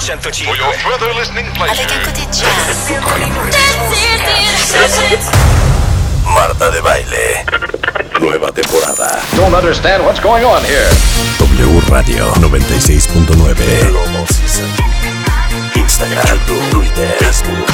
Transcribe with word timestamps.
For 0.00 0.56
your 0.56 0.72
further 0.78 1.12
listening 1.14 1.44
pleasure. 1.52 1.82
Avec 1.82 1.92
un 1.92 2.00
côté 2.02 2.22
jazz. 2.32 2.88
Marta 6.24 6.70
de 6.70 6.80
baile. 6.80 7.44
Nueva 8.18 8.50
temporada. 8.50 9.20
Don't 9.36 9.54
understand 9.54 10.02
what's 10.06 10.18
going 10.18 10.42
on 10.42 10.64
here. 10.64 10.88
W 11.38 11.80
Radio 11.90 12.32
96.9. 12.36 13.26
Global 13.26 14.26
Season. 14.26 14.66
Instagram, 15.74 16.38
Twitter, 16.70 17.14
Facebook. 17.18 17.66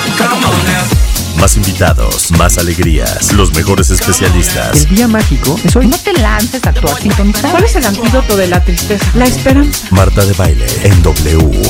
Más 1.39 1.57
invitados, 1.57 2.33
más 2.33 2.59
alegrías, 2.59 3.33
los 3.35 3.55
mejores 3.55 3.91
especialistas. 3.91 4.75
El 4.75 4.97
día 4.97 5.07
mágico 5.07 5.61
es 5.63 5.77
hoy. 5.77 5.87
No 5.87 5.97
te 5.99 6.13
lances 6.15 6.65
a 6.67 6.71
actuar 6.71 7.01
sintonizado. 7.01 7.53
¿Cuál 7.53 7.65
es 7.65 7.77
el 7.77 7.87
antídoto 7.87 8.37
de 8.37 8.49
la 8.49 8.65
tristeza? 8.65 9.07
La 9.15 9.27
esperanza. 9.27 9.87
Marta 9.91 10.25
de 10.25 10.33
baile 10.33 10.67
en 10.83 11.03
W. 11.05 11.63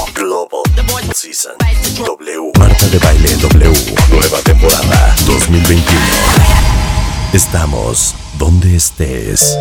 W. 1.98 2.52
Marta 2.58 2.86
de 2.88 2.98
baile 2.98 3.30
W. 3.40 3.72
Nueva 4.10 4.38
temporada 4.44 5.14
2021. 5.26 6.02
Estamos 7.32 8.14
donde 8.38 8.76
estés. 8.76 9.58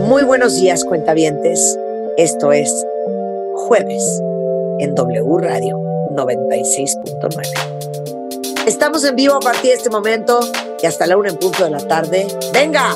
Muy 0.00 0.24
buenos 0.24 0.56
días, 0.56 0.84
cuentavientes. 0.84 1.78
Esto 2.18 2.52
es 2.52 2.70
Jueves 3.66 4.04
en 4.78 4.94
W 4.94 5.38
Radio 5.38 5.78
96.9. 6.12 8.66
Estamos 8.66 9.02
en 9.04 9.16
vivo 9.16 9.36
a 9.36 9.40
partir 9.40 9.70
de 9.70 9.76
este 9.76 9.88
momento 9.88 10.40
y 10.82 10.86
hasta 10.86 11.06
la 11.06 11.16
una 11.16 11.30
en 11.30 11.38
punto 11.38 11.64
de 11.64 11.70
la 11.70 11.78
tarde. 11.78 12.26
¡Venga! 12.52 12.94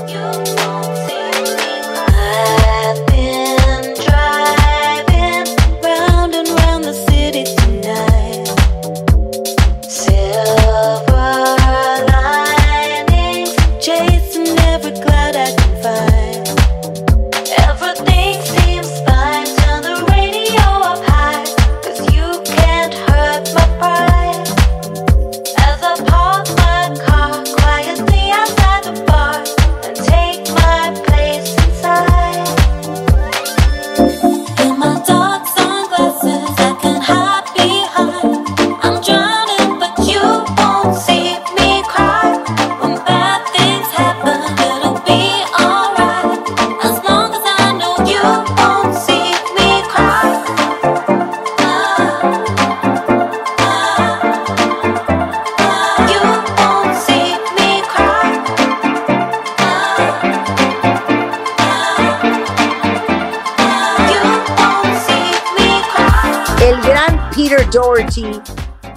Doherty, 67.78 68.42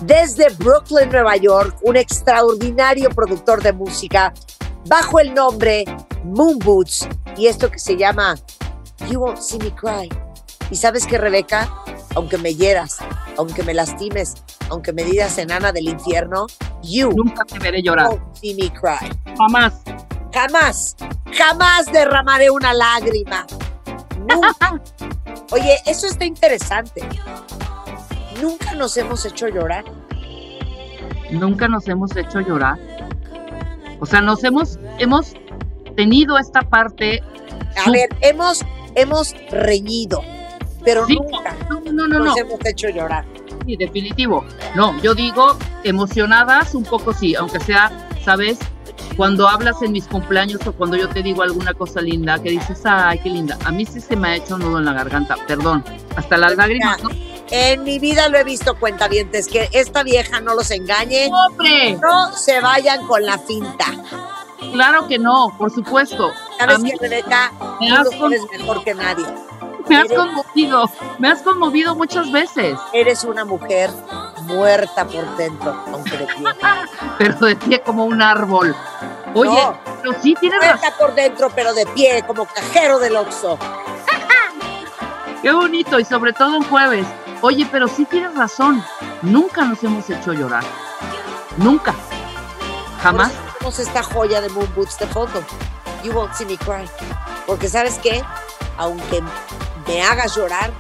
desde 0.01 0.49
Brooklyn, 0.55 1.07
Nueva 1.11 1.37
York, 1.37 1.77
un 1.83 1.95
extraordinario 1.95 3.11
productor 3.11 3.61
de 3.61 3.73
música, 3.73 4.33
bajo 4.87 5.19
el 5.19 5.36
nombre 5.36 5.86
Moon 6.23 6.58
Boots, 6.58 7.08
y 7.37 7.45
esto 7.45 7.70
que 7.70 7.77
se 7.77 7.95
llama 7.95 8.33
You 9.08 9.20
Won't 9.20 9.37
See 9.37 9.59
Me 9.59 9.70
Cry. 9.75 10.09
Y 10.71 10.77
sabes 10.77 11.05
que, 11.05 11.20
Rebeca, 11.20 11.71
aunque 12.15 12.39
me 12.39 12.55
hieras, 12.55 12.97
aunque 13.37 13.61
me 13.61 13.75
lastimes, 13.75 14.33
aunque 14.70 14.93
me 14.93 15.03
digas 15.03 15.37
enana 15.37 15.71
del 15.71 15.87
infierno, 15.87 16.47
you 16.81 17.11
Nunca 17.11 17.45
te 17.45 17.59
veré 17.59 17.83
llorar. 17.83 18.09
won't 18.09 18.36
see 18.37 18.55
me 18.55 18.73
cry. 18.73 19.11
Jamás. 19.37 19.73
Jamás, 20.33 20.95
jamás 21.37 21.86
derramaré 21.91 22.49
una 22.49 22.73
lágrima. 22.73 23.45
Nunca. 24.17 24.81
Oye, 25.52 25.77
eso 25.86 26.08
está 26.08 26.25
interesante. 26.25 27.08
Nunca 28.41 28.73
nos 28.73 28.97
hemos 28.97 29.25
hecho 29.25 29.47
llorar. 29.47 29.85
Nunca 31.31 31.67
nos 31.67 31.87
hemos 31.87 32.15
hecho 32.15 32.39
llorar. 32.41 32.77
O 33.99 34.05
sea, 34.05 34.21
nos 34.21 34.43
hemos, 34.43 34.79
hemos 34.97 35.33
tenido 35.95 36.37
esta 36.37 36.61
parte. 36.61 37.21
A 37.85 37.89
ver, 37.91 38.09
hemos, 38.21 38.65
hemos 38.95 39.33
reñido, 39.52 40.21
pero 40.83 41.05
Sí, 41.05 41.15
nunca 41.15 41.55
no, 41.69 41.79
no, 41.79 41.91
no, 41.91 42.07
no. 42.07 42.25
nos 42.25 42.37
hemos 42.37 42.65
hecho 42.65 42.89
llorar. 42.89 43.25
Sí, 43.65 43.77
definitivo. 43.77 44.43
No, 44.75 44.99
yo 45.02 45.13
digo 45.13 45.55
emocionadas 45.83 46.73
un 46.75 46.83
poco 46.83 47.13
sí, 47.13 47.35
aunque 47.35 47.59
sea, 47.59 47.91
¿sabes? 48.25 48.58
Cuando 49.17 49.48
hablas 49.48 49.82
en 49.82 49.92
mis 49.92 50.08
cumpleaños 50.08 50.66
o 50.66 50.72
cuando 50.73 50.98
yo 50.98 51.10
te 51.10 51.22
digo 51.22 51.42
alguna 51.44 51.73
cosa 51.73 52.02
linda, 52.02 52.39
que 52.42 52.50
dices, 52.52 52.82
ay, 52.86 53.20
qué 53.20 53.30
linda. 53.30 53.58
A 53.66 53.72
mí 53.72 53.86
sí 53.86 54.00
se 54.00 54.16
me 54.16 54.30
ha 54.30 54.36
hecho 54.36 54.56
un 54.56 54.62
nudo 54.62 54.80
en 54.80 54.86
la 54.86 54.94
garganta, 54.94 55.36
perdón. 55.48 55.84
Hasta 56.16 56.38
las 56.38 56.56
lágrimas. 56.56 57.02
¿no? 57.04 57.10
En 57.52 57.84
mi 57.84 58.00
vida 58.00 58.30
lo 58.30 58.38
he 58.38 58.44
visto 58.45 58.76
cuentavientes, 58.80 59.48
que 59.48 59.70
esta 59.73 60.04
vieja 60.04 60.39
no 60.39 60.56
los 60.56 60.72
engañe. 60.72 61.30
¡Hombre! 61.32 61.98
No 62.02 62.32
se 62.32 62.62
vayan 62.62 63.06
con 63.08 63.26
la 63.26 63.38
finta. 63.38 63.86
Claro 64.72 65.08
que 65.08 65.20
no, 65.20 65.54
por 65.58 65.72
supueto. 65.72 66.32
¿Sabes 66.58 66.80
A 66.80 66.83
qué, 66.83 66.95
Rebeca? 67.02 67.52
me 67.82 67.88
Tú 67.89 67.94
has 67.95 68.04
lo 68.06 68.12
sabes 68.12 68.42
mejor 68.58 68.83
que 68.83 68.94
nadie. 68.94 69.26
me 69.89 69.98
has 69.98 70.08
conmovido, 70.08 70.89
me 71.20 71.28
has 71.28 71.42
conmovido 71.42 71.95
muchas 71.95 72.32
veces, 72.32 72.78
Eres 72.94 73.23
una 73.26 73.44
mujer 73.44 73.89
muerta 74.41 75.05
por 75.05 75.37
dentro, 75.37 75.73
aunque 75.93 76.17
de 76.17 76.25
pie. 76.27 76.45
pero 77.17 77.35
de 77.39 77.55
pie 77.55 77.81
como 77.81 78.05
un 78.05 78.21
árbol. 78.21 78.75
Oye, 79.33 79.49
No. 79.52 79.77
pero 80.02 80.13
sí 80.21 80.35
tienes 80.39 80.59
razón. 80.59 80.79
Muerta 80.79 80.97
por 80.97 81.15
dentro, 81.15 81.49
pero 81.55 81.73
de 81.73 81.85
pie, 81.87 82.23
como 82.27 82.45
cajero 82.45 82.99
del 82.99 83.15
Oxxo. 83.15 83.57
Qué 85.41 85.52
bonito, 85.52 85.99
y 85.99 86.05
sobre 86.05 86.33
todo 86.33 86.57
un 86.57 86.63
jueves. 86.65 87.07
Oye, 87.41 87.67
pero 87.71 87.87
sí 87.87 88.05
tienes 88.05 88.35
razón. 88.35 88.83
Nunca 89.23 89.63
nos 89.63 89.83
hemos 89.83 90.07
hecho 90.09 90.33
llorar. 90.33 90.63
Nunca. 91.58 91.95
Jamás. 93.02 93.31
Tenemos 93.58 93.79
esta 93.79 94.03
joya 94.03 94.41
de 94.41 94.49
Moon 94.49 94.71
Boots 94.75 94.99
de 94.99 95.08
fondo. 95.08 95.43
You 96.03 96.11
won't 96.13 96.33
see 96.35 96.45
me 96.45 96.58
cry. 96.58 96.87
Porque 97.47 97.67
¿sabes 97.67 97.97
qué? 97.99 98.23
Aunque 98.77 99.21
me 99.87 100.02
hagas 100.02 100.36
llorar, 100.36 100.71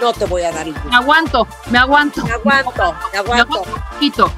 no 0.00 0.12
te 0.12 0.24
voy 0.26 0.42
a 0.42 0.52
dar 0.52 0.66
el 0.66 0.74
gusto. 0.74 0.88
Me 0.88 0.96
aguanto, 0.96 1.46
me 1.70 1.78
aguanto. 1.78 2.24
Me 2.24 2.32
aguanto, 2.32 2.72
me 2.74 3.10
Me 3.12 3.18
aguanto. 3.18 3.18
aguanto 3.18 3.62
un 3.62 3.80
poquito. 3.90 4.32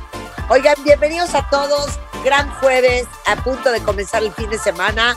Oigan, 0.48 0.74
bienvenidos 0.84 1.34
a 1.34 1.48
todos. 1.48 1.98
Gran 2.24 2.50
jueves, 2.54 3.06
a 3.26 3.36
punto 3.36 3.70
de 3.70 3.80
comenzar 3.80 4.22
el 4.22 4.32
fin 4.32 4.50
de 4.50 4.58
semana. 4.58 5.16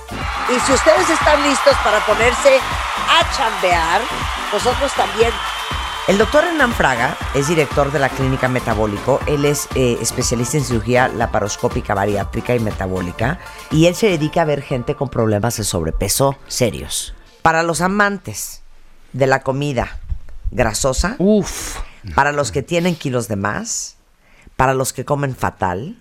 Y 0.50 0.60
si 0.60 0.74
ustedes 0.74 1.10
están 1.10 1.42
listos 1.44 1.76
para 1.84 2.00
ponerse 2.06 2.60
a 2.60 3.36
chambear, 3.36 4.02
nosotros 4.54 4.92
también. 4.94 5.32
El 6.08 6.18
doctor 6.18 6.44
Hernán 6.44 6.74
Fraga 6.74 7.16
es 7.34 7.48
director 7.48 7.92
de 7.92 8.00
la 8.00 8.10
Clínica 8.10 8.48
Metabólico. 8.48 9.20
Él 9.28 9.46
es 9.46 9.68
eh, 9.76 9.98
especialista 10.02 10.58
en 10.58 10.66
cirugía 10.66 11.08
laparoscópica 11.08 11.94
bariátrica 11.94 12.56
y 12.56 12.60
metabólica. 12.60 13.40
Y 13.70 13.86
él 13.86 13.96
se 13.96 14.08
dedica 14.08 14.42
a 14.42 14.46
ver 14.46 14.62
gente 14.62 14.96
con 14.96 15.10
problemas 15.10 15.58
de 15.58 15.64
sobrepeso 15.64 16.36
serios. 16.48 17.14
Para 17.42 17.64
los 17.64 17.82
amantes 17.82 18.61
de 19.14 19.28
la 19.28 19.42
comida 19.42 20.00
grasosa, 20.52 21.16
Uf. 21.20 21.78
para 22.16 22.32
los 22.32 22.52
que 22.52 22.62
tienen 22.62 22.96
kilos 22.96 23.28
de 23.28 23.36
más, 23.36 23.98
para 24.56 24.74
los 24.74 24.94
que 24.94 25.06
comen 25.06 25.36
fatal, 25.36 25.98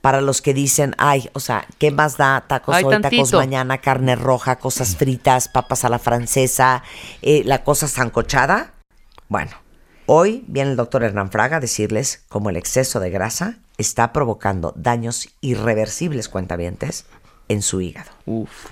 para 0.00 0.20
los 0.20 0.40
que 0.40 0.54
dicen, 0.54 0.94
ay, 0.98 1.28
o 1.32 1.40
sea, 1.40 1.66
¿qué 1.78 1.90
más 1.90 2.16
da 2.16 2.44
tacos 2.46 2.74
Ay, 2.76 2.84
hoy, 2.84 3.00
tacos 3.00 3.32
mañana, 3.32 3.78
carne 3.78 4.14
roja, 4.14 4.56
cosas 4.56 4.96
fritas, 4.96 5.48
papas 5.48 5.84
a 5.84 5.88
la 5.88 5.98
francesa, 5.98 6.82
eh, 7.22 7.42
la 7.44 7.64
cosa 7.64 7.88
zancochada? 7.88 8.74
Bueno, 9.28 9.50
hoy 10.06 10.44
viene 10.46 10.70
el 10.70 10.76
doctor 10.76 11.02
Hernán 11.02 11.30
Fraga 11.30 11.56
a 11.56 11.60
decirles 11.60 12.24
cómo 12.28 12.50
el 12.50 12.56
exceso 12.56 13.00
de 13.00 13.10
grasa 13.10 13.58
está 13.78 14.12
provocando 14.12 14.72
daños 14.76 15.28
irreversibles, 15.40 16.28
cuentavientes, 16.28 17.06
en 17.48 17.62
su 17.62 17.80
hígado. 17.80 18.10
Uf. 18.26 18.66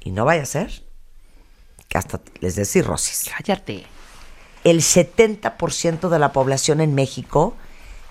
Y 0.00 0.10
no 0.10 0.24
vaya 0.24 0.42
a 0.42 0.46
ser 0.46 0.85
que 1.88 1.98
hasta 1.98 2.20
les 2.40 2.56
dé 2.56 2.64
cirrosis. 2.64 3.30
Cállate. 3.36 3.86
El 4.64 4.80
70% 4.80 6.08
de 6.08 6.18
la 6.18 6.32
población 6.32 6.80
en 6.80 6.94
México 6.94 7.56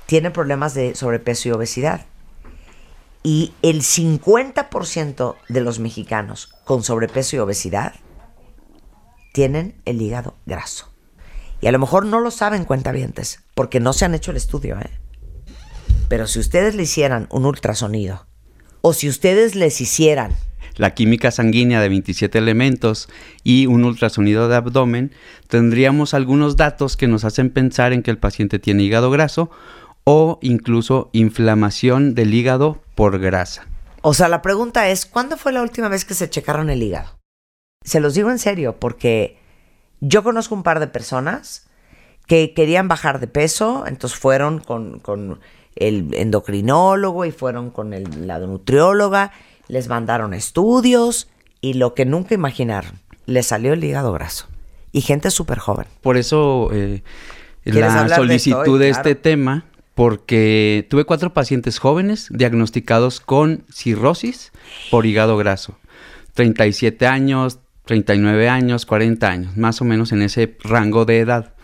tiene 0.06 0.31
problemas 0.31 0.74
de 0.74 0.95
sobrepeso 0.95 1.50
y 1.50 1.51
obesidad. 1.51 2.06
Y 3.24 3.54
el 3.62 3.81
50% 3.81 5.36
de 5.50 5.62
los 5.62 5.80
mexicanos 5.80 6.54
con 6.63 6.83
sobrepeso 6.83 7.36
y 7.36 7.39
obesidad 7.39 7.94
tienen 9.33 9.81
el 9.86 10.01
hígado 10.01 10.36
graso. 10.45 10.92
Y 11.60 11.68
a 11.68 11.71
lo 11.71 11.80
mejor 11.80 12.06
no 12.06 12.19
lo 12.19 12.31
saben 12.31 12.66
cuentavientes, 12.66 13.39
porque 13.56 13.80
no 13.80 13.94
se 13.94 14.06
han 14.06 14.13
hecho 14.13 14.31
el 14.31 14.38
estudio, 14.38 14.80
¿eh? 14.80 14.92
Pero 16.07 16.28
si 16.28 16.39
ustedes 16.39 16.75
le 16.75 16.83
hicieran 16.83 17.28
un 17.31 17.45
ultrasonido, 17.45 18.28
o 18.81 18.94
si 18.94 19.10
ustedes 19.10 19.56
les 19.56 19.81
hicieran 19.81 20.36
la 20.77 20.94
química 20.94 21.31
sanguínea 21.31 21.81
de 21.81 21.89
27 21.89 22.38
elementos 22.38 23.10
y 23.44 23.66
un 23.68 23.83
ultrasonido 23.86 24.48
de 24.48 24.56
abdomen, 24.56 25.12
tendríamos 25.48 26.13
algunos 26.13 26.56
datos 26.57 26.98
que 26.98 27.07
nos 27.07 27.24
hacen 27.25 27.50
pensar 27.50 27.94
en 27.94 28.04
que 28.04 28.12
el 28.12 28.18
paciente 28.18 28.60
tiene 28.60 28.83
hígado 28.83 29.10
graso 29.12 29.50
o 30.04 30.39
incluso 30.42 31.10
inflamación 31.13 32.16
del 32.16 32.33
hígado 32.33 32.81
por 32.95 33.19
grasa. 33.19 33.68
O 34.01 34.13
sea, 34.13 34.30
la 34.30 34.42
pregunta 34.42 34.89
es, 34.89 35.06
¿cuándo 35.06 35.36
fue 35.36 35.51
la 35.51 35.63
última 35.63 35.89
vez 35.89 36.06
que 36.06 36.13
se 36.13 36.30
checaron 36.30 36.69
el 36.69 36.83
hígado? 36.83 37.18
Se 37.83 38.00
los 38.00 38.13
digo 38.13 38.30
en 38.30 38.39
serio, 38.39 38.75
porque 38.80 39.38
yo 40.00 40.24
conozco 40.24 40.54
un 40.54 40.63
par 40.63 40.80
de 40.80 40.88
personas 40.88 41.68
que 42.28 42.54
querían 42.54 42.88
bajar 42.88 43.19
de 43.19 43.28
peso, 43.28 43.86
entonces 43.88 44.18
fueron 44.18 44.60
con, 44.60 45.39
el 45.75 46.13
endocrinólogo 46.13 47.25
y 47.25 47.31
fueron 47.31 47.71
con 47.71 47.92
la 48.28 48.39
nutrióloga, 48.39 49.31
les 49.67 49.88
mandaron 49.88 50.33
estudios 50.33 51.27
y 51.62 51.73
lo 51.73 51.94
que 51.94 52.06
nunca 52.06 52.35
imaginaron, 52.35 53.00
les 53.25 53.47
salió 53.47 53.73
el 53.73 53.83
hígado 53.83 54.13
graso. 54.13 54.47
Y 54.91 55.01
gente 55.01 55.31
súper 55.31 55.59
joven. 55.59 55.88
Por 56.01 56.17
eso 56.17 56.69
eh, 56.71 57.03
¿Quieres 57.63 57.94
la 57.94 58.03
de 58.03 58.15
solicitud 58.15 58.59
esto 58.59 58.77
de, 58.77 58.89
Claro. 58.89 59.09
este 59.09 59.15
tema, 59.15 59.65
porque 59.95 60.85
tuve 60.89 61.06
cuatro 61.06 61.33
pacientes 61.33 61.79
jóvenes 61.79 62.27
diagnosticados 62.29 63.19
con 63.19 63.63
cirrosis 63.73 64.51
por 64.91 65.06
hígado 65.06 65.38
graso. 65.38 65.77
37 66.35 67.07
años, 67.07 67.59
39 67.85 68.50
años, 68.50 68.85
40 68.85 69.27
años, 69.27 69.57
más 69.57 69.81
o 69.81 69.85
menos 69.85 70.11
en 70.11 70.21
ese 70.21 70.56
rango 70.63 71.06
de 71.06 71.19
edad. 71.19 71.55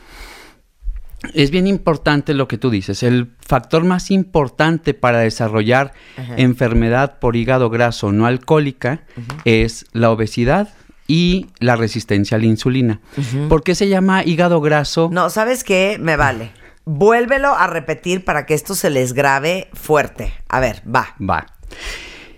Es 1.34 1.52
bien 1.52 1.68
importante 1.68 2.34
lo 2.34 2.48
que 2.48 2.58
tú 2.58 2.70
dices. 2.70 3.04
El 3.04 3.32
factor 3.40 3.84
más 3.84 4.10
importante 4.12 4.94
para 4.94 5.20
desarrollar 5.20 5.94
enfermedad 6.38 7.20
por 7.20 7.36
hígado 7.36 7.70
graso 7.70 8.12
no 8.12 8.26
alcohólica 8.26 9.04
es 9.46 9.86
la 9.94 10.10
obesidad 10.10 10.70
y 11.08 11.48
la 11.60 11.76
resistencia 11.76 12.38
a 12.38 12.40
la 12.40 12.48
insulina. 12.48 13.02
¿Por 13.50 13.64
qué 13.64 13.76
se 13.76 13.88
llama 13.88 14.24
hígado 14.24 14.62
graso? 14.62 15.10
No, 15.12 15.30
¿sabes 15.30 15.64
qué? 15.64 15.98
Me 16.00 16.16
vale. 16.16 16.52
Vuélvelo 16.86 17.56
a 17.56 17.68
repetir 17.68 18.26
para 18.26 18.46
que 18.46 18.56
esto 18.56 18.74
se 18.74 18.90
les 18.90 19.14
grabe 19.14 19.70
fuerte. 19.74 20.34
A 20.50 20.60
ver, 20.60 20.82
va. 20.88 21.16
Va. 21.22 21.46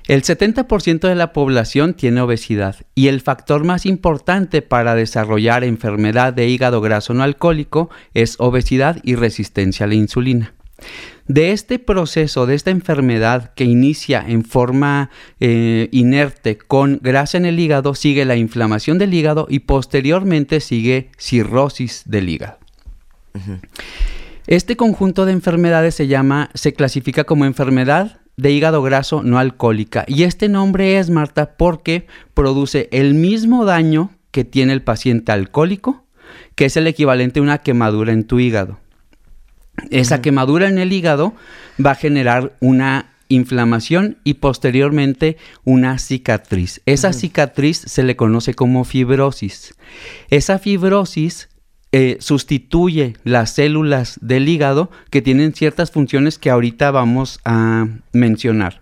El 0.07 0.21
70% 0.21 1.07
de 1.07 1.15
la 1.15 1.31
población 1.31 1.93
tiene 1.93 2.19
obesidad 2.19 2.75
y 2.93 3.07
el 3.07 3.21
factor 3.21 3.63
más 3.63 3.85
importante 3.85 4.61
para 4.61 4.95
desarrollar 4.95 5.63
enfermedad 5.63 6.33
de 6.33 6.47
hígado 6.47 6.81
graso 6.81 7.13
no 7.13 7.23
alcohólico 7.23 7.89
es 8.13 8.35
obesidad 8.39 8.99
y 9.03 9.15
resistencia 9.15 9.85
a 9.85 9.87
la 9.87 9.95
insulina. 9.95 10.53
De 11.27 11.51
este 11.51 11.79
proceso, 11.79 12.45
de 12.45 12.55
esta 12.55 12.71
enfermedad 12.71 13.53
que 13.53 13.63
inicia 13.63 14.25
en 14.27 14.43
forma 14.43 15.09
eh, 15.39 15.87
inerte 15.93 16.57
con 16.57 16.99
grasa 17.01 17.37
en 17.37 17.45
el 17.45 17.57
hígado, 17.57 17.95
sigue 17.95 18.25
la 18.25 18.35
inflamación 18.35 18.97
del 18.97 19.13
hígado 19.13 19.47
y 19.49 19.59
posteriormente 19.59 20.59
sigue 20.59 21.11
cirrosis 21.17 22.03
del 22.05 22.27
hígado. 22.27 22.57
Este 24.47 24.75
conjunto 24.75 25.25
de 25.25 25.31
enfermedades 25.31 25.95
se 25.95 26.07
llama, 26.07 26.49
se 26.53 26.73
clasifica 26.73 27.23
como 27.23 27.45
enfermedad 27.45 28.19
de 28.37 28.51
hígado 28.51 28.81
graso 28.81 29.23
no 29.23 29.39
alcohólica. 29.39 30.05
Y 30.07 30.23
este 30.23 30.49
nombre 30.49 30.97
es, 30.97 31.09
Marta, 31.09 31.55
porque 31.57 32.07
produce 32.33 32.89
el 32.91 33.13
mismo 33.13 33.65
daño 33.65 34.11
que 34.31 34.43
tiene 34.43 34.73
el 34.73 34.81
paciente 34.81 35.31
alcohólico, 35.31 36.03
que 36.55 36.65
es 36.65 36.77
el 36.77 36.87
equivalente 36.87 37.39
a 37.39 37.43
una 37.43 37.59
quemadura 37.59 38.13
en 38.13 38.25
tu 38.25 38.39
hígado. 38.39 38.79
Esa 39.89 40.21
quemadura 40.21 40.67
en 40.67 40.77
el 40.77 40.93
hígado 40.93 41.33
va 41.83 41.91
a 41.91 41.95
generar 41.95 42.53
una 42.59 43.13
inflamación 43.27 44.17
y 44.23 44.35
posteriormente 44.35 45.37
una 45.63 45.97
cicatriz. 45.97 46.81
Esa 46.85 47.13
cicatriz 47.13 47.77
se 47.77 48.03
le 48.03 48.15
conoce 48.15 48.53
como 48.53 48.83
fibrosis. 48.83 49.73
Esa 50.29 50.59
fibrosis 50.59 51.49
eh, 51.95 52.17
sustituye 52.19 53.15
las 53.23 53.51
células 53.51 54.17
del 54.21 54.49
hígado 54.49 54.89
que 55.11 55.21
tienen 55.21 55.53
ciertas 55.53 55.91
funciones 55.91 56.39
que 56.39 56.49
ahorita 56.49 56.89
vamos 56.91 57.39
a 57.45 57.87
mencionar. 58.11 58.81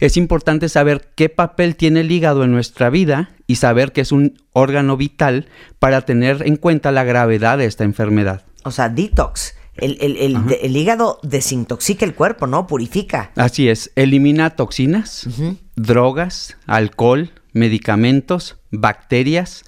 Es 0.00 0.16
importante 0.16 0.68
saber 0.68 1.08
qué 1.14 1.28
papel 1.28 1.76
tiene 1.76 2.00
el 2.00 2.10
hígado 2.10 2.42
en 2.42 2.50
nuestra 2.50 2.90
vida 2.90 3.30
y 3.46 3.54
saber 3.56 3.92
que 3.92 4.00
es 4.00 4.10
un 4.12 4.42
órgano 4.52 4.96
vital 4.96 5.46
para 5.78 6.02
tener 6.02 6.42
en 6.46 6.56
cuenta 6.56 6.90
la 6.92 7.04
gravedad 7.04 7.58
de 7.58 7.66
esta 7.66 7.84
enfermedad. 7.84 8.42
O 8.64 8.70
sea, 8.72 8.88
detox. 8.88 9.54
El, 9.76 9.96
el- 10.00 10.16
el- 10.16 10.36
el 10.60 10.76
hígado 10.76 11.20
desintoxica 11.22 12.04
el 12.04 12.14
cuerpo, 12.14 12.48
¿no? 12.48 12.66
Purifica. 12.66 13.30
Así 13.36 13.68
es, 13.68 13.92
elimina 13.94 14.50
toxinas, 14.50 15.28
drogas, 15.76 16.56
alcohol, 16.66 17.30
medicamentos, 17.52 18.58
bacterias, 18.72 19.64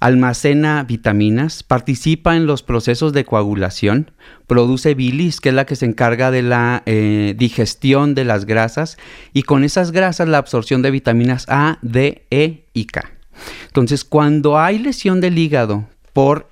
almacena 0.00 0.84
vitaminas, 0.84 1.62
participa 1.62 2.36
en 2.36 2.46
los 2.46 2.62
procesos 2.62 3.12
de 3.12 3.24
coagulación, 3.24 4.10
produce 4.46 4.94
bilis, 4.94 5.40
que 5.40 5.48
es 5.48 5.54
la 5.54 5.66
que 5.66 5.76
se 5.76 5.86
encarga 5.86 6.30
de 6.30 6.42
la 6.42 6.82
eh, 6.86 7.34
digestión 7.36 8.14
de 8.14 8.24
las 8.24 8.44
grasas, 8.44 8.96
y 9.32 9.42
con 9.42 9.64
esas 9.64 9.90
grasas 9.90 10.28
la 10.28 10.38
absorción 10.38 10.82
de 10.82 10.90
vitaminas 10.90 11.46
A, 11.48 11.78
D, 11.82 12.26
E 12.30 12.64
y 12.72 12.86
K. 12.86 13.10
Entonces, 13.66 14.04
cuando 14.04 14.58
hay 14.58 14.78
lesión 14.78 15.20
del 15.20 15.38
hígado 15.38 15.88
por 16.12 16.48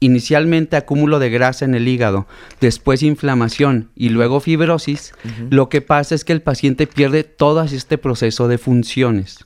inicialmente 0.00 0.76
acúmulo 0.76 1.18
de 1.18 1.30
grasa 1.30 1.66
en 1.66 1.74
el 1.74 1.86
hígado, 1.86 2.26
después 2.60 3.02
inflamación 3.02 3.90
y 3.94 4.08
luego 4.08 4.40
fibrosis, 4.40 5.12
lo 5.50 5.68
que 5.68 5.82
pasa 5.82 6.14
es 6.14 6.24
que 6.24 6.32
el 6.32 6.40
paciente 6.40 6.86
pierde 6.86 7.22
todo 7.24 7.62
este 7.62 7.98
proceso 7.98 8.48
de 8.48 8.56
funciones. 8.56 9.44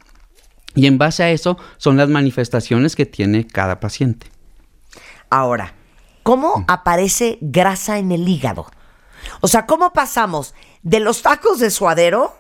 Y 0.75 0.87
en 0.87 0.99
base 0.99 1.23
a 1.23 1.31
eso 1.31 1.57
son 1.77 1.97
las 1.97 2.09
manifestaciones 2.09 2.97
que 2.97 3.07
tiene 3.07 3.47
cada 3.47 3.81
paciente. 3.81 4.27
Ahora, 5.31 5.75
¿cómo 6.23 6.65
aparece 6.69 7.39
grasa 7.41 7.99
en 7.99 8.13
el 8.13 8.29
hígado? 8.29 8.67
O 9.41 9.49
sea, 9.49 9.67
¿cómo 9.67 9.93
pasamos 9.93 10.55
de 10.83 11.01
los 11.01 11.23
tacos 11.23 11.59
de 11.59 11.71
suadero 11.71 12.35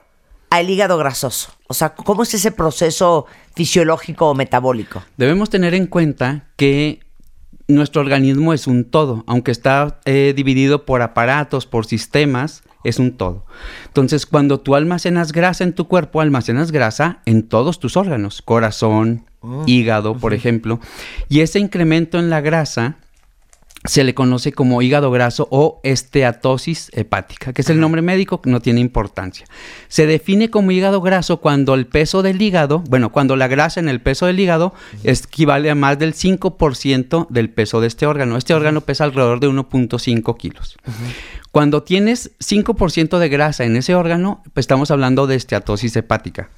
al 0.50 0.68
hígado 0.68 0.98
grasoso? 0.98 1.52
O 1.68 1.74
sea, 1.74 1.94
¿cómo 1.94 2.22
es 2.22 2.34
ese 2.34 2.52
proceso 2.52 3.26
fisiológico 3.54 4.30
o 4.30 4.34
metabólico? 4.34 5.02
Debemos 5.16 5.50
tener 5.50 5.74
en 5.74 5.86
cuenta 5.86 6.48
que 6.56 7.00
nuestro 7.66 8.02
organismo 8.02 8.52
es 8.52 8.66
un 8.66 8.84
todo, 8.84 9.24
aunque 9.26 9.50
está 9.50 10.00
eh, 10.04 10.34
dividido 10.36 10.84
por 10.84 11.02
aparatos, 11.02 11.66
por 11.66 11.86
sistemas, 11.86 12.62
es 12.84 12.98
un 12.98 13.16
todo. 13.16 13.44
Entonces, 13.86 14.26
cuando 14.26 14.60
tú 14.60 14.74
almacenas 14.74 15.32
grasa 15.32 15.64
en 15.64 15.72
tu 15.72 15.88
cuerpo, 15.88 16.20
almacenas 16.20 16.70
grasa 16.70 17.20
en 17.26 17.48
todos 17.48 17.80
tus 17.80 17.96
órganos, 17.96 18.42
corazón, 18.42 19.24
hígado, 19.66 20.16
por 20.16 20.32
ejemplo, 20.34 20.80
y 21.28 21.40
ese 21.40 21.58
incremento 21.58 22.18
en 22.18 22.30
la 22.30 22.40
grasa 22.40 22.96
se 23.86 24.02
le 24.02 24.14
conoce 24.14 24.52
como 24.52 24.80
hígado 24.80 25.10
graso 25.10 25.46
o 25.50 25.80
esteatosis 25.82 26.90
hepática, 26.94 27.52
que 27.52 27.60
es 27.60 27.68
el 27.68 27.80
nombre 27.80 28.00
médico 28.00 28.40
que 28.40 28.48
no 28.48 28.60
tiene 28.60 28.80
importancia. 28.80 29.46
Se 29.88 30.06
define 30.06 30.48
como 30.48 30.70
hígado 30.70 31.02
graso 31.02 31.40
cuando 31.40 31.74
el 31.74 31.86
peso 31.86 32.22
del 32.22 32.40
hígado, 32.40 32.82
bueno, 32.88 33.12
cuando 33.12 33.36
la 33.36 33.46
grasa 33.46 33.80
en 33.80 33.90
el 33.90 34.00
peso 34.00 34.24
del 34.24 34.40
hígado 34.40 34.72
equivale 35.02 35.70
a 35.70 35.74
más 35.74 35.98
del 35.98 36.14
5% 36.14 37.26
del 37.28 37.50
peso 37.50 37.82
de 37.82 37.88
este 37.88 38.06
órgano. 38.06 38.38
Este 38.38 38.54
órgano 38.54 38.80
pesa 38.80 39.04
alrededor 39.04 39.40
de 39.40 39.48
1.5 39.48 40.36
kilos. 40.38 40.78
Cuando 41.54 41.84
tienes 41.84 42.32
5% 42.40 43.16
de 43.16 43.28
grasa 43.28 43.62
en 43.62 43.76
ese 43.76 43.94
órgano, 43.94 44.42
pues 44.54 44.64
estamos 44.64 44.90
hablando 44.90 45.28
de 45.28 45.36
esteatosis 45.36 45.94
hepática. 45.94 46.50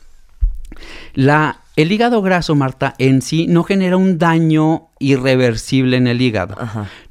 La, 1.12 1.60
el 1.76 1.92
hígado 1.92 2.22
graso, 2.22 2.54
Marta, 2.54 2.94
en 2.96 3.20
sí 3.20 3.46
no 3.46 3.62
genera 3.62 3.98
un 3.98 4.16
daño 4.16 4.88
irreversible 4.98 5.98
en 5.98 6.06
el 6.06 6.22
hígado. 6.22 6.56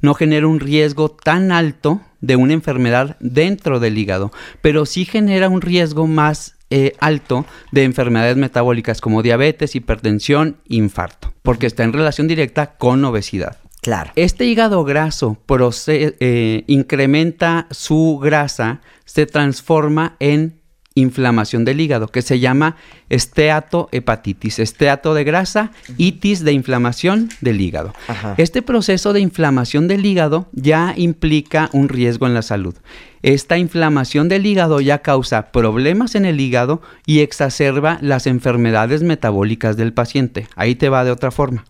No 0.00 0.14
genera 0.14 0.48
un 0.48 0.58
riesgo 0.58 1.10
tan 1.10 1.52
alto 1.52 2.00
de 2.20 2.34
una 2.34 2.54
enfermedad 2.54 3.16
dentro 3.20 3.78
del 3.78 3.98
hígado, 3.98 4.32
pero 4.62 4.84
sí 4.84 5.04
genera 5.04 5.48
un 5.48 5.60
riesgo 5.60 6.08
más 6.08 6.56
eh, 6.70 6.94
alto 6.98 7.46
de 7.70 7.84
enfermedades 7.84 8.36
metabólicas 8.36 9.00
como 9.00 9.22
diabetes, 9.22 9.76
hipertensión, 9.76 10.56
infarto, 10.66 11.32
porque 11.42 11.66
está 11.66 11.84
en 11.84 11.92
relación 11.92 12.26
directa 12.26 12.74
con 12.78 13.04
obesidad. 13.04 13.58
Claro. 13.86 14.10
Este 14.16 14.46
hígado 14.46 14.82
graso 14.82 15.38
eh, 15.86 16.64
incrementa 16.66 17.68
su 17.70 18.18
grasa, 18.20 18.80
se 19.04 19.26
transforma 19.26 20.16
en 20.18 20.58
inflamación 20.96 21.64
del 21.64 21.80
hígado, 21.80 22.08
que 22.08 22.20
se 22.20 22.40
llama 22.40 22.74
esteatohepatitis. 23.10 24.58
Esteato 24.58 25.14
de 25.14 25.22
grasa, 25.22 25.70
itis 25.98 26.42
de 26.42 26.50
inflamación 26.50 27.28
del 27.40 27.60
hígado. 27.60 27.92
Ajá. 28.08 28.34
Este 28.38 28.60
proceso 28.60 29.12
de 29.12 29.20
inflamación 29.20 29.86
del 29.86 30.04
hígado 30.04 30.48
ya 30.50 30.92
implica 30.96 31.70
un 31.72 31.88
riesgo 31.88 32.26
en 32.26 32.34
la 32.34 32.42
salud. 32.42 32.74
Esta 33.22 33.56
inflamación 33.56 34.28
del 34.28 34.46
hígado 34.46 34.80
ya 34.80 34.98
causa 34.98 35.52
problemas 35.52 36.16
en 36.16 36.24
el 36.24 36.40
hígado 36.40 36.82
y 37.06 37.20
exacerba 37.20 37.98
las 38.00 38.26
enfermedades 38.26 39.04
metabólicas 39.04 39.76
del 39.76 39.92
paciente. 39.92 40.48
Ahí 40.56 40.74
te 40.74 40.88
va 40.88 41.04
de 41.04 41.12
otra 41.12 41.30
forma. 41.30 41.66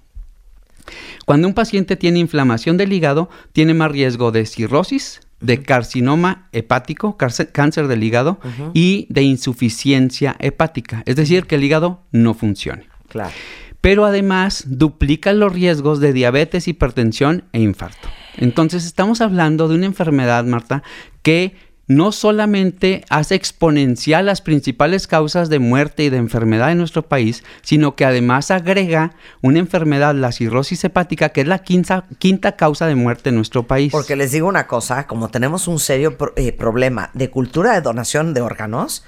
Cuando 1.24 1.48
un 1.48 1.54
paciente 1.54 1.96
tiene 1.96 2.18
inflamación 2.18 2.76
del 2.76 2.92
hígado, 2.92 3.28
tiene 3.52 3.74
más 3.74 3.90
riesgo 3.90 4.32
de 4.32 4.46
cirrosis, 4.46 5.20
de 5.40 5.62
carcinoma 5.62 6.48
hepático, 6.52 7.16
cáncer 7.16 7.88
del 7.88 8.02
hígado 8.02 8.38
y 8.72 9.06
de 9.10 9.22
insuficiencia 9.22 10.36
hepática, 10.38 11.02
es 11.06 11.16
decir, 11.16 11.46
que 11.46 11.56
el 11.56 11.64
hígado 11.64 12.02
no 12.10 12.34
funcione. 12.34 12.88
Claro. 13.08 13.32
Pero 13.80 14.04
además 14.04 14.64
duplica 14.66 15.32
los 15.32 15.52
riesgos 15.52 16.00
de 16.00 16.12
diabetes, 16.12 16.66
hipertensión 16.66 17.44
e 17.52 17.60
infarto. 17.60 18.08
Entonces 18.36 18.84
estamos 18.84 19.20
hablando 19.20 19.68
de 19.68 19.76
una 19.76 19.86
enfermedad, 19.86 20.44
Marta, 20.44 20.82
que 21.22 21.54
no 21.88 22.10
solamente 22.10 23.04
hace 23.10 23.36
exponencial 23.36 24.26
las 24.26 24.40
principales 24.40 25.06
causas 25.06 25.48
de 25.48 25.58
muerte 25.60 26.02
y 26.04 26.10
de 26.10 26.16
enfermedad 26.16 26.72
en 26.72 26.78
nuestro 26.78 27.02
país, 27.08 27.44
sino 27.62 27.94
que 27.94 28.04
además 28.04 28.50
agrega 28.50 29.12
una 29.40 29.60
enfermedad, 29.60 30.14
la 30.14 30.32
cirrosis 30.32 30.82
hepática, 30.84 31.28
que 31.28 31.42
es 31.42 31.46
la 31.46 31.60
quinta, 31.60 32.04
quinta 32.18 32.56
causa 32.56 32.86
de 32.86 32.96
muerte 32.96 33.28
en 33.28 33.36
nuestro 33.36 33.62
país. 33.68 33.92
Porque 33.92 34.16
les 34.16 34.32
digo 34.32 34.48
una 34.48 34.66
cosa, 34.66 35.06
como 35.06 35.28
tenemos 35.28 35.68
un 35.68 35.78
serio 35.78 36.18
pro- 36.18 36.32
eh, 36.36 36.52
problema 36.52 37.10
de 37.14 37.30
cultura 37.30 37.74
de 37.74 37.80
donación 37.82 38.34
de 38.34 38.40
órganos, 38.40 39.04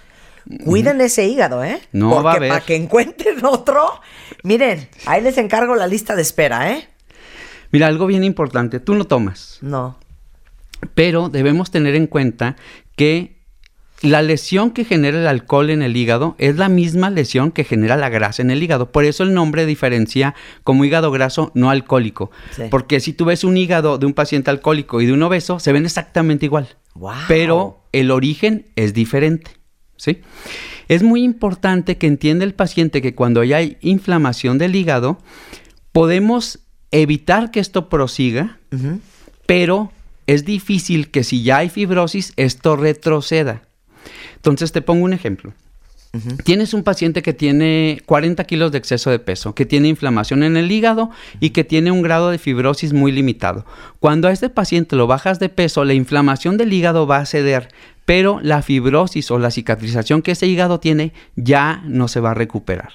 cuiden 0.65 1.01
ese 1.01 1.27
hígado, 1.27 1.65
¿eh? 1.65 1.81
No 1.93 2.11
Porque 2.11 2.25
va 2.25 2.33
a 2.33 2.37
haber. 2.37 2.49
para 2.51 2.65
que 2.65 2.77
encuentren 2.77 3.39
otro, 3.45 3.87
miren, 4.45 4.89
ahí 5.05 5.21
les 5.21 5.37
encargo 5.37 5.75
la 5.75 5.87
lista 5.89 6.15
de 6.15 6.23
espera, 6.23 6.71
¿eh? 6.73 6.89
Mira, 7.71 7.87
algo 7.89 8.07
bien 8.07 8.25
importante, 8.25 8.81
tú 8.81 8.95
no 8.95 9.05
tomas. 9.05 9.59
No. 9.61 9.99
Pero 10.95 11.29
debemos 11.29 11.71
tener 11.71 11.95
en 11.95 12.07
cuenta 12.07 12.57
que 12.97 13.39
la 14.01 14.23
lesión 14.23 14.71
que 14.71 14.85
genera 14.85 15.19
el 15.19 15.27
alcohol 15.27 15.71
en 15.71 15.83
el 15.83 15.97
hígado 15.97 16.37
es 16.39 16.57
la 16.57 16.69
misma 16.69 17.11
lesión 17.11 17.51
que 17.51 17.65
genera 17.65 17.97
la 17.97 18.09
grasa 18.09 18.43
en 18.43 18.51
el 18.51 18.63
hígado. 18.63 18.93
Por 18.93 19.05
eso 19.05 19.25
el 19.25 19.35
nombre 19.35 19.67
diferencia 19.67 20.35
como 20.63 20.85
hígado 20.85 21.11
graso 21.11 21.51
no 21.55 21.71
alcohólico. 21.71 22.31
Sí. 22.53 22.63
Porque 22.71 23.01
si 23.01 23.13
tú 23.13 23.25
ves 23.25 23.43
un 23.43 23.57
hígado 23.57 23.99
de 23.99 24.07
un 24.07 24.15
paciente 24.15 24.51
alcohólico 24.51 25.01
y 25.01 25.07
de 25.07 25.13
un 25.13 25.23
obeso, 25.23 25.59
se 25.59 25.73
ven 25.73 25.85
exactamente 25.85 26.47
igual. 26.47 26.69
Wow. 26.95 27.13
Pero 27.27 27.89
el 27.93 28.11
origen 28.13 28.67
es 28.77 28.95
diferente. 28.95 29.51
¿sí? 29.97 30.21
Es 30.89 31.03
muy 31.03 31.23
importante 31.23 31.99
que 31.99 32.07
entienda 32.07 32.45
el 32.45 32.55
paciente 32.55 33.03
que 33.03 33.15
cuando 33.15 33.45
ya 33.45 33.59
hay 33.59 33.77
inflamación 33.81 34.59
del 34.59 34.75
hígado, 34.75 35.19
podemos 35.93 36.61
evitar 36.91 37.51
que 37.51 37.61
esto 37.61 37.89
prosiga, 37.91 38.59
pero 39.47 39.93
es 40.29 40.45
difícil 40.45 41.11
que 41.11 41.25
si 41.25 41.43
ya 41.43 41.57
hay 41.57 41.71
fibrosis, 41.71 42.35
esto 42.37 42.77
retroceda. 42.77 43.63
Entonces 44.37 44.73
te 44.73 44.83
pongo 44.83 45.05
un 45.05 45.15
ejemplo. 45.15 45.55
Tienes 46.45 46.75
un 46.75 46.83
paciente 46.83 47.23
que 47.23 47.33
tiene 47.33 48.03
40 48.05 48.45
kilos 48.45 48.71
de 48.71 48.79
exceso 48.79 49.11
de 49.11 49.19
peso, 49.19 49.55
que 49.55 49.65
tiene 49.65 49.89
inflamación 49.89 50.43
en 50.43 50.57
el 50.57 50.71
hígado 50.71 51.11
y 51.41 51.51
que 51.51 51.65
tiene 51.65 51.91
un 51.91 52.03
grado 52.03 52.31
de 52.31 52.39
fibrosis 52.39 52.93
muy 52.93 53.11
limitado. 53.11 53.65
Cuando 54.01 54.29
a 54.29 54.33
este 54.33 54.51
paciente 54.51 54.97
lo 54.97 55.07
bajas 55.07 55.39
de 55.39 55.49
peso, 55.49 55.85
la 55.85 55.95
inflamación 55.95 56.59
del 56.59 56.73
hígado 56.73 57.07
va 57.07 57.19
a 57.19 57.27
ceder, 57.27 57.69
pero 58.05 58.39
la 58.43 58.61
fibrosis 58.61 59.31
o 59.31 59.39
la 59.39 59.51
cicatrización 59.51 60.21
que 60.21 60.33
ese 60.33 60.47
hígado 60.47 60.79
tiene 60.79 61.13
ya 61.37 61.83
no 61.87 62.07
se 62.09 62.21
va 62.21 62.33
a 62.33 62.35
recuperar. 62.35 62.93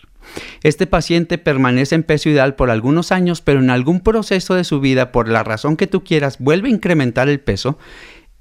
Este 0.64 0.88
paciente 0.88 1.38
permanece 1.38 1.96
en 1.96 2.04
peso 2.04 2.30
ideal 2.30 2.56
por 2.56 2.70
algunos 2.70 3.12
años, 3.12 3.42
pero 3.42 3.60
en 3.60 3.70
algún 3.70 4.02
proceso 4.02 4.56
de 4.56 4.64
su 4.64 4.80
vida, 4.80 5.12
por 5.12 5.30
la 5.30 5.44
razón 5.44 5.78
que 5.78 5.88
tú 5.88 6.04
quieras, 6.04 6.38
vuelve 6.40 6.70
a 6.70 6.72
incrementar 6.72 7.30
el 7.30 7.40
peso. 7.40 7.78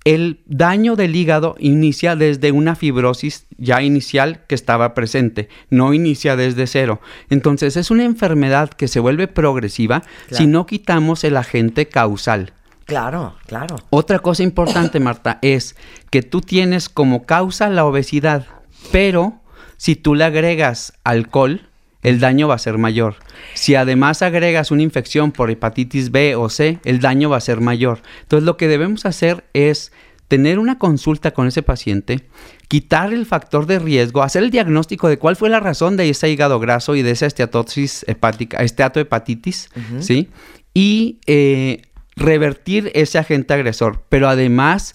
El 0.04 0.40
daño 0.46 0.96
del 0.96 1.14
hígado 1.14 1.54
inicia 1.58 2.16
desde 2.16 2.50
una 2.50 2.74
fibrosis 2.74 3.46
ya 3.56 3.82
inicial 3.82 4.40
que 4.48 4.56
estaba 4.56 4.94
presente, 4.94 5.48
no 5.70 5.94
inicia 5.94 6.34
desde 6.34 6.66
cero. 6.66 7.00
Entonces 7.30 7.76
es 7.76 7.90
una 7.90 8.04
enfermedad 8.04 8.70
que 8.70 8.88
se 8.88 8.98
vuelve 8.98 9.28
progresiva 9.28 10.02
si 10.30 10.48
no 10.48 10.66
quitamos 10.66 11.22
el 11.22 11.36
agente 11.36 11.86
causal. 11.86 12.52
Claro, 12.84 13.36
claro. 13.46 13.76
Otra 13.90 14.18
cosa 14.18 14.42
importante, 14.42 14.98
Marta, 15.00 15.38
es 15.40 15.76
que 16.10 16.22
tú 16.22 16.40
tienes 16.40 16.88
como 16.88 17.24
causa 17.24 17.68
la 17.68 17.84
obesidad, 17.84 18.46
pero 18.90 19.40
si 19.76 19.94
tú 19.94 20.14
le 20.16 20.24
agregas 20.24 20.94
alcohol, 21.04 21.68
el 22.02 22.20
daño 22.20 22.48
va 22.48 22.54
a 22.54 22.58
ser 22.58 22.78
mayor. 22.78 23.16
Si 23.54 23.74
además 23.74 24.22
agregas 24.22 24.70
una 24.70 24.82
infección 24.82 25.32
por 25.32 25.50
hepatitis 25.50 26.10
B 26.10 26.36
o 26.36 26.48
C, 26.48 26.78
el 26.84 27.00
daño 27.00 27.30
va 27.30 27.36
a 27.36 27.40
ser 27.40 27.60
mayor. 27.60 28.02
Entonces 28.22 28.44
lo 28.44 28.56
que 28.56 28.68
debemos 28.68 29.06
hacer 29.06 29.44
es 29.52 29.92
tener 30.28 30.58
una 30.58 30.78
consulta 30.78 31.32
con 31.32 31.46
ese 31.46 31.62
paciente, 31.62 32.26
quitar 32.66 33.12
el 33.12 33.26
factor 33.26 33.66
de 33.66 33.78
riesgo, 33.78 34.22
hacer 34.22 34.42
el 34.42 34.50
diagnóstico 34.50 35.08
de 35.08 35.18
cuál 35.18 35.36
fue 35.36 35.50
la 35.50 35.60
razón 35.60 35.96
de 35.98 36.08
ese 36.08 36.30
hígado 36.30 36.58
graso 36.58 36.96
y 36.96 37.02
de 37.02 37.10
esa 37.10 37.26
esteatosis 37.26 38.04
hepática, 38.08 38.62
esteatohepatitis, 38.62 39.68
¿sí? 40.00 40.30
Y 40.72 41.18
eh, 41.26 41.82
revertir 42.16 42.90
ese 42.94 43.18
agente 43.18 43.52
agresor, 43.52 44.04
pero 44.08 44.26
además 44.28 44.94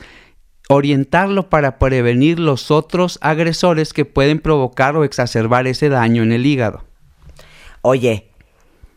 orientarlo 0.70 1.50
para 1.50 1.78
prevenir 1.78 2.40
los 2.40 2.72
otros 2.72 3.20
agresores 3.22 3.94
que 3.94 4.06
pueden 4.06 4.40
provocar 4.40 4.98
o 4.98 5.04
exacerbar 5.04 5.68
ese 5.68 5.90
daño 5.90 6.24
en 6.24 6.32
el 6.32 6.48
hígado. 6.48 6.87
Oye, 7.90 8.28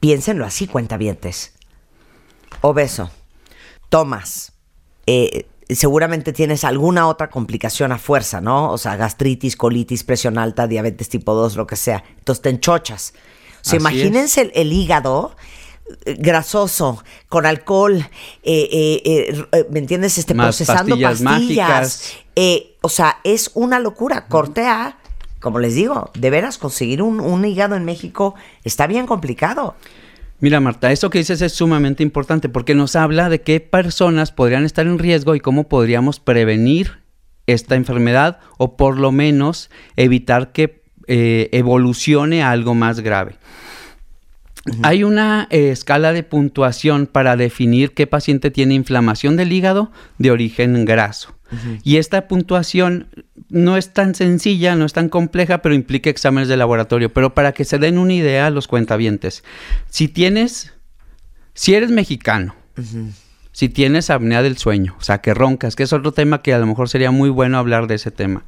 piénsenlo 0.00 0.44
así, 0.44 0.66
cuentavientes. 0.66 1.52
Obeso, 2.60 3.08
tomas, 3.88 4.54
eh, 5.06 5.46
seguramente 5.68 6.32
tienes 6.32 6.64
alguna 6.64 7.06
otra 7.06 7.30
complicación 7.30 7.92
a 7.92 7.98
fuerza, 7.98 8.40
¿no? 8.40 8.72
O 8.72 8.78
sea, 8.78 8.96
gastritis, 8.96 9.54
colitis, 9.54 10.02
presión 10.02 10.38
alta, 10.38 10.66
diabetes 10.66 11.08
tipo 11.08 11.34
2, 11.34 11.54
lo 11.54 11.68
que 11.68 11.76
sea. 11.76 12.02
Entonces 12.18 12.42
te 12.42 12.48
enchochas. 12.48 13.14
O 13.64 13.70
sea, 13.70 13.78
imagínense 13.78 14.40
el, 14.40 14.52
el 14.56 14.72
hígado 14.72 15.36
eh, 16.04 16.16
grasoso, 16.18 17.04
con 17.28 17.46
alcohol, 17.46 18.04
eh, 18.42 19.46
¿me 19.70 19.78
entiendes? 19.78 20.18
Este, 20.18 20.34
Más 20.34 20.46
procesando 20.46 20.98
pastillas 20.98 21.22
pastillas. 21.22 21.68
mágicas. 21.68 22.14
O 22.80 22.88
sea, 22.88 23.20
es 23.22 23.52
una 23.54 23.78
locura. 23.78 24.26
Corte 24.26 24.66
A, 24.66 24.99
como 25.40 25.58
les 25.58 25.74
digo, 25.74 26.10
de 26.14 26.30
veras 26.30 26.58
conseguir 26.58 27.02
un, 27.02 27.20
un 27.20 27.44
hígado 27.44 27.76
en 27.76 27.84
México 27.84 28.34
está 28.64 28.86
bien 28.86 29.06
complicado. 29.06 29.74
Mira, 30.40 30.60
Marta, 30.60 30.90
eso 30.90 31.10
que 31.10 31.18
dices 31.18 31.42
es 31.42 31.52
sumamente 31.52 32.02
importante 32.02 32.48
porque 32.48 32.74
nos 32.74 32.96
habla 32.96 33.28
de 33.28 33.42
qué 33.42 33.60
personas 33.60 34.32
podrían 34.32 34.64
estar 34.64 34.86
en 34.86 34.98
riesgo 34.98 35.34
y 35.34 35.40
cómo 35.40 35.68
podríamos 35.68 36.18
prevenir 36.18 37.00
esta 37.46 37.74
enfermedad 37.74 38.38
o 38.56 38.76
por 38.76 38.98
lo 38.98 39.12
menos 39.12 39.70
evitar 39.96 40.52
que 40.52 40.82
eh, 41.06 41.48
evolucione 41.52 42.42
a 42.42 42.52
algo 42.52 42.74
más 42.74 43.00
grave. 43.00 43.36
Hay 44.82 45.04
una 45.04 45.48
eh, 45.50 45.70
escala 45.70 46.12
de 46.12 46.22
puntuación 46.22 47.06
para 47.06 47.36
definir 47.36 47.92
qué 47.92 48.06
paciente 48.06 48.50
tiene 48.50 48.74
inflamación 48.74 49.36
del 49.36 49.52
hígado 49.52 49.90
de 50.18 50.30
origen 50.30 50.84
graso. 50.84 51.34
Y 51.82 51.96
esta 51.96 52.28
puntuación 52.28 53.08
no 53.48 53.76
es 53.76 53.92
tan 53.92 54.14
sencilla, 54.14 54.76
no 54.76 54.84
es 54.84 54.92
tan 54.92 55.08
compleja, 55.08 55.62
pero 55.62 55.74
implica 55.74 56.10
exámenes 56.10 56.48
de 56.48 56.56
laboratorio. 56.56 57.12
Pero 57.12 57.34
para 57.34 57.52
que 57.52 57.64
se 57.64 57.78
den 57.78 57.98
una 57.98 58.14
idea 58.14 58.46
a 58.46 58.50
los 58.50 58.68
cuentavientes, 58.68 59.42
si 59.88 60.08
tienes, 60.08 60.72
si 61.54 61.74
eres 61.74 61.90
mexicano, 61.90 62.54
si 63.52 63.68
tienes 63.68 64.10
apnea 64.10 64.42
del 64.42 64.56
sueño, 64.56 64.96
o 64.98 65.02
sea, 65.02 65.18
que 65.18 65.34
roncas, 65.34 65.76
que 65.76 65.82
es 65.82 65.92
otro 65.92 66.12
tema 66.12 66.42
que 66.42 66.54
a 66.54 66.58
lo 66.58 66.66
mejor 66.66 66.88
sería 66.88 67.10
muy 67.10 67.30
bueno 67.30 67.58
hablar 67.58 67.86
de 67.88 67.96
ese 67.96 68.10
tema. 68.10 68.44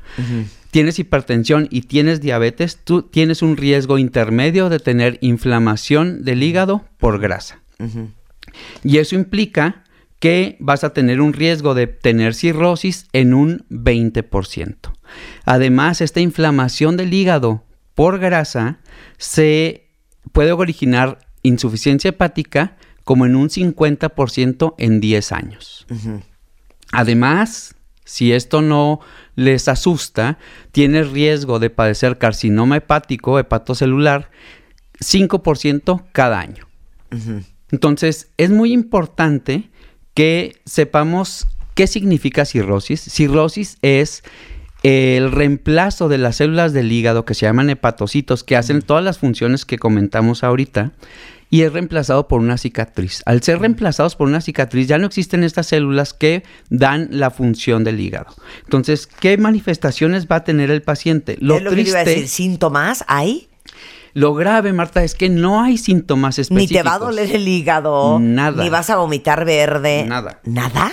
Tienes 0.71 0.99
hipertensión 0.99 1.69
y 1.71 1.83
tienes 1.83 2.21
diabetes, 2.21 2.79
tú 2.83 3.03
tienes 3.03 3.43
un 3.43 3.57
riesgo 3.57 3.99
intermedio 3.99 4.69
de 4.69 4.79
tener 4.79 5.19
inflamación 5.21 6.25
del 6.25 6.43
hígado 6.43 6.85
por 6.99 7.19
grasa. 7.19 7.61
Y 8.85 8.99
eso 8.99 9.17
implica 9.17 9.82
que 10.23 10.57
vas 10.61 10.85
a 10.85 10.91
tener 10.91 11.21
un 11.21 11.33
riesgo 11.33 11.75
de 11.75 11.89
tener 11.89 12.35
cirrosis 12.35 13.09
en 13.13 13.35
un 13.35 13.67
20%. 13.71 14.77
Además, 15.45 16.01
esta 16.01 16.21
inflamación 16.21 16.97
del 16.97 17.13
hígado 17.13 17.65
por 17.97 18.21
grasa 18.21 18.79
se 19.19 19.89
puede 20.31 20.53
originar 20.53 21.19
insuficiencia 21.43 22.11
hepática 22.11 22.77
como 23.03 23.27
en 23.27 23.35
un 23.35 23.49
50% 23.49 24.75
en 24.79 25.01
10 25.01 25.33
años. 25.33 25.87
Además, 26.93 27.75
si 28.05 28.33
esto 28.33 28.63
no 28.63 29.01
les 29.35 29.67
asusta, 29.67 30.39
tienes 30.71 31.11
riesgo 31.11 31.59
de 31.59 31.71
padecer 31.71 32.19
carcinoma 32.19 32.77
hepático, 32.77 33.41
hepatocelular, 33.41 34.31
5% 35.01 36.05
cada 36.13 36.39
año. 36.39 36.69
Entonces, 37.73 38.31
es 38.37 38.51
muy 38.51 38.73
importante 38.73 39.72
que 40.15 40.61
sepamos 40.65 41.47
qué 41.75 41.87
significa 41.87 42.45
cirrosis. 42.45 43.01
Cirrosis 43.01 43.79
es 43.83 44.23
el 44.83 45.31
reemplazo 45.31 46.09
de 46.09 46.19
las 46.19 46.37
células 46.37 46.73
del 46.73 46.91
hígado 46.91 47.25
que 47.25 47.35
se 47.35 47.47
llaman 47.47 47.71
hepatocitos, 47.71 48.43
que 48.45 48.57
hacen 48.57 48.83
todas 48.83 49.05
las 49.05 49.19
funciones 49.19 49.65
que 49.65 49.79
comentamos 49.79 50.43
ahorita, 50.43 50.93
y 51.51 51.63
es 51.63 51.73
reemplazado 51.73 52.29
por 52.29 52.41
una 52.41 52.57
cicatriz. 52.57 53.23
Al 53.27 53.43
ser 53.43 53.61
reemplazados 53.61 54.17
por 54.17 54.27
una 54.27 54.41
cicatriz, 54.41 54.89
ya 54.89 54.97
no 54.97 55.07
existen 55.07 55.45
estas 55.45 55.67
células 55.67 56.15
que 56.15 56.45
dan 56.71 57.09
la 57.11 57.31
función 57.31 57.85
del 57.85 58.01
hígado. 58.01 58.35
Entonces, 58.65 59.07
¿qué 59.07 59.37
manifestaciones 59.37 60.27
va 60.27 60.37
a 60.37 60.45
tener 60.45 60.71
el 60.71 60.83
paciente? 60.83 61.37
Lo 61.41 61.57
es 61.57 61.63
lo 61.63 61.71
que 61.71 61.77
te 61.77 61.89
iba 61.91 62.01
a 62.01 62.05
triste, 62.05 62.21
decir, 62.21 62.29
¿síntomas 62.29 63.05
hay? 63.07 63.49
Lo 64.15 64.35
grave, 64.35 64.73
Marta, 64.73 65.03
es 65.05 65.15
que 65.15 65.29
no 65.29 65.63
hay 65.63 65.79
síntomas 65.79 66.37
Ni 66.39 66.43
específicos. 66.43 66.83
te 66.83 66.89
va 66.89 66.95
a 66.95 66.99
doler 66.99 67.35
el 67.35 67.49
hígado. 67.49 68.19
Nada. 68.21 68.63
Ni 68.63 68.69
vas 68.71 68.91
a 68.91 68.97
vomitar 68.97 69.45
verde. 69.45 70.05
Nada. 70.07 70.41
¿Nada? 70.45 70.93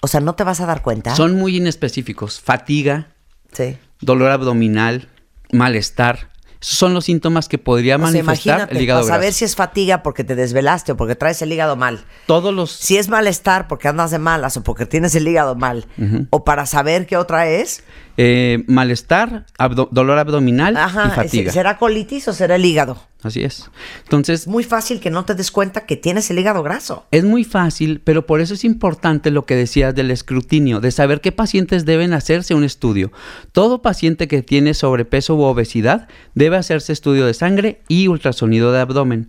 O 0.00 0.08
sea, 0.08 0.20
¿no 0.20 0.34
te 0.34 0.44
vas 0.44 0.60
a 0.60 0.66
dar 0.66 0.82
cuenta? 0.82 1.14
Son 1.16 1.34
muy 1.34 1.56
inespecíficos. 1.56 2.40
Fatiga, 2.40 3.08
Sí. 3.52 3.76
dolor 4.00 4.30
abdominal, 4.30 5.08
malestar. 5.52 6.30
Esos 6.60 6.78
son 6.78 6.94
los 6.94 7.04
síntomas 7.04 7.48
que 7.48 7.58
podría 7.58 7.96
O 7.96 7.98
sea, 7.98 8.06
manifestar 8.06 8.68
el 8.70 8.80
hígado 8.82 9.00
para 9.02 9.14
saber 9.14 9.26
graso. 9.26 9.38
si 9.38 9.44
es 9.44 9.56
fatiga 9.56 10.02
porque 10.02 10.24
te 10.24 10.34
desvelaste 10.34 10.92
o 10.92 10.96
porque 10.96 11.14
traes 11.14 11.40
el 11.42 11.52
hígado 11.52 11.76
mal. 11.76 12.04
Todos 12.26 12.52
los 12.54 12.70
Si 12.72 12.96
es 12.96 13.08
malestar 13.08 13.68
porque 13.68 13.88
andas 13.88 14.10
de 14.10 14.18
malas 14.18 14.56
o 14.56 14.62
porque 14.62 14.86
tienes 14.86 15.14
el 15.14 15.28
hígado 15.28 15.54
mal. 15.54 15.86
O 16.30 16.44
para 16.44 16.66
saber 16.66 17.06
qué 17.06 17.16
otra 17.16 17.46
es. 17.48 17.82
Eh, 18.16 18.64
malestar, 18.66 19.46
abdo- 19.58 19.88
dolor 19.90 20.18
abdominal 20.18 20.74
y 20.74 20.76
Ajá. 20.78 21.10
fatiga. 21.10 21.52
¿Será 21.52 21.78
colitis 21.78 22.26
o 22.28 22.32
será 22.32 22.56
el 22.56 22.64
hígado? 22.64 22.98
Así 23.22 23.42
es. 23.42 23.68
Entonces, 24.04 24.42
Es 24.42 24.46
muy 24.46 24.62
fácil 24.62 25.00
que 25.00 25.10
no 25.10 25.24
te 25.24 25.34
des 25.34 25.50
cuenta 25.50 25.84
que 25.84 25.96
tienes 25.96 26.30
el 26.30 26.38
hígado 26.38 26.62
graso. 26.62 27.06
Es 27.10 27.24
muy 27.24 27.42
fácil, 27.44 28.00
pero 28.04 28.24
por 28.26 28.40
eso 28.40 28.54
es 28.54 28.64
importante 28.64 29.30
lo 29.30 29.46
que 29.46 29.56
decías 29.56 29.94
del 29.94 30.10
escrutinio, 30.12 30.80
de 30.80 30.92
saber 30.92 31.20
qué 31.20 31.32
pacientes 31.32 31.84
deben 31.84 32.12
hacerse 32.12 32.54
un 32.54 32.62
estudio. 32.62 33.10
Todo 33.52 33.82
paciente 33.82 34.28
que 34.28 34.42
tiene 34.42 34.74
sobrepeso 34.74 35.34
u 35.34 35.42
obesidad 35.42 36.08
debe 36.34 36.56
hacerse 36.56 36.92
estudio 36.92 37.26
de 37.26 37.34
sangre 37.34 37.80
y 37.88 38.06
ultrasonido 38.06 38.70
de 38.72 38.80
abdomen. 38.80 39.28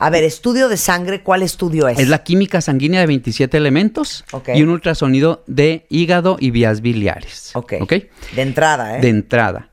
A 0.00 0.10
ver, 0.10 0.22
estudio 0.22 0.68
de 0.68 0.76
sangre, 0.76 1.22
¿cuál 1.22 1.42
estudio 1.42 1.88
es? 1.88 1.98
Es 1.98 2.08
la 2.08 2.22
química 2.22 2.60
sanguínea 2.60 3.00
de 3.00 3.06
27 3.06 3.56
elementos 3.56 4.24
y 4.54 4.62
un 4.62 4.68
ultrasonido 4.68 5.42
de 5.48 5.86
hígado 5.88 6.36
y 6.38 6.50
vías 6.50 6.80
biliares. 6.82 7.50
Ok. 7.54 7.74
¿Ok? 7.80 7.92
De 8.34 8.42
entrada, 8.42 8.98
¿eh? 8.98 9.00
De 9.00 9.08
entrada. 9.08 9.70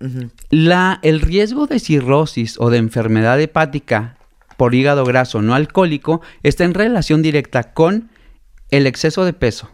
La, 0.50 1.00
el 1.04 1.22
riesgo 1.22 1.68
de 1.68 1.80
cirrosis 1.80 2.56
o 2.60 2.72
de 2.72 2.78
enfermedad 2.80 3.40
hepática 3.40 4.18
por 4.58 4.74
hígado 4.74 5.06
graso 5.06 5.42
no 5.42 5.54
alcohólico 5.54 6.22
está 6.42 6.64
en 6.64 6.74
relación 6.74 7.22
directa 7.22 7.74
con 7.74 8.10
el 8.72 8.88
exceso 8.88 9.26
de 9.26 9.34
peso, 9.34 9.70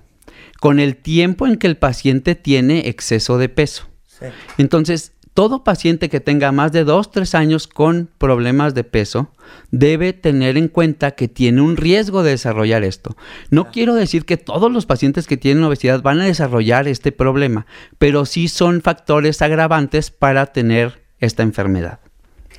con 0.60 0.79
el 0.79 0.98
tiempo 0.98 1.48
en 1.48 1.55
que 1.55 1.67
el 1.67 1.77
paciente 1.77 2.36
tiene 2.36 2.89
exceso 2.89 3.38
de 3.38 3.48
peso. 3.48 3.88
Sí. 4.05 4.25
Entonces, 4.58 5.13
todo 5.33 5.63
paciente 5.63 6.09
que 6.09 6.19
tenga 6.19 6.51
más 6.51 6.71
de 6.71 6.83
2, 6.83 7.11
3 7.11 7.35
años 7.35 7.67
con 7.67 8.09
problemas 8.17 8.73
de 8.73 8.83
peso 8.83 9.31
debe 9.71 10.13
tener 10.13 10.57
en 10.57 10.67
cuenta 10.67 11.11
que 11.11 11.27
tiene 11.27 11.61
un 11.61 11.77
riesgo 11.77 12.23
de 12.23 12.31
desarrollar 12.31 12.83
esto. 12.83 13.15
No 13.50 13.71
quiero 13.71 13.95
decir 13.95 14.25
que 14.25 14.38
todos 14.38 14.71
los 14.71 14.85
pacientes 14.85 15.27
que 15.27 15.38
tienen 15.38 15.63
obesidad 15.63 16.01
van 16.01 16.19
a 16.19 16.25
desarrollar 16.25 16.88
este 16.88 17.11
problema, 17.11 17.65
pero 17.97 18.25
sí 18.25 18.47
son 18.47 18.81
factores 18.81 19.41
agravantes 19.41 20.11
para 20.11 20.47
tener 20.47 21.01
esta 21.19 21.43
enfermedad. 21.43 22.00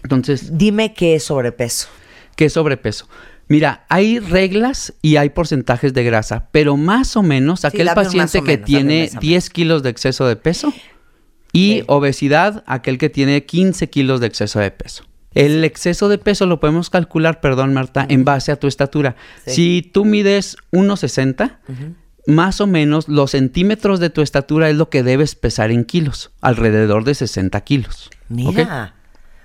Entonces, 0.02 0.56
Dime 0.56 0.94
qué 0.94 1.16
es 1.16 1.24
sobrepeso. 1.24 1.88
¿qué 2.36 2.46
es 2.46 2.54
sobrepeso? 2.54 3.08
Mira, 3.48 3.84
hay 3.88 4.18
reglas 4.18 4.94
y 5.02 5.16
hay 5.16 5.30
porcentajes 5.30 5.92
de 5.92 6.04
grasa, 6.04 6.48
pero 6.52 6.76
más 6.76 7.16
o 7.16 7.22
menos 7.22 7.64
aquel 7.64 7.88
paciente 7.94 8.40
que 8.40 8.52
menos, 8.52 8.64
tiene 8.66 9.04
más 9.12 9.16
o 9.16 9.20
10 9.20 9.50
kilos 9.50 9.82
de 9.82 9.90
exceso 9.90 10.26
de 10.26 10.36
peso 10.36 10.72
y 11.52 11.72
Sí. 11.80 11.84
obesidad, 11.88 12.64
aquel 12.66 12.98
que 12.98 13.10
tiene 13.10 13.44
15 13.44 13.88
kilos 13.90 14.20
de 14.20 14.26
exceso 14.26 14.58
de 14.60 14.70
peso. 14.70 15.04
El 15.34 15.64
exceso 15.64 16.08
de 16.10 16.18
peso 16.18 16.44
lo 16.46 16.60
podemos 16.60 16.90
calcular, 16.90 17.40
perdón 17.40 17.72
Marta, 17.72 18.04
en 18.08 18.24
base 18.24 18.52
a 18.52 18.56
tu 18.56 18.66
estatura. 18.66 19.16
Sí. 19.46 19.52
Si 19.54 19.82
tú 19.92 20.04
mides 20.04 20.56
1,60, 20.72 21.58
más 22.26 22.60
o 22.60 22.66
menos 22.66 23.08
los 23.08 23.30
centímetros 23.32 23.98
de 23.98 24.10
tu 24.10 24.20
estatura 24.20 24.68
es 24.68 24.76
lo 24.76 24.90
que 24.90 25.02
debes 25.02 25.34
pesar 25.34 25.70
en 25.70 25.84
kilos, 25.84 26.32
alrededor 26.42 27.04
de 27.04 27.14
60 27.14 27.60
kilos. 27.62 28.10
Mira. 28.28 28.94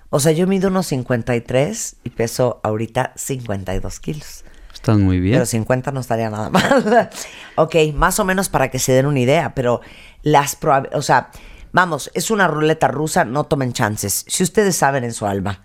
O 0.09 0.19
sea, 0.19 0.31
yo 0.31 0.45
mido 0.47 0.69
unos 0.69 0.87
53 0.87 1.97
y 2.03 2.09
peso 2.11 2.59
ahorita 2.63 3.13
52 3.15 3.99
kilos. 3.99 4.43
Estás 4.73 4.97
muy 4.97 5.19
bien. 5.19 5.35
Pero 5.35 5.45
50 5.45 5.91
no 5.91 5.99
estaría 6.01 6.29
nada 6.29 6.49
mal. 6.51 7.09
ok, 7.55 7.75
más 7.93 8.19
o 8.19 8.25
menos 8.25 8.47
para 8.49 8.69
que 8.69 8.79
se 8.79 8.91
den 8.93 9.05
una 9.05 9.19
idea, 9.19 9.53
pero 9.55 9.81
las 10.21 10.59
probab- 10.59 10.89
o 10.93 11.01
sea, 11.01 11.29
vamos, 11.71 12.11
es 12.13 12.31
una 12.31 12.47
ruleta 12.47 12.87
rusa, 12.87 13.25
no 13.25 13.45
tomen 13.45 13.73
chances. 13.73 14.25
Si 14.27 14.43
ustedes 14.43 14.75
saben 14.75 15.03
en 15.03 15.13
su 15.13 15.25
alma 15.25 15.63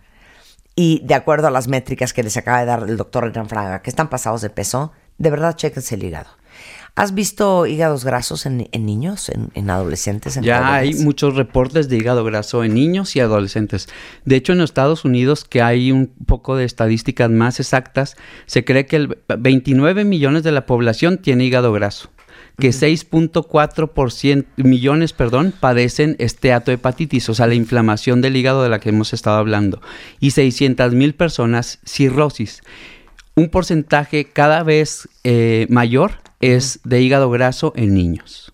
y 0.75 1.01
de 1.05 1.15
acuerdo 1.15 1.49
a 1.49 1.51
las 1.51 1.69
métricas 1.69 2.13
que 2.13 2.23
les 2.23 2.37
acaba 2.37 2.61
de 2.61 2.67
dar 2.67 2.85
el 2.89 2.97
doctor 2.97 3.25
Renan 3.25 3.49
Fraga, 3.49 3.83
que 3.83 3.91
están 3.91 4.09
pasados 4.09 4.41
de 4.41 4.51
peso, 4.51 4.93
de 5.19 5.31
verdad 5.31 5.57
chequense 5.57 5.95
el 5.95 6.05
hígado. 6.05 6.31
¿Has 6.95 7.15
visto 7.15 7.65
hígados 7.67 8.05
grasos 8.05 8.45
en, 8.45 8.69
en 8.71 8.85
niños, 8.85 9.31
en, 9.31 9.49
en 9.55 9.71
adolescentes? 9.71 10.37
En 10.37 10.43
Ya 10.43 10.75
hay 10.75 10.93
muchos 10.93 11.37
reportes 11.37 11.89
de 11.89 11.97
hígado 11.97 12.23
graso 12.23 12.65
en 12.65 12.75
niños 12.75 13.17
y 13.17 13.21
adolescentes. 13.21 13.89
De 14.27 14.37
hecho, 14.37 14.53
en 14.53 14.59
los 14.59 14.71
Estados 14.71 15.07
Unidos, 15.07 15.45
que 15.45 15.63
hay 15.63 15.91
un 15.91 16.09
poco 16.27 16.55
de 16.55 16.67
estadísticas 16.67 17.31
más 17.31 17.61
exactas, 17.61 18.17
se 18.45 18.67
cree 18.67 18.85
que 18.85 18.97
el 18.97 19.19
29 19.27 20.05
millones 20.05 20.43
de 20.43 20.53
la 20.53 20.67
población 20.67 21.17
tiene 21.17 21.45
hígado 21.45 21.73
graso, 21.73 22.11
que 22.59 22.71
6.4% 22.71 24.47
millones, 24.57 25.13
perdón, 25.13 25.53
padecen 25.59 26.17
esteatohepatitis, 26.19 27.29
o 27.29 27.35
sea, 27.35 27.47
la 27.47 27.55
inflamación 27.55 28.21
del 28.21 28.37
hígado 28.37 28.63
de 28.63 28.69
la 28.69 28.81
que 28.81 28.91
hemos 28.91 29.13
estado 29.13 29.39
hablando, 29.39 29.81
y 30.21 30.33
600 30.33 30.95
mil 30.95 31.15
personas 31.15 31.81
cirrosis. 31.85 32.63
Un 33.35 33.49
porcentaje 33.49 34.27
cada 34.27 34.63
vez 34.63 35.09
eh, 35.25 35.67
mayor 35.71 36.21
es 36.41 36.81
de 36.85 37.01
hígado 37.01 37.31
graso 37.31 37.73
en 37.77 37.95
niños. 37.95 38.53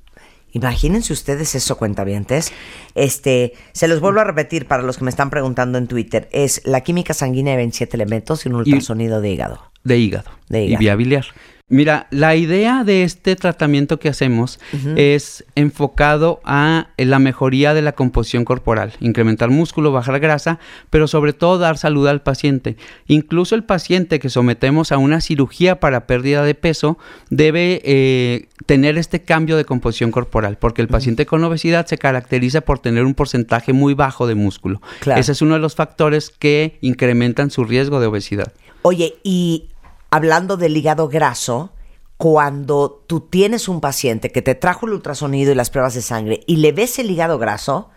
Imagínense 0.52 1.12
ustedes 1.12 1.54
eso, 1.54 1.76
cuentavientes. 1.76 2.52
Este, 2.94 3.52
se 3.72 3.86
los 3.86 4.00
vuelvo 4.00 4.20
a 4.20 4.24
repetir 4.24 4.66
para 4.66 4.82
los 4.82 4.96
que 4.96 5.04
me 5.04 5.10
están 5.10 5.30
preguntando 5.30 5.78
en 5.78 5.86
Twitter. 5.86 6.28
Es 6.32 6.62
la 6.64 6.80
química 6.80 7.12
sanguínea 7.12 7.52
de 7.52 7.58
27 7.58 7.96
elementos 7.96 8.46
y 8.46 8.48
un 8.48 8.56
ultrasonido 8.56 9.20
de 9.20 9.30
hígado. 9.30 9.60
De 9.84 9.98
hígado. 9.98 10.30
De 10.48 10.62
Y 10.62 10.68
hígado. 10.68 10.80
vía 10.80 10.96
biliar. 10.96 11.26
Mira, 11.70 12.06
la 12.10 12.34
idea 12.34 12.82
de 12.82 13.02
este 13.02 13.36
tratamiento 13.36 13.98
que 13.98 14.08
hacemos 14.08 14.58
es 14.96 15.44
enfocado 15.54 16.40
a 16.44 16.88
la 16.96 17.18
mejoría 17.18 17.74
de 17.74 17.82
la 17.82 17.92
composición 17.92 18.46
corporal, 18.46 18.94
incrementar 19.00 19.50
músculo, 19.50 19.92
bajar 19.92 20.18
grasa, 20.18 20.58
pero 20.88 21.06
sobre 21.06 21.34
todo 21.34 21.58
dar 21.58 21.76
salud 21.76 22.06
al 22.06 22.22
paciente. 22.22 22.78
Incluso 23.06 23.54
el 23.54 23.64
paciente 23.64 24.18
que 24.18 24.30
sometemos 24.30 24.92
a 24.92 24.98
una 24.98 25.20
cirugía 25.20 25.78
para 25.78 26.06
pérdida 26.06 26.42
de 26.42 26.54
peso 26.54 26.96
debe 27.28 27.82
eh, 27.84 28.48
tener 28.64 28.96
este 28.96 29.20
cambio 29.20 29.58
de 29.58 29.66
composición 29.66 30.10
corporal, 30.10 30.56
porque 30.56 30.80
el 30.80 30.88
paciente 30.88 31.26
con 31.26 31.44
obesidad 31.44 31.86
se 31.86 31.98
caracteriza 31.98 32.62
por 32.62 32.78
tener 32.78 33.04
un 33.04 33.12
porcentaje 33.12 33.74
muy 33.74 33.92
bajo 33.92 34.26
de 34.26 34.34
músculo. 34.34 34.80
Claro. 35.00 35.20
Ese 35.20 35.32
es 35.32 35.42
uno 35.42 35.52
de 35.52 35.60
los 35.60 35.74
factores 35.74 36.30
que 36.30 36.78
incrementan 36.80 37.50
su 37.50 37.64
riesgo 37.64 38.00
de 38.00 38.06
obesidad. 38.06 38.54
Oye, 38.82 39.16
y 39.22 39.64
hablando 40.10 40.56
del 40.56 40.76
hígado 40.76 41.08
graso, 41.08 41.72
cuando 42.18 43.04
tú 43.06 43.20
tienes 43.20 43.68
un 43.68 43.80
paciente 43.80 44.30
que 44.30 44.42
te 44.42 44.56
trajo 44.56 44.86
el 44.86 44.92
ultrasonido 44.92 45.52
y 45.52 45.54
las 45.54 45.70
pruebas 45.70 45.94
de 45.94 46.02
sangre 46.02 46.40
y 46.46 46.56
le 46.56 46.72
ves 46.72 46.98
el 46.98 47.10
hígado 47.10 47.38
graso, 47.38 47.90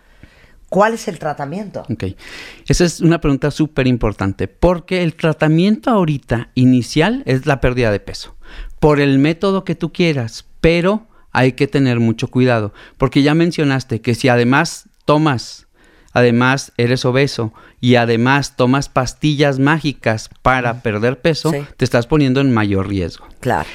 ¿cuál 0.70 0.94
es 0.94 1.08
el 1.08 1.18
tratamiento? 1.18 1.84
Ok. 1.90 2.04
Esa 2.68 2.86
es 2.86 3.02
una 3.02 3.20
pregunta 3.20 3.50
súper 3.50 3.88
importante 3.88 4.48
porque 4.48 5.02
el 5.02 5.16
tratamiento 5.16 5.90
ahorita 5.90 6.52
inicial 6.54 7.24
es 7.26 7.48
la 7.48 7.60
pérdida 7.60 7.92
de 7.92 8.00
peso 8.00 8.36
por 8.80 9.00
el 9.00 9.18
método 9.18 9.64
que 9.64 9.76
tú 9.76 9.92
quieras, 9.92 10.46
pero 10.62 11.08
hay 11.32 11.54
que 11.54 11.68
tener 11.68 12.00
mucho 12.00 12.28
cuidado 12.28 12.74
porque 12.98 13.24
ya 13.24 13.34
mencionaste 13.34 14.02
que 14.02 14.14
si 14.14 14.30
además 14.30 14.88
tomas, 15.06 15.68
además 16.14 16.72
eres 16.78 17.06
obeso 17.06 17.54
y 17.80 17.96
además 17.96 18.56
tomas 18.56 18.90
pastillas 18.90 19.60
mágicas 19.60 20.30
para 20.42 20.82
perder 20.82 21.20
peso, 21.22 21.52
Sí. 21.52 21.64
te 21.78 21.86
estás 21.86 22.08
poniendo 22.08 22.42
en 22.42 22.54
mayor 22.54 22.88
riesgo. 22.88 23.28
Claro. 23.40 23.68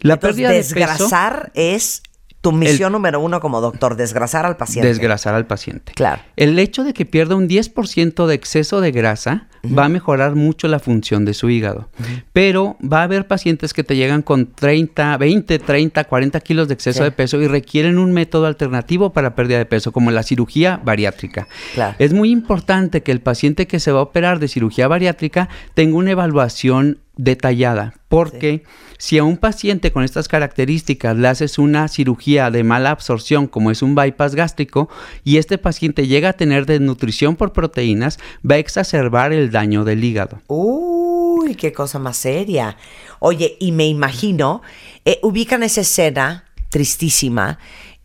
La 0.00 0.14
Entonces, 0.14 0.36
pérdida 0.36 0.50
de 0.50 0.58
peso 0.58 0.74
desgrasar 0.74 1.50
es 1.54 2.02
tu 2.50 2.56
misión 2.56 2.92
número 2.92 3.20
uno 3.20 3.40
como 3.40 3.60
doctor, 3.60 3.96
desgrasar 3.96 4.46
al 4.46 4.56
paciente. 4.56 4.88
desgrasar 4.88 5.34
al 5.34 5.46
paciente. 5.46 5.92
Claro. 5.94 6.22
El 6.36 6.58
hecho 6.58 6.84
de 6.84 6.92
que 6.92 7.06
pierda 7.06 7.34
un 7.36 7.48
10% 7.48 8.26
de 8.26 8.34
exceso 8.34 8.80
de 8.80 8.92
grasa 8.92 9.46
va 9.76 9.86
a 9.86 9.88
mejorar 9.88 10.34
mucho 10.36 10.68
la 10.68 10.78
función 10.78 11.24
de 11.24 11.34
su 11.34 11.50
hígado. 11.50 11.88
Pero 12.32 12.76
va 12.80 13.00
a 13.00 13.02
haber 13.04 13.26
pacientes 13.26 13.72
que 13.74 13.84
te 13.84 13.96
llegan 13.96 14.22
con 14.22 14.46
30, 14.46 15.16
20, 15.16 15.58
30, 15.58 16.04
40 16.04 16.40
kilos 16.40 16.68
de 16.68 16.74
exceso 16.74 16.98
Sí. 16.98 17.04
de 17.04 17.10
peso 17.12 17.40
y 17.40 17.48
requieren 17.48 17.98
un 17.98 18.12
método 18.12 18.46
alternativo 18.46 19.12
para 19.12 19.34
pérdida 19.34 19.58
de 19.58 19.66
peso, 19.66 19.92
como 19.92 20.10
la 20.10 20.22
cirugía 20.22 20.80
bariátrica. 20.84 21.48
Claro. 21.74 21.96
Es 21.98 22.12
muy 22.12 22.30
importante 22.30 23.02
que 23.02 23.12
el 23.12 23.20
paciente 23.20 23.66
que 23.66 23.80
se 23.80 23.92
va 23.92 24.00
a 24.00 24.02
operar 24.02 24.38
de 24.38 24.48
cirugía 24.48 24.88
bariátrica 24.88 25.48
tenga 25.74 25.96
una 25.96 26.12
evaluación 26.12 26.98
detallada, 27.18 27.94
porque 28.08 28.62
si 28.96 29.18
a 29.18 29.24
un 29.24 29.36
paciente 29.36 29.92
con 29.92 30.04
estas 30.04 30.28
características 30.28 31.16
le 31.16 31.28
haces 31.28 31.58
una 31.58 31.88
cirugía 31.88 32.50
de 32.50 32.64
mala 32.64 32.90
absorción, 32.90 33.48
como 33.48 33.70
es 33.70 33.82
un 33.82 33.94
bypass 33.94 34.34
gástrico, 34.34 34.88
y 35.24 35.36
este 35.36 35.58
paciente 35.58 36.06
llega 36.06 36.30
a 36.30 36.32
tener 36.32 36.64
desnutrición 36.64 37.36
por 37.36 37.52
proteínas, 37.52 38.18
va 38.48 38.54
a 38.54 38.58
exacerbar 38.58 39.32
el 39.32 39.50
daño 39.50 39.84
del 39.84 40.02
hígado. 40.02 40.40
Uy, 40.46 41.56
qué 41.56 41.72
cosa 41.72 41.98
más 41.98 42.16
seria. 42.16 42.76
Oye, 43.18 43.56
y 43.60 43.72
me 43.72 43.86
imagino, 43.86 44.62
eh, 45.04 45.18
ubican 45.22 45.62
esa 45.62 45.82
escena 45.82 46.44
tristísima 46.70 47.58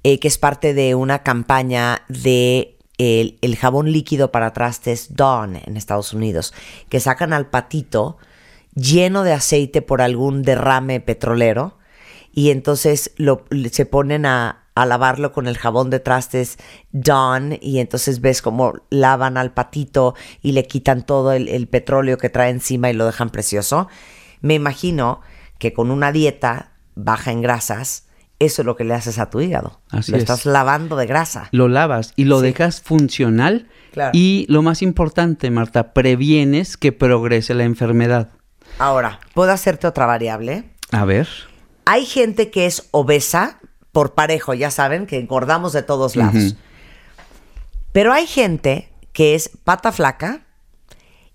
eh, 0.04 0.20
que 0.20 0.28
es 0.28 0.38
parte 0.38 0.74
de 0.74 0.96
una 0.96 1.24
campaña 1.24 2.02
de 2.10 2.78
el, 2.98 3.38
el 3.42 3.56
jabón 3.56 3.92
líquido 3.92 4.32
para 4.32 4.54
trastes 4.54 5.16
Dawn 5.16 5.56
en 5.56 5.78
Estados 5.78 6.14
Unidos, 6.14 6.54
que 6.90 7.00
sacan 7.00 7.32
al 7.32 7.50
patito 7.50 8.18
lleno 8.76 9.24
de 9.24 9.34
aceite 9.34 9.82
por 9.82 10.02
algún 10.02 10.42
derrame 10.44 11.00
petrolero 11.00 11.78
y 12.32 12.50
entonces 12.50 13.12
lo, 13.18 13.46
se 13.72 13.86
ponen 13.86 14.26
a, 14.26 14.64
a 14.76 14.86
lavarlo 14.88 15.32
con 15.32 15.48
el 15.48 15.58
jabón 15.58 15.90
de 15.92 16.00
trastes 16.00 16.58
Dawn 16.92 17.58
y 17.62 17.80
entonces 17.80 18.22
ves 18.22 18.42
cómo 18.42 18.74
lavan 18.90 19.38
al 19.38 19.54
patito 19.54 20.16
y 20.42 20.54
le 20.54 20.66
quitan 20.66 21.06
todo 21.06 21.32
el, 21.34 21.48
el 21.50 21.68
petróleo 21.68 22.18
que 22.18 22.30
trae 22.30 22.50
encima 22.50 22.90
y 22.90 22.94
lo 22.94 23.06
dejan 23.06 23.30
precioso. 23.30 23.88
Me 24.42 24.56
imagino 24.56 25.22
que 25.60 25.74
con 25.74 25.92
una 25.92 26.12
dieta 26.12 26.72
baja 26.96 27.32
en 27.32 27.42
grasas, 27.42 28.08
eso 28.40 28.64
es 28.64 28.66
lo 28.66 28.76
que 28.76 28.84
le 28.84 28.96
haces 28.96 29.20
a 29.20 29.30
tu 29.30 29.40
hígado. 29.40 29.80
Así 29.92 30.12
lo 30.12 30.18
es. 30.18 30.24
estás 30.24 30.46
lavando 30.48 30.96
de 30.98 31.06
grasa. 31.06 31.48
Lo 31.52 31.68
lavas 31.68 32.14
y 32.16 32.26
lo 32.26 32.40
Sí. 32.40 32.48
dejas 32.48 32.82
funcional. 32.82 33.68
Claro. 33.94 34.10
Y 34.14 34.48
lo 34.50 34.64
más 34.64 34.82
importante, 34.82 35.52
Marta, 35.52 35.94
previenes 35.94 36.78
que 36.78 36.92
progrese 36.92 37.54
la 37.54 37.64
enfermedad. 37.64 38.30
Ahora, 38.80 39.20
¿puedo 39.34 39.52
hacerte 39.52 39.88
otra 39.88 40.06
variable? 40.06 40.64
A 40.92 41.06
ver. 41.06 41.28
Hay 41.86 42.06
gente 42.06 42.52
que 42.52 42.66
es 42.66 42.88
obesa 42.92 43.60
por 43.92 44.14
parejo, 44.14 44.54
ya 44.54 44.72
saben, 44.72 45.06
que 45.06 45.20
engordamos 45.20 45.74
de 45.74 45.84
todos 45.84 46.16
lados. 46.16 46.56
Pero 47.92 48.12
hay 48.12 48.26
gente 48.26 48.90
que 49.12 49.36
es 49.36 49.50
pata 49.64 49.92
flaca 49.92 50.42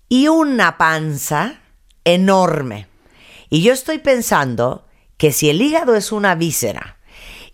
y 0.09 0.27
una 0.27 0.77
panza 0.77 1.61
enorme. 2.03 2.87
Y 3.49 3.61
yo 3.61 3.73
estoy 3.73 3.99
pensando 3.99 4.85
que 5.17 5.31
si 5.31 5.49
el 5.49 5.61
hígado 5.61 5.95
es 5.95 6.11
una 6.11 6.35
víscera, 6.35 6.97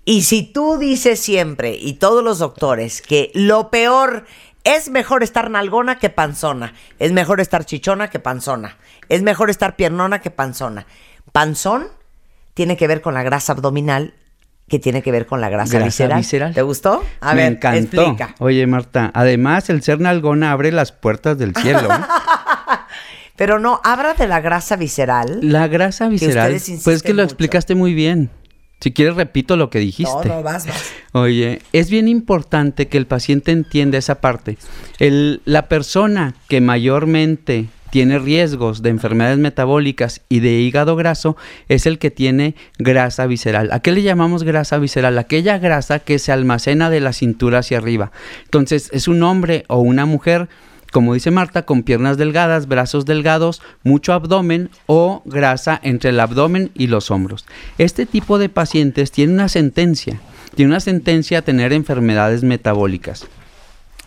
y 0.05 0.21
si 0.21 0.43
tú 0.43 0.77
dices 0.77 1.19
siempre, 1.19 1.75
y 1.75 1.93
todos 1.93 2.23
los 2.23 2.37
doctores, 2.37 3.01
que 3.01 3.31
lo 3.33 3.71
peor 3.71 4.25
es 4.65 4.89
mejor 4.89 5.23
estar 5.23 5.49
nalgona 5.49 5.97
que 5.99 6.09
panzona, 6.09 6.73
es 6.99 7.13
mejor 7.13 7.39
estar 7.39 7.63
chichona 7.65 8.09
que 8.09 8.19
panzona, 8.19 8.75
es 9.07 9.21
mejor 9.21 9.49
estar 9.49 9.77
piernona 9.77 10.19
que 10.19 10.31
panzona. 10.31 10.85
Panzón 11.31 11.87
tiene 12.53 12.75
que 12.75 12.87
ver 12.87 13.01
con 13.01 13.13
la 13.13 13.23
grasa 13.23 13.53
abdominal, 13.53 14.13
que 14.67 14.79
tiene 14.79 15.01
que 15.03 15.11
ver 15.11 15.25
con 15.27 15.39
la 15.41 15.49
grasa, 15.49 15.73
Grasa 15.73 15.85
visceral. 15.85 16.17
visceral. 16.17 16.53
¿Te 16.55 16.61
gustó? 16.63 17.03
A 17.21 17.33
Me 17.35 17.43
ver, 17.43 17.51
encantó. 17.53 18.01
explica. 18.01 18.35
Oye, 18.39 18.65
Marta, 18.67 19.11
además 19.13 19.69
el 19.69 19.83
ser 19.83 19.99
nalgona 20.01 20.51
abre 20.51 20.71
las 20.71 20.91
puertas 20.91 21.37
del 21.37 21.53
cielo. 21.55 21.87
¿eh? 21.93 21.97
Pero 23.35 23.59
no, 23.59 23.81
habla 23.83 24.13
de 24.13 24.27
la 24.27 24.39
grasa 24.39 24.75
visceral. 24.77 25.39
La 25.41 25.67
grasa 25.67 26.07
visceral, 26.07 26.53
ustedes 26.55 26.81
pues 26.83 26.95
es 26.97 27.03
que 27.03 27.09
lo 27.13 27.21
mucho. 27.23 27.33
explicaste 27.33 27.75
muy 27.75 27.93
bien. 27.93 28.31
Si 28.79 28.91
quieres 28.91 29.15
repito 29.15 29.55
lo 29.57 29.69
que 29.69 29.79
dijiste. 29.79 30.27
No, 30.27 30.35
no, 30.35 30.43
vas, 30.43 30.67
vas. 30.67 30.93
Oye, 31.13 31.59
es 31.73 31.89
bien 31.89 32.07
importante 32.07 32.87
que 32.87 32.97
el 32.97 33.07
paciente 33.07 33.51
entienda 33.51 33.97
esa 33.97 34.21
parte. 34.21 34.57
El- 34.99 35.41
la 35.45 35.67
persona 35.67 36.35
que 36.49 36.61
mayormente 36.61 37.67
tiene 37.89 38.19
riesgos 38.19 38.81
de 38.81 38.89
enfermedades 38.89 39.37
metabólicas 39.37 40.21
y 40.27 40.41
de 40.41 40.59
hígado 40.59 40.97
graso 40.97 41.37
es 41.69 41.85
el 41.85 41.97
que 41.97 42.11
tiene 42.11 42.55
grasa 42.77 43.25
visceral. 43.25 43.69
¿A 43.71 43.79
qué 43.79 43.91
le 43.93 44.01
llamamos 44.03 44.43
grasa 44.43 44.77
visceral? 44.79 45.17
Aquella 45.17 45.57
grasa 45.59 45.99
que 45.99 46.19
se 46.19 46.33
almacena 46.33 46.89
de 46.89 46.99
la 46.99 47.13
cintura 47.13 47.59
hacia 47.59 47.77
arriba. 47.77 48.11
Entonces, 48.43 48.89
es 48.91 49.07
un 49.07 49.23
hombre 49.23 49.63
o 49.69 49.79
una 49.79 50.05
mujer 50.05 50.49
como 50.95 51.13
dice 51.13 51.29
Marta, 51.29 51.63
con 51.63 51.83
piernas 51.83 52.15
delgadas, 52.15 52.69
brazos 52.69 53.05
delgados, 53.05 53.61
mucho 53.83 54.13
abdomen 54.13 54.69
o 54.85 55.23
grasa 55.25 55.77
entre 55.83 56.11
el 56.11 56.19
abdomen 56.21 56.71
y 56.73 56.87
los 56.87 57.11
hombros. 57.11 57.43
Este 57.77 58.05
tipo 58.05 58.37
de 58.37 58.47
pacientes 58.47 59.11
tiene 59.11 59.33
una 59.33 59.49
sentencia, 59.49 60.21
tiene 60.55 60.71
una 60.71 60.79
sentencia 60.79 61.39
a 61.39 61.41
tener 61.41 61.73
enfermedades 61.73 62.43
metabólicas. 62.43 63.27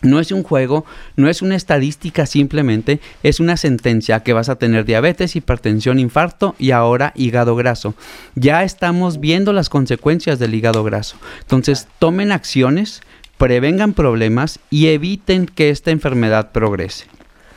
No 0.01 0.19
es 0.19 0.31
un 0.31 0.41
juego, 0.41 0.83
no 1.15 1.29
es 1.29 1.43
una 1.43 1.55
estadística 1.55 2.25
simplemente, 2.25 3.01
es 3.21 3.39
una 3.39 3.55
sentencia 3.55 4.21
que 4.21 4.33
vas 4.33 4.49
a 4.49 4.55
tener 4.55 4.83
diabetes, 4.83 5.35
hipertensión, 5.35 5.99
infarto 5.99 6.55
y 6.57 6.71
ahora 6.71 7.13
hígado 7.15 7.55
graso. 7.55 7.93
Ya 8.33 8.63
estamos 8.63 9.19
viendo 9.19 9.53
las 9.53 9.69
consecuencias 9.69 10.39
del 10.39 10.55
hígado 10.55 10.83
graso. 10.83 11.17
Entonces, 11.41 11.87
tomen 11.99 12.31
acciones, 12.31 13.01
prevengan 13.39 13.93
problemas 13.93 14.59
y 14.69 14.89
eviten 14.89 15.45
que 15.45 15.69
esta 15.69 15.91
enfermedad 15.91 16.51
progrese. 16.51 17.05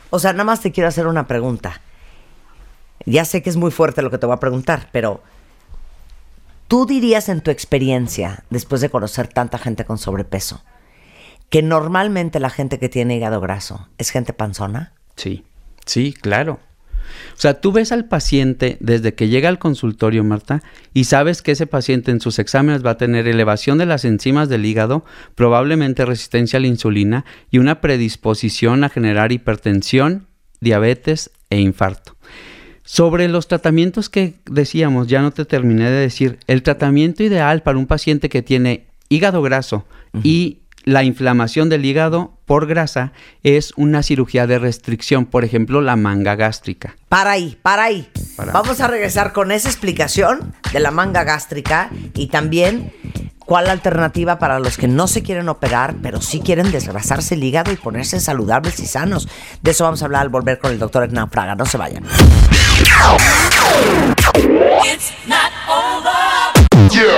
O 0.09 0.17
sea, 0.17 0.31
nada 0.31 0.45
más 0.45 0.61
te 0.61 0.71
quiero 0.71 0.87
hacer 0.87 1.07
una 1.07 1.27
pregunta. 1.27 1.81
Ya 3.05 3.25
sé 3.25 3.43
que 3.43 3.49
es 3.49 3.57
muy 3.57 3.69
fuerte 3.69 4.01
lo 4.01 4.09
que 4.09 4.17
te 4.17 4.25
voy 4.25 4.33
a 4.33 4.39
preguntar, 4.39 4.87
pero 4.93 5.21
tú 6.69 6.85
dirías 6.85 7.27
en 7.27 7.41
tu 7.41 7.51
experiencia, 7.51 8.45
después 8.49 8.79
de 8.79 8.89
conocer 8.89 9.27
tanta 9.27 9.57
gente 9.57 9.83
con 9.83 9.97
sobrepeso, 9.97 10.63
que 11.49 11.61
normalmente 11.61 12.39
la 12.39 12.49
gente 12.49 12.79
que 12.79 12.87
tiene 12.87 13.17
hígado 13.17 13.41
graso 13.41 13.89
es 13.97 14.09
gente 14.09 14.31
panzona. 14.31 14.93
Sí, 15.17 15.43
sí, 15.85 16.13
claro. 16.13 16.59
O 17.35 17.39
sea, 17.39 17.61
tú 17.61 17.71
ves 17.71 17.91
al 17.91 18.05
paciente 18.05 18.77
desde 18.79 19.13
que 19.13 19.27
llega 19.27 19.49
al 19.49 19.59
consultorio, 19.59 20.23
Marta, 20.23 20.61
y 20.93 21.05
sabes 21.05 21.41
que 21.41 21.51
ese 21.51 21.67
paciente 21.67 22.11
en 22.11 22.19
sus 22.19 22.39
exámenes 22.39 22.85
va 22.85 22.91
a 22.91 22.97
tener 22.97 23.27
elevación 23.27 23.77
de 23.77 23.85
las 23.85 24.05
enzimas 24.05 24.49
del 24.49 24.65
hígado, 24.65 25.05
probablemente 25.35 26.05
resistencia 26.05 26.57
a 26.57 26.61
la 26.61 26.67
insulina 26.67 27.25
y 27.51 27.57
una 27.57 27.81
predisposición 27.81 28.83
a 28.83 28.89
generar 28.89 29.31
hipertensión, 29.31 30.27
diabetes 30.59 31.31
e 31.49 31.59
infarto. 31.59 32.15
Sobre 32.83 33.29
los 33.29 33.47
tratamientos 33.47 34.09
que 34.09 34.35
decíamos, 34.45 35.07
ya 35.07 35.21
no 35.21 35.31
te 35.31 35.45
terminé 35.45 35.85
de 35.85 36.01
decir, 36.01 36.39
el 36.47 36.63
tratamiento 36.63 37.23
ideal 37.23 37.63
para 37.63 37.77
un 37.77 37.87
paciente 37.87 38.27
que 38.27 38.41
tiene 38.41 38.87
hígado 39.07 39.41
graso 39.41 39.85
y 40.21 40.59
la 40.83 41.03
inflamación 41.03 41.69
del 41.69 41.85
hígado 41.85 42.33
por 42.45 42.67
grasa 42.67 43.13
es 43.43 43.73
una 43.77 44.03
cirugía 44.03 44.47
de 44.47 44.59
restricción, 44.59 45.25
por 45.25 45.45
ejemplo, 45.45 45.81
la 45.81 45.95
manga 45.95 46.35
gástrica. 46.35 46.95
Para 47.09 47.31
ahí, 47.31 47.57
para 47.61 47.83
ahí. 47.83 48.09
Para. 48.35 48.51
Vamos 48.51 48.81
a 48.81 48.87
regresar 48.87 49.33
con 49.33 49.51
esa 49.51 49.69
explicación 49.69 50.53
de 50.71 50.79
la 50.79 50.91
manga 50.91 51.23
gástrica 51.23 51.89
y 52.13 52.27
también 52.27 52.91
cuál 53.45 53.69
alternativa 53.69 54.39
para 54.39 54.59
los 54.59 54.77
que 54.77 54.87
no 54.87 55.07
se 55.07 55.23
quieren 55.23 55.49
operar, 55.49 55.95
pero 56.01 56.21
sí 56.21 56.39
quieren 56.39 56.71
desgrasarse 56.71 57.35
el 57.35 57.43
hígado 57.43 57.71
y 57.71 57.75
ponerse 57.75 58.19
saludables 58.19 58.79
y 58.79 58.85
sanos. 58.85 59.27
De 59.61 59.71
eso 59.71 59.83
vamos 59.83 60.01
a 60.01 60.05
hablar 60.05 60.23
al 60.23 60.29
volver 60.29 60.59
con 60.59 60.71
el 60.71 60.79
doctor 60.79 61.03
Hernán 61.03 61.29
Fraga. 61.29 61.55
No 61.55 61.65
se 61.65 61.77
vayan. 61.77 62.03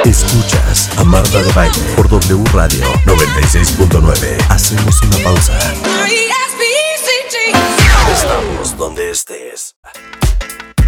Escuchas 0.05 0.89
a 0.97 1.03
Marta 1.03 1.43
de 1.43 1.51
Baile 1.51 1.77
por 1.97 2.07
W 2.07 2.45
Radio 2.53 2.85
96.9. 3.05 4.45
Hacemos 4.47 5.01
una 5.01 5.17
pausa. 5.17 5.59
Estamos 8.09 8.77
donde 8.77 9.11
estés. 9.11 9.75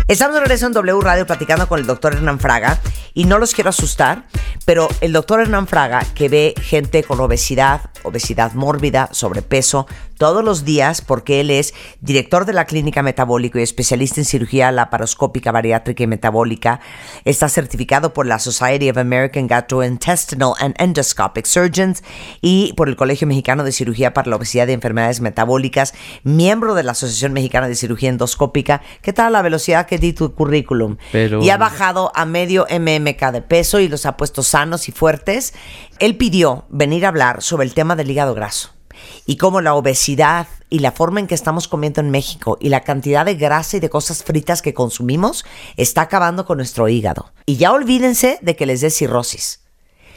Estamos 0.08 0.36
de 0.36 0.40
regreso 0.40 0.68
en 0.68 0.72
W 0.72 1.02
Radio 1.02 1.28
platicando 1.28 1.68
con 1.68 1.82
el 1.82 1.86
doctor 1.86 2.14
Hernán 2.14 2.40
Fraga 2.40 2.80
y 3.14 3.26
no 3.26 3.40
los 3.40 3.54
quiero 3.54 3.72
asustar, 3.72 4.24
pero 4.64 4.88
el 5.02 5.12
doctor 5.12 5.42
Hernán 5.42 5.68
Fraga 5.68 6.06
que 6.16 6.30
ve 6.30 6.54
gente 6.62 7.04
con 7.04 7.20
obesidad, 7.20 7.82
obesidad 8.04 8.54
mórbida, 8.54 9.10
sobrepeso, 9.12 9.86
todos 10.18 10.44
los 10.44 10.66
días 10.66 11.02
porque 11.02 11.40
él 11.40 11.52
es 11.52 11.74
director 12.02 12.46
de 12.46 12.54
la 12.54 12.66
clínica 12.66 13.04
metabólico 13.04 13.60
y 13.60 13.62
especialista 13.64 14.20
en 14.22 14.26
cirugía 14.26 14.72
laparoscópica, 14.72 15.52
bariátrica 15.52 16.04
y 16.04 16.08
metabólica. 16.08 16.80
Está 17.26 17.50
certificado 17.50 18.14
por 18.14 18.26
la 18.26 18.40
Society 18.40 18.90
of 18.90 18.98
American 18.98 19.48
Gastrointestinal 19.48 20.54
and 20.60 20.76
Endoscopic 20.80 21.46
Surgeons 21.46 22.04
y 22.42 22.74
por 22.74 22.90
el 22.90 22.96
Colegio 22.96 23.28
Mexicano 23.28 23.64
de 23.64 23.72
Cirugía 23.72 24.14
para 24.14 24.30
la 24.30 24.36
Obesidad 24.36 24.68
y 24.68 24.74
Enfermedades 24.74 25.22
Metabólicas, 25.22 25.94
miembro 26.24 26.74
de 26.74 26.84
la 26.84 26.92
Asociación 26.94 27.34
Mexicana 27.34 27.68
de 27.68 27.76
Cirugía 27.76 28.10
Endoscópica. 28.10 28.82
¿Qué 29.02 29.14
tal 29.14 29.34
la 29.34 29.42
velocidad 29.42 29.86
que 29.86 29.98
di 30.00 30.14
tu 30.14 30.34
currículum? 30.34 30.98
Pero- 31.12 31.42
Y 31.42 31.50
ha 31.50 31.58
bajado 31.58 32.12
a 32.16 32.26
medio 32.26 32.66
MMK 32.70 33.32
de 33.32 33.42
peso 33.42 33.80
y 33.80 33.88
los 33.88 34.06
ha 34.06 34.18
puesto 34.18 34.44
sanos 34.44 34.90
y 34.90 34.92
fuertes. 34.92 35.54
Él 36.00 36.16
pidió 36.18 36.66
venir 36.70 37.06
a 37.06 37.10
hablar 37.10 37.42
sobre 37.42 37.66
el 37.66 37.74
tema 37.74 37.96
del 37.96 38.10
hígado 38.12 38.34
graso 38.34 38.77
y 39.26 39.38
cómo 39.38 39.62
la 39.62 39.76
obesidad 39.76 40.48
y 40.70 40.80
la 40.80 40.92
forma 40.92 41.20
en 41.20 41.28
que 41.28 41.36
estamos 41.36 41.68
comiendo 41.68 42.02
en 42.02 42.10
México 42.10 42.58
y 42.60 42.70
la 42.70 42.82
cantidad 42.82 43.26
de 43.26 43.36
grasa 43.36 43.78
y 43.78 43.80
de 43.80 43.90
cosas 43.90 44.24
fritas 44.24 44.62
que 44.62 44.74
consumimos 44.74 45.46
está 45.78 46.02
acabando 46.02 46.46
con 46.46 46.58
nuestro 46.58 46.88
hígado. 46.90 47.32
Y 47.46 47.58
ya 47.58 47.72
olvídense 47.72 48.40
de 48.42 48.56
que 48.56 48.66
les 48.66 48.82
dé 48.82 48.90
cirrosis. 48.90 49.64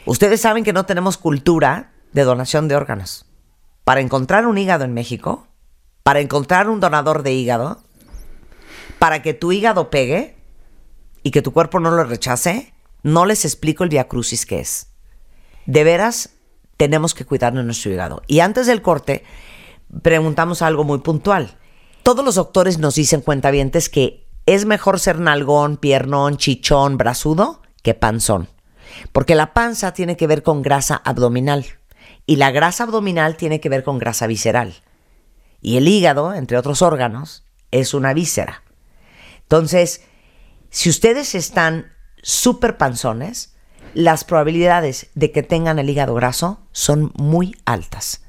Ustedes 0.05 0.41
saben 0.41 0.63
que 0.63 0.73
no 0.73 0.85
tenemos 0.85 1.17
cultura 1.17 1.93
de 2.11 2.23
donación 2.23 2.67
de 2.67 2.75
órganos. 2.75 3.25
Para 3.83 4.01
encontrar 4.01 4.45
un 4.45 4.57
hígado 4.57 4.83
en 4.83 4.93
México, 4.93 5.47
para 6.03 6.19
encontrar 6.19 6.69
un 6.69 6.79
donador 6.79 7.23
de 7.23 7.33
hígado, 7.33 7.81
para 8.99 9.21
que 9.21 9.33
tu 9.33 9.51
hígado 9.51 9.89
pegue 9.89 10.35
y 11.23 11.31
que 11.31 11.41
tu 11.41 11.53
cuerpo 11.53 11.79
no 11.79 11.91
lo 11.91 12.03
rechace, 12.03 12.73
no 13.03 13.25
les 13.25 13.45
explico 13.45 13.83
el 13.83 13.89
viacrucis 13.89 14.45
que 14.45 14.59
es. 14.59 14.87
De 15.65 15.83
veras, 15.83 16.31
tenemos 16.81 17.13
que 17.13 17.25
cuidar 17.25 17.53
de 17.53 17.61
nuestro 17.61 17.91
hígado. 17.91 18.23
Y 18.25 18.39
antes 18.39 18.65
del 18.65 18.81
corte, 18.81 19.23
preguntamos 20.01 20.63
algo 20.63 20.83
muy 20.83 20.97
puntual. 20.97 21.59
Todos 22.01 22.25
los 22.25 22.33
doctores 22.33 22.79
nos 22.79 22.95
dicen, 22.95 23.21
cuentavientes, 23.21 23.87
que 23.87 24.27
es 24.47 24.65
mejor 24.65 24.99
ser 24.99 25.19
nalgón, 25.19 25.77
piernón, 25.77 26.37
chichón, 26.37 26.97
brazudo 26.97 27.61
que 27.83 27.93
panzón. 27.93 28.49
Porque 29.11 29.35
la 29.35 29.53
panza 29.53 29.93
tiene 29.93 30.17
que 30.17 30.25
ver 30.25 30.41
con 30.41 30.63
grasa 30.63 30.99
abdominal. 31.05 31.67
Y 32.25 32.37
la 32.37 32.49
grasa 32.49 32.85
abdominal 32.85 33.37
tiene 33.37 33.59
que 33.59 33.69
ver 33.69 33.83
con 33.83 33.99
grasa 33.99 34.25
visceral. 34.25 34.73
Y 35.61 35.77
el 35.77 35.87
hígado, 35.87 36.33
entre 36.33 36.57
otros 36.57 36.81
órganos, 36.81 37.43
es 37.69 37.93
una 37.93 38.15
víscera. 38.15 38.63
Entonces, 39.43 40.01
si 40.71 40.89
ustedes 40.89 41.35
están 41.35 41.93
súper 42.23 42.77
panzones, 42.77 43.50
las 43.93 44.23
probabilidades 44.23 45.09
de 45.15 45.31
que 45.31 45.43
tengan 45.43 45.79
el 45.79 45.89
hígado 45.89 46.13
graso 46.13 46.59
son 46.71 47.11
muy 47.15 47.55
altas. 47.65 48.23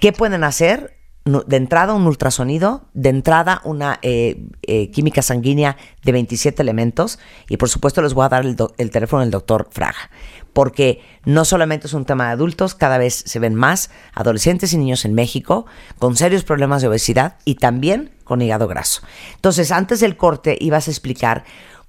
¿Qué 0.00 0.12
pueden 0.12 0.44
hacer? 0.44 0.98
De 1.24 1.56
entrada 1.56 1.94
un 1.94 2.06
ultrasonido, 2.06 2.84
de 2.92 3.08
entrada 3.08 3.62
una 3.64 3.98
eh, 4.02 4.44
eh, 4.60 4.90
química 4.90 5.22
sanguínea 5.22 5.78
de 6.02 6.12
27 6.12 6.60
elementos 6.60 7.18
y 7.48 7.56
por 7.56 7.70
supuesto 7.70 8.02
les 8.02 8.12
voy 8.12 8.26
a 8.26 8.28
dar 8.28 8.44
el, 8.44 8.56
el 8.76 8.90
teléfono 8.90 9.22
del 9.22 9.30
doctor 9.30 9.68
Fraga, 9.70 10.10
porque 10.52 11.00
no 11.24 11.46
solamente 11.46 11.86
es 11.86 11.94
un 11.94 12.04
tema 12.04 12.26
de 12.26 12.32
adultos, 12.32 12.74
cada 12.74 12.98
vez 12.98 13.14
se 13.14 13.38
ven 13.38 13.54
más 13.54 13.90
adolescentes 14.12 14.74
y 14.74 14.76
niños 14.76 15.06
en 15.06 15.14
México 15.14 15.64
con 15.98 16.14
serios 16.14 16.44
problemas 16.44 16.82
de 16.82 16.88
obesidad 16.88 17.38
y 17.46 17.54
también 17.54 18.10
con 18.24 18.42
hígado 18.42 18.68
graso. 18.68 19.00
Entonces, 19.36 19.70
antes 19.70 20.00
del 20.00 20.18
corte 20.18 20.58
ibas 20.60 20.88
a 20.88 20.90
explicar 20.90 21.44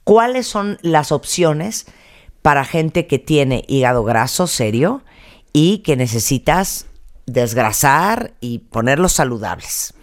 cuáles 0.05 0.47
son 0.47 0.77
las 0.81 1.11
opciones 1.11 1.88
para 2.45 2.63
gente 2.63 3.08
que 3.08 3.17
tiene 3.17 3.63
hígado 3.67 4.03
graso 4.03 4.45
serio 4.45 5.01
y 5.51 5.79
que 5.79 5.95
necesitas 5.95 6.86
desgrasar 7.25 8.36
y 8.39 8.60
ponerlos 8.60 9.13
saludables. 9.13 9.95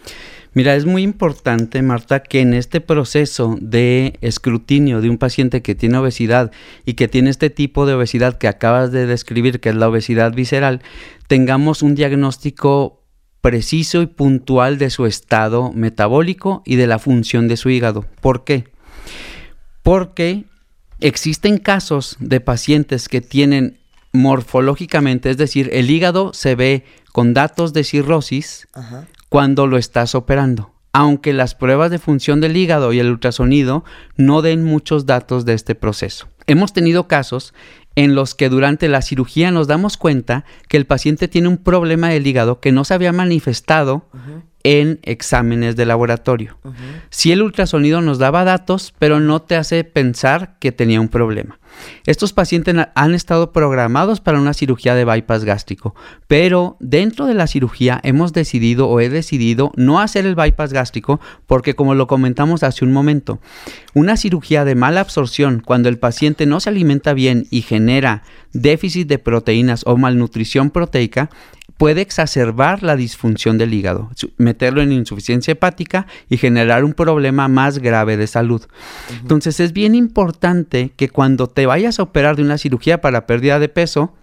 Mira, 0.51 0.75
es 0.75 0.85
muy 0.85 1.03
importante, 1.03 1.81
Marta, 1.81 2.21
que 2.21 2.41
en 2.41 2.53
este 2.53 2.81
proceso 2.81 3.55
de 3.61 4.17
escrutinio 4.19 4.99
de 4.99 5.09
un 5.09 5.17
paciente 5.17 5.61
que 5.61 5.73
tiene 5.73 5.99
obesidad 5.99 6.51
y 6.83 6.95
que 6.95 7.07
tiene 7.07 7.29
este 7.29 7.49
tipo 7.49 7.85
de 7.85 7.93
obesidad 7.93 8.37
que 8.37 8.49
acabas 8.49 8.91
de 8.91 9.05
describir, 9.05 9.61
que 9.61 9.69
es 9.69 9.75
la 9.75 9.87
obesidad 9.87 10.33
visceral, 10.33 10.81
tengamos 11.27 11.81
un 11.81 11.95
diagnóstico 11.95 13.05
preciso 13.39 14.01
y 14.01 14.07
puntual 14.07 14.77
de 14.77 14.89
su 14.89 15.05
estado 15.05 15.71
metabólico 15.71 16.61
y 16.65 16.75
de 16.75 16.87
la 16.87 16.99
función 16.99 17.47
de 17.47 17.55
su 17.55 17.69
hígado. 17.69 18.03
¿Por 18.19 18.43
qué? 18.43 18.65
Porque 19.81 20.43
existen 21.03 21.57
casos 21.57 22.15
de 22.19 22.39
pacientes 22.39 23.09
que 23.09 23.19
tienen 23.19 23.77
morfológicamente, 24.13 25.29
es 25.29 25.37
decir, 25.37 25.69
el 25.73 25.91
hígado 25.91 26.33
se 26.33 26.55
ve 26.55 26.85
con 27.11 27.33
datos 27.33 27.73
de 27.73 27.83
cirrosis 27.83 28.67
cuando 29.27 29.67
lo 29.67 29.77
estás 29.77 30.15
operando, 30.15 30.71
aunque 30.93 31.33
las 31.33 31.55
pruebas 31.55 31.91
de 31.91 31.99
función 31.99 32.39
del 32.39 32.55
hígado 32.55 32.93
y 32.93 32.99
el 32.99 33.09
ultrasonido 33.09 33.83
no 34.15 34.41
den 34.41 34.63
muchos 34.63 35.05
datos 35.05 35.43
de 35.43 35.53
este 35.53 35.75
proceso. 35.75 36.29
Hemos 36.47 36.71
tenido 36.71 37.07
casos 37.07 37.53
en 37.95 38.15
los 38.15 38.33
que 38.33 38.49
durante 38.49 38.87
la 38.87 39.01
cirugía 39.01 39.51
nos 39.51 39.67
damos 39.67 39.97
cuenta 39.97 40.45
que 40.69 40.77
el 40.77 40.85
paciente 40.85 41.27
tiene 41.27 41.49
un 41.49 41.57
problema 41.57 42.09
del 42.09 42.25
hígado 42.25 42.59
que 42.59 42.71
no 42.71 42.85
se 42.85 42.93
había 42.93 43.11
manifestado 43.11 44.07
en 44.63 44.99
exámenes 45.03 45.75
de 45.75 45.85
laboratorio. 45.85 46.57
Si 47.09 47.31
el 47.31 47.41
ultrasonido 47.41 48.01
nos 48.01 48.17
daba 48.17 48.43
datos, 48.43 48.93
pero 48.97 49.19
no 49.19 49.41
te 49.41 49.55
hace 49.55 49.83
pensar 49.83 50.55
que 50.59 50.71
tenía 50.71 51.01
un 51.01 51.09
problema. 51.09 51.59
Estos 52.05 52.33
pacientes 52.33 52.75
han 52.93 53.13
estado 53.13 53.51
programados 53.51 54.21
para 54.21 54.39
una 54.39 54.53
cirugía 54.53 54.95
de 54.95 55.05
bypass 55.05 55.43
gástrico, 55.43 55.95
pero 56.27 56.77
dentro 56.79 57.25
de 57.25 57.33
la 57.33 57.47
cirugía 57.47 57.99
hemos 58.03 58.31
decidido 58.31 58.87
o 58.89 58.99
he 58.99 59.09
decidido 59.09 59.71
no 59.75 59.99
hacer 59.99 60.25
el 60.25 60.35
bypass 60.35 60.71
gástrico 60.71 61.19
porque 61.47 61.75
como 61.75 61.95
lo 61.95 62.07
comentamos 62.07 62.63
hace 62.63 62.85
un 62.85 62.91
momento, 62.91 63.39
una 63.93 64.17
cirugía 64.17 64.65
de 64.65 64.75
mala 64.75 65.01
absorción 65.01 65.61
cuando 65.65 65.89
el 65.89 65.97
paciente 65.97 66.45
no 66.45 66.59
se 66.59 66.69
alimenta 66.69 67.13
bien 67.13 67.47
y 67.49 67.61
genera 67.61 68.23
déficit 68.53 69.07
de 69.07 69.19
proteínas 69.19 69.83
o 69.85 69.97
malnutrición 69.97 70.69
proteica 70.69 71.29
puede 71.77 72.01
exacerbar 72.01 72.83
la 72.83 72.95
disfunción 72.95 73.57
del 73.57 73.73
hígado, 73.73 74.09
meterlo 74.37 74.81
en 74.81 74.91
insuficiencia 74.91 75.51
hepática 75.51 76.07
y 76.29 76.37
generar 76.37 76.83
un 76.83 76.93
problema 76.93 77.47
más 77.47 77.79
grave 77.79 78.17
de 78.17 78.27
salud. 78.27 78.61
Entonces 79.21 79.59
es 79.59 79.73
bien 79.73 79.95
importante 79.95 80.93
que 80.95 81.09
cuando 81.09 81.47
te 81.47 81.65
vayas 81.65 81.99
a 81.99 82.03
operar 82.03 82.35
de 82.35 82.43
una 82.43 82.57
cirugía 82.57 83.01
para 83.01 83.25
pérdida 83.25 83.59
de 83.59 83.69
peso, 83.69 84.13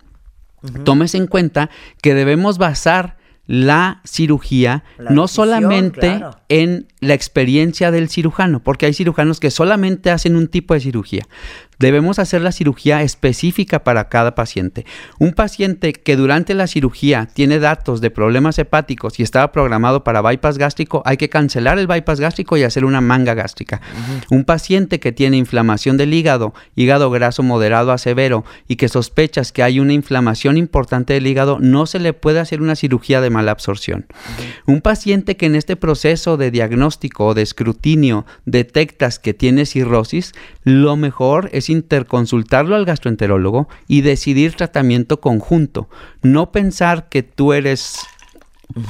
tomes 0.84 1.14
en 1.14 1.26
cuenta 1.26 1.70
que 2.02 2.14
debemos 2.14 2.58
basar 2.58 3.18
la 3.46 4.00
cirugía 4.04 4.84
La 4.96 5.10
no 5.10 5.22
decisión, 5.22 5.46
solamente 5.46 6.18
claro. 6.18 6.36
en 6.48 6.86
la 7.00 7.14
experiencia 7.14 7.90
del 7.90 8.08
cirujano, 8.08 8.62
porque 8.62 8.86
hay 8.86 8.94
cirujanos 8.94 9.40
que 9.40 9.50
solamente 9.50 10.12
hacen 10.12 10.36
un 10.36 10.46
tipo 10.46 10.72
de 10.74 10.78
cirugía. 10.78 11.26
Debemos 11.80 12.18
hacer 12.18 12.42
la 12.42 12.52
cirugía 12.52 13.00
específica 13.02 13.84
para 13.84 14.10
cada 14.10 14.34
paciente. 14.34 14.84
Un 15.18 15.32
paciente 15.32 15.94
que 15.94 16.14
durante 16.14 16.52
la 16.52 16.66
cirugía 16.66 17.26
tiene 17.32 17.58
datos 17.58 18.02
de 18.02 18.10
problemas 18.10 18.58
hepáticos 18.58 19.18
y 19.18 19.22
estaba 19.22 19.50
programado 19.50 20.04
para 20.04 20.20
bypass 20.20 20.58
gástrico, 20.58 21.02
hay 21.06 21.16
que 21.16 21.30
cancelar 21.30 21.78
el 21.78 21.86
bypass 21.86 22.20
gástrico 22.20 22.58
y 22.58 22.64
hacer 22.64 22.84
una 22.84 23.00
manga 23.00 23.32
gástrica. 23.32 23.80
Un 24.30 24.44
paciente 24.44 25.00
que 25.00 25.12
tiene 25.12 25.38
inflamación 25.38 25.96
del 25.96 26.12
hígado, 26.12 26.52
hígado 26.76 27.10
graso 27.10 27.42
moderado 27.42 27.92
a 27.92 27.98
severo 27.98 28.44
y 28.68 28.76
que 28.76 28.90
sospechas 28.90 29.50
que 29.50 29.62
hay 29.62 29.80
una 29.80 29.94
inflamación 29.94 30.58
importante 30.58 31.14
del 31.14 31.26
hígado, 31.26 31.60
no 31.60 31.86
se 31.86 31.98
le 31.98 32.12
puede 32.12 32.40
hacer 32.40 32.60
una 32.60 32.76
cirugía 32.76 33.22
de 33.22 33.30
mala 33.30 33.52
absorción. 33.52 34.04
Un 34.66 34.82
paciente 34.82 35.38
que 35.38 35.46
en 35.46 35.54
este 35.54 35.76
proceso 35.76 36.36
de 36.36 36.50
diagnóstico 36.50 37.28
o 37.28 37.34
de 37.34 37.40
escrutinio 37.40 38.26
detectas 38.44 39.18
que 39.18 39.32
tiene 39.32 39.64
cirrosis, 39.64 40.34
lo 40.62 40.96
mejor 40.96 41.48
es 41.54 41.69
interconsultarlo 41.70 42.76
al 42.76 42.84
gastroenterólogo 42.84 43.68
y 43.88 44.02
decidir 44.02 44.54
tratamiento 44.54 45.20
conjunto. 45.20 45.88
No 46.22 46.52
pensar 46.52 47.08
que 47.08 47.22
tú 47.22 47.52
eres 47.52 48.00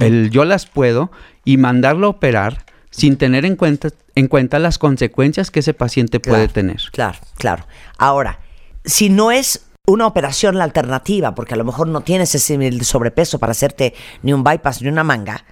el 0.00 0.30
yo 0.30 0.44
las 0.44 0.66
puedo 0.66 1.10
y 1.44 1.56
mandarlo 1.56 2.06
a 2.06 2.10
operar 2.10 2.64
sin 2.90 3.16
tener 3.16 3.44
en 3.44 3.56
cuenta, 3.56 3.90
en 4.14 4.28
cuenta 4.28 4.58
las 4.58 4.78
consecuencias 4.78 5.50
que 5.50 5.60
ese 5.60 5.74
paciente 5.74 6.20
puede 6.20 6.48
tener. 6.48 6.80
Claro, 6.92 7.18
claro. 7.36 7.66
Ahora, 7.98 8.40
si 8.84 9.08
no 9.08 9.30
es 9.30 9.66
una 9.86 10.06
operación 10.06 10.58
la 10.58 10.64
alternativa, 10.64 11.34
porque 11.34 11.54
a 11.54 11.56
lo 11.56 11.64
mejor 11.64 11.88
no 11.88 12.02
tienes 12.02 12.34
ese 12.34 12.82
sobrepeso 12.82 13.38
para 13.38 13.52
hacerte 13.52 13.94
ni 14.22 14.32
un 14.32 14.44
bypass 14.44 14.82
ni 14.82 14.88
una 14.88 15.04
manga, 15.04 15.44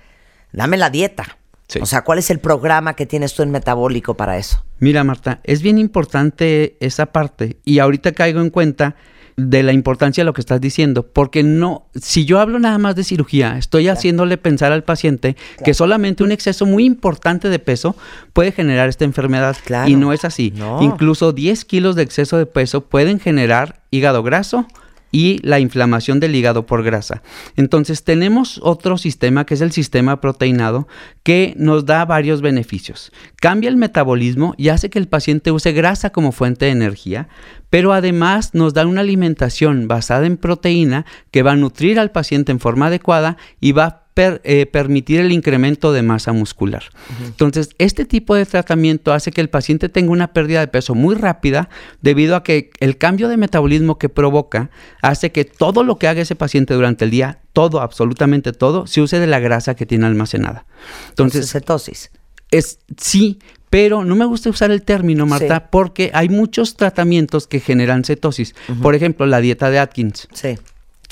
dame 0.52 0.76
la 0.76 0.90
dieta. 0.90 1.37
Sí. 1.68 1.78
O 1.82 1.86
sea, 1.86 2.02
¿cuál 2.02 2.18
es 2.18 2.30
el 2.30 2.38
programa 2.40 2.94
que 2.94 3.04
tienes 3.06 3.34
tú 3.34 3.42
en 3.42 3.50
metabólico 3.50 4.14
para 4.14 4.38
eso? 4.38 4.64
Mira, 4.80 5.04
Marta, 5.04 5.40
es 5.44 5.60
bien 5.62 5.78
importante 5.78 6.76
esa 6.80 7.06
parte 7.06 7.58
y 7.64 7.78
ahorita 7.78 8.12
caigo 8.12 8.40
en 8.40 8.50
cuenta 8.50 8.96
de 9.36 9.62
la 9.62 9.72
importancia 9.72 10.22
de 10.22 10.26
lo 10.26 10.32
que 10.32 10.40
estás 10.40 10.60
diciendo, 10.60 11.06
porque 11.06 11.44
no, 11.44 11.86
si 11.94 12.24
yo 12.24 12.40
hablo 12.40 12.58
nada 12.58 12.76
más 12.78 12.96
de 12.96 13.04
cirugía, 13.04 13.56
estoy 13.56 13.86
haciéndole 13.86 14.36
pensar 14.36 14.72
al 14.72 14.82
paciente 14.82 15.36
que 15.64 15.74
solamente 15.74 16.24
un 16.24 16.32
exceso 16.32 16.66
muy 16.66 16.84
importante 16.84 17.48
de 17.48 17.60
peso 17.60 17.94
puede 18.32 18.50
generar 18.50 18.88
esta 18.88 19.04
enfermedad 19.04 19.56
Claro. 19.64 19.88
y 19.88 19.94
no 19.94 20.12
es 20.12 20.24
así. 20.24 20.52
No. 20.56 20.82
Incluso 20.82 21.32
10 21.32 21.64
kilos 21.66 21.94
de 21.94 22.02
exceso 22.02 22.36
de 22.36 22.46
peso 22.46 22.80
pueden 22.80 23.20
generar 23.20 23.82
hígado 23.92 24.24
graso 24.24 24.66
y 25.10 25.38
la 25.42 25.60
inflamación 25.60 26.20
del 26.20 26.34
hígado 26.34 26.66
por 26.66 26.82
grasa. 26.82 27.22
Entonces 27.56 28.04
tenemos 28.04 28.60
otro 28.62 28.98
sistema 28.98 29.46
que 29.46 29.54
es 29.54 29.60
el 29.60 29.72
sistema 29.72 30.20
proteinado 30.20 30.88
que 31.22 31.54
nos 31.56 31.86
da 31.86 32.04
varios 32.04 32.40
beneficios. 32.40 33.12
Cambia 33.36 33.68
el 33.68 33.76
metabolismo 33.76 34.54
y 34.56 34.68
hace 34.68 34.90
que 34.90 34.98
el 34.98 35.08
paciente 35.08 35.52
use 35.52 35.72
grasa 35.72 36.10
como 36.10 36.32
fuente 36.32 36.66
de 36.66 36.72
energía, 36.72 37.28
pero 37.70 37.92
además 37.92 38.54
nos 38.54 38.74
da 38.74 38.86
una 38.86 39.02
alimentación 39.02 39.88
basada 39.88 40.26
en 40.26 40.36
proteína 40.36 41.06
que 41.30 41.42
va 41.42 41.52
a 41.52 41.56
nutrir 41.56 41.98
al 41.98 42.10
paciente 42.10 42.52
en 42.52 42.60
forma 42.60 42.86
adecuada 42.86 43.36
y 43.60 43.72
va 43.72 43.84
a 43.84 44.07
per- 44.18 44.40
eh, 44.42 44.66
permitir 44.66 45.20
el 45.20 45.30
incremento 45.30 45.92
de 45.92 46.02
masa 46.02 46.32
muscular. 46.32 46.82
Entonces, 47.24 47.68
este 47.78 48.04
tipo 48.04 48.34
de 48.34 48.44
tratamiento 48.46 49.12
hace 49.12 49.30
que 49.30 49.40
el 49.40 49.48
paciente 49.48 49.88
tenga 49.88 50.10
una 50.10 50.32
pérdida 50.32 50.58
de 50.58 50.66
peso 50.66 50.96
muy 50.96 51.14
rápida 51.14 51.68
debido 52.02 52.34
a 52.34 52.42
que 52.42 52.70
el 52.80 52.98
cambio 52.98 53.28
de 53.28 53.36
metabolismo 53.36 53.96
que 53.96 54.08
provoca 54.08 54.70
hace 55.02 55.30
que 55.30 55.44
todo 55.44 55.84
lo 55.84 55.98
que 56.00 56.08
haga 56.08 56.22
ese 56.22 56.34
paciente 56.34 56.74
durante 56.74 57.04
el 57.04 57.12
día, 57.12 57.38
todo, 57.52 57.80
absolutamente 57.80 58.52
todo, 58.52 58.88
se 58.88 59.00
use 59.02 59.20
de 59.20 59.28
la 59.28 59.38
grasa 59.38 59.76
que 59.76 59.86
tiene 59.86 60.06
almacenada. 60.06 60.66
Entonces, 61.10 61.36
Entonces, 61.36 61.52
cetosis. 61.52 62.10
es 62.50 62.80
sí, 62.96 63.38
pero 63.70 64.04
no 64.04 64.16
me 64.16 64.24
gusta 64.24 64.50
usar 64.50 64.72
el 64.72 64.82
término, 64.82 65.26
Marta, 65.26 65.58
Sí. 65.60 65.66
porque 65.70 66.10
hay 66.12 66.28
muchos 66.28 66.74
tratamientos 66.74 67.46
que 67.46 67.60
generan 67.60 68.02
cetosis. 68.02 68.56
Por 68.82 68.96
ejemplo, 68.96 69.26
la 69.26 69.40
dieta 69.40 69.70
de 69.70 69.78
Atkins. 69.78 70.26
Sí. 70.32 70.58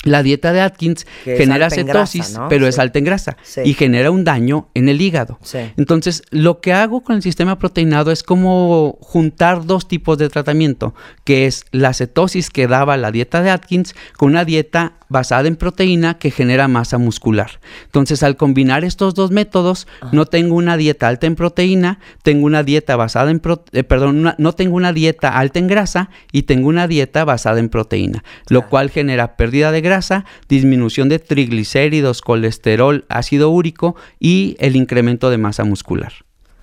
La 0.03 0.21
dieta 0.23 0.53
de 0.53 0.61
Atkins 0.61 1.05
Que 1.25 1.37
genera 1.37 1.69
cetosis, 1.71 2.21
grasa, 2.21 2.39
¿no? 2.41 2.49
pero 2.49 2.67
es 2.67 2.77
alta 2.79 2.99
en 2.99 3.05
grasa 3.05 3.35
Sí. 3.41 3.61
y 3.65 3.73
genera 3.73 4.11
un 4.11 4.23
daño 4.23 4.69
en 4.75 4.89
el 4.89 5.01
hígado. 5.01 5.39
Sí. 5.41 5.57
Entonces, 5.75 6.21
lo 6.29 6.61
que 6.61 6.71
hago 6.71 7.01
con 7.03 7.15
el 7.15 7.23
sistema 7.23 7.57
proteinado 7.57 8.11
es 8.11 8.21
como 8.23 8.97
juntar 9.01 9.65
dos 9.65 9.87
tipos 9.87 10.17
de 10.19 10.29
tratamiento, 10.29 10.93
que 11.23 11.47
es 11.47 11.65
la 11.71 11.93
cetosis 11.93 12.49
que 12.51 12.67
daba 12.67 12.95
la 12.95 13.11
dieta 13.11 13.41
de 13.41 13.49
Atkins 13.49 13.95
con 14.17 14.29
una 14.29 14.45
dieta 14.45 14.93
basada 15.09 15.47
en 15.47 15.55
proteína 15.55 16.17
que 16.17 16.31
genera 16.31 16.67
masa 16.67 16.97
muscular. 16.97 17.59
Entonces, 17.85 18.23
al 18.23 18.35
combinar 18.37 18.83
estos 18.83 19.13
dos 19.15 19.31
métodos, 19.31 19.87
no 20.11 20.25
tengo 20.25 20.55
una 20.55 20.77
dieta 20.77 21.07
alta 21.07 21.27
en 21.27 21.35
proteína, 21.35 21.99
tengo 22.23 22.45
una 22.45 22.63
dieta 22.63 22.95
basada 22.95 23.31
en 23.31 23.39
pro- 23.39 23.63
eh, 23.71 23.83
perdón, 23.83 24.17
una- 24.19 24.35
no 24.37 24.53
tengo 24.53 24.75
una 24.75 24.93
dieta 24.93 25.37
alta 25.37 25.59
en 25.59 25.67
grasa 25.67 26.09
y 26.31 26.43
tengo 26.43 26.67
una 26.67 26.87
dieta 26.87 27.25
basada 27.25 27.59
en 27.59 27.69
proteína, 27.69 28.23
lo 28.49 28.67
cual 28.67 28.89
genera 28.89 29.35
pérdida 29.37 29.71
de 29.71 29.81
grasa, 29.81 30.25
disminución 30.49 31.09
de 31.09 31.19
triglicéridos, 31.19 32.21
colesterol, 32.21 33.05
ácido 33.09 33.49
úrico 33.49 33.95
y 34.19 34.55
el 34.59 34.75
incremento 34.75 35.29
de 35.29 35.37
masa 35.37 35.63
muscular. 35.63 36.13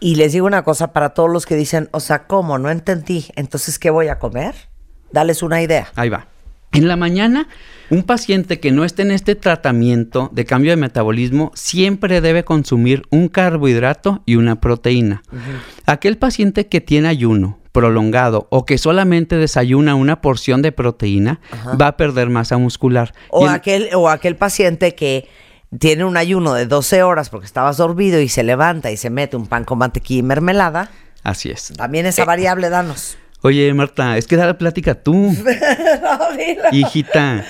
Y 0.00 0.16
les 0.16 0.32
digo 0.32 0.46
una 0.46 0.64
cosa 0.64 0.92
para 0.92 1.10
todos 1.10 1.30
los 1.30 1.46
que 1.46 1.56
dicen, 1.56 1.88
o 1.92 2.00
sea, 2.00 2.26
¿cómo? 2.26 2.58
No 2.58 2.68
entendí. 2.70 3.26
Entonces, 3.36 3.78
¿qué 3.78 3.88
voy 3.88 4.08
a 4.08 4.18
comer? 4.18 4.54
Dales 5.12 5.42
una 5.42 5.62
idea. 5.62 5.88
Ahí 5.94 6.10
va. 6.10 6.26
En 6.74 6.88
la 6.88 6.96
mañana, 6.96 7.48
un 7.90 8.02
paciente 8.02 8.58
que 8.60 8.70
no 8.72 8.84
esté 8.84 9.02
en 9.02 9.10
este 9.12 9.34
tratamiento 9.36 10.28
de 10.32 10.44
cambio 10.44 10.72
de 10.72 10.76
metabolismo 10.76 11.52
siempre 11.54 12.20
debe 12.20 12.44
consumir 12.44 13.02
un 13.10 13.28
carbohidrato 13.28 14.22
y 14.26 14.36
una 14.36 14.60
proteína. 14.60 15.22
Aquel 15.86 16.18
paciente 16.18 16.66
que 16.66 16.80
tiene 16.80 17.08
ayuno 17.08 17.58
prolongado 17.72 18.46
o 18.50 18.64
que 18.66 18.78
solamente 18.78 19.36
desayuna 19.36 19.94
una 19.94 20.20
porción 20.20 20.62
de 20.62 20.72
proteína 20.72 21.40
va 21.80 21.88
a 21.88 21.96
perder 21.96 22.28
masa 22.30 22.58
muscular. 22.58 23.12
O 23.30 23.46
en- 23.46 23.52
aquel, 23.52 23.88
o 23.94 24.08
aquel 24.08 24.36
paciente 24.36 24.94
que 24.94 25.28
tiene 25.78 26.04
un 26.04 26.16
ayuno 26.16 26.54
de 26.54 26.66
12 26.66 27.02
horas 27.02 27.30
porque 27.30 27.46
estabas 27.46 27.76
dormido 27.76 28.20
y 28.20 28.28
se 28.28 28.42
levanta 28.44 28.90
y 28.92 28.96
se 28.96 29.10
mete 29.10 29.36
un 29.36 29.46
pan 29.48 29.64
con 29.64 29.78
mantequilla 29.78 30.20
y 30.20 30.22
mermelada. 30.22 30.90
Así 31.24 31.50
es. 31.50 31.72
También 31.76 32.06
esa 32.06 32.24
variable, 32.24 32.68
danos. 32.68 33.16
Oye, 33.46 33.74
Marta, 33.74 34.16
es 34.16 34.26
que 34.26 34.38
da 34.38 34.46
la 34.46 34.56
plática 34.56 34.94
tú. 34.94 35.36
Hijita. 36.72 37.44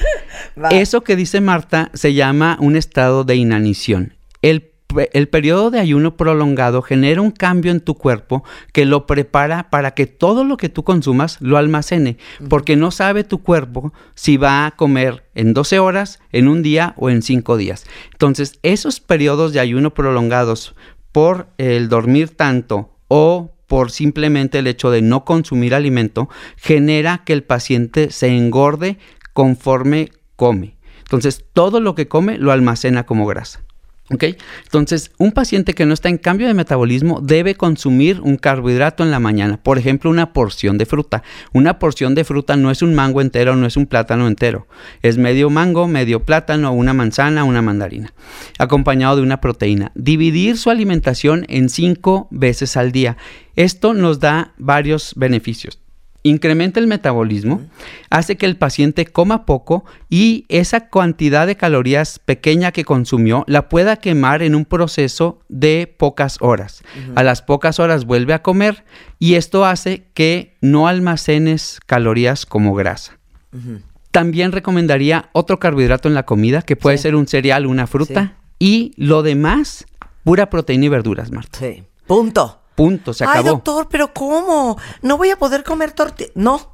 Va. 0.60 0.70
Eso 0.70 1.04
que 1.04 1.14
dice 1.14 1.40
Marta 1.40 1.92
se 1.94 2.14
llama 2.14 2.56
un 2.58 2.74
estado 2.74 3.22
de 3.22 3.36
inanición. 3.36 4.12
El, 4.42 4.72
el 5.12 5.28
periodo 5.28 5.70
de 5.70 5.78
ayuno 5.78 6.16
prolongado 6.16 6.82
genera 6.82 7.20
un 7.20 7.30
cambio 7.30 7.70
en 7.70 7.78
tu 7.78 7.94
cuerpo 7.94 8.42
que 8.72 8.86
lo 8.86 9.06
prepara 9.06 9.70
para 9.70 9.92
que 9.92 10.08
todo 10.08 10.42
lo 10.42 10.56
que 10.56 10.68
tú 10.68 10.82
consumas 10.82 11.38
lo 11.40 11.58
almacene, 11.58 12.16
porque 12.48 12.74
no 12.74 12.90
sabe 12.90 13.22
tu 13.22 13.44
cuerpo 13.44 13.92
si 14.16 14.36
va 14.36 14.66
a 14.66 14.72
comer 14.72 15.22
en 15.36 15.54
12 15.54 15.78
horas, 15.78 16.18
en 16.32 16.48
un 16.48 16.64
día 16.64 16.94
o 16.96 17.08
en 17.08 17.22
5 17.22 17.56
días. 17.56 17.84
Entonces, 18.10 18.58
esos 18.64 18.98
periodos 18.98 19.52
de 19.52 19.60
ayuno 19.60 19.94
prolongados 19.94 20.74
por 21.12 21.46
el 21.56 21.88
dormir 21.88 22.30
tanto 22.30 22.90
o 23.06 23.53
por 23.66 23.90
simplemente 23.90 24.58
el 24.58 24.66
hecho 24.66 24.90
de 24.90 25.02
no 25.02 25.24
consumir 25.24 25.74
alimento, 25.74 26.28
genera 26.56 27.22
que 27.24 27.32
el 27.32 27.42
paciente 27.42 28.10
se 28.10 28.28
engorde 28.28 28.98
conforme 29.32 30.10
come. 30.36 30.76
Entonces, 31.00 31.44
todo 31.52 31.80
lo 31.80 31.94
que 31.94 32.08
come 32.08 32.38
lo 32.38 32.52
almacena 32.52 33.04
como 33.04 33.26
grasa. 33.26 33.63
Entonces, 34.10 35.12
un 35.16 35.32
paciente 35.32 35.72
que 35.72 35.86
no 35.86 35.94
está 35.94 36.10
en 36.10 36.18
cambio 36.18 36.46
de 36.46 36.52
metabolismo 36.52 37.20
debe 37.22 37.54
consumir 37.54 38.20
un 38.20 38.36
carbohidrato 38.36 39.02
en 39.02 39.10
la 39.10 39.18
mañana. 39.18 39.56
Por 39.62 39.78
ejemplo, 39.78 40.10
una 40.10 40.34
porción 40.34 40.76
de 40.76 40.84
fruta. 40.84 41.22
Una 41.52 41.78
porción 41.78 42.14
de 42.14 42.24
fruta 42.24 42.56
no 42.56 42.70
es 42.70 42.82
un 42.82 42.94
mango 42.94 43.22
entero, 43.22 43.56
no 43.56 43.66
es 43.66 43.78
un 43.78 43.86
plátano 43.86 44.28
entero. 44.28 44.66
Es 45.02 45.16
medio 45.16 45.48
mango, 45.48 45.88
medio 45.88 46.22
plátano, 46.22 46.72
una 46.72 46.92
manzana, 46.92 47.44
una 47.44 47.62
mandarina. 47.62 48.12
Acompañado 48.58 49.16
de 49.16 49.22
una 49.22 49.40
proteína. 49.40 49.90
Dividir 49.94 50.58
su 50.58 50.68
alimentación 50.68 51.46
en 51.48 51.70
cinco 51.70 52.28
veces 52.30 52.76
al 52.76 52.92
día. 52.92 53.16
Esto 53.56 53.94
nos 53.94 54.20
da 54.20 54.52
varios 54.58 55.14
beneficios. 55.16 55.83
Incrementa 56.26 56.80
el 56.80 56.86
metabolismo, 56.86 57.60
hace 58.08 58.36
que 58.36 58.46
el 58.46 58.56
paciente 58.56 59.04
coma 59.04 59.44
poco 59.44 59.84
y 60.08 60.46
esa 60.48 60.88
cantidad 60.88 61.46
de 61.46 61.56
calorías 61.56 62.18
pequeña 62.18 62.72
que 62.72 62.86
consumió 62.86 63.44
la 63.46 63.68
pueda 63.68 63.96
quemar 63.96 64.42
en 64.42 64.54
un 64.54 64.64
proceso 64.64 65.38
de 65.50 65.94
pocas 65.98 66.38
horas. 66.40 66.82
A 67.14 67.22
las 67.22 67.42
pocas 67.42 67.78
horas 67.78 68.06
vuelve 68.06 68.32
a 68.32 68.40
comer 68.40 68.86
y 69.18 69.34
esto 69.34 69.66
hace 69.66 70.06
que 70.14 70.56
no 70.62 70.88
almacenes 70.88 71.78
calorías 71.84 72.46
como 72.46 72.74
grasa. 72.74 73.18
También 74.10 74.50
recomendaría 74.50 75.28
otro 75.32 75.58
carbohidrato 75.58 76.08
en 76.08 76.14
la 76.14 76.24
comida, 76.24 76.62
que 76.62 76.74
puede 76.74 76.96
ser 76.96 77.16
un 77.16 77.26
cereal, 77.26 77.66
una 77.66 77.86
fruta, 77.86 78.38
y 78.58 78.92
lo 78.96 79.22
demás, 79.22 79.84
pura 80.22 80.48
proteína 80.48 80.86
y 80.86 80.88
verduras, 80.88 81.30
Marta. 81.30 81.58
Sí. 81.58 81.82
Punto. 82.06 82.63
Punto, 82.74 83.12
se 83.14 83.24
Ay, 83.24 83.30
acabó. 83.30 83.48
doctor, 83.50 83.88
pero 83.90 84.12
¿cómo? 84.12 84.78
No 85.02 85.16
voy 85.16 85.30
a 85.30 85.36
poder 85.36 85.62
comer 85.64 85.92
tortilla. 85.92 86.30
No. 86.34 86.72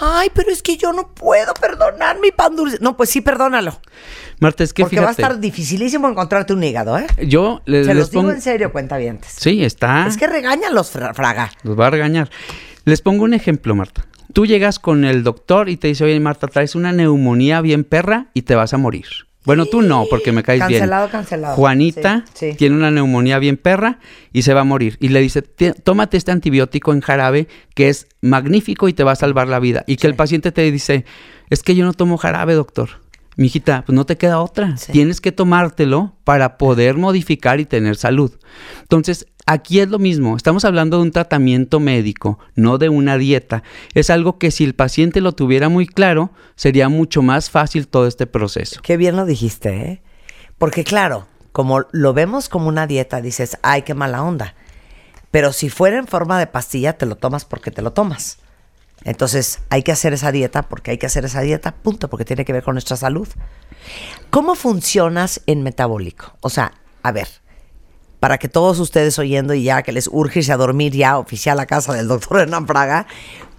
Ay, 0.00 0.28
pero 0.34 0.50
es 0.50 0.60
que 0.62 0.76
yo 0.76 0.92
no 0.92 1.14
puedo 1.14 1.54
perdonar 1.54 2.18
mi 2.20 2.32
pan 2.32 2.56
dulce. 2.56 2.78
No, 2.80 2.96
pues 2.96 3.10
sí, 3.10 3.20
perdónalo. 3.20 3.78
Marta, 4.40 4.64
es 4.64 4.72
que 4.72 4.82
porque 4.82 4.98
va 5.00 5.08
a 5.08 5.12
estar 5.12 5.38
dificilísimo 5.38 6.08
encontrarte 6.08 6.52
un 6.52 6.64
hígado, 6.64 6.98
¿eh? 6.98 7.06
yo 7.28 7.62
les, 7.64 7.86
Se 7.86 7.94
les 7.94 8.00
los 8.02 8.10
digo 8.10 8.30
en 8.32 8.40
serio, 8.42 8.72
cuentavientes. 8.72 9.32
Sí, 9.38 9.64
está. 9.64 10.06
Es 10.08 10.16
que 10.16 10.26
regañan 10.26 10.74
los 10.74 10.90
fra- 10.90 11.14
fraga. 11.14 11.52
Los 11.62 11.78
va 11.78 11.86
a 11.86 11.90
regañar. 11.90 12.28
Les 12.84 13.00
pongo 13.02 13.22
un 13.24 13.34
ejemplo, 13.34 13.74
Marta. 13.76 14.04
Tú 14.32 14.46
llegas 14.46 14.80
con 14.80 15.04
el 15.04 15.22
doctor 15.22 15.68
y 15.68 15.76
te 15.76 15.86
dice, 15.88 16.02
oye, 16.04 16.18
Marta, 16.18 16.48
traes 16.48 16.74
una 16.74 16.90
neumonía 16.92 17.60
bien 17.60 17.84
perra 17.84 18.26
y 18.34 18.42
te 18.42 18.56
vas 18.56 18.74
a 18.74 18.78
morir. 18.78 19.06
Bueno, 19.44 19.66
tú 19.66 19.82
no, 19.82 20.06
porque 20.08 20.32
me 20.32 20.42
caes 20.42 20.60
Cancelado, 20.60 21.04
bien. 21.06 21.12
cancelado. 21.12 21.54
Juanita 21.56 22.24
Sí, 22.32 22.52
sí. 22.52 22.56
tiene 22.56 22.76
una 22.76 22.90
neumonía 22.90 23.38
bien 23.38 23.56
perra 23.56 23.98
y 24.32 24.42
se 24.42 24.54
va 24.54 24.62
a 24.62 24.64
morir. 24.64 24.96
Y 25.00 25.08
le 25.08 25.20
dice, 25.20 25.42
"Té- 25.42 25.74
tómate 25.74 26.16
este 26.16 26.32
antibiótico 26.32 26.92
en 26.92 27.00
jarabe 27.02 27.46
que 27.74 27.88
es 27.88 28.06
magnífico 28.22 28.88
y 28.88 28.94
te 28.94 29.04
va 29.04 29.12
a 29.12 29.16
salvar 29.16 29.48
la 29.48 29.58
vida. 29.60 29.84
Y 29.86 29.96
que 29.96 30.06
el 30.06 30.14
paciente 30.14 30.50
te 30.52 30.70
dice, 30.70 31.04
es 31.50 31.62
que 31.62 31.74
yo 31.74 31.84
no 31.84 31.92
tomo 31.92 32.16
jarabe, 32.16 32.54
doctor. 32.54 32.88
Mijita, 33.36 33.82
pues 33.84 33.94
no 33.96 34.06
te 34.06 34.16
queda 34.16 34.40
otra. 34.40 34.76
Tienes 34.92 35.20
que 35.20 35.32
tomártelo 35.32 36.16
para 36.24 36.56
poder 36.56 36.96
modificar 36.96 37.58
y 37.60 37.64
tener 37.66 37.96
salud. 37.96 38.32
Entonces, 38.82 39.26
aquí 39.46 39.80
es 39.80 39.88
lo 39.88 39.98
mismo. 39.98 40.36
Estamos 40.36 40.64
hablando 40.64 40.98
de 40.98 41.04
un 41.04 41.12
tratamiento 41.12 41.80
médico, 41.80 42.38
no 42.54 42.78
de 42.78 42.88
una 42.88 43.18
dieta. 43.18 43.62
Es 43.94 44.10
algo 44.10 44.38
que 44.38 44.50
si 44.50 44.64
el 44.64 44.74
paciente 44.74 45.20
lo 45.20 45.32
tuviera 45.32 45.68
muy 45.68 45.86
claro, 45.86 46.30
sería 46.56 46.88
mucho 46.88 47.22
más 47.22 47.50
fácil 47.50 47.88
todo 47.88 48.06
este 48.06 48.26
proceso. 48.26 48.80
Qué 48.82 48.96
bien 48.96 49.16
lo 49.16 49.26
dijiste, 49.26 49.90
¿eh? 49.90 50.02
Porque 50.58 50.84
claro, 50.84 51.26
como 51.52 51.84
lo 51.92 52.14
vemos 52.14 52.48
como 52.48 52.68
una 52.68 52.86
dieta, 52.86 53.20
dices, 53.20 53.58
ay, 53.62 53.82
qué 53.82 53.94
mala 53.94 54.22
onda. 54.22 54.54
Pero 55.30 55.52
si 55.52 55.68
fuera 55.68 55.98
en 55.98 56.06
forma 56.06 56.38
de 56.38 56.46
pastilla, 56.46 56.96
te 56.96 57.06
lo 57.06 57.16
tomas 57.16 57.44
porque 57.44 57.70
te 57.70 57.82
lo 57.82 57.92
tomas. 57.92 58.38
Entonces, 59.02 59.60
hay 59.68 59.82
que 59.82 59.92
hacer 59.92 60.12
esa 60.12 60.32
dieta 60.32 60.62
porque 60.62 60.92
hay 60.92 60.98
que 60.98 61.06
hacer 61.06 61.24
esa 61.24 61.40
dieta, 61.40 61.74
punto, 61.74 62.08
porque 62.08 62.24
tiene 62.24 62.44
que 62.44 62.52
ver 62.52 62.62
con 62.62 62.74
nuestra 62.74 62.96
salud. 62.96 63.28
¿Cómo 64.30 64.54
funcionas 64.54 65.42
en 65.46 65.62
metabólico? 65.62 66.36
O 66.40 66.48
sea, 66.48 66.72
a 67.02 67.12
ver, 67.12 67.28
para 68.24 68.38
que 68.38 68.48
todos 68.48 68.78
ustedes 68.78 69.18
oyendo 69.18 69.52
y 69.52 69.64
ya 69.64 69.82
que 69.82 69.92
les 69.92 70.08
urge 70.10 70.38
irse 70.38 70.50
a 70.50 70.56
dormir 70.56 70.94
ya 70.94 71.18
oficial 71.18 71.60
a 71.60 71.66
casa 71.66 71.92
del 71.92 72.08
doctor 72.08 72.40
Hernán 72.40 72.64
Praga, 72.64 73.06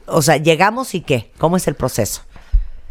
o 0.07 0.23
sea, 0.23 0.37
llegamos 0.37 0.95
y 0.95 1.01
qué, 1.01 1.29
¿cómo 1.37 1.55
es 1.55 1.67
el 1.67 1.75
proceso? 1.75 2.23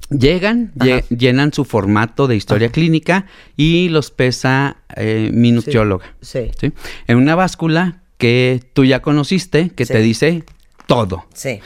Llegan, 0.08 0.70
lle- 0.76 1.04
llenan 1.08 1.52
su 1.52 1.64
formato 1.64 2.28
de 2.28 2.36
historia 2.36 2.68
clínica 2.68 3.26
y 3.56 3.88
los 3.88 4.12
pesa 4.12 4.76
eh, 4.94 5.30
mi 5.34 5.50
nutrióloga. 5.50 6.04
Sí. 6.20 6.52
¿sí? 6.60 6.72
En 7.08 7.16
una 7.16 7.34
báscula 7.34 8.02
que 8.18 8.62
tú 8.72 8.84
ya 8.84 9.02
conociste, 9.02 9.70
que 9.70 9.84
Sí. 9.84 9.94
te 9.94 9.98
dice 9.98 10.44
todo. 10.86 11.24
Sí. 11.34 11.60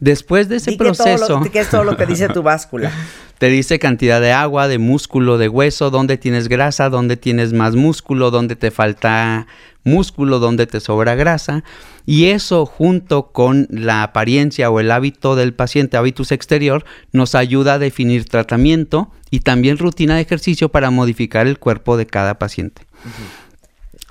Después 0.00 0.48
de 0.48 0.56
ese 0.56 0.72
Di 0.72 0.76
que 0.78 0.84
todo 0.84 0.92
lo- 0.92 1.04
proceso, 1.04 1.40
¿Qué 1.52 1.60
es 1.60 1.70
todo 1.70 1.84
lo 1.84 1.96
que 1.96 2.06
dice 2.06 2.28
tu 2.28 2.42
báscula? 2.42 2.90
te 3.38 3.48
dice 3.48 3.78
cantidad 3.80 4.20
de 4.20 4.32
agua, 4.32 4.68
de 4.68 4.78
músculo, 4.78 5.36
de 5.38 5.48
hueso, 5.48 5.90
dónde 5.90 6.16
tienes 6.16 6.48
grasa, 6.48 6.88
dónde 6.88 7.16
tienes 7.16 7.52
más 7.52 7.74
músculo, 7.74 8.30
dónde 8.30 8.54
te 8.56 8.70
falta 8.70 9.46
músculo, 9.84 10.38
dónde 10.38 10.66
te 10.68 10.78
sobra 10.78 11.14
grasa. 11.16 11.64
Y 12.06 12.26
eso 12.26 12.66
junto 12.66 13.32
con 13.32 13.66
la 13.70 14.02
apariencia 14.04 14.70
o 14.70 14.78
el 14.80 14.90
hábito 14.92 15.34
del 15.34 15.54
paciente, 15.54 15.96
hábitus 15.96 16.30
exterior, 16.32 16.84
nos 17.12 17.34
ayuda 17.34 17.74
a 17.74 17.78
definir 17.80 18.24
tratamiento 18.28 19.10
y 19.30 19.40
también 19.40 19.76
rutina 19.78 20.14
de 20.16 20.22
ejercicio 20.22 20.68
para 20.68 20.90
modificar 20.90 21.46
el 21.48 21.58
cuerpo 21.58 21.96
de 21.96 22.06
cada 22.06 22.38
paciente. 22.38 22.82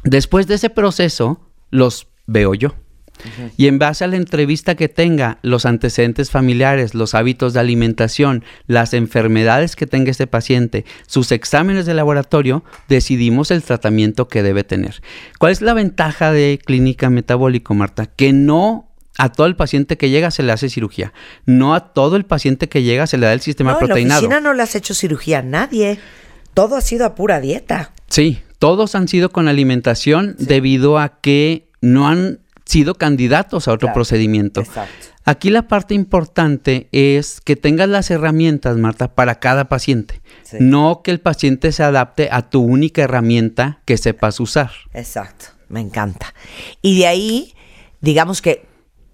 Después 0.03 0.47
de 0.47 0.55
ese 0.55 0.69
proceso, 0.69 1.39
los 1.69 2.07
veo 2.27 2.53
yo. 2.53 2.73
Y 3.57 3.67
en 3.67 3.79
base 3.79 4.03
a 4.03 4.07
la 4.07 4.15
entrevista 4.15 4.75
que 4.75 4.89
tenga, 4.89 5.37
los 5.41 5.65
antecedentes 5.65 6.31
familiares, 6.31 6.93
los 6.95 7.13
hábitos 7.15 7.53
de 7.53 7.59
alimentación, 7.59 8.43
las 8.67 8.93
enfermedades 8.93 9.75
que 9.75 9.87
tenga 9.87 10.11
este 10.11 10.27
paciente, 10.27 10.85
sus 11.07 11.31
exámenes 11.31 11.85
de 11.85 11.93
laboratorio, 11.93 12.63
decidimos 12.89 13.51
el 13.51 13.63
tratamiento 13.63 14.27
que 14.27 14.43
debe 14.43 14.63
tener. 14.63 15.01
¿Cuál 15.39 15.51
es 15.51 15.61
la 15.61 15.73
ventaja 15.73 16.31
de 16.31 16.59
clínica 16.63 17.09
metabólico, 17.09 17.73
Marta? 17.73 18.05
Que 18.07 18.33
no 18.33 18.87
a 19.17 19.29
todo 19.31 19.47
el 19.47 19.55
paciente 19.55 19.97
que 19.97 20.09
llega 20.09 20.31
se 20.31 20.41
le 20.43 20.51
hace 20.51 20.69
cirugía. 20.69 21.13
No 21.45 21.75
a 21.75 21.93
todo 21.93 22.15
el 22.15 22.25
paciente 22.25 22.69
que 22.69 22.81
llega 22.83 23.07
se 23.07 23.17
le 23.17 23.25
da 23.27 23.33
el 23.33 23.41
sistema 23.41 23.71
No, 23.71 23.77
en 23.77 23.81
la 23.81 23.85
proteinado. 23.87 24.19
oficina 24.21 24.39
no 24.39 24.53
le 24.53 24.63
has 24.63 24.75
hecho 24.75 24.93
cirugía 24.93 25.39
a 25.39 25.43
nadie. 25.43 25.99
Todo 26.53 26.75
ha 26.75 26.81
sido 26.81 27.05
a 27.05 27.15
pura 27.15 27.39
dieta. 27.39 27.91
Sí, 28.07 28.39
todos 28.59 28.95
han 28.95 29.07
sido 29.07 29.31
con 29.31 29.47
alimentación 29.47 30.35
debido 30.37 30.97
a 30.97 31.19
que 31.21 31.69
no 31.81 32.07
han 32.07 32.39
sido 32.71 32.95
candidatos 32.95 33.67
a 33.67 33.71
otro 33.71 33.87
Claro, 33.87 33.93
procedimiento. 33.95 34.61
exacto. 34.61 35.07
Aquí 35.23 35.49
la 35.51 35.67
parte 35.67 35.93
importante 35.93 36.87
es 36.91 37.41
que 37.41 37.55
tengas 37.55 37.87
las 37.89 38.09
herramientas, 38.09 38.77
Marta, 38.77 39.13
para 39.13 39.39
cada 39.39 39.65
paciente. 39.69 40.21
Sí. 40.43 40.57
No 40.59 41.01
que 41.03 41.11
el 41.11 41.19
paciente 41.19 41.71
se 41.71 41.83
adapte 41.83 42.29
a 42.31 42.49
tu 42.49 42.61
única 42.61 43.03
herramienta 43.03 43.81
que 43.85 43.97
sepas 43.97 44.39
usar. 44.39 44.71
Exacto, 44.93 45.45
me 45.69 45.79
encanta. 45.79 46.33
Y 46.81 46.97
de 46.99 47.07
ahí, 47.07 47.53
digamos 48.01 48.41
que 48.41 48.65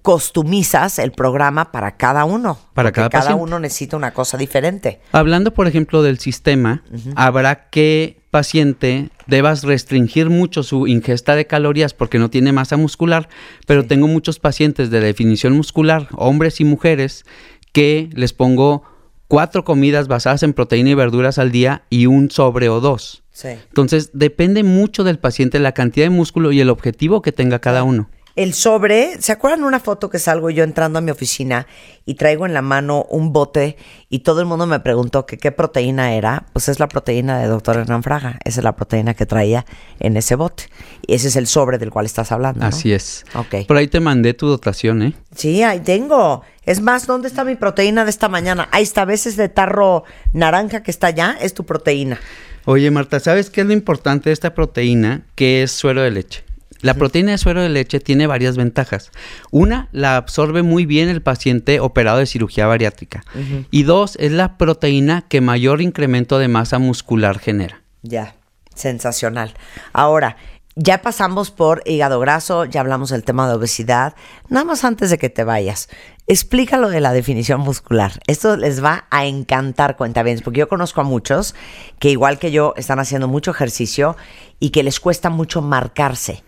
costumizas 0.02 1.00
el 1.00 1.12
programa 1.12 1.72
para 1.74 1.98
cada 1.98 2.24
uno. 2.24 2.58
Para 2.74 2.94
cada 2.94 3.10
cada 3.10 3.24
paciente. 3.26 3.44
uno 3.44 3.60
necesita 3.60 3.98
una 3.98 4.14
cosa 4.14 4.38
diferente. 4.38 5.02
Hablando, 5.12 5.54
por 5.54 5.68
ejemplo, 5.68 6.02
del 6.02 6.18
sistema, 6.20 6.84
habrá 7.18 7.68
que 7.70 8.17
paciente 8.30 9.10
debas 9.26 9.64
restringir 9.64 10.30
mucho 10.30 10.64
su 10.64 10.88
ingesta 10.88 11.36
de 11.36 11.48
calorías 11.48 11.94
porque 11.94 12.20
no 12.20 12.30
tiene 12.30 12.52
masa 12.52 12.78
muscular, 12.78 13.30
pero 13.66 13.86
tengo 13.86 14.08
muchos 14.08 14.40
pacientes 14.40 14.90
de 14.90 15.00
definición 15.00 15.54
muscular, 15.54 16.08
hombres 16.14 16.60
y 16.60 16.66
mujeres, 16.66 17.26
que 17.72 18.10
les 18.14 18.34
pongo 18.34 18.84
cuatro 19.28 19.64
comidas 19.64 20.08
basadas 20.08 20.44
en 20.44 20.54
proteína 20.54 20.92
y 20.92 20.96
verduras 20.96 21.38
al 21.38 21.52
día 21.52 21.84
y 21.90 22.06
un 22.06 22.32
sobre 22.32 22.70
o 22.70 22.80
dos. 22.80 23.24
Sí. 23.32 23.50
Entonces, 23.50 24.12
depende 24.14 24.64
mucho 24.64 25.04
del 25.04 25.20
paciente 25.20 25.60
la 25.60 25.74
cantidad 25.74 26.06
de 26.06 26.10
músculo 26.10 26.52
y 26.52 26.60
el 26.60 26.70
objetivo 26.70 27.22
que 27.22 27.32
tenga 27.32 27.60
cada 27.60 27.84
uno. 27.84 28.10
El 28.38 28.54
sobre, 28.54 29.20
¿se 29.20 29.32
acuerdan 29.32 29.64
una 29.64 29.80
foto 29.80 30.12
que 30.12 30.20
salgo 30.20 30.52
yo 30.52 30.64
entrando 30.64 31.00
a 31.00 31.02
mi 31.02 31.10
oficina 31.10 31.66
y 32.06 32.14
traigo 32.14 32.46
en 32.46 32.54
la 32.54 32.62
mano 32.62 33.04
un 33.10 33.34
bote 33.34 33.78
y 34.10 34.20
todo 34.20 34.42
el 34.42 34.46
mundo 34.46 34.68
me 34.68 34.80
preguntó 34.80 35.26
que 35.26 35.40
qué 35.40 35.52
proteína 35.52 36.14
era? 36.14 36.46
Pues 36.54 36.70
es 36.70 36.80
la 36.80 36.88
proteína 36.88 37.40
de 37.40 37.48
doctor 37.48 37.78
Hernán 37.78 38.04
Fraga, 38.04 38.38
esa 38.46 38.60
es 38.60 38.64
la 38.64 38.76
proteína 38.76 39.16
que 39.16 39.26
traía 39.26 39.66
en 40.00 40.18
ese 40.18 40.36
bote. 40.36 40.66
Y 41.08 41.16
ese 41.16 41.30
es 41.30 41.36
el 41.36 41.48
sobre 41.48 41.80
del 41.80 41.90
cual 41.90 42.06
estás 42.06 42.32
hablando. 42.32 42.60
¿no? 42.60 42.68
Así 42.68 42.94
es. 42.94 43.26
Ok. 43.34 43.66
Por 43.68 43.76
ahí 43.76 43.88
te 43.88 44.00
mandé 44.00 44.36
tu 44.36 44.46
dotación, 44.46 45.02
¿eh? 45.02 45.14
Sí, 45.36 45.64
ahí 45.64 45.80
tengo. 45.80 46.44
Es 46.64 46.80
más, 46.80 47.08
¿dónde 47.08 47.30
está 47.30 47.44
mi 47.44 47.56
proteína 47.56 48.04
de 48.04 48.12
esta 48.12 48.30
mañana? 48.30 48.70
Ahí 48.72 48.84
está, 48.84 49.04
¿ves 49.06 49.26
ese 49.26 49.50
tarro 49.50 50.04
naranja 50.34 50.84
que 50.84 50.92
está 50.92 51.08
allá? 51.08 51.36
Es 51.42 51.56
tu 51.56 51.66
proteína. 51.66 52.20
Oye, 52.66 52.92
Marta, 52.92 53.20
¿sabes 53.20 53.50
qué 53.50 53.62
es 53.62 53.68
lo 53.68 53.74
importante 53.74 54.30
de 54.30 54.34
esta 54.34 54.54
proteína? 54.54 55.24
Que 55.34 55.64
es 55.64 55.72
suero 55.72 56.04
de 56.04 56.12
leche. 56.12 56.44
La 56.82 56.94
proteína 56.94 57.32
de 57.32 57.38
suero 57.38 57.62
de 57.62 57.70
leche 57.70 58.00
tiene 58.00 58.28
varias 58.28 58.58
ventajas. 58.58 59.12
Una, 59.52 59.90
la 59.92 60.18
absorbe 60.18 60.64
muy 60.64 60.86
bien 60.86 61.10
el 61.10 61.22
paciente 61.22 61.80
operado 61.80 62.20
de 62.20 62.26
cirugía 62.26 62.68
bariátrica. 62.68 63.24
Y 63.72 63.84
dos, 63.84 64.16
es 64.20 64.32
la 64.32 64.58
proteína 64.58 65.24
que 65.28 65.42
mayor 65.42 65.82
incremento 65.82 66.40
de 66.40 66.48
masa 66.48 66.80
muscular 66.80 67.40
genera. 67.40 67.82
Ya, 68.04 68.36
sensacional. 68.76 69.54
Ahora, 69.94 70.38
ya 70.80 71.02
pasamos 71.02 71.50
por 71.50 71.82
hígado 71.86 72.20
graso, 72.20 72.66
ya 72.66 72.82
hablamos 72.82 73.10
del 73.10 73.24
tema 73.24 73.48
de 73.48 73.56
obesidad. 73.56 74.14
Nada 74.48 74.64
más 74.64 74.84
antes 74.84 75.10
de 75.10 75.18
que 75.18 75.30
te 75.30 75.44
vayas, 75.44 75.90
explica 76.28 76.78
lo 76.78 76.90
de 76.90 77.02
la 77.02 77.14
definición 77.14 77.62
muscular. 77.62 78.20
Esto 78.28 78.56
les 78.58 78.84
va 78.84 79.06
a 79.10 79.26
encantar, 79.26 79.98
cuenta 79.98 80.22
bien, 80.22 80.40
porque 80.44 80.60
yo 80.60 80.68
conozco 80.68 81.02
a 81.02 81.04
muchos 81.04 81.56
que 81.98 82.12
igual 82.12 82.38
que 82.38 82.52
yo 82.52 82.76
están 82.78 83.00
haciendo 83.00 83.28
mucho 83.28 83.50
ejercicio 83.50 84.16
y 84.60 84.70
que 84.70 84.84
les 84.84 85.00
cuesta 85.00 85.32
mucho 85.32 85.64
marcarse. 85.64 86.44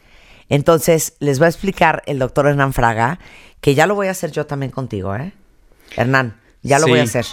Entonces, 0.49 1.13
les 1.19 1.41
va 1.41 1.45
a 1.45 1.49
explicar 1.49 2.01
el 2.05 2.19
doctor 2.19 2.47
Hernán 2.47 2.73
Fraga, 2.73 3.19
que 3.61 3.75
ya 3.75 3.85
lo 3.87 3.95
voy 3.95 4.07
a 4.07 4.11
hacer 4.11 4.31
yo 4.31 4.45
también 4.45 4.71
contigo, 4.71 5.15
¿eh? 5.15 5.33
Hernán, 5.95 6.35
ya 6.63 6.79
lo 6.79 6.85
Sí. 6.85 6.91
voy 6.91 6.99
a 6.99 7.03
hacer. 7.03 7.25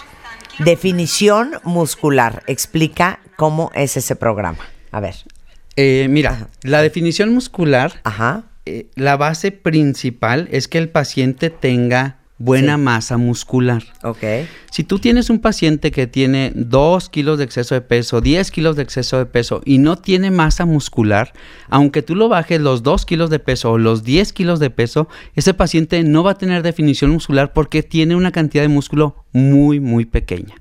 Definición 0.59 1.59
muscular. 1.63 2.43
Explica 2.47 3.19
cómo 3.35 3.71
es 3.75 3.97
ese 3.97 4.15
programa. 4.15 4.59
A 4.91 4.99
ver. 4.99 5.15
Eh, 5.75 6.07
mira, 6.09 6.47
la 6.63 6.81
definición 6.81 7.33
muscular, 7.33 7.93
Ajá. 8.03 8.43
eh, 8.65 8.87
la 8.95 9.15
base 9.17 9.51
principal 9.51 10.47
es 10.51 10.67
que 10.67 10.79
el 10.79 10.89
paciente 10.89 11.49
tenga 11.51 12.17
buena 12.37 12.75
Sí. 12.75 12.81
masa 12.81 13.17
muscular. 13.17 13.83
Ok. 14.03 14.23
Si 14.71 14.83
tú 14.83 14.99
tienes 14.99 15.29
un 15.29 15.39
paciente 15.39 15.91
que 15.91 16.05
tiene 16.07 16.51
2 16.55 17.09
kilos 17.09 17.37
de 17.39 17.45
exceso 17.45 17.73
de 17.73 17.81
peso, 17.81 18.21
10 18.21 18.51
kilos 18.51 18.75
de 18.75 18.83
exceso 18.83 19.17
de 19.17 19.25
peso 19.25 19.61
y 19.65 19.79
no 19.79 19.95
tiene 19.97 20.29
masa 20.29 20.65
muscular, 20.65 21.33
aunque 21.69 22.03
tú 22.03 22.15
lo 22.15 22.29
bajes 22.29 22.61
los 22.61 22.83
2 22.83 23.05
kilos 23.05 23.29
de 23.29 23.39
peso 23.39 23.71
o 23.71 23.77
los 23.77 24.03
10 24.03 24.33
kilos 24.33 24.59
de 24.59 24.69
peso, 24.69 25.07
ese 25.35 25.53
paciente 25.53 26.03
no 26.03 26.23
va 26.23 26.31
a 26.31 26.37
tener 26.37 26.61
definición 26.63 27.11
muscular 27.11 27.53
porque 27.53 27.81
tiene 27.81 28.15
una 28.15 28.31
cantidad 28.31 28.63
de 28.63 28.67
músculo 28.69 29.23
muy, 29.31 29.79
muy 29.79 30.05
pequeña. 30.05 30.55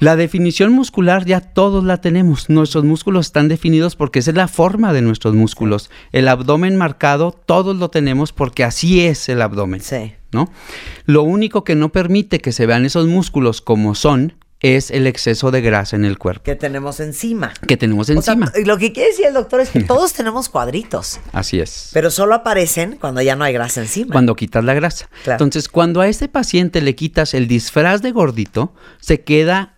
La 0.00 0.16
definición 0.16 0.72
muscular 0.72 1.24
ya 1.24 1.40
todos 1.40 1.84
la 1.84 2.00
tenemos. 2.00 2.48
Nuestros 2.50 2.84
músculos 2.84 3.26
están 3.26 3.48
definidos 3.48 3.96
porque 3.96 4.20
esa 4.20 4.30
es 4.30 4.36
la 4.36 4.48
forma 4.48 4.92
de 4.92 5.02
nuestros 5.02 5.34
músculos. 5.34 5.90
El 6.12 6.28
abdomen 6.28 6.76
marcado, 6.76 7.32
todos 7.32 7.76
lo 7.76 7.90
tenemos 7.90 8.32
porque 8.32 8.64
así 8.64 9.00
es 9.04 9.28
el 9.28 9.42
abdomen. 9.42 9.80
Sí. 9.80 10.12
¿no? 10.32 10.50
Lo 11.06 11.22
único 11.22 11.64
que 11.64 11.74
no 11.74 11.88
permite 11.90 12.38
que 12.40 12.52
se 12.52 12.66
vean 12.66 12.84
esos 12.84 13.06
músculos 13.06 13.60
como 13.60 13.94
son 13.94 14.34
es 14.60 14.90
el 14.90 15.06
exceso 15.06 15.52
de 15.52 15.60
grasa 15.60 15.94
en 15.94 16.04
el 16.04 16.18
cuerpo 16.18 16.42
Que 16.42 16.56
tenemos 16.56 16.98
encima. 16.98 17.52
que 17.68 17.76
tenemos 17.76 18.10
O 18.10 18.20
sea, 18.20 18.34
encima. 18.34 18.52
lo 18.66 18.76
que 18.76 18.92
quiere 18.92 19.10
decir 19.10 19.26
el 19.26 19.34
doctor 19.34 19.60
es 19.60 19.70
que 19.70 19.80
todos 19.84 20.12
tenemos 20.14 20.48
cuadritos, 20.48 21.20
Así 21.32 21.60
es. 21.60 21.90
pero 21.94 22.10
solo 22.10 22.34
aparecen 22.34 22.96
cuando 23.00 23.22
ya 23.22 23.36
no 23.36 23.44
hay 23.44 23.52
grasa 23.52 23.80
encima. 23.80 24.10
Cuando 24.12 24.34
quitas 24.34 24.64
la 24.64 24.74
grasa. 24.74 25.08
Claro. 25.22 25.36
Entonces, 25.44 25.68
cuando 25.68 26.00
a 26.00 26.08
este 26.08 26.28
paciente 26.28 26.80
le 26.82 26.96
quitas 26.96 27.34
el 27.34 27.46
disfraz 27.46 28.02
de 28.02 28.10
gordito, 28.10 28.74
se 29.00 29.20
queda 29.22 29.77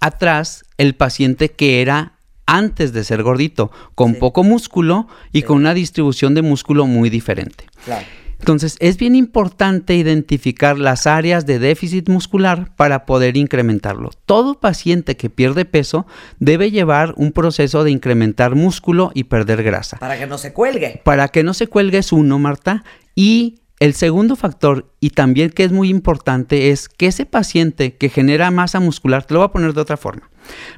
atrás 0.00 0.64
el 0.78 0.94
paciente 0.94 1.50
que 1.50 1.82
era 1.82 2.14
antes 2.46 2.92
de 2.92 3.04
ser 3.04 3.22
gordito, 3.22 3.70
con 3.94 4.14
Sí. 4.14 4.18
poco 4.18 4.42
músculo 4.42 5.06
y 5.32 5.42
con 5.42 5.58
una 5.58 5.72
distribución 5.72 6.34
de 6.34 6.42
músculo 6.42 6.86
muy 6.86 7.08
diferente. 7.08 7.66
Claro. 7.84 8.04
Entonces, 8.40 8.76
es 8.80 8.96
bien 8.96 9.14
importante 9.14 9.94
identificar 9.94 10.78
las 10.78 11.06
áreas 11.06 11.44
de 11.44 11.58
déficit 11.58 12.08
muscular 12.08 12.74
para 12.74 13.04
poder 13.04 13.36
incrementarlo. 13.36 14.10
Todo 14.24 14.58
paciente 14.58 15.16
que 15.16 15.28
pierde 15.28 15.66
peso 15.66 16.06
debe 16.38 16.70
llevar 16.70 17.12
un 17.18 17.32
proceso 17.32 17.84
de 17.84 17.90
incrementar 17.90 18.54
músculo 18.54 19.12
y 19.14 19.24
perder 19.24 19.62
grasa. 19.62 19.98
Para 19.98 20.18
que 20.18 20.26
no 20.26 20.38
se 20.38 20.54
cuelgue. 20.54 21.02
Para 21.04 21.28
que 21.28 21.42
no 21.44 21.52
se 21.52 21.66
cuelgue 21.66 21.98
es 21.98 22.12
uno, 22.12 22.38
Marta. 22.38 22.82
Y 23.14 23.59
el 23.80 23.94
segundo 23.94 24.36
factor, 24.36 24.92
y 25.00 25.10
también 25.10 25.50
que 25.50 25.64
es 25.64 25.72
muy 25.72 25.88
importante, 25.88 26.70
es 26.70 26.88
que 26.88 27.06
ese 27.06 27.24
paciente 27.24 27.96
que 27.96 28.10
genera 28.10 28.50
masa 28.50 28.78
muscular, 28.78 29.24
te 29.24 29.32
lo 29.32 29.40
voy 29.40 29.46
a 29.46 29.52
poner 29.52 29.72
de 29.72 29.80
otra 29.80 29.96
forma. 29.96 30.28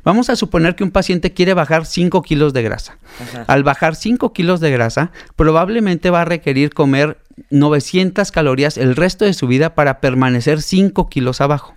Vamos 0.05 0.31
a 0.31 0.37
suponer 0.37 0.77
que 0.77 0.85
un 0.85 0.93
paciente 0.93 1.33
quiere 1.33 1.53
bajar 1.53 1.85
5 1.85 2.23
kilos 2.23 2.53
de 2.53 2.63
grasa. 2.63 2.99
Ajá. 3.21 3.45
Al 3.49 3.65
bajar 3.65 3.97
5 3.97 4.33
kilos 4.33 4.61
de 4.61 4.71
grasa, 4.71 5.11
probablemente 5.35 6.11
va 6.11 6.23
a 6.23 6.25
requerir 6.25 6.73
comer 6.73 7.19
900 7.51 8.31
calorías 8.31 8.79
el 8.79 8.95
resto 8.95 9.25
de 9.25 9.35
su 9.35 9.49
vida 9.49 9.75
para 9.75 10.01
permanecer 10.01 10.63
5 10.63 11.09
kilos 11.09 11.41
abajo. 11.41 11.75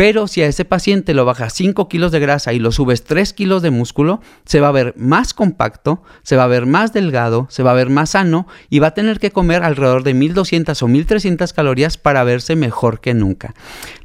Pero 0.00 0.28
si 0.28 0.40
a 0.40 0.46
ese 0.46 0.64
paciente 0.64 1.12
lo 1.12 1.26
bajas 1.26 1.52
5 1.52 1.86
kilos 1.90 2.10
de 2.10 2.20
grasa 2.20 2.54
y 2.54 2.58
lo 2.58 2.72
subes 2.72 3.04
3 3.04 3.34
kilos 3.34 3.60
de 3.60 3.68
músculo, 3.68 4.22
se 4.46 4.58
va 4.58 4.68
a 4.68 4.72
ver 4.72 4.94
más 4.96 5.34
compacto, 5.34 6.02
se 6.22 6.36
va 6.36 6.44
a 6.44 6.46
ver 6.46 6.64
más 6.64 6.94
delgado, 6.94 7.46
se 7.50 7.62
va 7.62 7.72
a 7.72 7.74
ver 7.74 7.90
más 7.90 8.08
sano 8.12 8.46
y 8.70 8.78
va 8.78 8.86
a 8.86 8.94
tener 8.94 9.20
que 9.20 9.30
comer 9.30 9.62
alrededor 9.62 10.02
de 10.02 10.14
1200 10.14 10.82
o 10.82 10.88
1300 10.88 11.52
calorías 11.52 11.98
para 11.98 12.24
verse 12.24 12.56
mejor 12.56 13.02
que 13.02 13.12
nunca. 13.12 13.54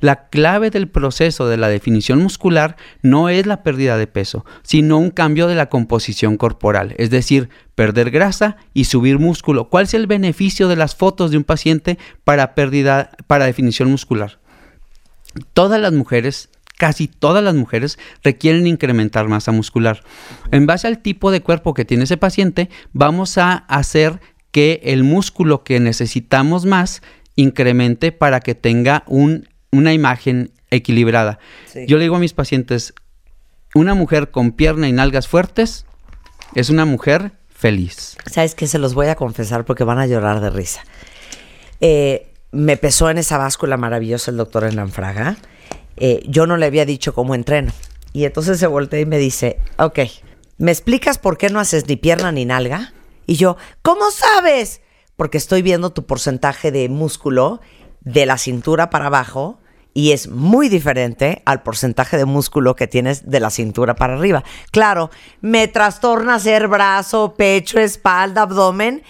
La 0.01 0.27
clave 0.27 0.69
del 0.69 0.89
proceso 0.89 1.47
de 1.47 1.55
la 1.55 1.69
definición 1.69 2.21
muscular 2.21 2.75
no 3.01 3.29
es 3.29 3.45
la 3.45 3.63
pérdida 3.63 3.97
de 3.97 4.07
peso, 4.07 4.43
sino 4.63 4.97
un 4.97 5.11
cambio 5.11 5.47
de 5.47 5.55
la 5.55 5.69
composición 5.69 6.35
corporal, 6.35 6.93
es 6.97 7.09
decir, 7.09 7.47
perder 7.73 8.11
grasa 8.11 8.57
y 8.73 8.83
subir 8.83 9.17
músculo. 9.17 9.69
¿Cuál 9.69 9.85
es 9.85 9.93
el 9.93 10.07
beneficio 10.07 10.67
de 10.67 10.75
las 10.75 10.93
fotos 10.93 11.31
de 11.31 11.37
un 11.37 11.45
paciente 11.45 11.97
para 12.25 12.53
pérdida 12.53 13.11
para 13.27 13.45
definición 13.45 13.89
muscular? 13.89 14.39
Todas 15.53 15.79
las 15.79 15.93
mujeres, 15.93 16.49
casi 16.77 17.07
todas 17.07 17.43
las 17.43 17.55
mujeres 17.55 17.97
requieren 18.23 18.67
incrementar 18.67 19.27
masa 19.27 19.51
muscular. 19.51 20.01
En 20.51 20.65
base 20.65 20.87
al 20.87 20.99
tipo 20.99 21.31
de 21.31 21.41
cuerpo 21.41 21.73
que 21.73 21.85
tiene 21.85 22.03
ese 22.05 22.17
paciente, 22.17 22.69
vamos 22.93 23.37
a 23.37 23.53
hacer 23.53 24.19
que 24.51 24.81
el 24.83 25.03
músculo 25.03 25.63
que 25.63 25.79
necesitamos 25.79 26.65
más 26.65 27.01
incremente 27.35 28.11
para 28.11 28.39
que 28.39 28.55
tenga 28.55 29.03
un- 29.07 29.49
una 29.71 29.93
imagen 29.93 30.51
equilibrada. 30.71 31.39
Sí. 31.65 31.85
Yo 31.87 31.97
le 31.97 32.03
digo 32.03 32.15
a 32.15 32.19
mis 32.19 32.33
pacientes, 32.33 32.93
una 33.73 33.93
mujer 33.93 34.31
con 34.31 34.51
pierna 34.53 34.87
y 34.87 34.93
nalgas 34.93 35.27
fuertes 35.27 35.85
es 36.55 36.69
una 36.69 36.85
mujer 36.85 37.33
feliz. 37.49 38.15
¿Sabes 38.31 38.55
qué? 38.55 38.67
Se 38.67 38.79
los 38.79 38.93
voy 38.93 39.07
a 39.07 39.15
confesar 39.15 39.65
porque 39.65 39.83
van 39.83 39.99
a 39.99 40.07
llorar 40.07 40.39
de 40.39 40.49
risa. 40.49 40.81
Eh, 41.81 42.31
me 42.51 42.77
pesó 42.77 43.09
en 43.09 43.17
esa 43.17 43.37
báscula 43.37 43.77
maravillosa 43.77 44.31
el 44.31 44.37
doctor 44.37 44.63
Hernán 44.63 44.91
Fraga. 44.91 45.37
Eh, 45.97 46.23
yo 46.27 46.45
no 46.47 46.57
le 46.57 46.65
había 46.65 46.85
dicho 46.85 47.13
cómo 47.13 47.35
entreno. 47.35 47.71
Y 48.13 48.25
entonces 48.25 48.59
se 48.59 48.67
voltea 48.67 48.99
y 48.99 49.05
me 49.05 49.17
dice, 49.17 49.59
ok, 49.77 49.99
¿me 50.57 50.71
explicas 50.71 51.17
por 51.17 51.37
qué 51.37 51.49
no 51.49 51.59
haces 51.59 51.87
ni 51.87 51.97
pierna 51.97 52.31
ni 52.31 52.45
nalga? 52.45 52.93
Y 53.25 53.35
yo, 53.35 53.57
¿cómo 53.81 54.09
sabes? 54.11 54.81
Porque 55.15 55.37
estoy 55.37 55.61
viendo 55.61 55.91
tu 55.91 56.05
porcentaje 56.05 56.71
de 56.71 56.87
músculo 56.89 57.59
de 58.01 58.25
la 58.25 58.37
cintura 58.37 58.89
para 58.89 59.07
abajo 59.07 59.59
y 59.97 60.11
es 60.11 60.27
muy 60.27 60.67
diferente 60.67 61.41
al 61.45 61.63
porcentaje 61.63 62.17
de 62.17 62.25
músculo 62.25 62.75
que 62.75 62.85
tienes 62.85 63.29
de 63.29 63.39
la 63.39 63.49
cintura 63.49 63.95
para 63.95 64.15
arriba. 64.15 64.43
Claro, 64.71 65.09
me 65.39 65.69
trastorna 65.69 66.35
hacer 66.35 66.67
brazo, 66.67 67.33
pecho, 67.35 67.79
espalda, 67.79 68.41
abdomen, 68.41 69.03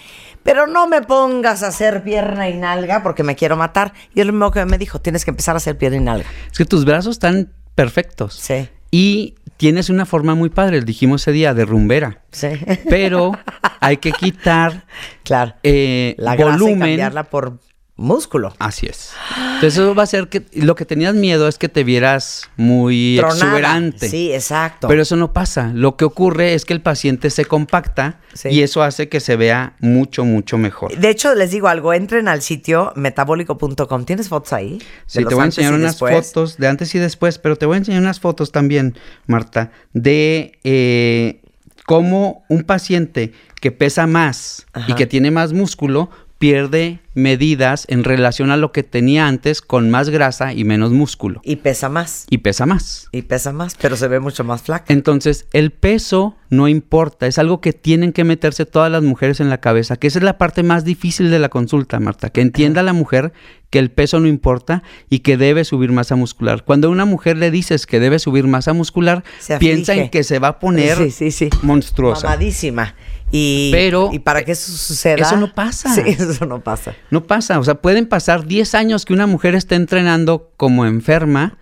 pero 0.46 0.66
no 0.66 0.86
me 0.88 1.02
pongas 1.02 1.62
a 1.62 1.66
hacer 1.66 2.02
pierna 2.02 2.48
y 2.48 2.54
nalga 2.56 3.02
porque 3.02 3.22
me 3.22 3.36
quiero 3.36 3.56
matar. 3.56 3.92
Y 4.14 4.20
es 4.20 4.26
lo 4.26 4.32
mismo 4.32 4.50
que 4.52 4.64
me 4.64 4.78
dijo, 4.78 5.00
tienes 5.00 5.24
que 5.26 5.30
empezar 5.32 5.54
a 5.54 5.58
hacer 5.58 5.76
pierna 5.76 5.98
y 5.98 6.00
nalga. 6.00 6.26
Es 6.50 6.56
que 6.56 6.64
tus 6.64 6.84
brazos 6.86 7.16
están 7.16 7.52
perfectos. 7.74 8.34
Sí. 8.34 8.68
Y 8.90 9.34
tienes 9.56 9.90
una 9.90 10.06
forma 10.06 10.34
muy 10.34 10.48
padre, 10.48 10.80
dijimos 10.80 11.22
ese 11.22 11.32
día, 11.32 11.52
de 11.52 11.64
rumbera. 11.64 12.22
Sí. 12.30 12.48
Pero 12.88 13.32
hay 13.80 13.96
que 13.98 14.12
quitar 14.12 14.84
claro. 15.24 15.54
eh, 15.62 16.14
La 16.18 16.36
grasa 16.36 16.70
y 16.70 16.78
cambiarla 16.78 17.24
por 17.24 17.58
músculo. 17.96 18.54
Así 18.58 18.86
es. 18.86 19.12
Entonces 19.54 19.74
eso 19.78 19.94
va 19.94 20.02
a 20.02 20.04
hacer 20.04 20.28
que 20.28 20.44
lo 20.52 20.74
que 20.74 20.84
tenías 20.84 21.14
miedo 21.14 21.48
es 21.48 21.56
que 21.56 21.68
te 21.70 21.82
vieras 21.82 22.50
muy 22.56 23.16
Tronada. 23.18 23.38
exuberante. 23.44 24.08
Sí, 24.08 24.32
exacto. 24.32 24.86
Pero 24.88 25.00
eso 25.02 25.16
no 25.16 25.32
pasa. 25.32 25.70
Lo 25.74 25.96
que 25.96 26.04
ocurre 26.04 26.52
es 26.54 26.64
que 26.66 26.74
el 26.74 26.82
paciente 26.82 27.30
se 27.30 27.44
compacta 27.46 28.20
Sí. 28.34 28.50
y 28.50 28.60
eso 28.62 28.82
hace 28.82 29.08
que 29.08 29.18
se 29.20 29.36
vea 29.36 29.76
mucho, 29.80 30.26
mucho 30.26 30.58
mejor. 30.58 30.94
De 30.94 31.08
hecho, 31.08 31.34
les 31.34 31.50
digo 31.52 31.68
algo, 31.68 31.94
entren 31.94 32.28
al 32.28 32.42
sitio 32.42 32.92
metabólico.com. 32.96 34.04
¿Tienes 34.04 34.28
fotos 34.28 34.52
ahí? 34.52 34.78
Sí, 35.06 35.24
te 35.24 35.34
voy 35.34 35.42
a 35.42 35.46
enseñar 35.46 35.72
unas 35.72 35.92
después. 35.92 36.26
fotos 36.26 36.58
de 36.58 36.68
antes 36.68 36.94
y 36.94 36.98
después, 36.98 37.38
pero 37.38 37.56
te 37.56 37.64
voy 37.64 37.76
a 37.76 37.78
enseñar 37.78 38.02
unas 38.02 38.20
fotos 38.20 38.52
también, 38.52 38.98
Marta, 39.26 39.72
de 39.94 40.58
eh, 40.64 41.40
cómo 41.86 42.44
un 42.50 42.64
paciente 42.64 43.32
que 43.60 43.72
pesa 43.72 44.06
más 44.06 44.66
y 44.86 44.94
que 44.94 45.06
tiene 45.06 45.30
más 45.30 45.54
músculo 45.54 46.10
pierde 46.38 47.00
medidas 47.14 47.86
en 47.88 48.04
relación 48.04 48.50
a 48.50 48.58
lo 48.58 48.70
que 48.70 48.82
tenía 48.82 49.26
antes 49.26 49.62
con 49.62 49.90
más 49.90 50.10
grasa 50.10 50.52
y 50.52 50.64
menos 50.64 50.92
músculo. 50.92 51.40
Y 51.44 51.56
pesa 51.56 51.88
más. 51.88 52.26
Y 52.28 52.38
pesa 52.38 52.66
más. 52.66 53.08
Y 53.10 53.22
pesa 53.22 53.52
más, 53.52 53.74
pero 53.80 53.96
se 53.96 54.06
ve 54.08 54.20
mucho 54.20 54.44
más 54.44 54.62
flaca. 54.62 54.92
Entonces, 54.92 55.46
el 55.52 55.70
peso 55.70 56.36
no 56.50 56.68
importa, 56.68 57.26
es 57.26 57.38
algo 57.38 57.60
que 57.60 57.72
tienen 57.72 58.12
que 58.12 58.24
meterse 58.24 58.66
todas 58.66 58.92
las 58.92 59.02
mujeres 59.02 59.40
en 59.40 59.48
la 59.48 59.60
cabeza, 59.60 59.96
que 59.96 60.06
esa 60.06 60.18
es 60.18 60.24
la 60.24 60.38
parte 60.38 60.62
más 60.62 60.84
difícil 60.84 61.30
de 61.30 61.38
la 61.38 61.48
consulta, 61.48 61.98
Marta, 62.00 62.30
que 62.30 62.42
entienda 62.42 62.82
la 62.82 62.92
mujer 62.92 63.32
que 63.70 63.78
el 63.78 63.90
peso 63.90 64.20
no 64.20 64.28
importa 64.28 64.82
y 65.10 65.20
que 65.20 65.36
debe 65.36 65.64
subir 65.64 65.90
masa 65.90 66.16
muscular. 66.16 66.64
Cuando 66.64 66.88
a 66.88 66.90
una 66.90 67.04
mujer 67.04 67.36
le 67.36 67.50
dices 67.50 67.86
que 67.86 67.98
debe 67.98 68.18
subir 68.18 68.46
masa 68.46 68.74
muscular, 68.74 69.24
piensa 69.58 69.94
en 69.94 70.10
que 70.10 70.22
se 70.22 70.38
va 70.38 70.48
a 70.48 70.58
poner 70.58 70.96
Sí, 70.98 71.10
sí, 71.10 71.30
sí. 71.30 71.50
monstruosa. 71.62 72.28
Mamadísima. 72.28 72.94
Y, 73.38 73.70
Pero- 73.72 74.10
y 74.12 74.18
para 74.18 74.44
que 74.44 74.52
eso 74.52 74.72
suceda. 74.72 75.16
Eso 75.16 75.36
no 75.36 75.52
pasa. 75.52 75.94
Sí, 75.94 76.00
eso 76.06 76.46
no 76.46 76.60
pasa. 76.60 76.94
No 77.10 77.24
pasa, 77.24 77.58
o 77.58 77.64
sea, 77.64 77.74
pueden 77.76 78.06
pasar 78.06 78.46
10 78.46 78.74
años 78.74 79.04
que 79.04 79.12
una 79.12 79.26
mujer 79.26 79.54
esté 79.54 79.74
entrenando 79.74 80.50
como 80.56 80.86
enferma 80.86 81.58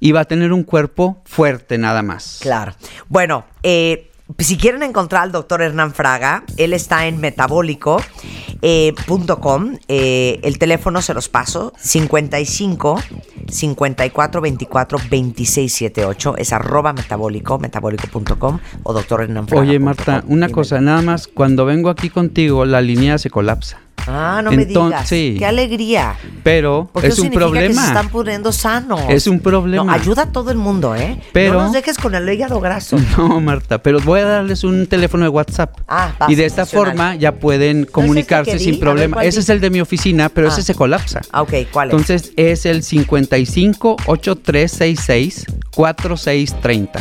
y 0.00 0.12
va 0.12 0.20
a 0.20 0.24
tener 0.26 0.52
un 0.52 0.64
cuerpo 0.64 1.22
fuerte 1.24 1.78
nada 1.78 2.02
más. 2.02 2.38
Claro. 2.42 2.74
Bueno, 3.08 3.44
eh, 3.62 4.10
si 4.38 4.56
quieren 4.56 4.82
encontrar 4.82 5.22
al 5.22 5.32
doctor 5.32 5.60
Hernán 5.60 5.92
Fraga, 5.92 6.44
él 6.56 6.72
está 6.72 7.06
en 7.06 7.20
metabólico.com. 7.20 8.02
Eh. 8.62 8.94
Eh, 9.88 10.40
el 10.42 10.58
teléfono 10.58 11.02
se 11.02 11.12
los 11.12 11.28
paso: 11.28 11.74
55 11.78 13.02
54 13.48 14.40
24 14.40 14.98
26 15.10 15.72
78. 15.72 16.36
Es 16.38 16.52
arroba 16.52 16.94
metabólico, 16.94 17.58
metabólico.com 17.58 18.58
o 18.82 18.92
doctor 18.94 19.22
Hernán 19.22 19.46
Fraga. 19.46 19.62
Oye, 19.62 19.78
Marta, 19.78 20.24
una 20.26 20.46
Dime. 20.46 20.54
cosa, 20.54 20.80
nada 20.80 21.02
más, 21.02 21.28
cuando 21.28 21.66
vengo 21.66 21.90
aquí 21.90 22.08
contigo, 22.08 22.64
la 22.64 22.80
línea 22.80 23.18
se 23.18 23.28
colapsa. 23.28 23.80
Ah, 24.06 24.40
no 24.42 24.52
me 24.52 24.64
digas. 24.66 25.08
sí. 25.08 25.36
Qué 25.38 25.46
alegría. 25.46 26.16
Pero 26.42 26.88
Porque 26.92 27.08
es 27.08 27.14
eso 27.14 27.22
un 27.22 27.28
que 27.30 27.34
se 27.34 27.38
problema. 27.38 27.86
están 27.86 28.08
poniendo 28.08 28.52
sanos. 28.52 29.00
Es 29.08 29.26
un 29.26 29.40
problema. 29.40 29.84
No, 29.84 29.92
ayuda 29.92 30.22
a 30.22 30.26
todo 30.32 30.50
el 30.50 30.58
mundo, 30.58 30.94
¿eh? 30.94 31.20
Pero- 31.32 31.54
No 31.54 31.62
nos 31.64 31.72
dejes 31.72 31.96
con 31.98 32.14
el 32.14 32.28
hígado 32.28 32.60
graso. 32.60 32.96
No, 33.16 33.40
Marta, 33.40 33.78
pero 33.82 34.00
voy 34.00 34.20
a 34.20 34.24
darles 34.26 34.64
un 34.64 34.86
teléfono 34.86 35.24
de 35.24 35.30
WhatsApp. 35.30 35.78
Ah, 35.88 36.12
vas, 36.18 36.28
y 36.30 36.34
de 36.34 36.44
esta 36.44 36.66
forma 36.66 37.14
ya 37.16 37.32
pueden 37.36 37.84
comunicarse 37.86 38.58
sin 38.58 38.72
ver, 38.72 38.80
problema. 38.80 39.14
¿cuál 39.16 39.26
Ese 39.26 39.40
es 39.40 39.48
el 39.48 39.60
de 39.60 39.70
mi 39.70 39.80
oficina, 39.80 40.28
pero 40.28 40.48
Ah. 40.48 40.52
ese 40.52 40.62
se 40.62 40.74
colapsa. 40.74 41.20
Ah, 41.32 41.42
ok, 41.42 41.52
¿cuál 41.72 41.88
es? 41.88 41.92
Entonces 41.94 42.32
es 42.36 42.66
el 42.66 42.82
55 42.82 43.96
8366 44.06 45.46
4630. 45.70 47.00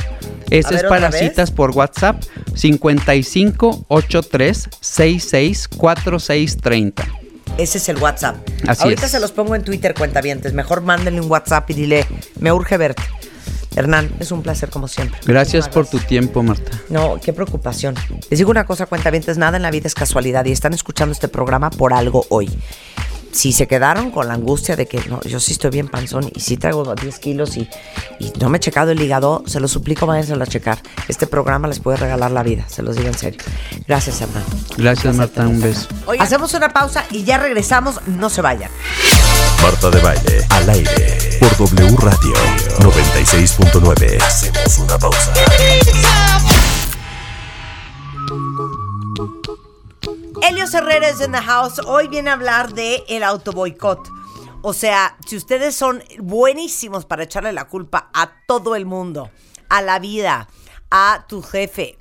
Ese 0.50 0.74
A 0.74 0.78
es 0.78 0.82
ver, 0.84 0.89
para 0.89 1.12
citas 1.12 1.52
por 1.52 1.72
WhatsApp 1.72 2.22
55 2.56 3.86
8366 3.88 5.68
4630. 5.68 7.08
Ese 7.58 7.78
es 7.78 7.89
el 7.89 7.98
WhatsApp. 7.98 8.38
Así 8.68 8.84
Ahorita 8.84 9.06
es. 9.06 9.12
se 9.12 9.20
los 9.20 9.32
pongo 9.32 9.56
en 9.56 9.64
Twitter, 9.64 9.94
cuentavientes. 9.94 10.54
Mejor 10.54 10.82
mándenle 10.82 11.22
un 11.22 11.30
WhatsApp 11.30 11.70
y 11.70 11.74
dile, 11.74 12.08
me 12.39 12.52
urge 12.52 12.78
verte. 12.78 13.04
Hernán, 13.76 14.12
es 14.20 14.32
un 14.32 14.44
placer 14.44 14.70
como 14.70 14.88
siempre. 14.88 15.20
Gracias 15.26 15.68
por 15.68 15.88
tu 15.88 16.00
tiempo, 16.00 16.44
Marta. 16.44 16.72
No, 16.89 17.20
qué 17.24 17.34
preocupación. 17.34 17.96
Les 18.30 18.38
digo 18.38 18.52
una 18.52 18.66
cosa, 18.66 18.86
cuentavientes, 18.86 19.38
nada 19.38 19.58
en 19.58 19.64
la 19.64 19.72
vida 19.72 19.88
es 19.88 19.96
casualidad 19.96 20.46
y 20.46 20.52
están 20.52 20.74
escuchando 20.74 21.12
este 21.12 21.28
programa 21.28 21.70
por 21.72 21.94
algo 21.94 22.26
hoy. 22.30 22.50
Si 23.34 23.52
se 23.52 23.68
quedaron 23.68 24.12
con 24.12 24.28
la 24.28 24.36
angustia 24.36 24.76
de 24.76 24.88
que 24.88 25.02
no, 25.10 25.20
yo 25.22 25.40
sí 25.40 25.54
estoy 25.54 25.72
bien 25.72 25.88
panzón 25.88 26.32
y 26.34 26.40
sí 26.40 26.56
traigo 26.56 26.94
10 26.94 27.20
kilos 27.20 27.58
y, 27.58 27.68
y 28.20 28.32
no 28.40 28.48
me 28.50 28.58
he 28.58 28.60
checado 28.60 28.92
el 28.92 29.02
hígado, 29.02 29.44
se 29.48 29.60
los 29.60 29.72
suplico, 29.72 30.06
váyanselo 30.06 30.44
a 30.44 30.48
checar. 30.48 30.80
Este 31.08 31.26
programa 31.26 31.68
les 31.68 31.80
puede 31.80 31.98
regalar 31.98 32.30
la 32.32 32.44
vida, 32.44 32.66
se 32.70 32.84
los 32.84 32.96
digo 32.96 33.08
en 33.08 33.18
serio. 33.18 33.42
Gracias, 33.88 34.22
Hernán. 34.22 34.44
Gracias, 34.78 35.16
Marta. 35.16 35.48
Un 35.48 35.60
beso. 35.60 35.88
Hacemos 36.20 36.54
una 36.54 36.70
pausa 36.70 37.06
y 37.10 37.24
ya 37.24 37.40
regresamos, 37.40 38.00
no 38.06 38.30
se 38.30 38.42
vayan. 38.42 38.70
Marta 39.62 39.90
de 39.90 40.00
Baile, 40.02 40.46
al 40.50 40.70
aire, 40.70 41.18
por 41.40 41.58
W 41.58 41.96
Radio 41.98 42.34
96.9. 42.80 44.22
Hacemos 44.22 44.78
una 44.78 45.00
pausa. 45.00 45.34
Helios 50.46 50.74
Herrera 50.74 51.08
es 51.08 51.22
in 51.22 51.32
the 51.32 51.38
house. 51.39 51.80
Hoy 51.80 52.10
viene 52.10 52.30
a 52.30 52.34
hablar 52.34 52.74
de 52.74 53.06
el 53.08 53.24
autoboicot. 53.24 54.10
O 54.62 54.74
sea, 54.74 55.16
si 55.26 55.38
ustedes 55.38 55.74
son 55.74 56.04
buenísimos 56.20 57.06
para 57.06 57.24
echarle 57.24 57.54
la 57.54 57.70
culpa 57.70 58.10
a 58.14 58.30
todo 58.46 58.76
el 58.76 58.86
mundo, 58.86 59.32
a 59.70 59.82
la 59.82 60.00
vida, 60.00 60.50
a 60.91 61.24
tu 61.30 61.41
jefe, 61.41 61.98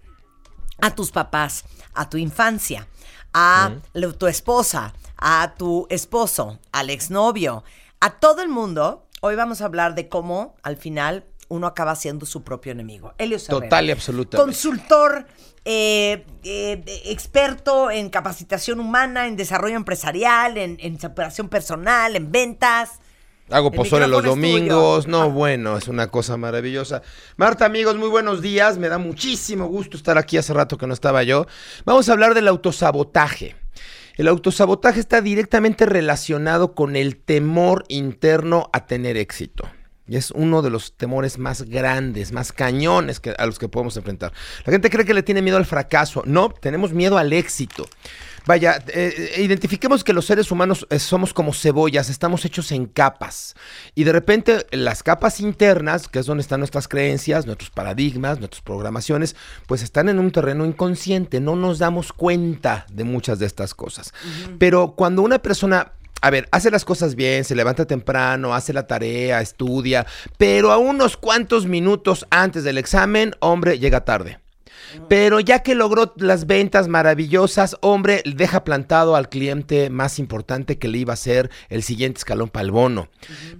a 0.80 0.92
tus 0.92 1.12
papás, 1.12 1.64
a 1.94 2.10
tu 2.10 2.16
infancia, 2.16 2.88
a 3.32 3.74
tu 4.18 4.26
esposa, 4.26 4.92
a 5.18 5.54
tu 5.56 5.86
esposo, 5.88 6.58
al 6.72 6.90
exnovio, 6.90 7.62
a 8.00 8.18
todo 8.18 8.42
el 8.42 8.48
mundo, 8.48 9.06
hoy 9.20 9.36
vamos 9.36 9.60
a 9.60 9.66
hablar 9.66 9.94
de 9.94 10.08
cómo 10.08 10.56
al 10.64 10.76
final 10.76 11.26
uno 11.46 11.68
acaba 11.68 11.94
siendo 11.94 12.26
su 12.26 12.42
propio 12.42 12.72
enemigo. 12.72 13.14
Helios 13.18 13.48
Herrera. 13.48 13.66
Total 13.66 13.86
y 13.86 13.90
absolutamente. 13.92 14.52
Consultor, 14.52 15.26
eh, 15.64 16.24
eh, 16.44 16.82
experto 17.06 17.90
en 17.90 18.10
capacitación 18.10 18.80
humana, 18.80 19.26
en 19.26 19.36
desarrollo 19.36 19.76
empresarial, 19.76 20.58
en, 20.58 20.76
en 20.80 21.00
superación 21.00 21.48
personal, 21.48 22.16
en 22.16 22.32
ventas. 22.32 23.00
Hago 23.50 23.70
pozole 23.70 24.06
los 24.08 24.24
domingos. 24.24 25.06
No, 25.06 25.30
bueno, 25.30 25.76
es 25.76 25.88
una 25.88 26.06
cosa 26.06 26.36
maravillosa. 26.36 27.02
Marta, 27.36 27.66
amigos, 27.66 27.96
muy 27.96 28.08
buenos 28.08 28.40
días. 28.40 28.78
Me 28.78 28.88
da 28.88 28.98
muchísimo 28.98 29.66
gusto 29.66 29.96
estar 29.96 30.16
aquí 30.16 30.38
hace 30.38 30.54
rato 30.54 30.78
que 30.78 30.86
no 30.86 30.94
estaba 30.94 31.22
yo. 31.22 31.46
Vamos 31.84 32.08
a 32.08 32.12
hablar 32.12 32.34
del 32.34 32.48
autosabotaje. 32.48 33.56
El 34.16 34.28
autosabotaje 34.28 35.00
está 35.00 35.20
directamente 35.20 35.86
relacionado 35.86 36.74
con 36.74 36.96
el 36.96 37.16
temor 37.16 37.84
interno 37.88 38.70
a 38.72 38.86
tener 38.86 39.16
éxito. 39.16 39.68
Y 40.06 40.16
es 40.16 40.30
uno 40.32 40.62
de 40.62 40.70
los 40.70 40.94
temores 40.96 41.38
más 41.38 41.62
grandes, 41.62 42.32
más 42.32 42.52
cañones 42.52 43.20
que, 43.20 43.34
a 43.38 43.46
los 43.46 43.58
que 43.58 43.68
podemos 43.68 43.96
enfrentar. 43.96 44.32
La 44.64 44.72
gente 44.72 44.90
cree 44.90 45.04
que 45.04 45.14
le 45.14 45.22
tiene 45.22 45.42
miedo 45.42 45.56
al 45.56 45.66
fracaso. 45.66 46.22
No, 46.26 46.50
tenemos 46.50 46.92
miedo 46.92 47.18
al 47.18 47.32
éxito. 47.32 47.88
Vaya, 48.44 48.82
eh, 48.88 49.32
eh, 49.36 49.42
identifiquemos 49.42 50.02
que 50.02 50.12
los 50.12 50.26
seres 50.26 50.50
humanos 50.50 50.86
eh, 50.90 50.98
somos 50.98 51.32
como 51.32 51.52
cebollas, 51.52 52.10
estamos 52.10 52.44
hechos 52.44 52.72
en 52.72 52.86
capas. 52.86 53.54
Y 53.94 54.02
de 54.02 54.12
repente 54.12 54.66
las 54.72 55.04
capas 55.04 55.38
internas, 55.38 56.08
que 56.08 56.18
es 56.18 56.26
donde 56.26 56.42
están 56.42 56.58
nuestras 56.58 56.88
creencias, 56.88 57.46
nuestros 57.46 57.70
paradigmas, 57.70 58.40
nuestras 58.40 58.62
programaciones, 58.62 59.36
pues 59.66 59.82
están 59.82 60.08
en 60.08 60.18
un 60.18 60.32
terreno 60.32 60.66
inconsciente, 60.66 61.40
no 61.40 61.54
nos 61.54 61.78
damos 61.78 62.12
cuenta 62.12 62.86
de 62.92 63.04
muchas 63.04 63.38
de 63.38 63.46
estas 63.46 63.74
cosas. 63.74 64.12
Pero 64.58 64.94
cuando 64.96 65.22
una 65.22 65.38
persona 65.38 65.92
a 66.22 66.30
ver, 66.30 66.48
hace 66.52 66.70
las 66.70 66.84
cosas 66.84 67.16
bien, 67.16 67.44
se 67.44 67.56
levanta 67.56 67.84
temprano, 67.84 68.54
hace 68.54 68.72
la 68.72 68.86
tarea, 68.86 69.40
estudia, 69.40 70.06
pero 70.38 70.70
a 70.70 70.78
unos 70.78 71.16
cuantos 71.16 71.66
minutos 71.66 72.26
antes 72.30 72.62
del 72.62 72.78
examen, 72.78 73.34
hombre, 73.40 73.80
llega 73.80 74.04
tarde. 74.04 74.41
Pero 75.08 75.40
ya 75.40 75.60
que 75.60 75.74
logró 75.74 76.12
las 76.16 76.46
ventas 76.46 76.88
maravillosas, 76.88 77.76
hombre, 77.80 78.22
deja 78.24 78.64
plantado 78.64 79.16
al 79.16 79.28
cliente 79.28 79.90
más 79.90 80.18
importante 80.18 80.78
que 80.78 80.88
le 80.88 80.98
iba 80.98 81.12
a 81.12 81.16
ser 81.16 81.50
el 81.68 81.82
siguiente 81.82 82.18
escalón 82.18 82.48
para 82.48 82.64
el 82.64 82.70
bono. 82.70 83.08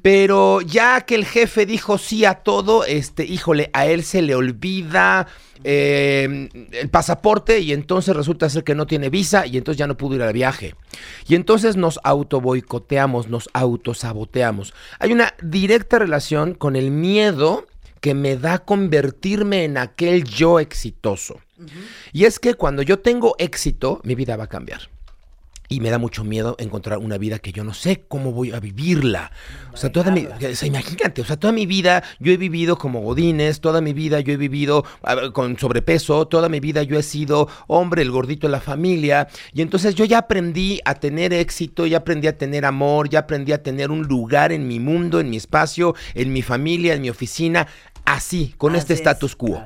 Pero 0.03 0.61
ya 0.61 1.03
que 1.03 1.15
el 1.15 1.25
jefe 1.25 1.67
dijo 1.67 1.99
sí 1.99 2.25
a 2.25 2.35
todo, 2.35 2.85
este, 2.85 3.25
híjole, 3.25 3.71
a 3.73 3.87
él 3.87 4.05
se 4.05 4.23
le 4.23 4.35
olvida 4.35 5.27
eh, 5.65 6.49
el 6.73 6.89
pasaporte 6.89 7.61
y 7.61 7.73
entonces 7.73 8.17
resulta 8.17 8.49
ser 8.49 8.65
que 8.65 8.75
no 8.75 8.87
tiene 8.87 9.11
visa 9.11 9.47
y 9.47 9.57
entonces 9.57 9.79
ya 9.79 9.87
no 9.87 9.97
pudo 9.97 10.17
ir 10.17 10.23
al 10.23 10.33
viaje. 10.33 10.75
Y 11.29 11.35
entonces 11.35 11.77
nos 11.77 12.01
autoboicoteamos, 12.03 13.29
nos 13.29 13.49
autosaboteamos. 13.53 14.75
Hay 14.99 15.13
una 15.13 15.35
directa 15.41 15.99
relación 15.99 16.55
con 16.55 16.75
el 16.75 16.91
miedo 16.91 17.67
que 18.03 18.15
me 18.15 18.37
da 18.37 18.59
convertirme 18.59 19.65
en 19.65 19.79
aquel 19.79 20.25
yo 20.25 20.59
exitoso. 20.59 21.41
Y 22.13 22.25
es 22.25 22.41
que 22.41 22.55
cuando 22.55 22.83
yo 22.83 22.99
tengo 22.99 23.37
éxito, 23.39 24.01
mi 24.03 24.17
vida 24.17 24.37
va 24.37 24.45
a 24.45 24.49
cambiar. 24.49 24.91
Y 25.69 25.81
me 25.81 25.89
da 25.89 25.97
mucho 25.97 26.23
miedo 26.23 26.57
encontrar 26.59 26.99
una 26.99 27.17
vida 27.17 27.39
que 27.39 27.53
yo 27.53 27.65
no 27.65 27.73
sé 27.73 28.05
cómo 28.07 28.33
voy 28.33 28.51
a 28.51 28.61
vivirla. 28.61 29.31
O 29.73 29.77
sea, 29.79 29.91
toda 29.91 30.11
mi, 30.11 30.27
o 30.27 30.55
sea, 30.55 30.69
imagínate, 30.69 31.23
o 31.23 31.25
sea, 31.25 31.39
toda 31.39 31.53
mi 31.53 31.65
vida 31.65 32.03
yo 32.19 32.31
he 32.33 32.37
vivido 32.37 32.77
como 32.77 33.01
godines, 33.01 33.61
toda 33.61 33.81
mi 33.81 33.95
vida 33.95 34.21
yo 34.21 34.35
he 34.35 34.37
vivido 34.37 34.85
ver, 35.03 35.33
con 35.33 35.57
sobrepeso, 35.59 36.27
toda 36.27 36.51
mi 36.51 36.61
vida 36.61 36.83
yo 36.83 36.99
he 36.99 37.03
sido 37.03 37.49
hombre, 37.69 38.03
el 38.03 38.11
gordito 38.11 38.49
de 38.49 38.51
la 38.51 38.61
familia. 38.61 39.29
Y 39.55 39.63
entonces 39.63 39.95
yo 39.95 40.05
ya 40.05 40.19
aprendí 40.19 40.81
a 40.85 40.97
tener 40.97 41.33
éxito, 41.33 41.87
ya 41.87 41.99
aprendí 41.99 42.27
a 42.27 42.37
tener 42.37 42.67
amor, 42.67 43.09
ya 43.09 43.21
aprendí 43.21 43.53
a 43.53 43.63
tener 43.63 43.91
un 43.91 44.03
lugar 44.03 44.53
en 44.53 44.69
mi 44.69 44.79
mundo, 44.79 45.21
en 45.21 45.31
mi 45.31 45.39
espacio, 45.39 45.95
en 46.15 46.35
mi 46.35 46.43
familia, 46.43 46.93
en 46.93 47.01
mi 47.01 47.09
oficina, 47.09 47.67
así, 48.05 48.55
con 48.57 48.77
este 48.77 48.95
status 48.95 49.37
quo. 49.37 49.65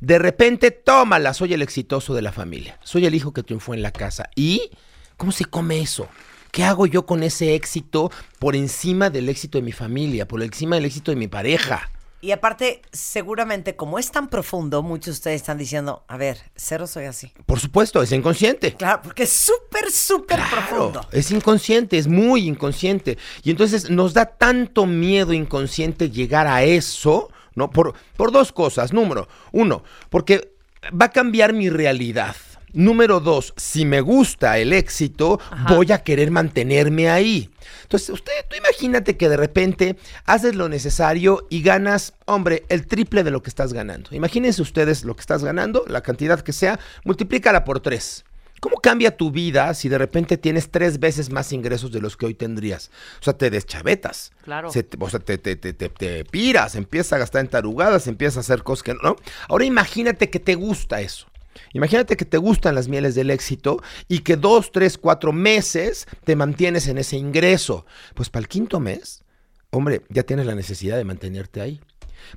De 0.00 0.18
repente, 0.18 0.70
tómala, 0.70 1.34
soy 1.34 1.54
el 1.54 1.62
exitoso 1.62 2.14
de 2.14 2.22
la 2.22 2.32
familia. 2.32 2.78
Soy 2.82 3.06
el 3.06 3.14
hijo 3.14 3.32
que 3.32 3.42
triunfó 3.42 3.74
en 3.74 3.82
la 3.82 3.92
casa. 3.92 4.28
¿Y 4.34 4.70
cómo 5.16 5.32
se 5.32 5.44
come 5.44 5.80
eso? 5.80 6.08
¿Qué 6.50 6.64
hago 6.64 6.86
yo 6.86 7.06
con 7.06 7.22
ese 7.22 7.54
éxito 7.54 8.10
por 8.38 8.56
encima 8.56 9.08
del 9.08 9.28
éxito 9.28 9.58
de 9.58 9.62
mi 9.62 9.72
familia, 9.72 10.28
por 10.28 10.42
encima 10.42 10.76
del 10.76 10.84
éxito 10.84 11.10
de 11.10 11.16
mi 11.16 11.28
pareja? 11.28 11.90
Y 12.20 12.30
aparte, 12.30 12.82
seguramente, 12.92 13.74
como 13.74 13.98
es 13.98 14.12
tan 14.12 14.28
profundo, 14.28 14.80
muchos 14.84 15.06
de 15.06 15.10
ustedes 15.12 15.40
están 15.40 15.58
diciendo, 15.58 16.04
a 16.06 16.16
ver, 16.16 16.38
cero 16.54 16.86
soy 16.86 17.06
así. 17.06 17.32
Por 17.46 17.58
supuesto, 17.58 18.00
es 18.00 18.12
inconsciente. 18.12 18.74
Claro, 18.74 19.02
porque 19.02 19.24
es 19.24 19.32
súper, 19.32 19.90
súper 19.90 20.38
profundo. 20.48 21.04
Es 21.10 21.32
inconsciente, 21.32 21.98
es 21.98 22.06
muy 22.06 22.46
inconsciente. 22.46 23.18
Y 23.42 23.50
entonces 23.50 23.90
nos 23.90 24.14
da 24.14 24.26
tanto 24.26 24.86
miedo 24.86 25.32
inconsciente 25.32 26.10
llegar 26.10 26.46
a 26.46 26.62
eso, 26.62 27.28
¿no? 27.54 27.70
Por, 27.70 27.94
por 28.16 28.32
dos 28.32 28.52
cosas. 28.52 28.92
Número 28.92 29.28
uno, 29.52 29.82
porque 30.10 30.54
va 30.90 31.06
a 31.06 31.10
cambiar 31.10 31.52
mi 31.52 31.70
realidad. 31.70 32.36
Número 32.74 33.20
dos, 33.20 33.52
si 33.58 33.84
me 33.84 34.00
gusta 34.00 34.56
el 34.56 34.72
éxito, 34.72 35.38
voy 35.68 35.92
a 35.92 36.02
querer 36.02 36.30
mantenerme 36.30 37.10
ahí. 37.10 37.50
Entonces, 37.82 38.08
usted, 38.08 38.32
tú 38.48 38.56
imagínate 38.56 39.18
que 39.18 39.28
de 39.28 39.36
repente 39.36 39.96
haces 40.24 40.54
lo 40.54 40.70
necesario 40.70 41.46
y 41.50 41.60
ganas, 41.62 42.14
hombre, 42.24 42.64
el 42.70 42.86
triple 42.86 43.24
de 43.24 43.30
lo 43.30 43.42
que 43.42 43.50
estás 43.50 43.74
ganando. 43.74 44.08
Imagínense 44.12 44.62
ustedes 44.62 45.04
lo 45.04 45.14
que 45.14 45.20
estás 45.20 45.44
ganando, 45.44 45.84
la 45.86 46.00
cantidad 46.00 46.40
que 46.40 46.54
sea, 46.54 46.80
multiplícala 47.04 47.64
por 47.64 47.80
tres. 47.80 48.24
¿Cómo 48.62 48.76
cambia 48.76 49.16
tu 49.16 49.32
vida 49.32 49.74
si 49.74 49.88
de 49.88 49.98
repente 49.98 50.36
tienes 50.38 50.70
tres 50.70 51.00
veces 51.00 51.30
más 51.32 51.52
ingresos 51.52 51.90
de 51.90 52.00
los 52.00 52.16
que 52.16 52.26
hoy 52.26 52.34
tendrías? 52.34 52.92
O 53.20 53.24
sea, 53.24 53.32
te 53.32 53.50
deschavetas. 53.50 54.30
Claro. 54.44 54.70
Se 54.70 54.84
te- 54.84 54.96
o 55.00 55.10
sea, 55.10 55.18
te, 55.18 55.36
te, 55.36 55.56
te, 55.56 55.72
te- 55.72 55.88
te 55.88 56.24
piras, 56.24 56.76
empiezas 56.76 57.14
a 57.14 57.18
gastar 57.18 57.40
en 57.40 57.48
tarugadas, 57.50 58.06
empiezas 58.06 58.36
a 58.36 58.40
hacer 58.40 58.62
cosas 58.62 58.84
que 58.84 58.94
no. 58.94 59.16
Ahora 59.48 59.64
imagínate 59.64 60.30
que 60.30 60.38
te 60.38 60.54
gusta 60.54 61.00
eso. 61.00 61.26
Imagínate 61.72 62.16
que 62.16 62.24
te 62.24 62.36
gustan 62.38 62.76
las 62.76 62.86
mieles 62.86 63.16
del 63.16 63.30
éxito 63.30 63.82
y 64.06 64.20
que 64.20 64.36
dos, 64.36 64.70
tres, 64.70 64.96
cuatro 64.96 65.32
meses 65.32 66.06
te 66.22 66.36
mantienes 66.36 66.86
en 66.86 66.98
ese 66.98 67.16
ingreso. 67.16 67.84
Pues 68.14 68.30
para 68.30 68.42
el 68.42 68.48
quinto 68.48 68.78
mes, 68.78 69.24
hombre, 69.70 70.02
ya 70.08 70.22
tienes 70.22 70.46
la 70.46 70.54
necesidad 70.54 70.96
de 70.98 71.04
mantenerte 71.04 71.60
ahí. 71.60 71.80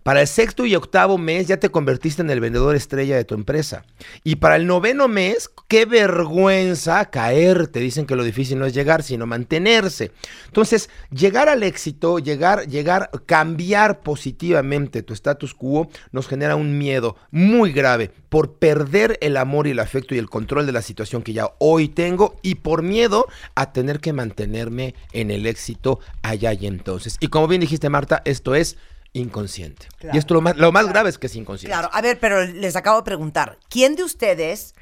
Para 0.03 0.21
el 0.21 0.27
sexto 0.27 0.65
y 0.65 0.75
octavo 0.75 1.17
mes 1.17 1.47
ya 1.47 1.57
te 1.57 1.69
convertiste 1.69 2.21
en 2.21 2.29
el 2.29 2.39
vendedor 2.39 2.75
estrella 2.75 3.15
de 3.15 3.25
tu 3.25 3.35
empresa. 3.35 3.85
Y 4.23 4.37
para 4.37 4.55
el 4.55 4.67
noveno 4.67 5.07
mes, 5.07 5.49
qué 5.67 5.85
vergüenza 5.85 7.05
caerte. 7.05 7.79
Dicen 7.79 8.05
que 8.05 8.15
lo 8.15 8.23
difícil 8.23 8.59
no 8.59 8.65
es 8.65 8.73
llegar, 8.73 9.03
sino 9.03 9.25
mantenerse. 9.25 10.11
Entonces, 10.47 10.89
llegar 11.11 11.49
al 11.49 11.63
éxito, 11.63 12.19
llegar, 12.19 12.67
llegar, 12.67 13.09
cambiar 13.25 14.01
positivamente 14.01 15.03
tu 15.03 15.13
status 15.13 15.53
quo 15.53 15.89
nos 16.11 16.27
genera 16.27 16.55
un 16.55 16.77
miedo 16.77 17.15
muy 17.31 17.71
grave 17.71 18.11
por 18.29 18.55
perder 18.55 19.17
el 19.21 19.37
amor 19.37 19.67
y 19.67 19.71
el 19.71 19.79
afecto 19.79 20.15
y 20.15 20.17
el 20.17 20.29
control 20.29 20.65
de 20.65 20.71
la 20.71 20.81
situación 20.81 21.23
que 21.23 21.33
ya 21.33 21.51
hoy 21.59 21.87
tengo 21.87 22.35
y 22.41 22.55
por 22.55 22.83
miedo 22.83 23.27
a 23.55 23.71
tener 23.71 23.99
que 23.99 24.13
mantenerme 24.13 24.95
en 25.13 25.31
el 25.31 25.45
éxito 25.45 25.99
allá 26.21 26.53
y 26.53 26.67
entonces. 26.67 27.17
Y 27.19 27.27
como 27.27 27.47
bien 27.47 27.61
dijiste, 27.61 27.89
Marta, 27.89 28.21
esto 28.25 28.55
es 28.55 28.77
inconsciente. 29.15 29.87
Claro. 29.97 30.15
y 30.15 30.19
esto 30.19 30.33
lo 30.33 30.41
más, 30.41 30.55
lo 30.57 30.71
más 30.71 30.87
grave 30.87 31.09
es 31.09 31.17
que 31.17 31.27
es 31.27 31.35
inconsciente. 31.35 31.73
Claro, 31.73 31.89
a 31.91 32.01
ver, 32.01 32.19
pero 32.19 32.45
les 32.45 32.75
acabo 32.75 32.97
de 32.97 33.03
preguntar, 33.03 33.57
¿quién 33.69 33.95
de 33.95 34.03
ustedes 34.03 34.75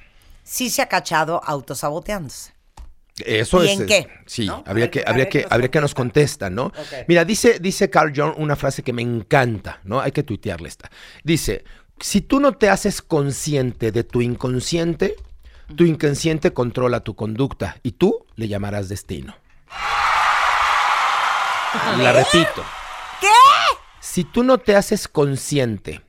sí 0.44 0.70
se 0.70 0.82
ha 0.82 0.88
cachado 0.88 1.42
autosaboteándose? 1.44 2.54
Eso 3.24 3.64
¿Y 3.64 3.70
es. 3.70 3.80
en 3.80 3.86
qué? 3.86 4.08
Sí, 4.26 4.50
habría 4.50 4.86
ver, 4.86 4.90
que, 4.90 5.04
habría 5.06 5.30
que, 5.30 5.46
habría 5.48 5.70
que 5.70 5.80
nos 5.80 5.94
contestan, 5.94 6.56
¿no? 6.56 6.72
Mira, 7.08 7.24
dice, 7.24 7.60
dice 7.60 7.90
Carl 7.90 8.12
Jung 8.16 8.34
una 8.38 8.56
frase 8.56 8.82
que 8.82 8.92
me 8.92 9.04
encanta, 9.04 9.80
¿no? 9.84 10.02
Hay 10.02 10.12
que 10.12 10.24
tuitearle 10.24 10.68
esta. 10.68 10.90
Dice: 11.24 11.64
si 12.00 12.22
tú 12.22 12.40
no 12.40 12.54
te 12.54 12.70
haces 12.70 13.04
consciente 13.04 13.92
de 13.92 14.04
tu 14.04 14.22
inconsciente, 14.22 15.16
tu 15.76 15.86
inconsciente 15.86 16.54
controla 16.54 17.02
tu 17.02 17.16
conducta 17.16 17.78
y 17.84 17.94
tú 17.94 18.26
le 18.36 18.48
llamarás 18.48 18.90
destino. 18.90 19.36
La 21.98 22.14
repito. 22.14 22.64
¿Qué? 23.22 23.28
Si 24.14 24.24
tú 24.26 24.44
no 24.44 24.60
te 24.60 24.76
haces 24.76 25.08
consciente 25.08 26.02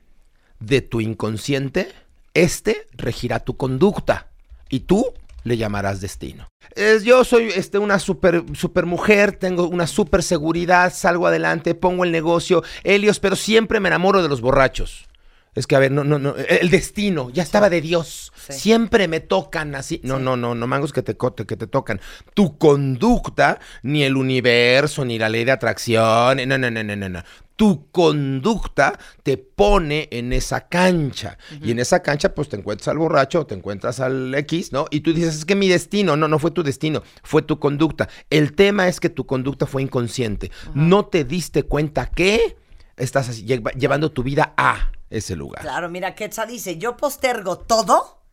de 0.59 0.81
tu 0.81 1.01
inconsciente, 1.01 1.91
este 2.35 2.85
regirá 2.91 3.39
tu 3.39 3.57
conducta 3.57 4.27
y 4.69 4.81
tú 4.81 5.11
le 5.43 5.57
llamarás 5.57 6.01
destino. 6.01 6.47
Es- 6.75 7.03
yo 7.03 7.23
soy 7.23 7.45
este, 7.45 7.79
una 7.79 7.97
super, 7.97 8.43
super 8.53 8.85
mujer, 8.85 9.31
tengo 9.31 9.67
una 9.67 9.87
super 9.87 10.21
seguridad, 10.21 10.93
salgo 10.93 11.25
adelante, 11.25 11.73
pongo 11.73 12.03
el 12.03 12.11
negocio, 12.11 12.61
Helios, 12.83 13.19
pero 13.19 13.35
siempre 13.35 13.79
me 13.79 13.89
enamoro 13.89 14.21
de 14.21 14.29
los 14.29 14.39
borrachos. 14.39 15.07
Es 15.55 15.65
que, 15.65 15.75
a 15.75 15.79
ver, 15.79 15.91
no, 15.91 16.03
no, 16.03 16.19
no, 16.19 16.35
el 16.35 16.69
destino, 16.69 17.29
ya 17.31 17.41
estaba 17.41 17.69
de 17.69 17.79
Dios. 17.81 18.33
Siempre 18.49 19.07
me 19.07 19.21
tocan 19.21 19.73
así. 19.73 20.01
No, 20.03 20.19
no, 20.19 20.35
no, 20.35 20.53
no 20.53 20.67
mangos 20.67 20.91
que 20.91 21.01
te, 21.01 21.15
que 21.15 21.55
te 21.57 21.65
tocan. 21.65 22.01
Tu 22.33 22.57
conducta, 22.57 23.59
ni 23.81 24.03
el 24.03 24.17
universo, 24.17 25.05
ni 25.05 25.17
la 25.17 25.29
ley 25.29 25.45
de 25.45 25.53
atracción, 25.53 26.37
no, 26.45 26.57
no, 26.57 26.69
no, 26.69 26.83
no, 26.83 27.09
no. 27.09 27.23
Tu 27.55 27.89
conducta 27.91 28.99
te 29.23 29.37
pone 29.37 30.09
en 30.11 30.33
esa 30.33 30.67
cancha. 30.67 31.37
Y 31.61 31.71
en 31.71 31.79
esa 31.79 32.01
cancha, 32.01 32.35
pues 32.35 32.49
te 32.49 32.57
encuentras 32.57 32.89
al 32.89 32.97
borracho, 32.97 33.45
te 33.45 33.55
encuentras 33.55 33.99
al 33.99 34.33
X, 34.35 34.71
¿no? 34.71 34.87
Y 34.91 35.01
tú 35.01 35.13
dices, 35.13 35.35
es 35.35 35.45
que 35.45 35.55
mi 35.55 35.67
destino, 35.67 36.17
no, 36.17 36.27
no 36.27 36.39
fue 36.39 36.51
tu 36.51 36.63
destino, 36.63 37.01
fue 37.23 37.41
tu 37.41 37.59
conducta. 37.59 38.09
El 38.29 38.53
tema 38.55 38.87
es 38.87 38.99
que 38.99 39.09
tu 39.09 39.25
conducta 39.25 39.65
fue 39.65 39.81
inconsciente. 39.81 40.51
No 40.73 41.05
te 41.05 41.23
diste 41.23 41.63
cuenta 41.63 42.07
que 42.07 42.57
estás 42.97 43.29
así, 43.29 43.45
llevando 43.45 44.11
tu 44.11 44.23
vida 44.23 44.53
a 44.57 44.91
ese 45.09 45.35
lugar. 45.35 45.61
Claro, 45.61 45.89
mira, 45.89 46.15
Quetzal 46.15 46.49
dice, 46.49 46.77
yo 46.77 46.97
postergo 46.97 47.59
todo 47.59 48.23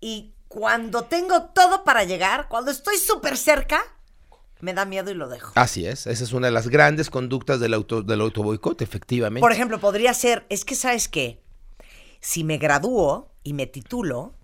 y 0.00 0.34
cuando 0.48 1.04
tengo 1.04 1.46
todo 1.46 1.84
para 1.84 2.04
llegar, 2.04 2.48
cuando 2.48 2.70
estoy 2.70 2.96
súper 2.96 3.36
cerca, 3.36 3.82
me 4.60 4.74
da 4.74 4.84
miedo 4.84 5.10
y 5.10 5.14
lo 5.14 5.28
dejo. 5.28 5.52
Así 5.54 5.86
es, 5.86 6.06
esa 6.06 6.24
es 6.24 6.32
una 6.32 6.46
de 6.48 6.52
las 6.52 6.68
grandes 6.68 7.10
conductas 7.10 7.60
del 7.60 7.74
auto 7.74 8.02
del 8.02 8.20
autoboicot, 8.20 8.80
efectivamente. 8.82 9.40
Por 9.40 9.52
ejemplo, 9.52 9.78
podría 9.80 10.14
ser, 10.14 10.46
es 10.48 10.64
que 10.64 10.74
sabes 10.74 11.08
qué, 11.08 11.42
si 12.20 12.44
me 12.44 12.58
gradúo 12.58 13.32
y 13.42 13.52
me 13.52 13.66
titulo, 13.66 14.34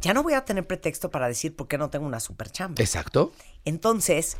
ya 0.00 0.14
no 0.14 0.22
voy 0.22 0.34
a 0.34 0.44
tener 0.44 0.66
pretexto 0.66 1.10
para 1.10 1.28
decir 1.28 1.56
por 1.56 1.68
qué 1.68 1.78
no 1.78 1.90
tengo 1.90 2.06
una 2.06 2.20
super 2.20 2.50
chamba. 2.50 2.82
Exacto. 2.82 3.32
Entonces, 3.64 4.36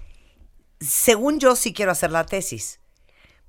según 0.81 1.41
yo 1.41 1.57
sí 1.57 1.72
quiero 1.72 1.93
hacer 1.93 2.11
la 2.11 2.27
tesis, 2.27 2.81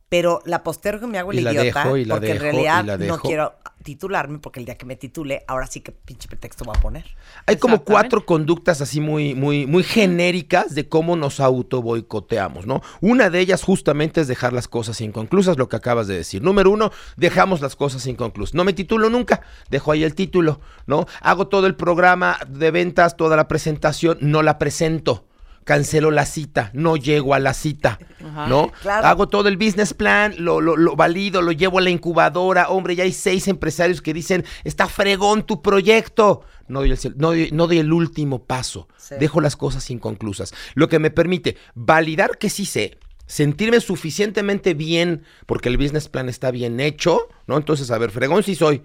pero 0.10 0.42
la 0.46 0.64
postergo 0.64 1.08
y 1.08 1.10
me 1.10 1.18
hago 1.20 1.32
el 1.32 1.40
Y 1.40 1.42
la 1.42 1.52
idiota 1.52 1.84
dejo, 1.84 1.98
y 1.98 2.06
la 2.06 2.16
porque 2.16 2.32
en 2.32 2.40
realidad 2.40 2.84
y 2.84 2.88
la 2.88 2.98
no 2.98 3.20
quiero 3.20 3.56
titularme 3.84 4.40
porque 4.40 4.60
el 4.60 4.66
día 4.66 4.76
que 4.76 4.86
me 4.86 4.96
titule, 4.96 5.44
ahora 5.48 5.68
sí 5.68 5.82
que 5.82 5.92
pinche 5.94 6.28
pretexto 6.28 6.66
voy 6.66 6.76
a 6.78 6.82
poner. 6.82 7.06
Hay 7.46 7.58
como 7.58 7.84
cuatro 7.84 8.26
conductas 8.26 8.82
así 8.82 9.00
muy, 9.00 9.34
muy, 9.34 9.66
muy 9.66 9.84
genéricas 9.84 10.76
de 10.76 10.90
cómo 10.90 11.16
nos 11.16 11.40
auto 11.40 11.82
boicoteamos, 11.82 12.66
¿no? 12.66 12.82
Una 13.00 13.30
de 13.30 13.40
ellas 13.40 13.64
justamente 13.64 14.22
es 14.22 14.28
dejar 14.28 14.52
las 14.52 14.68
cosas 14.68 15.00
inconclusas, 15.00 15.58
lo 15.58 15.70
que 15.70 15.78
acabas 15.78 16.08
de 16.08 16.16
decir. 16.16 16.42
Número 16.42 16.70
uno, 16.70 16.92
dejamos 17.16 17.62
las 17.62 17.76
cosas 17.76 18.06
inconclusas. 18.08 18.56
No 18.56 18.66
me 18.66 18.74
titulo 18.74 19.10
nunca, 19.10 19.42
dejo 19.70 19.94
ahí 19.94 20.04
el 20.04 20.16
título, 20.16 20.60
¿no? 20.86 21.06
Hago 21.22 21.48
todo 21.48 21.66
el 21.68 21.76
programa 21.76 22.40
de 22.48 22.72
ventas, 22.72 23.16
toda 23.16 23.38
la 23.38 23.48
presentación, 23.48 24.18
no 24.20 24.42
la 24.42 24.58
presento. 24.58 25.26
Cancelo 25.68 26.12
la 26.12 26.26
cita, 26.26 26.72
no 26.74 26.96
llego 26.96 27.34
a 27.34 27.40
la 27.40 27.54
cita, 27.54 28.00
¿no? 28.48 28.72
Claro. 28.82 29.06
Hago 29.06 29.28
todo 29.28 29.50
el 29.50 29.58
business 29.58 29.94
plan, 29.94 30.34
lo, 30.38 30.62
lo, 30.62 30.78
lo 30.78 30.96
valido, 30.96 31.42
lo 31.42 31.52
llevo 31.52 31.80
a 31.80 31.82
la 31.82 31.90
incubadora. 31.90 32.70
Hombre, 32.70 32.96
ya 32.96 33.04
hay 33.04 33.12
seis 33.12 33.50
empresarios 33.50 34.02
que 34.02 34.14
dicen, 34.14 34.46
está 34.64 34.88
fregón 34.88 35.46
tu 35.46 35.62
proyecto. 35.62 36.46
No 36.70 36.80
doy 36.80 36.92
el, 36.92 37.00
no 37.18 37.32
doy- 37.34 37.50
no 37.52 37.68
doy 37.68 37.80
el 37.80 37.92
último 37.92 38.46
paso. 38.46 38.88
Sí. 38.96 39.16
Dejo 39.20 39.42
las 39.42 39.58
cosas 39.58 39.90
inconclusas. 39.92 40.54
Lo 40.74 40.88
que 40.88 41.00
me 41.00 41.12
permite 41.12 41.58
validar 41.76 42.38
que 42.38 42.50
sí 42.50 42.66
sé, 42.66 42.98
sentirme 43.26 43.82
suficientemente 43.82 44.74
bien 44.74 45.24
porque 45.46 45.68
el 45.68 45.76
business 45.76 46.08
plan 46.08 46.30
está 46.30 46.50
bien 46.50 46.80
hecho, 46.80 47.28
¿no? 47.46 47.58
Entonces, 47.58 47.92
a 47.92 47.98
ver, 47.98 48.12
fregón 48.12 48.42
sí 48.42 48.56
soy. 48.56 48.84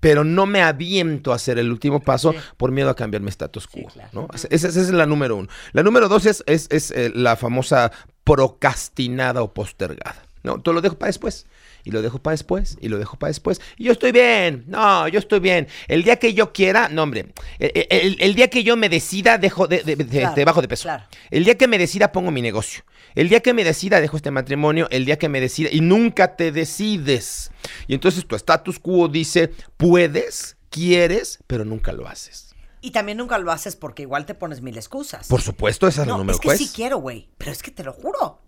Pero 0.00 0.24
no 0.24 0.46
me 0.46 0.62
aviento 0.62 1.32
a 1.32 1.36
hacer 1.36 1.58
el 1.58 1.70
último 1.70 2.00
paso 2.00 2.34
por 2.56 2.72
miedo 2.72 2.90
a 2.90 2.96
cambiar 2.96 3.22
mi 3.22 3.28
status 3.28 3.66
quo. 3.66 3.88
¿no? 4.12 4.28
Esa, 4.34 4.48
esa 4.48 4.68
es 4.68 4.90
la 4.90 5.06
número 5.06 5.36
uno. 5.36 5.48
La 5.72 5.82
número 5.82 6.08
dos 6.08 6.26
es, 6.26 6.42
es, 6.46 6.66
es, 6.70 6.90
eh, 6.90 7.12
la 7.14 7.36
famosa 7.36 7.92
procrastinada 8.24 9.42
o 9.42 9.52
postergada. 9.52 10.16
No, 10.42 10.60
todo 10.60 10.74
lo 10.74 10.80
dejo 10.80 10.96
para 10.98 11.08
después. 11.08 11.46
Y 11.84 11.90
lo 11.90 12.02
dejo 12.02 12.18
para 12.20 12.32
después. 12.32 12.76
Y 12.80 12.88
lo 12.88 12.98
dejo 12.98 13.18
para 13.18 13.28
después. 13.30 13.60
Y 13.76 13.84
yo 13.84 13.92
estoy 13.92 14.12
bien. 14.12 14.64
No, 14.66 15.08
yo 15.08 15.18
estoy 15.18 15.40
bien. 15.40 15.68
El 15.88 16.02
día 16.04 16.16
que 16.16 16.34
yo 16.34 16.52
quiera, 16.52 16.88
no, 16.88 17.02
hombre. 17.02 17.32
El, 17.58 17.86
el- 17.90 18.16
el 18.20 18.34
día 18.34 18.48
que 18.48 18.62
yo 18.62 18.76
me 18.76 18.88
decida, 18.88 19.38
dejo 19.38 19.66
de, 19.66 19.82
de- 19.82 19.96
de- 19.96 20.04
Claro, 20.20 20.34
de 20.34 20.44
bajo 20.44 20.60
de 20.62 20.68
peso. 20.68 20.82
claro. 20.84 21.04
El 21.30 21.44
día 21.44 21.56
que 21.56 21.68
me 21.68 21.78
decida, 21.78 22.12
pongo 22.12 22.30
mi 22.30 22.42
negocio. 22.42 22.84
El 23.14 23.28
día 23.28 23.40
que 23.40 23.52
me 23.54 23.64
decida, 23.64 24.00
dejo 24.00 24.16
este 24.16 24.30
matrimonio. 24.30 24.86
El 24.90 25.04
día 25.04 25.18
que 25.18 25.28
me 25.28 25.40
decida. 25.40 25.68
Y 25.72 25.80
nunca 25.80 26.36
te 26.36 26.52
decides. 26.52 27.50
Y 27.88 27.94
entonces 27.94 28.26
tu 28.26 28.36
status 28.36 28.78
quo 28.78 29.08
dice: 29.08 29.50
puedes, 29.76 30.56
quieres, 30.70 31.38
pero 31.46 31.64
nunca 31.64 31.92
lo 31.92 32.06
haces. 32.06 32.54
Y 32.82 32.92
también 32.92 33.18
nunca 33.18 33.36
lo 33.38 33.50
haces 33.52 33.76
porque 33.76 34.02
igual 34.02 34.24
te 34.24 34.34
pones 34.34 34.62
mil 34.62 34.76
excusas. 34.76 35.28
Por 35.28 35.42
supuesto, 35.42 35.86
esa 35.86 36.02
es 36.02 36.08
la 36.08 36.16
número 36.16 36.32
es 36.36 36.40
que 36.40 36.56
sí 36.56 36.70
quiero, 36.74 36.98
güey. 36.98 37.28
Pero 37.36 37.50
es 37.50 37.62
que 37.62 37.70
te 37.70 37.84
lo 37.84 37.92
juro. 37.92 38.40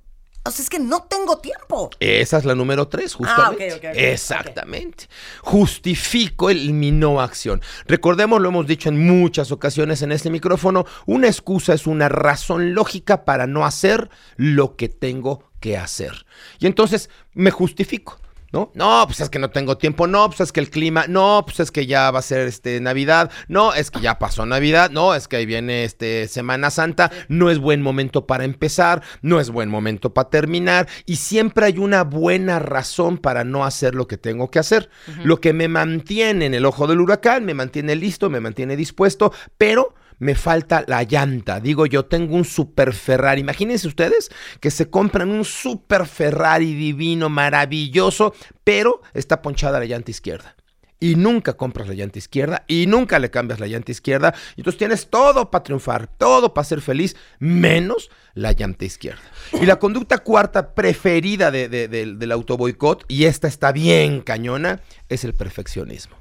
O 0.45 0.51
sea, 0.51 0.63
es 0.63 0.71
que 0.71 0.81
no 0.81 1.05
tengo 1.05 1.39
tiempo. 1.39 1.91
Esa 2.01 2.39
es 2.39 2.45
la 2.45 2.55
número 2.55 2.89
tres, 2.89 3.15
justamente. 3.15 3.71
Ah, 3.71 3.77
ok, 3.77 3.79
ok, 3.79 3.85
ok, 3.91 3.97
Exactamente. 3.97 5.09
Justifico 5.41 6.51
el, 6.51 6.73
mi 6.73 6.91
no 6.91 7.21
acción. 7.21 7.63
Recordemos, 7.87 8.41
lo 8.41 8.49
hemos 8.49 8.67
dicho 8.67 8.89
en 8.89 9.07
muchas 9.07 9.53
ocasiones 9.53 10.03
en 10.03 10.11
este 10.11 10.31
micrófono, 10.31 10.85
una 11.07 11.29
excusa 11.29 11.75
es 11.75 11.87
una 11.87 12.09
razón 12.09 12.75
lógica 12.75 13.25
para 13.25 13.47
no 13.47 13.65
hacer 13.65 14.11
lo 14.37 14.77
que 14.77 14.89
tengo 14.89 15.51
que 15.61 15.77
hacer. 15.77 16.27
Y 16.59 16.67
entonces 16.67 17.09
me 17.35 17.51
justifico. 17.51 18.22
¿No? 18.53 18.71
No, 18.75 19.05
pues 19.07 19.21
es 19.21 19.31
que 19.31 19.39
no 19.39 19.51
tengo 19.51 19.79
tiempo, 19.79 20.07
no, 20.07 20.29
pues 20.29 20.41
es 20.41 20.53
que 20.53 20.61
el 20.61 20.69
clima, 20.69 21.07
no, 21.09 21.43
pues 21.45 21.61
es 21.61 21.71
que 21.71 21.87
ya 21.87 22.11
va 22.11 22.19
a 22.19 22.23
ser 22.23 22.47
este 22.47 22.81
Navidad, 22.81 23.31
no, 23.49 23.73
es 23.73 23.91
que 23.91 24.01
ya 24.01 24.19
pasó 24.19 24.45
Navidad, 24.45 24.91
no, 24.91 25.15
es 25.15 25.27
que 25.27 25.37
ahí 25.37 25.47
viene 25.47 25.85
este 25.85 26.29
Semana 26.29 26.71
Santa, 26.71 27.11
no 27.29 27.51
es 27.51 27.59
buen 27.59 27.81
momento 27.81 28.27
para 28.27 28.45
empezar, 28.45 29.03
no 29.23 29.41
es 29.41 29.51
buen 29.51 29.71
momento 29.71 30.13
para 30.13 30.29
terminar 30.29 30.87
y 31.07 31.17
siempre 31.17 31.67
hay 31.67 31.79
una 31.79 32.05
buena 32.05 32.59
razón 32.59 33.19
para 33.19 33.43
no 33.45 33.65
hacer 33.65 33.95
lo 33.95 34.07
que 34.07 34.19
tengo 34.19 34.51
que 34.51 34.59
hacer. 34.59 34.91
Lo 35.25 35.41
que 35.41 35.53
me 35.53 35.69
mantiene 35.69 36.47
en 36.47 36.55
el 36.55 36.67
ojo 36.67 36.87
del 36.87 37.01
huracán, 37.01 37.45
me 37.45 37.55
mantiene 37.55 37.97
listo, 37.97 38.29
me 38.31 38.41
mantiene 38.41 38.77
dispuesto, 38.77 39.33
pero 39.57 39.95
me 40.23 40.37
falta 40.37 40.85
la 40.87 41.03
llanta. 41.03 41.59
Digo, 41.59 41.85
yo 41.87 42.05
tengo 42.05 42.37
un 42.37 42.45
super 42.45 42.95
Ferrari. 42.95 43.41
Imagínense 43.41 43.89
ustedes 43.89 44.31
que 44.61 44.71
se 44.71 44.89
compran 44.89 45.31
un 45.31 45.45
super 45.45 46.07
Ferrari 46.07 46.75
divino, 46.75 47.29
maravilloso, 47.29 48.33
pero 48.63 49.03
está 49.15 49.43
ponchada 49.43 49.81
la 49.81 49.87
llanta 49.87 50.13
izquierda. 50.13 50.55
Y 51.01 51.17
nunca 51.17 51.55
compras 51.55 51.89
la 51.89 51.95
llanta 51.95 52.21
izquierda 52.21 52.65
y 52.69 52.87
nunca 52.87 53.19
le 53.19 53.33
cambias 53.33 53.59
la 53.59 53.67
llanta 53.67 53.91
izquierda. 53.91 54.33
Y 54.55 54.61
entonces 54.61 54.79
tienes 54.79 55.09
todo 55.11 55.51
para 55.51 55.65
triunfar, 55.65 56.07
todo 56.07 56.55
para 56.55 56.65
ser 56.65 56.81
feliz, 56.81 57.17
menos 57.41 58.09
la 58.35 58.53
llanta 58.53 58.85
izquierda. 58.85 59.21
Y 59.61 59.67
la 59.67 59.81
conducta 59.81 60.19
cuarta 60.19 60.73
preferida 60.77 61.51
de- 61.51 61.69
de- 61.69 61.89
del- 61.89 62.21
del 62.21 62.31
autoboicot, 62.31 63.05
y 63.09 63.25
esta 63.25 63.49
está 63.49 63.73
bien 63.73 64.21
cañona, 64.21 64.81
es 65.09 65.25
el 65.25 65.35
perfeccionismo. 65.35 66.17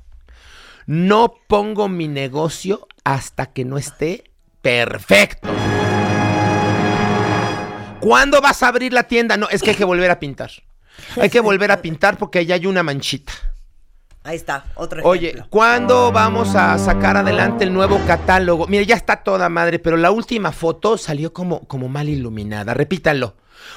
No 0.88 1.36
pongo 1.48 1.88
mi 1.88 2.08
negocio 2.08 2.88
hasta 3.04 3.48
que 3.48 3.66
no 3.66 3.78
esté 3.78 4.24
perfecto. 4.62 5.50
¿Cuándo 8.00 8.42
vas 8.42 8.64
a 8.64 8.68
abrir 8.68 8.94
la 8.94 9.04
tienda? 9.04 9.38
No, 9.38 9.48
es 9.50 9.62
que 9.62 9.72
hay 9.72 9.76
que 9.76 9.86
volver 9.86 10.10
a 10.12 10.20
pintar. 10.20 10.52
Hay 11.20 11.30
que 11.30 11.40
volver 11.40 11.72
a 11.72 11.82
pintar 11.82 12.18
porque 12.18 12.40
allá 12.40 12.56
hay 12.56 12.66
una 12.66 12.84
manchita. 12.84 13.34
Ahí 14.24 14.36
está, 14.36 14.66
otro 14.76 15.04
Oye. 15.04 15.44
¿cuándo 15.50 16.12
vamos 16.12 16.56
a 16.56 16.78
sacar 16.78 17.18
adelante 17.18 17.64
el 17.64 17.74
nuevo 17.74 18.00
catálogo? 18.06 18.68
Mire, 18.68 18.86
ya 18.86 18.96
está 18.96 19.24
toda 19.24 19.50
madre, 19.50 19.80
pero 19.80 19.98
la 19.98 20.12
última 20.12 20.52
foto 20.52 20.98
salió 20.98 21.34
como, 21.34 21.62
como 21.62 21.90
mal 21.90 22.08
iluminada. 22.08 22.76
Repítanlo. 22.76 23.36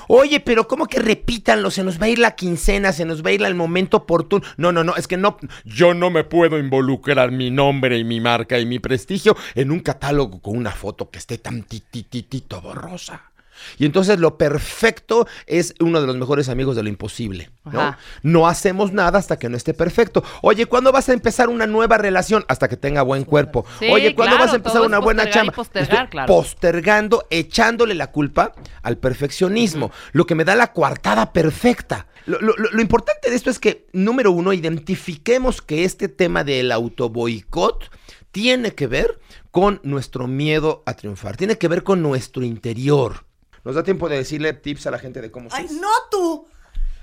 Oye, 0.08 0.40
pero 0.40 0.68
¿cómo 0.68 0.86
que 0.86 0.98
repítanlo? 0.98 1.70
Se 1.70 1.84
nos 1.84 2.00
va 2.00 2.06
a 2.06 2.08
ir 2.08 2.18
la 2.18 2.34
quincena, 2.34 2.92
se 2.92 3.04
nos 3.04 3.24
va 3.24 3.30
a 3.30 3.32
ir 3.32 3.42
el 3.42 3.54
momento 3.54 3.98
oportuno. 3.98 4.44
No, 4.56 4.72
no, 4.72 4.84
no, 4.84 4.96
es 4.96 5.06
que 5.06 5.16
no. 5.16 5.36
Yo 5.64 5.94
no 5.94 6.10
me 6.10 6.24
puedo 6.24 6.58
involucrar 6.58 7.30
mi 7.30 7.50
nombre 7.50 7.98
y 7.98 8.04
mi 8.04 8.20
marca 8.20 8.58
y 8.58 8.66
mi 8.66 8.78
prestigio 8.78 9.36
en 9.54 9.70
un 9.70 9.80
catálogo 9.80 10.40
con 10.40 10.56
una 10.56 10.72
foto 10.72 11.10
que 11.10 11.18
esté 11.18 11.38
tan 11.38 11.62
tititito 11.64 12.60
borrosa. 12.60 13.33
Y 13.78 13.86
entonces 13.86 14.18
lo 14.18 14.36
perfecto 14.38 15.26
es 15.46 15.74
uno 15.80 16.00
de 16.00 16.06
los 16.06 16.16
mejores 16.16 16.48
amigos 16.48 16.76
de 16.76 16.82
lo 16.82 16.88
imposible. 16.88 17.50
¿no? 17.64 17.96
No 18.22 18.46
hacemos 18.46 18.92
nada 18.92 19.18
hasta 19.18 19.38
que 19.38 19.48
no 19.48 19.56
esté 19.56 19.74
perfecto. 19.74 20.22
Oye, 20.42 20.66
¿cuándo 20.66 20.92
vas 20.92 21.08
a 21.08 21.12
empezar 21.12 21.48
una 21.48 21.66
nueva 21.66 21.98
relación? 21.98 22.44
Hasta 22.48 22.68
que 22.68 22.76
tenga 22.76 23.02
buen 23.02 23.24
cuerpo. 23.24 23.64
Sí, 23.78 23.86
Oye, 23.90 24.14
¿cuándo 24.14 24.36
claro, 24.36 24.44
vas 24.46 24.52
a 24.52 24.56
empezar 24.56 24.82
una 24.82 24.98
buena 24.98 25.30
chamba? 25.30 25.52
postergar, 25.52 25.92
Estoy 25.94 26.08
claro. 26.10 26.26
Postergando, 26.34 27.26
echándole 27.30 27.94
la 27.94 28.10
culpa 28.10 28.52
al 28.82 28.98
perfeccionismo, 28.98 29.90
lo 30.12 30.26
que 30.26 30.34
me 30.34 30.44
da 30.44 30.54
la 30.54 30.72
coartada 30.72 31.32
perfecta. 31.32 32.06
Lo- 32.26 32.38
lo 32.40 32.80
importante 32.80 33.28
de 33.28 33.36
esto 33.36 33.50
es 33.50 33.58
que, 33.58 33.86
número 33.92 34.30
uno, 34.32 34.52
identifiquemos 34.52 35.60
que 35.60 35.84
este 35.84 36.08
tema 36.08 36.42
del 36.44 36.72
autoboicot 36.72 37.90
tiene 38.32 38.74
que 38.74 38.86
ver 38.86 39.18
con 39.50 39.80
nuestro 39.84 40.26
miedo 40.26 40.82
a 40.86 40.94
triunfar, 40.94 41.36
tiene 41.36 41.58
que 41.58 41.68
ver 41.68 41.82
con 41.84 42.02
nuestro 42.02 42.42
interior. 42.44 43.24
¿Nos 43.64 43.74
da 43.74 43.82
tiempo 43.82 44.08
de 44.08 44.16
decirle 44.18 44.52
tips 44.52 44.86
a 44.86 44.90
la 44.90 44.98
gente 44.98 45.20
de 45.20 45.30
cómo 45.30 45.48
Ay, 45.52 45.68
ser? 45.68 45.76
no 45.80 45.88
tú. 46.10 46.46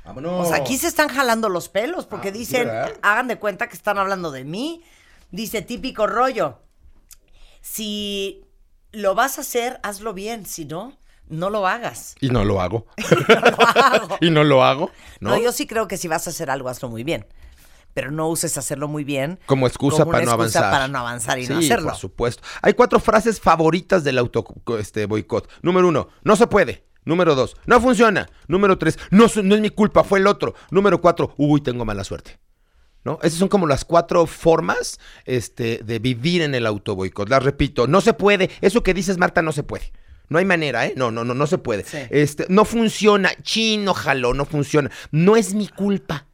Vámonos. 0.05 0.45
O 0.47 0.49
sea, 0.49 0.57
aquí 0.61 0.77
se 0.77 0.87
están 0.87 1.09
jalando 1.09 1.49
los 1.49 1.69
pelos 1.69 2.05
porque 2.05 2.29
Ah, 2.29 2.31
dicen, 2.31 2.67
¿verdad? 2.67 2.91
hagan 3.01 3.27
de 3.27 3.37
cuenta 3.37 3.67
que 3.67 3.75
están 3.75 3.97
hablando 3.97 4.31
de 4.31 4.43
mí. 4.43 4.83
Dice 5.31 5.61
típico 5.61 6.07
rollo. 6.07 6.59
Si 7.61 8.45
lo 8.91 9.15
vas 9.15 9.37
a 9.37 9.41
hacer, 9.41 9.79
hazlo 9.83 10.13
bien. 10.13 10.45
Si 10.45 10.65
no, 10.65 10.97
no 11.27 11.49
lo 11.49 11.67
hagas. 11.67 12.15
Y 12.19 12.29
no 12.29 12.43
lo 12.43 12.61
hago. 12.61 12.85
lo 13.27 13.67
hago. 13.67 14.17
y 14.21 14.29
no 14.29 14.43
lo 14.43 14.63
hago. 14.63 14.91
¿no? 15.19 15.31
No, 15.31 15.37
yo 15.37 15.51
sí 15.51 15.67
creo 15.67 15.87
que 15.87 15.97
si 15.97 16.07
vas 16.07 16.27
a 16.27 16.31
hacer 16.31 16.49
algo, 16.49 16.69
hazlo 16.69 16.89
muy 16.89 17.03
bien. 17.03 17.25
Pero 17.93 18.11
no 18.11 18.29
uses 18.29 18.57
hacerlo 18.57 18.87
muy 18.87 19.03
bien 19.03 19.39
Como 19.45 19.67
excusa 19.67 19.99
como 19.99 20.11
para 20.11 20.23
una 20.23 20.35
no 20.35 20.43
excusa 20.43 20.59
avanzar. 20.59 20.71
para 20.71 20.87
no 20.87 20.99
avanzar 20.99 21.39
y 21.39 21.45
sí, 21.45 21.53
no 21.53 21.59
hacerlo. 21.59 21.89
por 21.89 21.97
supuesto. 21.97 22.43
Hay 22.61 22.73
cuatro 22.73 22.99
frases 22.99 23.39
favoritas 23.39 24.03
del 24.03 24.17
auto 24.17 24.45
este, 24.79 25.05
boicot. 25.05 25.49
Número 25.61 25.87
uno, 25.87 26.07
no 26.23 26.35
se 26.35 26.47
puede. 26.47 26.85
Número 27.03 27.33
dos, 27.33 27.57
no 27.65 27.81
funciona. 27.81 28.29
Número 28.47 28.77
tres, 28.77 28.99
no, 29.09 29.25
es 29.25 29.35
mi 29.43 29.69
culpa, 29.69 30.03
fue 30.03 30.19
el 30.19 30.27
otro. 30.27 30.53
Número 30.69 31.01
cuatro, 31.01 31.33
uy, 31.37 31.61
tengo 31.61 31.83
mala 31.83 32.03
suerte. 32.03 32.39
¿No? 33.03 33.17
Esas 33.23 33.39
son 33.39 33.47
como 33.47 33.65
las 33.65 33.83
cuatro 33.83 34.27
formas 34.27 34.99
este, 35.25 35.79
de 35.83 35.97
vivir 35.97 36.43
en 36.43 36.53
el 36.53 36.67
auto 36.67 36.95
boicot. 36.95 37.27
Las 37.29 37.41
repito, 37.43 37.87
no 37.87 37.99
se 37.99 38.13
puede. 38.13 38.51
Eso 38.61 38.83
que 38.83 38.93
dices, 38.93 39.17
Marta, 39.17 39.41
no 39.41 39.51
se 39.51 39.63
puede. 39.63 39.91
No 40.29 40.37
hay 40.37 40.45
manera, 40.45 40.85
¿eh? 40.85 40.93
No, 40.95 41.09
no, 41.09 41.23
no, 41.23 41.33
no 41.33 41.47
se 41.47 41.57
puede. 41.57 41.83
Sí. 41.83 41.97
Este, 42.11 42.45
no 42.47 42.63
funciona. 42.63 43.31
Chino, 43.41 43.95
jaló, 43.95 44.35
no 44.35 44.45
funciona. 44.45 44.91
No 45.09 45.35
es 45.35 45.55
mi 45.55 45.67
culpa. 45.67 46.27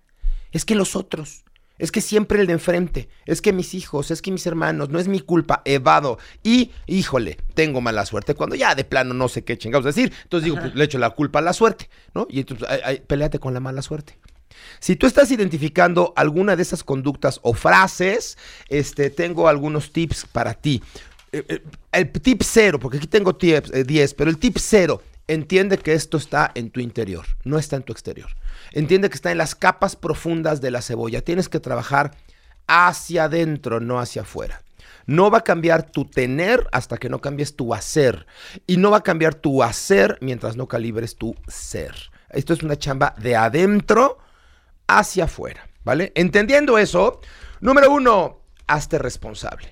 Es 0.52 0.66
que 0.66 0.76
los 0.76 0.98
otros. 0.98 1.46
Es 1.78 1.92
que 1.92 2.02
siempre 2.02 2.40
el 2.40 2.48
de 2.48 2.54
enfrente. 2.54 3.10
Es 3.26 3.42
que 3.42 3.54
mis 3.54 3.74
hijos, 3.74 4.12
es 4.12 4.22
que 4.22 4.32
mis 4.32 4.46
hermanos. 4.48 4.90
No 4.90 5.00
es 5.00 5.08
mi 5.08 5.20
culpa. 5.20 5.62
Evado. 5.66 6.18
Y, 6.44 6.72
híjole, 6.88 7.38
tengo 7.54 7.82
mala 7.82 8.06
suerte. 8.06 8.34
Cuando 8.34 8.56
ya 8.56 8.76
de 8.76 8.84
plano 8.84 9.14
no 9.14 9.28
sé 9.28 9.44
qué 9.44 9.58
chingados 9.58 9.86
decir. 9.86 10.14
Entonces 10.24 10.46
digo, 10.46 10.58
pues 10.60 10.76
le 10.76 10.84
echo 10.84 10.98
la 10.98 11.12
culpa 11.12 11.40
a 11.40 11.42
la 11.42 11.54
suerte, 11.54 11.90
¿no? 12.14 12.28
Y 12.30 12.40
entonces, 12.40 12.68
ay, 12.70 12.80
ay, 12.84 13.04
peleate 13.06 13.40
con 13.40 13.54
la 13.54 13.60
mala 13.60 13.82
suerte. 13.82 14.18
Si 14.80 14.96
tú 14.96 15.08
estás 15.08 15.32
identificando 15.32 16.14
alguna 16.16 16.56
de 16.56 16.62
esas 16.62 16.84
conductas 16.84 17.40
o 17.44 17.54
frases, 17.54 18.38
este, 18.70 19.10
tengo 19.10 19.48
algunos 19.48 19.92
tips 19.92 20.26
para 20.32 20.54
ti. 20.54 20.82
Eh, 21.32 21.44
eh, 21.48 21.64
el 21.92 22.12
tip 22.12 22.42
cero, 22.44 22.80
porque 22.80 22.98
aquí 22.98 23.08
tengo 23.08 23.36
tips, 23.36 23.72
eh, 23.74 23.84
10, 23.84 24.14
pero 24.14 24.30
el 24.30 24.38
tip 24.38 24.58
cero, 24.60 25.02
entiende 25.28 25.78
que 25.78 25.94
esto 25.94 26.18
está 26.18 26.52
en 26.56 26.70
tu 26.70 26.80
interior, 26.80 27.26
no 27.44 27.58
está 27.58 27.76
en 27.76 27.84
tu 27.84 27.92
exterior. 27.92 28.30
Entiende 28.72 29.10
que 29.10 29.16
está 29.16 29.32
en 29.32 29.38
las 29.38 29.56
capas 29.56 29.96
profundas 29.96 30.62
de 30.62 30.72
la 30.72 30.82
cebolla. 30.82 31.22
Tienes 31.22 31.50
que 31.50 31.60
trabajar 31.60 32.12
hacia 32.68 33.26
adentro, 33.26 33.80
no 33.80 34.00
hacia 34.00 34.24
afuera. 34.24 34.62
No 35.06 35.32
va 35.32 35.40
a 35.40 35.44
cambiar 35.44 35.90
tu 35.90 36.06
tener 36.06 36.68
hasta 36.72 36.98
que 36.98 37.10
no 37.10 37.22
cambies 37.22 37.56
tu 37.56 37.74
hacer. 37.74 38.28
Y 38.66 38.78
no 38.78 38.92
va 38.92 38.98
a 38.98 39.04
cambiar 39.04 39.36
tu 39.36 39.64
hacer 39.64 40.18
mientras 40.22 40.58
no 40.58 40.68
calibres 40.68 41.16
tu 41.16 41.36
ser. 41.48 41.96
Esto 42.30 42.54
es 42.54 42.62
una 42.62 42.78
chamba 42.78 43.16
de 43.18 43.36
adentro 43.36 44.18
hacia 44.88 45.26
afuera, 45.26 45.68
¿vale? 45.84 46.12
Entendiendo 46.16 46.78
eso, 46.78 47.22
número 47.62 47.92
uno, 47.92 48.42
hazte 48.68 48.98
responsable. 48.98 49.70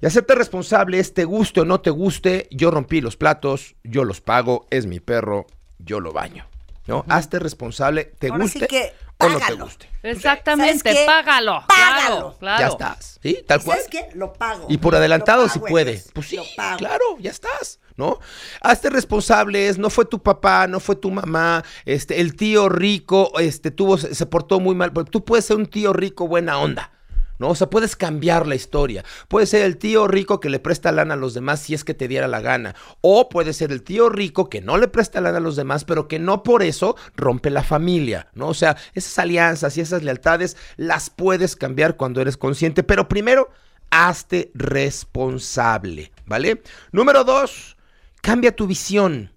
Y 0.00 0.06
hacerte 0.06 0.34
responsable 0.34 0.98
es 0.98 1.14
te 1.14 1.24
guste 1.24 1.60
o 1.60 1.64
no 1.64 1.80
te 1.80 1.90
guste, 1.90 2.48
yo 2.50 2.70
rompí 2.70 3.00
los 3.00 3.16
platos, 3.16 3.76
yo 3.84 4.04
los 4.04 4.20
pago, 4.20 4.66
es 4.70 4.86
mi 4.86 4.98
perro, 4.98 5.46
yo 5.78 6.00
lo 6.00 6.12
baño. 6.12 6.49
¿No? 6.90 7.04
Hazte 7.08 7.38
responsable, 7.38 8.04
te 8.18 8.28
Ahora 8.28 8.46
sí 8.48 8.58
guste 8.60 8.66
que 8.68 8.92
o 9.18 9.28
no 9.28 9.34
te 9.34 9.40
págalo. 9.40 9.64
guste. 9.64 9.88
Exactamente, 10.02 10.78
¿Sabes 10.78 10.96
qué? 10.98 11.04
págalo. 11.06 11.64
Págalo. 11.68 12.06
Claro, 12.08 12.36
claro. 12.38 12.60
Ya 12.60 12.66
estás, 12.68 13.18
¿sí? 13.22 13.38
Tal 13.46 13.62
cual. 13.62 13.78
¿Sabes 13.78 13.90
qué? 13.90 14.08
Lo 14.16 14.32
pago. 14.32 14.66
Y 14.68 14.78
por 14.78 14.94
adelantado 14.96 15.42
Lo 15.42 15.48
si 15.48 15.58
pago, 15.58 15.68
puede. 15.70 15.90
Eres. 15.92 16.10
Pues 16.12 16.28
sí, 16.28 16.36
Lo 16.36 16.44
pago. 16.56 16.78
claro, 16.78 17.04
ya 17.18 17.30
estás, 17.30 17.80
¿no? 17.96 18.18
Hazte 18.60 18.90
responsables, 18.90 19.78
no 19.78 19.88
fue 19.90 20.04
tu 20.04 20.22
papá, 20.22 20.66
no 20.66 20.80
fue 20.80 20.96
tu 20.96 21.10
mamá, 21.10 21.64
este, 21.84 22.20
el 22.20 22.34
tío 22.34 22.68
rico, 22.68 23.32
este, 23.38 23.70
tuvo, 23.70 23.96
se 23.98 24.14
se 24.14 24.26
portó 24.26 24.58
muy 24.60 24.74
mal. 24.74 24.92
Pero 24.92 25.04
Tú 25.04 25.24
puedes 25.24 25.44
ser 25.44 25.56
un 25.56 25.66
tío 25.66 25.92
rico 25.92 26.26
buena 26.26 26.58
onda, 26.58 26.90
¿no? 27.40 27.48
O 27.48 27.54
sea, 27.56 27.68
puedes 27.68 27.96
cambiar 27.96 28.46
la 28.46 28.54
historia. 28.54 29.04
Puede 29.26 29.46
ser 29.46 29.62
el 29.62 29.78
tío 29.78 30.06
rico 30.06 30.38
que 30.38 30.50
le 30.50 30.60
presta 30.60 30.92
lana 30.92 31.14
a 31.14 31.16
los 31.16 31.34
demás 31.34 31.60
si 31.60 31.74
es 31.74 31.82
que 31.82 31.94
te 31.94 32.06
diera 32.06 32.28
la 32.28 32.40
gana. 32.40 32.76
O 33.00 33.28
puede 33.28 33.52
ser 33.52 33.72
el 33.72 33.82
tío 33.82 34.10
rico 34.10 34.48
que 34.48 34.60
no 34.60 34.76
le 34.76 34.86
presta 34.86 35.20
lana 35.20 35.38
a 35.38 35.40
los 35.40 35.56
demás, 35.56 35.84
pero 35.84 36.06
que 36.06 36.18
no 36.18 36.42
por 36.42 36.62
eso 36.62 36.96
rompe 37.16 37.50
la 37.50 37.64
familia, 37.64 38.28
¿no? 38.34 38.48
O 38.48 38.54
sea, 38.54 38.76
esas 38.94 39.18
alianzas 39.18 39.76
y 39.76 39.80
esas 39.80 40.02
lealtades 40.02 40.56
las 40.76 41.10
puedes 41.10 41.56
cambiar 41.56 41.96
cuando 41.96 42.20
eres 42.20 42.36
consciente, 42.36 42.82
pero 42.82 43.08
primero, 43.08 43.48
hazte 43.90 44.50
responsable, 44.54 46.12
¿vale? 46.26 46.62
Número 46.92 47.24
dos, 47.24 47.76
cambia 48.20 48.54
tu 48.54 48.66
visión. 48.66 49.32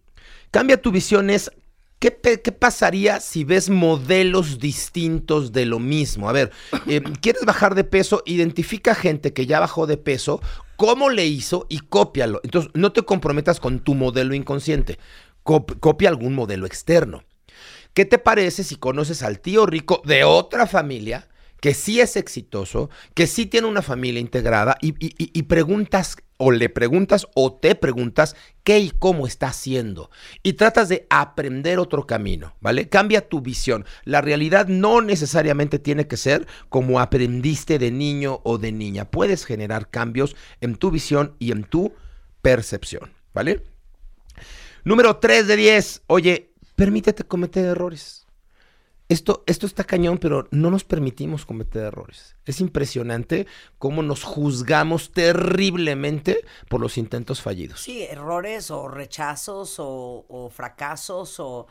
Cambia 0.52 0.80
tu 0.80 0.92
visión 0.92 1.32
es 1.32 1.52
¿Qué, 2.04 2.52
pasaría 2.52 3.22
si 3.22 3.46
ves 3.46 3.70
modelos 3.70 4.60
distintos 4.60 5.54
de 5.54 5.66
lo 5.66 5.80
mismo? 5.80 6.28
A 6.28 6.34
ver, 6.34 6.52
eh, 6.86 7.02
¿quieres 7.22 7.46
bajar 7.46 7.76
de 7.76 7.86
peso? 7.86 8.22
Identifica 8.26 8.94
gente 8.94 9.32
que 9.32 9.46
ya 9.46 9.62
bajó 9.62 9.88
de 9.88 9.96
peso, 9.96 10.42
cómo 10.76 11.10
le 11.10 11.26
hizo 11.26 11.66
y 11.70 11.80
cópialo. 11.80 12.42
Entonces, 12.44 12.72
no 12.74 12.92
te 12.92 13.04
comprometas 13.04 13.62
con 13.62 13.80
tu 13.80 13.96
modelo 13.96 14.34
inconsciente. 14.36 15.00
Cop- 15.46 15.80
copia 15.80 16.10
algún 16.10 16.36
modelo 16.36 16.66
externo. 16.66 17.24
¿Qué 17.94 18.04
te 18.04 18.18
parece 18.18 18.66
si 18.66 18.76
conoces 18.76 19.24
al 19.24 19.40
tío 19.40 19.66
rico 19.66 20.02
de 20.04 20.26
otra 20.26 20.68
familia 20.68 21.30
que 21.62 21.74
sí 21.74 22.02
es 22.02 22.18
exitoso, 22.18 22.90
que 23.14 23.28
sí 23.28 23.46
tiene 23.46 23.68
una 23.68 23.82
familia 23.82 24.20
integrada 24.20 24.78
y, 24.82 24.90
y- 25.00 25.16
y- 25.18 25.32
y 25.34 25.44
preguntas 25.44 26.18
o 26.44 26.52
le 26.52 26.68
preguntas 26.68 27.26
o 27.36 27.54
te 27.54 27.74
preguntas 27.74 28.36
qué 28.66 28.80
y 28.80 28.90
cómo 28.92 29.28
está 29.28 29.48
haciendo 29.48 30.12
y 30.44 30.54
tratas 30.54 30.90
de 30.90 31.08
aprender 31.10 31.80
otro 31.80 32.06
camino, 32.06 32.54
¿vale? 32.60 32.90
Cambia 32.90 33.30
tu 33.30 33.40
visión. 33.40 33.86
La 34.04 34.20
realidad 34.20 34.68
no 34.68 35.02
necesariamente 35.02 35.80
tiene 35.80 36.06
que 36.06 36.18
ser 36.18 36.46
como 36.68 37.00
aprendiste 37.00 37.80
de 37.80 37.92
niño 37.92 38.42
o 38.44 38.58
de 38.58 38.74
niña. 38.74 39.06
Puedes 39.06 39.46
generar 39.46 39.90
cambios 39.90 40.36
en 40.60 40.76
tu 40.76 40.92
visión 40.92 41.36
y 41.40 41.54
en 41.54 41.64
tu 41.64 41.94
percepción, 42.42 43.14
¿vale? 43.34 43.64
Número 44.84 45.16
3 45.16 45.48
de 45.48 45.56
10. 45.56 46.02
Oye, 46.08 46.52
permítete 46.76 47.24
cometer 47.24 47.64
errores. 47.64 48.23
Esto, 49.10 49.44
esto 49.48 49.66
está 49.66 49.84
cañón, 49.84 50.18
pero 50.18 50.48
no 50.52 50.72
nos 50.72 50.84
permitimos 50.84 51.46
cometer 51.46 51.84
errores. 51.84 52.36
Es 52.46 52.60
impresionante 52.62 53.46
cómo 53.78 54.02
nos 54.02 54.24
juzgamos 54.24 55.12
terriblemente 55.12 56.44
por 56.70 56.82
los 56.82 56.98
intentos 56.98 57.42
fallidos. 57.42 57.82
Sí, 57.82 58.04
errores 58.04 58.72
o 58.72 58.88
rechazos 58.88 59.76
o, 59.80 60.26
o 60.28 60.50
fracasos 60.50 61.40
o 61.40 61.68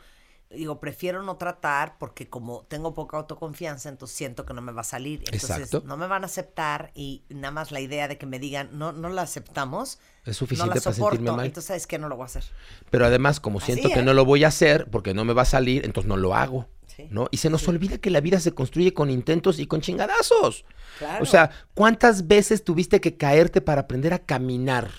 digo, 0.53 0.79
prefiero 0.79 1.23
no 1.23 1.37
tratar 1.37 1.97
porque 1.97 2.29
como 2.29 2.63
tengo 2.67 2.93
poca 2.93 3.17
autoconfianza, 3.17 3.89
entonces 3.89 4.15
siento 4.15 4.45
que 4.45 4.53
no 4.53 4.61
me 4.61 4.71
va 4.71 4.81
a 4.81 4.85
salir. 4.85 5.19
Entonces 5.25 5.49
Exacto. 5.49 5.83
no 5.85 5.97
me 5.97 6.07
van 6.07 6.23
a 6.23 6.27
aceptar 6.27 6.91
y 6.93 7.23
nada 7.29 7.51
más 7.51 7.71
la 7.71 7.79
idea 7.79 8.07
de 8.07 8.17
que 8.17 8.25
me 8.25 8.39
digan, 8.39 8.69
no, 8.77 8.91
no 8.91 9.09
la 9.09 9.23
aceptamos, 9.23 9.99
Es 10.21 10.27
no 10.27 10.33
suficiente 10.35 10.75
la 10.75 10.81
para 10.81 10.95
soporto. 10.95 11.15
sentirme 11.17 11.37
mal. 11.37 11.45
Entonces, 11.47 11.67
¿sabes 11.67 11.87
qué? 11.87 11.97
No 11.97 12.07
lo 12.09 12.15
voy 12.15 12.23
a 12.23 12.25
hacer. 12.27 12.43
Pero 12.89 13.05
además, 13.05 13.39
como 13.39 13.57
Así 13.59 13.73
siento 13.73 13.89
que 13.89 14.03
no 14.03 14.13
lo 14.13 14.25
voy 14.25 14.43
a 14.43 14.49
hacer 14.49 14.89
porque 14.91 15.13
no 15.13 15.25
me 15.25 15.33
va 15.33 15.41
a 15.41 15.45
salir, 15.45 15.85
entonces 15.85 16.07
no 16.07 16.17
lo 16.17 16.35
hago. 16.35 16.67
¿No? 17.09 17.27
Y 17.31 17.37
se 17.37 17.49
nos 17.49 17.67
olvida 17.67 17.97
que 17.97 18.09
la 18.09 18.21
vida 18.21 18.39
se 18.39 18.53
construye 18.53 18.93
con 18.93 19.09
intentos 19.09 19.59
y 19.59 19.67
con 19.67 19.81
chingadazos. 19.81 20.65
Claro. 20.97 21.23
O 21.23 21.25
sea, 21.25 21.49
¿cuántas 21.73 22.27
veces 22.27 22.63
tuviste 22.63 23.01
que 23.01 23.17
caerte 23.17 23.61
para 23.61 23.81
aprender 23.81 24.13
a 24.13 24.19
caminar? 24.19 24.89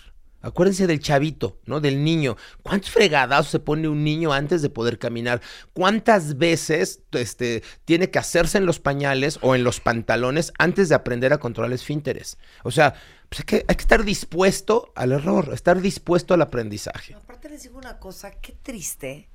Acuérdense 0.45 0.87
del 0.87 1.01
chavito, 1.01 1.59
¿no? 1.65 1.81
Del 1.81 2.05
niño. 2.05 2.37
¿Cuántos 2.63 2.91
fregadazos 2.91 3.51
se 3.51 3.61
pone 3.61 3.89
un 3.89 4.05
niño 4.05 4.31
antes 4.35 4.61
de 4.61 4.69
poder 4.69 4.99
caminar? 4.99 5.41
¿Cuántas 5.73 6.37
veces 6.37 7.01
este, 7.13 7.63
tiene 7.87 8.11
que 8.11 8.19
hacerse 8.19 8.59
en 8.59 8.67
los 8.67 8.79
pañales 8.79 9.39
o 9.41 9.55
en 9.55 9.65
los 9.65 9.81
pantalones 9.81 10.53
antes 10.59 10.91
de 10.91 10.97
aprender 10.97 11.33
a 11.33 11.39
controlar 11.39 11.73
esfínteres? 11.73 12.37
O 12.63 12.71
sea, 12.71 12.93
pues 13.31 13.41
hay, 13.41 13.45
que, 13.47 13.65
hay 13.67 13.75
que 13.75 13.83
estar 13.83 14.05
dispuesto 14.05 14.93
al 14.95 15.13
error, 15.13 15.51
estar 15.55 15.81
dispuesto 15.81 16.35
al 16.35 16.43
aprendizaje. 16.43 17.15
Aparte 17.15 17.49
les 17.49 17.63
digo 17.63 17.79
una 17.79 17.99
cosa, 17.99 18.31
qué 18.31 18.53
triste 18.53 19.31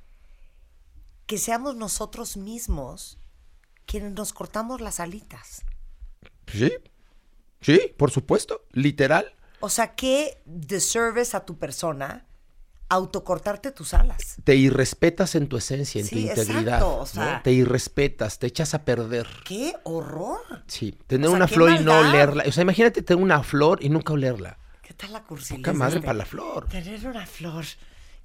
que 1.29 1.37
seamos 1.37 1.75
nosotros 1.75 2.37
mismos 2.37 3.19
quienes 3.85 4.13
nos 4.13 4.33
cortamos 4.33 4.81
las 4.81 4.99
alitas. 4.99 5.61
Sí, 6.47 6.71
sí, 7.61 7.93
por 7.97 8.09
supuesto, 8.09 8.65
literal. 8.71 9.35
O 9.59 9.69
sea, 9.69 9.93
qué 9.93 10.41
disservice 10.47 11.37
a 11.37 11.45
tu 11.45 11.59
persona 11.59 12.25
autocortarte 12.89 13.69
tus 13.71 13.93
alas. 13.93 14.37
Te 14.43 14.55
irrespetas 14.55 15.35
en 15.35 15.47
tu 15.47 15.57
esencia, 15.57 16.01
en 16.01 16.07
Sí, 16.07 16.15
tu 16.15 16.21
integridad. 16.21 16.61
exacto, 16.63 16.95
o 16.95 16.99
¿no? 17.01 17.05
sea- 17.05 17.43
Te 17.43 17.51
irrespetas, 17.51 18.39
te 18.39 18.47
echas 18.47 18.73
a 18.73 18.83
perder. 18.83 19.27
¡Qué 19.45 19.75
horror! 19.83 20.39
Sí, 20.65 20.97
tener 21.05 21.27
O 21.27 21.29
sea, 21.29 21.37
una 21.37 21.47
flor 21.47 21.69
y 21.79 21.83
no 21.83 21.99
olerla. 21.99 22.45
O 22.47 22.51
sea, 22.51 22.63
imagínate 22.63 23.03
tener 23.03 23.23
una 23.23 23.43
flor 23.43 23.83
y 23.83 23.89
nunca 23.89 24.13
olerla. 24.13 24.57
¿Qué 24.81 24.95
tal 24.95 25.13
la 25.13 25.21
cursilidad? 25.21 25.61
Poca 25.61 25.73
madre 25.77 26.01
para 26.01 26.13
la 26.15 26.25
flor. 26.25 26.67
Tener 26.69 27.05
una 27.05 27.27
flor 27.27 27.65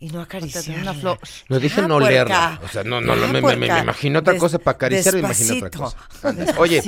y 0.05 0.09
no 0.11 0.21
acariciarla. 0.21 0.67
Tener 0.67 0.83
una 0.83 0.95
flor. 0.95 1.19
No 1.49 1.59
dije 1.59 1.81
no 1.83 1.99
puerca. 1.99 2.61
O 2.63 2.69
sea, 2.69 2.85
no, 2.85 3.01
no, 3.01 3.17
no, 3.17 3.27
me, 3.29 3.41
me- 3.41 3.57
me 3.57 3.67
imagino 3.79 4.19
otra 4.19 4.35
Des- 4.35 4.41
cosa 4.41 4.59
para 4.59 4.75
acariciar, 4.77 5.15
me 5.15 5.21
imagino 5.21 5.55
otra 5.57 5.69
despacito. 5.71 5.97
cosa. 6.21 6.61
Oye, 6.61 6.83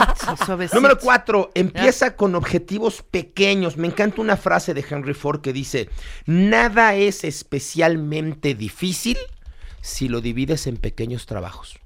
Suavecito. 0.44 0.76
número 0.76 0.98
cuatro, 0.98 1.50
empieza 1.54 2.14
con 2.16 2.34
objetivos 2.34 3.02
pequeños. 3.10 3.76
Me 3.78 3.86
encanta 3.86 4.20
una 4.20 4.36
frase 4.36 4.74
de 4.74 4.84
Henry 4.88 5.14
Ford 5.14 5.40
que 5.40 5.52
dice, 5.54 5.88
nada 6.26 6.94
es 6.94 7.24
especialmente 7.24 8.54
difícil 8.54 9.16
si 9.80 10.08
lo 10.08 10.20
divides 10.20 10.66
en 10.66 10.76
pequeños 10.76 11.26
trabajos. 11.26 11.78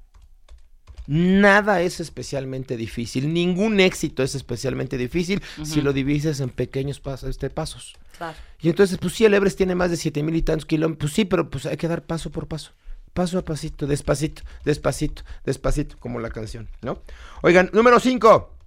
Nada 1.13 1.83
es 1.83 1.99
especialmente 1.99 2.77
difícil, 2.77 3.35
ningún 3.35 3.81
éxito 3.81 4.23
es 4.23 4.37
especialmente 4.37 4.97
difícil 4.97 5.43
si 5.65 5.81
lo 5.81 5.93
divides 5.93 6.39
en 6.39 6.51
pequeños 6.51 7.01
pasos, 7.01 7.29
este, 7.29 7.51
pasos. 7.51 7.95
Claro. 8.17 8.37
Y 8.61 8.69
entonces, 8.69 8.97
pues 8.97 9.15
sí, 9.15 9.25
el 9.25 9.35
Everest 9.35 9.57
tiene 9.57 9.75
más 9.75 9.91
de 9.91 9.97
siete 9.97 10.23
mil 10.23 10.37
y 10.37 10.43
tantos 10.43 10.67
kilómetros. 10.67 11.11
Pues 11.11 11.13
sí, 11.15 11.25
pero 11.25 11.51
pues 11.51 11.67
hay 11.67 11.77
que 11.77 11.89
dar 11.89 12.05
paso 12.07 12.31
por 12.31 12.47
paso. 12.47 12.71
Paso 13.13 13.39
a 13.39 13.45
pasito, 13.45 13.89
despacito, 13.89 14.43
despacito, 14.65 15.25
despacito, 15.45 15.99
como 15.99 16.21
la 16.21 16.31
canción, 16.31 16.69
¿no? 16.81 17.03
Oigan, 17.43 17.71
número 17.73 17.99
5. 17.99 18.60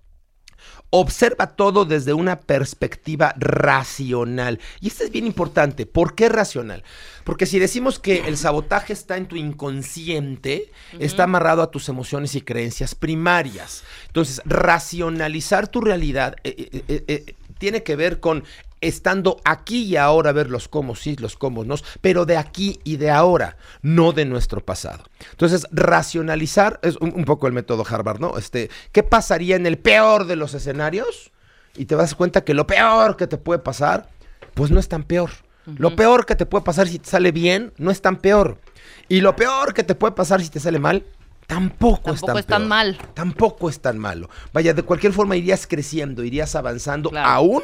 Observa 0.90 1.48
todo 1.48 1.86
desde 1.86 2.14
una 2.14 2.40
perspectiva 2.40 3.34
racional. 3.38 4.60
Y 4.80 4.88
esto 4.88 5.04
es 5.04 5.12
bien 5.12 5.26
importante. 5.26 5.86
¿Por 5.86 6.14
qué 6.14 6.30
racional? 6.30 6.84
Porque 7.24 7.46
si 7.46 7.58
decimos 7.58 8.00
que 8.00 8.28
el 8.28 8.38
sabotaje 8.38 8.94
está 8.94 9.18
en 9.18 9.28
tu 9.28 9.36
inconsciente, 9.36 10.72
está 11.00 11.24
amarrado 11.24 11.62
a 11.62 11.72
tus 11.72 11.90
emociones 11.90 12.36
y 12.36 12.42
creencias 12.42 12.94
primarias. 12.94 13.84
Entonces, 14.08 14.42
racionalizar 14.46 15.68
tu 15.68 15.82
realidad 15.82 16.36
eh, 16.44 16.56
eh, 16.58 16.84
eh, 16.88 17.04
eh, 17.08 17.36
tiene 17.58 17.82
que 17.82 17.96
ver 17.96 18.20
con 18.20 18.44
estando 18.88 19.38
aquí 19.46 19.84
y 19.84 19.98
ahora 19.98 20.32
ver 20.32 20.50
los 20.50 20.68
cómo 20.68 20.96
sí, 20.96 21.16
los 21.18 21.36
cómo 21.38 21.64
no, 21.64 21.76
pero 22.02 22.26
de 22.26 22.38
aquí 22.38 22.80
y 22.84 22.98
de 22.98 23.10
ahora, 23.12 23.58
no 23.82 24.12
de 24.12 24.26
nuestro 24.26 24.64
pasado. 24.64 25.04
Entonces, 25.32 25.66
racionalizar 25.72 26.80
es 26.84 26.98
un, 26.98 27.14
un 27.16 27.26
poco 27.26 27.48
el 27.48 27.54
método 27.54 27.86
Harvard, 27.90 28.20
¿no? 28.20 28.38
Este, 28.38 28.70
¿qué 28.92 29.04
pasaría 29.04 29.56
en 29.56 29.66
el 29.66 29.78
peor 29.78 30.26
de 30.28 30.36
los 30.36 30.54
escenarios? 30.54 31.32
Y 31.76 31.86
te 31.86 31.96
das 31.96 32.14
cuenta 32.14 32.44
que 32.44 32.54
lo 32.54 32.68
peor 32.68 33.18
que 33.18 33.26
te 33.28 33.38
puede 33.38 33.60
pasar, 33.60 34.10
pues 34.54 34.70
no 34.70 34.80
es 34.80 34.88
tan 34.88 35.04
peor. 35.04 35.32
Lo 35.66 35.96
peor 35.96 36.26
que 36.26 36.36
te 36.36 36.46
puede 36.46 36.66
pasar 36.66 36.90
si 36.90 37.00
te 37.00 37.10
sale 37.10 37.32
bien, 37.32 37.72
no 37.78 37.90
es 37.90 38.02
tan 38.02 38.18
peor. 38.18 38.60
Y 39.08 39.22
lo 39.22 39.36
peor 39.36 39.74
que 39.74 39.84
te 39.84 39.96
puede 39.96 40.14
pasar 40.14 40.42
si 40.42 40.50
te 40.50 40.60
sale 40.60 40.78
mal, 40.78 41.06
tampoco, 41.48 42.12
es 42.14 42.22
tan 42.22 42.38
es 42.38 42.46
tan 42.46 42.68
mal. 42.68 42.98
Tampoco 43.14 43.70
es 43.70 43.80
tan 43.80 43.98
malo. 43.98 44.30
Vaya, 44.52 44.74
de 44.74 44.84
cualquier 44.84 45.14
forma 45.14 45.38
irías 45.38 45.66
creciendo, 45.66 46.24
irías 46.24 46.56
avanzando 46.56 47.10
Claro. 47.12 47.30
aún 47.30 47.64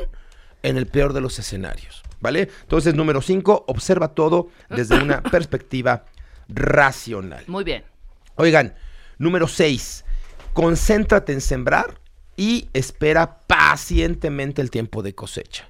en 0.64 0.78
el 0.78 0.88
peor 0.88 1.14
de 1.14 1.22
los 1.22 1.40
escenarios. 1.40 2.04
¿Vale? 2.22 2.50
Entonces, 2.64 2.96
número 2.96 3.22
5, 3.22 3.66
observa 3.68 4.10
todo 4.10 4.50
desde 4.70 5.02
una 5.02 5.22
perspectiva 5.32 6.04
racional. 6.50 7.44
Muy 7.48 7.64
bien. 7.64 7.84
Oigan, 8.36 8.76
número 9.18 9.48
6, 9.48 10.04
concéntrate 10.54 11.32
en 11.34 11.42
sembrar 11.42 12.00
y 12.36 12.70
espera 12.74 13.40
pacientemente 13.48 14.62
el 14.62 14.70
tiempo 14.72 15.02
de 15.04 15.16
cosecha. 15.16 15.70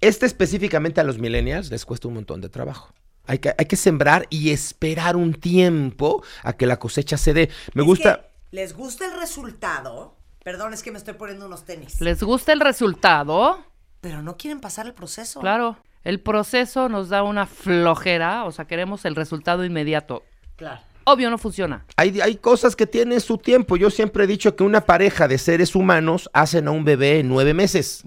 Este 0.00 0.26
específicamente 0.26 1.00
a 1.00 1.04
los 1.04 1.18
millennials 1.18 1.70
les 1.70 1.84
cuesta 1.84 2.06
un 2.08 2.14
montón 2.14 2.40
de 2.40 2.48
trabajo. 2.48 2.92
Hay 3.26 3.40
que, 3.40 3.52
hay 3.58 3.66
que 3.66 3.76
sembrar 3.76 4.26
y 4.30 4.50
esperar 4.50 5.16
un 5.16 5.34
tiempo 5.34 6.22
a 6.42 6.52
que 6.54 6.66
la 6.66 6.78
cosecha 6.78 7.16
se 7.18 7.34
dé. 7.34 7.50
Me 7.74 7.82
Es 7.82 7.86
gusta... 7.86 8.20
que 8.22 8.28
les 8.56 8.74
gusta 8.74 9.06
el 9.06 9.18
resultado. 9.18 10.14
Perdón, 10.44 10.72
es 10.72 10.82
que 10.82 10.90
me 10.92 10.98
estoy 10.98 11.14
poniendo 11.14 11.46
unos 11.46 11.64
tenis. 11.64 12.00
¿Les 12.00 12.22
gusta 12.22 12.52
el 12.52 12.60
resultado? 12.60 13.62
Pero 14.00 14.22
no 14.22 14.36
quieren 14.36 14.60
pasar 14.60 14.86
el 14.86 14.94
proceso. 14.94 15.40
Claro. 15.40 15.76
El 16.04 16.20
proceso 16.20 16.88
nos 16.88 17.08
da 17.08 17.22
una 17.22 17.46
flojera, 17.46 18.44
o 18.44 18.52
sea, 18.52 18.66
queremos 18.66 19.04
el 19.04 19.16
resultado 19.16 19.64
inmediato. 19.64 20.22
Claro. 20.56 20.80
Obvio 21.04 21.30
no 21.30 21.38
funciona. 21.38 21.86
Hay, 21.96 22.20
hay 22.20 22.36
cosas 22.36 22.76
que 22.76 22.86
tienen 22.86 23.22
su 23.22 23.38
tiempo. 23.38 23.78
Yo 23.78 23.88
siempre 23.88 24.24
he 24.24 24.26
dicho 24.26 24.54
que 24.54 24.62
una 24.62 24.82
pareja 24.82 25.26
de 25.26 25.38
seres 25.38 25.74
humanos 25.74 26.28
hacen 26.34 26.68
a 26.68 26.70
un 26.70 26.84
bebé 26.84 27.20
en 27.20 27.28
nueve 27.28 27.54
meses. 27.54 28.04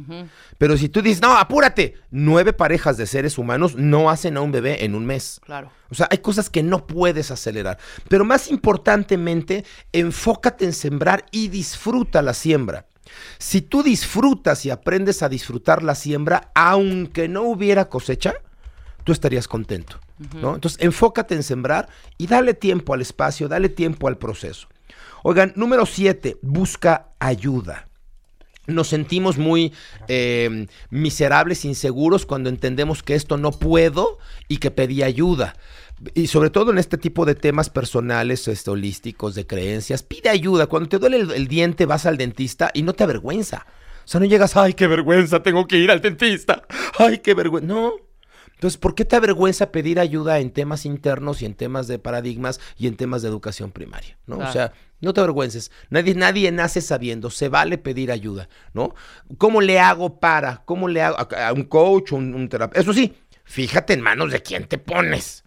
Pero 0.59 0.77
si 0.77 0.87
tú 0.87 1.01
dices, 1.01 1.19
no, 1.19 1.35
apúrate, 1.35 1.95
nueve 2.11 2.53
parejas 2.53 2.97
de 2.97 3.07
seres 3.07 3.39
humanos 3.39 3.75
no 3.75 4.11
hacen 4.11 4.37
a 4.37 4.41
un 4.41 4.51
bebé 4.51 4.85
en 4.85 4.93
un 4.93 5.07
mes. 5.07 5.41
Claro. 5.43 5.71
O 5.89 5.95
sea, 5.95 6.07
hay 6.11 6.19
cosas 6.19 6.51
que 6.51 6.61
no 6.61 6.85
puedes 6.85 7.31
acelerar. 7.31 7.79
Pero 8.07 8.23
más 8.23 8.51
importantemente, 8.51 9.65
enfócate 9.91 10.65
en 10.65 10.73
sembrar 10.73 11.25
y 11.31 11.47
disfruta 11.47 12.21
la 12.21 12.35
siembra. 12.35 12.85
Si 13.37 13.61
tú 13.61 13.83
disfrutas 13.83 14.65
y 14.65 14.69
aprendes 14.69 15.23
a 15.23 15.29
disfrutar 15.29 15.83
la 15.83 15.95
siembra, 15.95 16.51
aunque 16.53 17.27
no 17.27 17.43
hubiera 17.43 17.89
cosecha, 17.89 18.35
tú 19.03 19.11
estarías 19.11 19.47
contento. 19.47 19.99
¿no? 20.39 20.53
Entonces, 20.55 20.79
enfócate 20.81 21.33
en 21.33 21.43
sembrar 21.43 21.89
y 22.17 22.27
dale 22.27 22.53
tiempo 22.53 22.93
al 22.93 23.01
espacio, 23.01 23.47
dale 23.47 23.69
tiempo 23.69 24.07
al 24.07 24.17
proceso. 24.17 24.67
Oigan, 25.23 25.53
número 25.55 25.85
siete, 25.85 26.37
busca 26.41 27.07
ayuda. 27.19 27.87
Nos 28.67 28.87
sentimos 28.87 29.37
muy 29.37 29.73
eh, 30.07 30.67
miserables, 30.91 31.65
inseguros 31.65 32.25
cuando 32.25 32.49
entendemos 32.49 33.01
que 33.01 33.15
esto 33.15 33.37
no 33.37 33.51
puedo 33.51 34.19
y 34.47 34.57
que 34.57 34.69
pedí 34.69 35.01
ayuda. 35.01 35.55
Y 36.13 36.27
sobre 36.27 36.49
todo 36.49 36.71
en 36.71 36.77
este 36.77 36.97
tipo 36.97 37.25
de 37.25 37.35
temas 37.35 37.69
personales, 37.69 38.47
este, 38.47 38.71
holísticos, 38.71 39.35
de 39.35 39.45
creencias, 39.45 40.03
pide 40.03 40.29
ayuda. 40.29 40.67
Cuando 40.67 40.89
te 40.89 40.99
duele 40.99 41.17
el, 41.17 41.31
el 41.31 41.47
diente, 41.47 41.85
vas 41.85 42.05
al 42.05 42.17
dentista 42.17 42.71
y 42.73 42.83
no 42.83 42.93
te 42.93 43.03
avergüenza. 43.03 43.65
O 44.03 44.07
sea, 44.07 44.19
no 44.19 44.25
llegas, 44.25 44.57
ay, 44.57 44.73
qué 44.73 44.87
vergüenza, 44.87 45.43
tengo 45.43 45.67
que 45.67 45.77
ir 45.77 45.91
al 45.91 46.01
dentista. 46.01 46.63
Ay, 46.97 47.19
qué 47.19 47.33
vergüenza. 47.33 47.67
No, 47.67 47.93
entonces, 48.61 48.77
¿por 48.77 48.93
qué 48.93 49.05
te 49.05 49.15
avergüenza 49.15 49.71
pedir 49.71 49.99
ayuda 49.99 50.37
en 50.37 50.51
temas 50.51 50.85
internos 50.85 51.41
y 51.41 51.47
en 51.47 51.55
temas 51.55 51.87
de 51.87 51.97
paradigmas 51.97 52.59
y 52.77 52.85
en 52.85 52.95
temas 52.95 53.23
de 53.23 53.27
educación 53.27 53.71
primaria? 53.71 54.19
¿no? 54.27 54.37
O 54.37 54.51
sea, 54.51 54.71
no 54.99 55.13
te 55.13 55.19
avergüences. 55.19 55.71
Nadie, 55.89 56.13
nadie 56.13 56.51
nace 56.51 56.79
sabiendo. 56.81 57.31
Se 57.31 57.49
vale 57.49 57.79
pedir 57.79 58.11
ayuda, 58.11 58.49
¿no? 58.75 58.93
¿Cómo 59.39 59.61
le 59.61 59.79
hago 59.79 60.19
para? 60.19 60.61
¿Cómo 60.65 60.87
le 60.89 61.01
hago? 61.01 61.17
A, 61.17 61.47
a 61.47 61.53
un 61.53 61.63
coach, 61.63 62.11
un, 62.11 62.35
un 62.35 62.49
terapeuta. 62.49 62.79
Eso 62.79 62.93
sí, 62.93 63.15
fíjate 63.45 63.93
en 63.93 64.01
manos 64.01 64.31
de 64.31 64.43
quién 64.43 64.67
te 64.67 64.77
pones. 64.77 65.43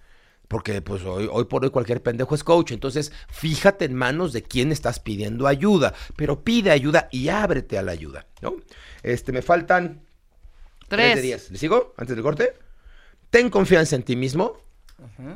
Porque 0.49 0.83
pues 0.83 1.03
hoy, 1.05 1.29
hoy 1.31 1.45
por 1.45 1.65
hoy 1.65 1.71
cualquier 1.71 2.03
pendejo 2.03 2.35
es 2.35 2.45
coach. 2.45 2.73
Entonces, 2.73 3.13
fíjate 3.29 3.87
en 3.87 3.95
manos 3.95 4.33
de 4.33 4.43
quién 4.43 4.73
estás 4.73 5.01
pidiendo 5.01 5.47
ayuda. 5.47 5.95
Pero 6.17 6.45
pide 6.45 6.71
ayuda 6.71 7.09
y 7.11 7.29
ábrete 7.29 7.79
a 7.79 7.83
la 7.83 7.93
ayuda, 7.93 8.27
¿no? 8.43 8.57
Este, 9.03 9.33
me 9.33 9.43
faltan 9.43 10.03
tres 10.89 11.07
de 11.07 11.13
Tres. 11.13 11.23
diez. 11.23 11.51
¿Le 11.51 11.59
sigo? 11.59 11.95
Antes 11.97 12.15
del 12.15 12.23
corte. 12.23 12.53
Ten 13.31 13.51
confianza 13.51 13.97
en 13.97 14.03
ti 14.03 14.17
mismo. 14.17 14.59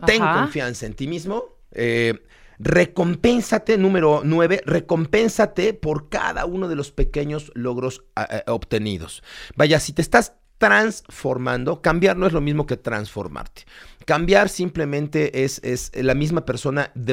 Ten 0.06 0.22
Ajá. 0.22 0.42
confianza 0.42 0.86
en 0.86 0.94
ti 0.94 1.08
mismo. 1.08 1.56
Eh, 1.72 2.14
recompénsate, 2.60 3.76
número 3.78 4.22
nueve, 4.24 4.62
recompénsate 4.64 5.74
por 5.74 6.08
cada 6.08 6.44
uno 6.46 6.68
de 6.68 6.76
los 6.76 6.92
pequeños 6.92 7.50
logros 7.54 8.04
ah, 8.16 8.42
obtenidos. 8.46 9.22
Vaya, 9.56 9.80
si 9.80 9.92
te 9.92 10.02
estás 10.02 10.34
transformando, 10.58 11.82
cambiar 11.82 12.16
no 12.16 12.26
es 12.26 12.32
lo 12.32 12.40
mismo 12.40 12.66
que 12.66 12.76
transformarte. 12.76 13.64
Cambiar 14.08 14.48
simplemente 14.48 15.44
es, 15.44 15.60
es 15.62 15.90
la 15.94 16.14
misma 16.14 16.46
persona 16.46 16.90
de 16.94 17.12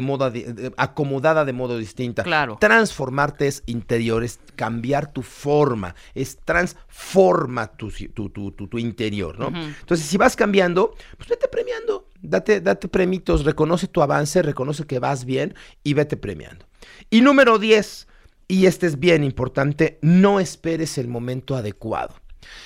de- 0.54 0.72
acomodada 0.78 1.44
de 1.44 1.52
modo 1.52 1.78
distinta. 1.78 2.24
Claro. 2.24 2.56
Transformarte 2.58 3.48
es 3.48 3.64
interior, 3.66 4.24
es 4.24 4.40
cambiar 4.56 5.12
tu 5.12 5.22
forma, 5.22 5.94
es 6.14 6.38
transforma 6.46 7.68
tu, 7.76 7.90
tu, 8.14 8.30
tu- 8.30 8.52
tu- 8.52 8.68
tu 8.68 8.78
interior, 8.80 9.38
¿no? 9.38 9.48
Entonces, 9.48 10.06
si 10.06 10.16
vas 10.16 10.38
cambiando, 10.38 10.96
pues 11.18 11.28
vete 11.28 11.50
premiando, 11.50 12.08
date, 12.22 12.62
date 12.62 12.88
premitos, 12.88 13.44
reconoce 13.44 13.88
tu 13.88 14.02
avance, 14.02 14.42
reconoce 14.42 14.86
que 14.86 15.00
vas 15.00 15.26
bien 15.26 15.54
y 15.84 15.96
vete 15.96 16.16
premiando. 16.16 16.66
Y 17.10 17.20
número 17.20 17.60
10, 17.60 18.08
y 18.48 18.68
este 18.68 18.88
es 18.88 19.00
bien 19.00 19.26
importante, 19.26 20.00
no 20.02 20.40
esperes 20.40 20.98
el 20.98 21.10
momento 21.10 21.58
adecuado. 21.58 22.16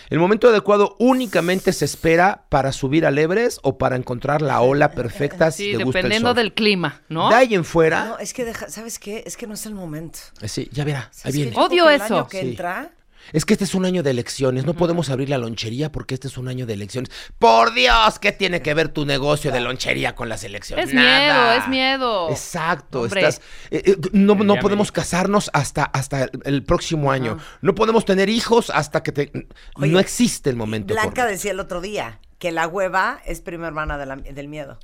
El 0.10 0.20
momento 0.20 0.48
adecuado 0.50 0.96
únicamente 1.00 1.72
se 1.74 1.86
espera 1.86 2.46
para 2.50 2.72
subir 2.72 3.06
al 3.06 3.18
Everest 3.18 3.60
o 3.64 3.78
para 3.78 3.96
encontrar 3.96 4.42
la 4.42 4.62
ola 4.62 4.92
perfecta 4.94 5.52
si 5.52 5.72
Sí, 5.72 5.78
te 5.78 5.84
gusta 5.84 6.00
el 6.00 6.04
dependiendo 6.04 6.30
sol. 6.30 6.36
del 6.38 6.54
clima, 6.54 7.02
¿no? 7.10 7.30
De 7.30 7.36
ahí 7.36 7.54
en 7.56 7.64
fuera, 7.66 8.06
No, 8.06 8.18
es 8.20 8.34
que 8.34 8.46
deja, 8.46 8.70
¿sabes 8.70 8.98
qué? 9.00 9.24
Es 9.26 9.38
que 9.38 9.46
no 9.48 9.54
es 9.54 9.66
el 9.66 9.76
momento. 9.76 10.20
eh, 10.42 10.48
sí, 10.48 10.68
ya 10.72 10.84
verá, 10.84 11.12
ahí 11.24 11.32
viene. 11.32 11.52
Odio 11.56 11.90
el 11.90 12.02
eso. 12.02 12.16
año 12.16 12.28
que 12.28 12.42
Sí. 12.42 12.50
entra, 12.50 12.92
Es 13.34 13.46
que 13.46 13.54
este 13.54 13.66
es 13.66 13.76
un 13.76 13.86
año 13.86 14.04
de 14.04 14.12
elecciones, 14.12 14.66
no 14.66 14.74
podemos 14.74 15.10
abrir 15.10 15.30
la 15.30 15.38
lonchería 15.38 15.92
porque 15.92 16.14
este 16.16 16.28
es 16.28 16.38
un 16.38 16.48
año 16.48 16.66
de 16.66 16.74
elecciones. 16.74 17.12
Por 17.38 17.74
Dios, 17.74 18.20
¿qué 18.20 18.32
tiene 18.32 18.62
que 18.62 18.74
ver 18.74 18.90
tu 18.90 19.06
negocio 19.06 19.52
de 19.52 19.60
lonchería 19.60 20.16
con 20.16 20.30
las 20.30 20.44
elecciones? 20.44 20.90
Es 20.90 20.94
Nada. 20.94 21.20
miedo, 21.20 21.64
es 21.64 21.68
miedo. 21.70 22.30
Exacto, 22.30 23.02
Hombre. 23.02 23.22
estás, 23.22 23.42
eh, 23.72 23.84
eh, 23.86 23.96
no, 24.12 24.36
no 24.36 24.56
podemos 24.58 24.92
casarnos 24.92 25.50
hasta, 25.54 25.84
hasta 25.84 26.28
el, 26.44 26.64
próximo 26.64 27.12
año. 27.12 27.38
No 27.62 27.76
podemos 27.76 28.06
tener 28.06 28.30
hijos 28.30 28.70
hasta 28.70 29.04
que 29.04 29.12
te... 29.12 29.32
Oye, 29.76 29.92
no 29.92 30.00
existe 30.00 30.50
el 30.50 30.56
momento. 30.56 30.94
Blanca 30.94 31.10
correcto. 31.10 31.32
decía 31.32 31.52
el 31.52 31.60
otro 31.60 31.82
día 31.82 32.20
que 32.38 32.52
la 32.52 32.68
hueva 32.68 33.22
es 33.26 33.42
prima 33.42 33.68
hermana 33.68 33.98
de 33.98 34.06
la- 34.06 34.16
del 34.16 34.48
miedo. 34.48 34.80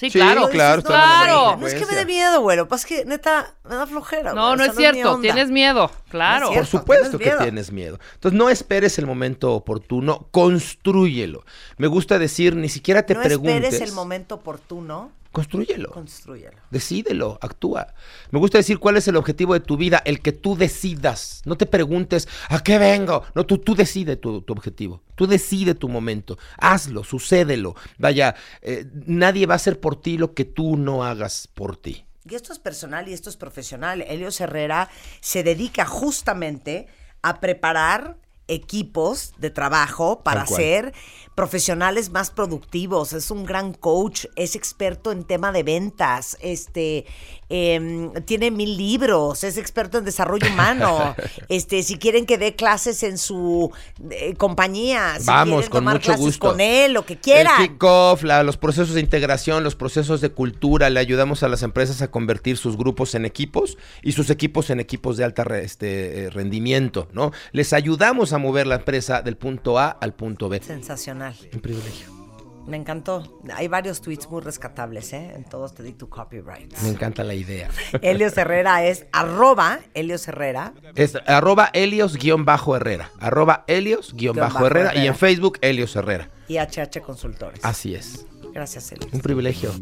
Sí, 0.00 0.10
Sí, 0.10 0.18
claro. 0.18 0.48
claro, 0.48 0.76
Dices, 0.80 0.88
claro. 0.90 1.50
la 1.50 1.56
No 1.58 1.66
es 1.66 1.74
que 1.74 1.84
me 1.84 1.94
dé 1.94 2.06
miedo, 2.06 2.40
güero. 2.40 2.66
Pues 2.66 2.86
que 2.86 3.04
neta 3.04 3.54
me 3.68 3.74
da 3.76 3.86
flojera. 3.86 4.32
No, 4.32 4.56
no 4.56 4.64
es 4.64 4.74
cierto. 4.74 5.20
Tienes 5.20 5.50
miedo. 5.50 5.90
Claro. 6.08 6.48
No 6.48 6.54
Por 6.54 6.64
supuesto 6.66 7.18
tienes 7.18 7.36
que 7.36 7.42
tienes 7.44 7.70
miedo. 7.70 7.98
Entonces 8.14 8.38
no 8.38 8.48
esperes 8.48 8.98
el 8.98 9.06
momento 9.06 9.52
oportuno, 9.52 10.26
construyelo. 10.30 11.44
Me 11.76 11.86
gusta 11.86 12.18
decir, 12.18 12.56
ni 12.56 12.70
siquiera 12.70 13.04
te 13.04 13.14
no 13.14 13.20
preguntes. 13.22 13.62
esperes 13.64 13.88
el 13.90 13.94
momento 13.94 14.36
oportuno, 14.36 15.12
Construyelo. 15.32 15.90
construyelo. 15.90 16.58
Decídelo, 16.70 17.38
actúa. 17.40 17.94
Me 18.32 18.40
gusta 18.40 18.58
decir 18.58 18.78
cuál 18.78 18.96
es 18.96 19.06
el 19.06 19.16
objetivo 19.16 19.54
de 19.54 19.60
tu 19.60 19.76
vida, 19.76 20.02
el 20.04 20.20
que 20.20 20.32
tú 20.32 20.56
decidas. 20.56 21.42
No 21.44 21.56
te 21.56 21.66
preguntes, 21.66 22.28
¿a 22.48 22.62
qué 22.62 22.78
vengo? 22.78 23.22
No, 23.34 23.46
tú, 23.46 23.58
tú 23.58 23.76
decide 23.76 24.16
tu, 24.16 24.42
tu 24.42 24.52
objetivo. 24.52 25.02
Tú 25.14 25.28
decide 25.28 25.74
tu 25.74 25.88
momento. 25.88 26.36
Hazlo, 26.58 27.04
sucédelo. 27.04 27.76
Vaya, 27.98 28.34
eh, 28.62 28.86
nadie 29.06 29.46
va 29.46 29.54
a 29.54 29.56
hacer 29.56 29.78
por 29.78 30.00
ti 30.00 30.18
lo 30.18 30.34
que 30.34 30.44
tú 30.44 30.76
no 30.76 31.04
hagas 31.04 31.48
por 31.54 31.76
ti. 31.76 32.04
Y 32.28 32.34
esto 32.34 32.52
es 32.52 32.58
personal 32.58 33.08
y 33.08 33.12
esto 33.12 33.30
es 33.30 33.36
profesional. 33.36 34.02
Helios 34.02 34.40
Herrera 34.40 34.90
se 35.20 35.42
dedica 35.42 35.86
justamente 35.86 36.88
a 37.22 37.40
preparar 37.40 38.18
equipos 38.48 39.32
de 39.38 39.50
trabajo 39.50 40.22
para 40.22 40.44
ser 40.46 40.92
profesionales 41.40 42.10
más 42.10 42.30
productivos. 42.30 43.14
Es 43.14 43.30
un 43.30 43.46
gran 43.46 43.72
coach, 43.72 44.26
es 44.36 44.54
experto 44.56 45.10
en 45.10 45.24
tema 45.24 45.52
de 45.52 45.62
ventas, 45.62 46.36
este 46.42 47.06
em, 47.48 48.12
tiene 48.26 48.50
mil 48.50 48.76
libros, 48.76 49.42
es 49.42 49.56
experto 49.56 49.96
en 49.96 50.04
desarrollo 50.04 50.46
humano. 50.52 51.16
este, 51.48 51.82
si 51.82 51.96
quieren 51.96 52.26
que 52.26 52.36
dé 52.36 52.54
clases 52.56 53.02
en 53.02 53.16
su 53.16 53.72
eh, 54.10 54.34
compañía, 54.36 55.18
si 55.18 55.24
Vamos, 55.26 55.70
con 55.70 55.78
tomar 55.80 55.94
mucho 55.94 56.14
gusto. 56.18 56.48
con 56.50 56.60
él, 56.60 56.92
lo 56.92 57.06
que 57.06 57.16
quieran. 57.18 57.58
El 57.62 57.68
kickoff, 57.70 58.22
los 58.22 58.58
procesos 58.58 58.94
de 58.94 59.00
integración, 59.00 59.64
los 59.64 59.74
procesos 59.74 60.20
de 60.20 60.28
cultura, 60.32 60.90
le 60.90 61.00
ayudamos 61.00 61.42
a 61.42 61.48
las 61.48 61.62
empresas 61.62 62.02
a 62.02 62.10
convertir 62.10 62.58
sus 62.58 62.76
grupos 62.76 63.14
en 63.14 63.24
equipos 63.24 63.78
y 64.02 64.12
sus 64.12 64.28
equipos 64.28 64.68
en 64.68 64.78
equipos 64.78 65.16
de 65.16 65.24
alta 65.24 65.42
re- 65.44 65.64
este, 65.64 66.24
eh, 66.24 66.30
rendimiento, 66.30 67.08
¿no? 67.14 67.32
Les 67.52 67.72
ayudamos 67.72 68.34
a 68.34 68.38
mover 68.38 68.66
la 68.66 68.74
empresa 68.76 69.22
del 69.22 69.38
punto 69.38 69.78
A 69.78 69.88
al 69.88 70.12
punto 70.12 70.50
B. 70.50 70.60
Sensacional. 70.62 71.29
Un 71.52 71.60
privilegio. 71.60 72.20
Me 72.66 72.76
encantó. 72.76 73.40
Hay 73.54 73.68
varios 73.68 74.00
tweets 74.00 74.28
muy 74.28 74.42
rescatables, 74.42 75.12
¿eh? 75.12 75.32
En 75.34 75.44
todos 75.44 75.74
te 75.74 75.82
di 75.82 75.92
tu 75.92 76.08
copyright. 76.08 76.72
Me 76.82 76.90
encanta 76.90 77.24
la 77.24 77.34
idea. 77.34 77.68
Helios 78.02 78.36
Herrera 78.36 78.84
es 78.84 79.06
arroba 79.12 79.80
Helios 79.94 80.28
Herrera. 80.28 80.74
Es 80.94 81.16
arroba 81.26 81.70
Helios-Herrera. 81.72 83.10
Arroba 83.18 83.64
Helios-Herrera. 83.66 84.50
Y 84.60 84.64
Herrera. 84.66 85.04
en 85.04 85.14
Facebook, 85.16 85.58
Helios 85.62 85.96
Herrera. 85.96 86.28
y 86.48 86.58
HH 86.58 87.00
Consultores. 87.02 87.60
Así 87.64 87.94
es. 87.94 88.26
Gracias, 88.52 88.92
Helios. 88.92 89.12
Un 89.12 89.20
privilegio. 89.20 89.72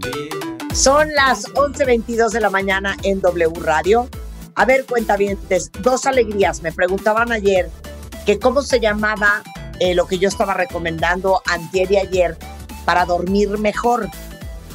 Son 0.72 1.08
las 1.14 1.44
11.22 1.54 2.30
de 2.30 2.40
la 2.40 2.50
mañana 2.50 2.96
en 3.02 3.20
W 3.20 3.60
Radio. 3.60 4.08
A 4.54 4.64
ver, 4.64 4.86
cuentavientes, 4.86 5.70
dos 5.82 6.06
alegrías. 6.06 6.62
Me 6.62 6.72
preguntaban 6.72 7.32
ayer 7.32 7.70
que 8.24 8.38
cómo 8.38 8.62
se 8.62 8.80
llamaba 8.80 9.42
eh, 9.80 9.94
lo 9.94 10.06
que 10.06 10.18
yo 10.18 10.28
estaba 10.28 10.54
recomendando 10.54 11.42
antier 11.46 11.90
y 11.92 11.96
ayer 11.96 12.36
para 12.84 13.04
dormir 13.04 13.58
mejor. 13.58 14.08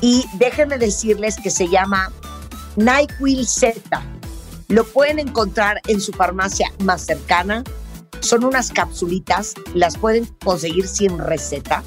Y 0.02 0.26
déjenme 0.34 0.78
decirles 0.78 1.38
que 1.38 1.50
se 1.50 1.68
llama 1.68 2.12
NyQuil 2.76 3.48
Z. 3.48 4.02
Lo 4.68 4.86
pueden 4.86 5.20
encontrar 5.20 5.82
en 5.88 6.02
su 6.02 6.12
farmacia 6.12 6.72
más 6.80 7.06
cercana. 7.06 7.64
Son 8.20 8.44
unas 8.44 8.72
capsulitas, 8.72 9.54
las 9.74 9.98
pueden 9.98 10.26
conseguir 10.44 10.88
sin 10.88 11.18
receta. 11.18 11.84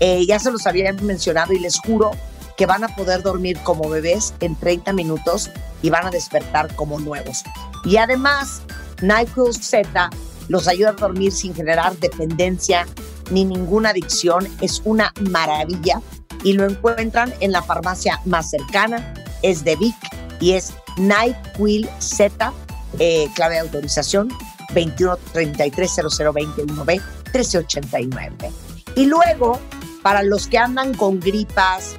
Eh, 0.00 0.26
ya 0.26 0.38
se 0.38 0.50
los 0.50 0.66
había 0.66 0.92
mencionado 0.92 1.52
y 1.52 1.58
les 1.58 1.78
juro 1.78 2.10
que 2.56 2.66
van 2.66 2.84
a 2.84 2.94
poder 2.94 3.22
dormir 3.22 3.58
como 3.62 3.88
bebés 3.88 4.34
en 4.40 4.56
30 4.56 4.92
minutos 4.92 5.50
y 5.82 5.90
van 5.90 6.06
a 6.06 6.10
despertar 6.10 6.74
como 6.74 7.00
nuevos. 7.00 7.42
Y 7.84 7.96
además, 7.96 8.62
NyQuil 9.02 9.54
Z 9.54 10.10
los 10.48 10.68
ayuda 10.68 10.90
a 10.90 10.92
dormir 10.92 11.32
sin 11.32 11.54
generar 11.54 11.96
dependencia 11.98 12.86
ni 13.30 13.44
ninguna 13.44 13.90
adicción. 13.90 14.48
Es 14.60 14.82
una 14.84 15.12
maravilla 15.30 16.00
y 16.42 16.54
lo 16.54 16.64
encuentran 16.64 17.32
en 17.40 17.52
la 17.52 17.62
farmacia 17.62 18.20
más 18.24 18.50
cercana. 18.50 19.14
Es 19.42 19.62
de 19.64 19.76
Vic 19.76 19.94
y 20.40 20.52
es 20.52 20.72
NyQuil 20.96 21.88
Z, 21.98 22.52
eh, 22.98 23.28
clave 23.34 23.54
de 23.54 23.60
autorización 23.60 24.28
21330021B 24.74 27.00
1389. 27.32 28.50
Y 28.96 29.06
luego, 29.06 29.58
para 30.02 30.22
los 30.22 30.46
que 30.46 30.58
andan 30.58 30.92
con 30.94 31.18
gripas 31.20 31.96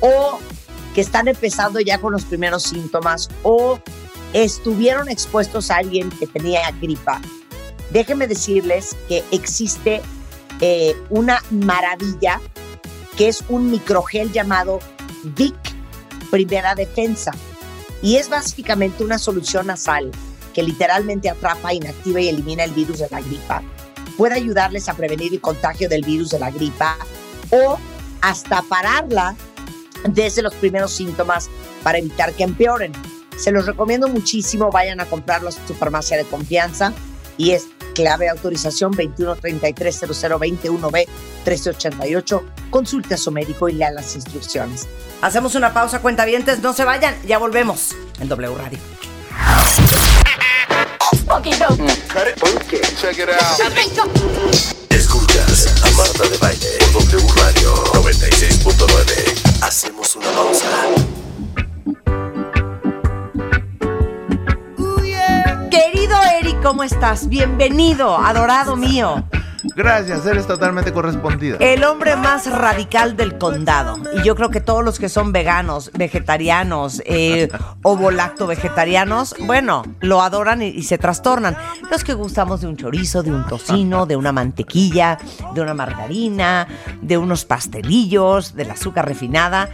o 0.00 0.38
que 0.94 1.02
están 1.02 1.28
empezando 1.28 1.78
ya 1.80 2.00
con 2.00 2.12
los 2.12 2.24
primeros 2.24 2.62
síntomas 2.64 3.28
o 3.42 3.78
estuvieron 4.32 5.08
expuestos 5.08 5.70
a 5.70 5.76
alguien 5.76 6.10
que 6.10 6.26
tenía 6.26 6.68
gripa 6.80 7.20
déjenme 7.90 8.26
decirles 8.26 8.96
que 9.08 9.24
existe 9.30 10.02
eh, 10.60 10.94
una 11.10 11.42
maravilla 11.50 12.40
que 13.16 13.28
es 13.28 13.42
un 13.48 13.70
microgel 13.70 14.32
llamado 14.32 14.78
Vic 15.22 15.54
Primera 16.30 16.74
Defensa. 16.74 17.32
Y 18.02 18.16
es 18.16 18.28
básicamente 18.28 19.02
una 19.02 19.18
solución 19.18 19.68
nasal 19.68 20.10
que 20.54 20.62
literalmente 20.62 21.28
atrapa, 21.28 21.72
inactiva 21.72 22.20
y 22.20 22.28
elimina 22.28 22.64
el 22.64 22.72
virus 22.72 22.98
de 22.98 23.08
la 23.10 23.20
gripa. 23.20 23.62
Puede 24.16 24.34
ayudarles 24.34 24.88
a 24.88 24.94
prevenir 24.94 25.32
el 25.32 25.40
contagio 25.40 25.88
del 25.88 26.02
virus 26.02 26.30
de 26.30 26.38
la 26.38 26.50
gripa 26.50 26.96
o 27.50 27.78
hasta 28.20 28.62
pararla 28.62 29.36
desde 30.08 30.42
los 30.42 30.54
primeros 30.54 30.92
síntomas 30.92 31.50
para 31.82 31.98
evitar 31.98 32.32
que 32.32 32.44
empeoren. 32.44 32.92
Se 33.36 33.50
los 33.50 33.66
recomiendo 33.66 34.08
muchísimo, 34.08 34.70
vayan 34.70 35.00
a 35.00 35.06
comprarlo 35.06 35.48
a 35.48 35.52
su 35.52 35.74
farmacia 35.74 36.16
de 36.16 36.24
confianza 36.24 36.92
y 37.36 37.52
es 37.52 37.66
clave 37.94 38.26
de 38.26 38.30
autorización 38.30 38.92
21330021B 38.92 41.06
1388. 41.46 42.44
Consulte 42.70 43.14
a 43.14 43.16
su 43.16 43.30
médico 43.30 43.68
y 43.68 43.72
lea 43.72 43.90
las 43.90 44.14
instrucciones. 44.14 44.86
Hacemos 45.22 45.54
una 45.54 45.72
pausa, 45.72 46.00
cuentavientes, 46.00 46.60
no 46.60 46.72
se 46.72 46.84
vayan, 46.84 47.14
ya 47.26 47.38
volvemos 47.38 47.94
en 48.20 48.28
W 48.28 48.54
Radio. 48.54 48.78
Check 53.00 53.18
it 53.18 53.28
out. 53.28 53.60
Escuchas 54.90 55.68
a 55.82 55.90
Marta 55.92 56.28
de 56.28 56.36
Baile 56.38 56.78
por 56.92 57.04
W 57.04 57.26
Radio 57.36 57.74
96.9. 57.94 59.62
Hacemos 59.62 60.16
una 60.16 60.30
pausa. 60.30 60.66
¿Cómo 66.66 66.82
estás? 66.82 67.28
Bienvenido, 67.28 68.18
adorado 68.18 68.74
mío. 68.74 69.22
Gracias, 69.76 70.26
eres 70.26 70.48
totalmente 70.48 70.92
correspondida. 70.92 71.58
El 71.60 71.84
hombre 71.84 72.16
más 72.16 72.50
radical 72.50 73.16
del 73.16 73.38
condado. 73.38 73.96
Y 74.16 74.24
yo 74.24 74.34
creo 74.34 74.50
que 74.50 74.60
todos 74.60 74.84
los 74.84 74.98
que 74.98 75.08
son 75.08 75.30
veganos, 75.30 75.92
vegetarianos, 75.94 77.02
eh, 77.06 77.48
ovolacto 77.84 78.48
vegetarianos, 78.48 79.36
bueno, 79.38 79.84
lo 80.00 80.22
adoran 80.22 80.60
y, 80.60 80.66
y 80.66 80.82
se 80.82 80.98
trastornan. 80.98 81.56
Los 81.88 82.02
que 82.02 82.14
gustamos 82.14 82.62
de 82.62 82.66
un 82.66 82.76
chorizo, 82.76 83.22
de 83.22 83.30
un 83.30 83.46
tocino, 83.46 84.04
de 84.04 84.16
una 84.16 84.32
mantequilla, 84.32 85.18
de 85.54 85.60
una 85.60 85.72
margarina, 85.72 86.66
de 87.00 87.16
unos 87.16 87.44
pastelillos, 87.44 88.56
del 88.56 88.72
azúcar 88.72 89.06
refinada, 89.06 89.70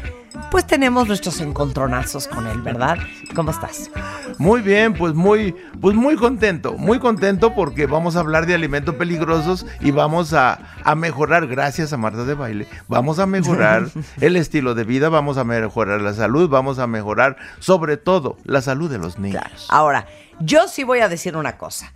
pues 0.51 0.66
tenemos 0.66 1.07
nuestros 1.07 1.41
encontronazos 1.41 2.28
con 2.28 2.47
él, 2.47 2.61
¿verdad? 2.62 2.99
¿Cómo 3.35 3.51
estás? 3.51 3.91
Muy 4.39 4.61
bien, 4.61 4.95
pues 4.95 5.14
muy, 5.14 5.55
pues 5.80 5.95
muy 5.95 6.16
contento, 6.16 6.74
muy 6.74 6.99
contento 6.99 7.55
porque 7.55 7.87
vamos 7.87 8.16
a 8.16 8.20
hablar 8.20 8.47
de 8.47 8.55
alimentos 8.55 8.95
peligrosos 8.95 9.66
y 9.80 9.91
vamos 9.91 10.33
a, 10.33 10.59
a 10.85 10.95
mejorar, 10.95 11.47
gracias 11.47 11.93
a 11.93 11.97
Marta 11.97 12.24
de 12.24 12.35
Baile, 12.35 12.66
vamos 12.89 13.18
a 13.18 13.26
mejorar 13.26 13.89
el 14.20 14.37
estilo 14.37 14.74
de 14.74 14.85
vida, 14.85 15.09
vamos 15.09 15.37
a 15.37 15.45
mejorar 15.45 16.01
la 16.01 16.14
salud, 16.14 16.49
vamos 16.49 16.78
a 16.78 16.87
mejorar 16.87 17.37
sobre 17.59 17.97
todo 17.97 18.37
la 18.45 18.62
salud 18.62 18.91
de 18.91 18.99
los 18.99 19.18
niños. 19.18 19.66
Ahora, 19.68 20.07
yo 20.41 20.68
sí 20.68 20.85
voy 20.85 21.01
a 21.01 21.09
decir 21.09 21.37
una 21.37 21.57
cosa. 21.57 21.93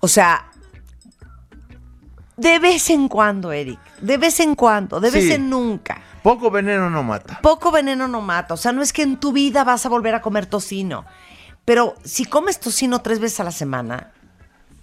O 0.00 0.08
sea, 0.08 0.46
de 2.36 2.58
vez 2.58 2.90
en 2.90 3.08
cuando, 3.08 3.52
Eric, 3.52 3.78
de 4.00 4.16
vez 4.16 4.40
en 4.40 4.54
cuando, 4.54 5.00
de 5.00 5.10
vez 5.10 5.24
Sí. 5.24 5.32
en 5.32 5.50
nunca. 5.50 6.00
Poco 6.22 6.50
veneno 6.50 6.88
no 6.88 7.02
mata. 7.02 7.40
Poco 7.42 7.70
veneno 7.72 8.06
no 8.08 8.20
mata. 8.20 8.54
O 8.54 8.56
sea, 8.56 8.72
no 8.72 8.82
es 8.82 8.92
que 8.92 9.02
en 9.02 9.18
tu 9.18 9.32
vida 9.32 9.64
vas 9.64 9.84
a 9.86 9.88
volver 9.88 10.14
a 10.14 10.22
comer 10.22 10.46
tocino. 10.46 11.04
Pero 11.64 11.94
si 12.04 12.24
comes 12.24 12.60
tocino 12.60 13.00
tres 13.02 13.18
veces 13.18 13.40
a 13.40 13.44
la 13.44 13.50
semana, 13.50 14.12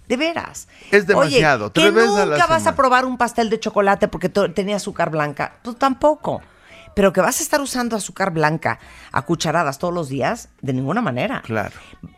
de 0.06 0.16
veras. 0.16 0.68
Es 0.90 1.06
demasiado, 1.06 1.66
Oye, 1.66 1.72
tres 1.74 1.86
que 1.86 1.90
veces 1.92 2.16
a 2.16 2.26
la 2.26 2.36
nunca 2.36 2.46
vas 2.46 2.66
a 2.66 2.74
probar 2.74 3.04
un 3.04 3.16
pastel 3.16 3.48
de 3.48 3.60
chocolate 3.60 4.08
porque 4.08 4.28
tenía 4.28 4.76
azúcar 4.76 5.10
blanca. 5.10 5.54
Tú 5.62 5.74
tampoco. 5.74 6.42
Pero 6.94 7.12
que 7.12 7.20
vas 7.20 7.40
a 7.40 7.42
estar 7.42 7.60
usando 7.60 7.96
azúcar 7.96 8.32
blanca 8.32 8.78
a 9.12 9.22
cucharadas 9.22 9.78
todos 9.78 9.94
los 9.94 10.08
días, 10.08 10.48
de 10.60 10.72
ninguna 10.72 11.00
manera. 11.00 11.42
Claro. 11.42 11.74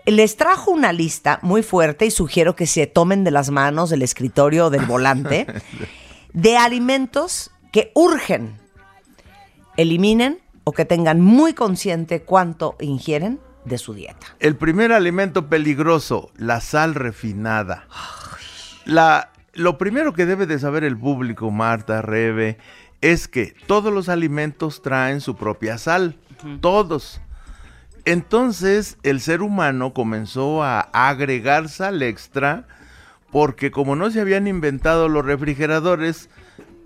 Les 0.07 0.37
trajo 0.37 0.70
una 0.70 0.93
lista 0.93 1.39
muy 1.43 1.62
fuerte 1.62 2.07
y 2.07 2.11
sugiero 2.11 2.57
que 2.57 2.66
se 2.66 2.87
tomen 2.87 3.25
de 3.25 3.31
las 3.31 3.51
manos 3.51 3.91
del 3.91 4.03
escritorio 4.03 4.66
o 4.66 4.70
del 4.70 4.87
volante 4.87 5.47
de 6.33 6.57
alimentos 6.57 7.51
que 7.70 7.93
urgen 7.95 8.57
eliminen 9.77 10.41
o 10.64 10.73
que 10.73 10.85
tengan 10.85 11.20
muy 11.20 11.55
consciente 11.55 12.23
cuánto 12.23 12.77
ingieren 12.81 13.41
de 13.64 13.79
su 13.79 13.95
dieta. 13.95 14.27
El 14.39 14.57
primer 14.57 14.93
alimento 14.93 15.49
peligroso, 15.49 16.31
la 16.37 16.61
sal 16.61 16.95
refinada. 16.95 17.87
La, 18.85 19.31
lo 19.55 19.79
primero 19.79 20.12
que 20.12 20.27
debe 20.27 20.47
de 20.47 20.59
saber 20.59 20.85
el 20.85 20.99
público, 20.99 21.51
Marta, 21.51 22.03
Rebe, 22.03 22.59
es 23.03 23.28
que 23.28 23.55
todos 23.66 23.92
los 23.92 24.09
alimentos 24.09 24.80
traen 24.80 25.20
su 25.20 25.36
propia 25.36 25.76
sal. 25.76 26.16
Todos. 26.61 27.20
Entonces 28.05 28.96
el 29.03 29.20
ser 29.20 29.42
humano 29.42 29.92
comenzó 29.92 30.62
a 30.62 30.80
agregar 30.80 31.68
sal 31.68 32.03
extra 32.03 32.66
porque 33.30 33.70
como 33.70 33.96
no 33.96 34.11
se 34.11 34.20
habían 34.20 34.46
inventado 34.46 35.09
los 35.09 35.24
refrigeradores 35.24 36.28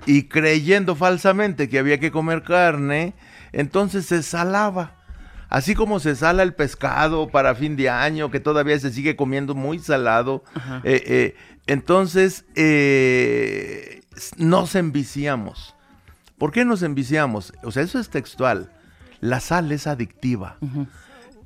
y 0.05 0.25
creyendo 0.25 0.95
falsamente 0.95 1.69
que 1.69 1.79
había 1.79 1.99
que 1.99 2.11
comer 2.11 2.43
carne, 2.43 3.15
entonces 3.53 4.07
se 4.07 4.23
salaba. 4.23 4.97
Así 5.49 5.75
como 5.75 6.01
se 6.01 6.17
sala 6.17 6.43
el 6.43 6.55
pescado 6.55 7.29
para 7.29 7.55
fin 7.55 7.77
de 7.77 7.89
año, 7.89 8.31
que 8.31 8.41
todavía 8.41 8.79
se 8.79 8.93
sigue 8.93 9.17
comiendo 9.17 9.55
muy 9.55 9.79
salado, 9.79 10.45
eh, 10.83 11.03
eh, 11.07 11.37
entonces 11.67 12.45
eh, 12.57 14.03
nos 14.37 14.75
enviciamos. 14.75 15.76
¿Por 16.39 16.53
qué 16.53 16.65
nos 16.65 16.83
enviciamos? 16.83 17.53
O 17.63 17.71
sea, 17.73 17.83
eso 17.83 17.99
es 17.99 18.09
textual. 18.11 18.71
La 19.21 19.41
sal 19.41 19.73
es 19.73 19.87
adictiva 19.87 20.57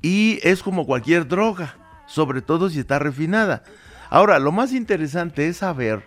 y 0.01 0.39
es 0.43 0.61
como 0.61 0.85
cualquier 0.85 1.27
droga, 1.27 1.75
sobre 2.05 2.41
todo 2.41 2.69
si 2.69 2.79
está 2.79 2.99
refinada. 2.99 3.63
Ahora, 4.09 4.39
lo 4.39 4.51
más 4.51 4.73
interesante 4.73 5.47
es 5.47 5.57
saber 5.57 6.03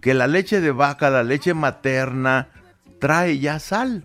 que 0.00 0.14
la 0.14 0.28
leche 0.28 0.60
de 0.60 0.70
vaca, 0.70 1.10
la 1.10 1.24
leche 1.24 1.54
materna, 1.54 2.48
trae 3.00 3.38
ya 3.40 3.58
sal. 3.58 4.04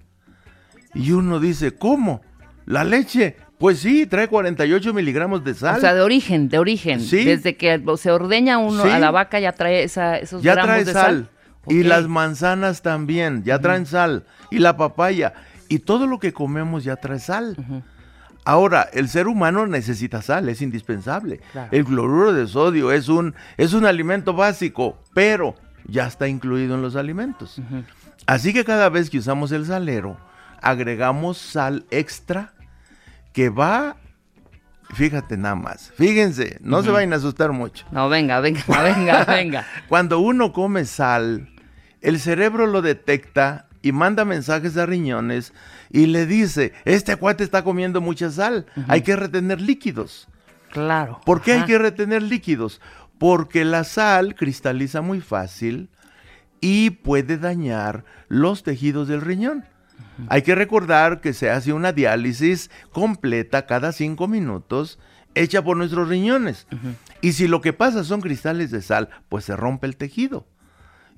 Y 0.95 1.11
uno 1.11 1.39
dice, 1.39 1.75
¿cómo? 1.75 2.21
¿La 2.65 2.83
leche? 2.83 3.35
Pues 3.59 3.79
sí, 3.79 4.07
trae 4.07 4.27
48 4.27 4.93
miligramos 4.93 5.43
de 5.43 5.53
sal. 5.53 5.77
O 5.77 5.81
sea, 5.81 5.93
de 5.93 6.01
origen, 6.01 6.49
de 6.49 6.57
origen. 6.57 6.99
Sí. 7.01 7.23
Desde 7.25 7.55
que 7.55 7.79
se 7.97 8.11
ordeña 8.11 8.57
uno 8.57 8.83
Sí. 8.83 8.89
a 8.89 8.97
la 8.99 9.11
vaca 9.11 9.39
ya 9.39 9.51
trae 9.51 9.83
esa, 9.83 10.17
esos 10.17 10.41
ya 10.41 10.53
gramos 10.53 10.67
trae 10.69 10.83
de 10.85 10.93
sal. 10.93 11.03
sal. 11.03 11.29
Y 11.69 11.83
las 11.83 12.07
manzanas 12.07 12.81
también, 12.81 13.43
ya 13.43 13.59
traen 13.59 13.85
sal. 13.85 14.25
Y 14.51 14.59
la 14.59 14.77
papaya. 14.77 15.33
Y 15.69 15.79
todo 15.79 16.07
lo 16.07 16.19
que 16.19 16.33
comemos 16.33 16.83
ya 16.83 16.95
trae 16.95 17.19
sal. 17.19 17.55
Ahora, 18.45 18.87
el 18.93 19.09
ser 19.09 19.27
humano 19.27 19.67
necesita 19.67 20.21
sal, 20.21 20.47
es 20.47 20.61
indispensable. 20.61 21.41
Claro. 21.51 21.69
El 21.71 21.83
cloruro 21.83 22.31
de 22.31 22.47
sodio 22.47 22.93
es 22.93 23.09
un, 23.09 23.35
es 23.57 23.73
un 23.73 23.85
alimento 23.85 24.33
básico, 24.33 24.97
pero 25.13 25.55
ya 25.85 26.07
está 26.07 26.27
incluido 26.27 26.75
en 26.75 26.81
los 26.81 26.95
alimentos. 26.95 27.61
Así 28.25 28.53
que 28.53 28.63
cada 28.63 28.89
vez 28.89 29.09
que 29.09 29.17
usamos 29.17 29.51
el 29.51 29.65
salero, 29.65 30.17
agregamos 30.61 31.37
sal 31.37 31.85
extra 31.91 32.53
que 33.33 33.49
va, 33.49 33.97
fíjate 34.93 35.37
nada 35.37 35.55
más, 35.55 35.91
fíjense, 35.95 36.57
no 36.61 36.83
se 36.83 36.89
vayan 36.89 37.13
a 37.13 37.17
asustar 37.17 37.51
mucho. 37.51 37.85
No, 37.91 38.09
venga, 38.09 38.39
venga, 38.39 38.63
venga, 38.83 39.25
venga. 39.25 39.65
Cuando 39.87 40.19
uno 40.19 40.53
come 40.53 40.85
sal, 40.85 41.47
el 42.01 42.19
cerebro 42.19 42.67
lo 42.67 42.81
detecta 42.81 43.67
y 43.81 43.91
manda 43.91 44.25
mensajes 44.25 44.77
a 44.77 44.85
riñones 44.85 45.53
y 45.89 46.07
le 46.07 46.25
dice, 46.25 46.73
este 46.85 47.15
cuate 47.15 47.43
está 47.43 47.63
comiendo 47.63 48.01
mucha 48.01 48.31
sal, 48.31 48.65
hay 48.87 49.01
que 49.01 49.15
retener 49.15 49.61
líquidos. 49.61 50.27
Claro. 50.71 51.21
¿Por 51.25 51.41
qué 51.41 51.53
hay 51.53 51.63
que 51.63 51.77
retener 51.77 52.21
líquidos? 52.21 52.81
Porque 53.17 53.65
la 53.65 53.83
sal 53.83 54.35
cristaliza 54.35 55.01
muy 55.01 55.21
fácil 55.21 55.89
y 56.59 56.91
puede 56.91 57.37
dañar 57.37 58.03
los 58.27 58.63
tejidos 58.63 59.07
del 59.07 59.21
riñón. 59.21 59.65
Hay 60.29 60.41
que 60.41 60.55
recordar 60.55 61.21
que 61.21 61.33
se 61.33 61.49
hace 61.49 61.73
una 61.73 61.91
diálisis 61.91 62.71
completa 62.91 63.65
cada 63.65 63.91
cinco 63.91 64.27
minutos 64.27 64.99
hecha 65.35 65.63
por 65.63 65.77
nuestros 65.77 66.09
riñones. 66.09 66.67
Y 67.21 67.33
si 67.33 67.47
lo 67.47 67.61
que 67.61 67.73
pasa 67.73 68.03
son 68.03 68.21
cristales 68.21 68.71
de 68.71 68.81
sal, 68.81 69.09
pues 69.29 69.45
se 69.45 69.55
rompe 69.55 69.87
el 69.87 69.95
tejido. 69.95 70.47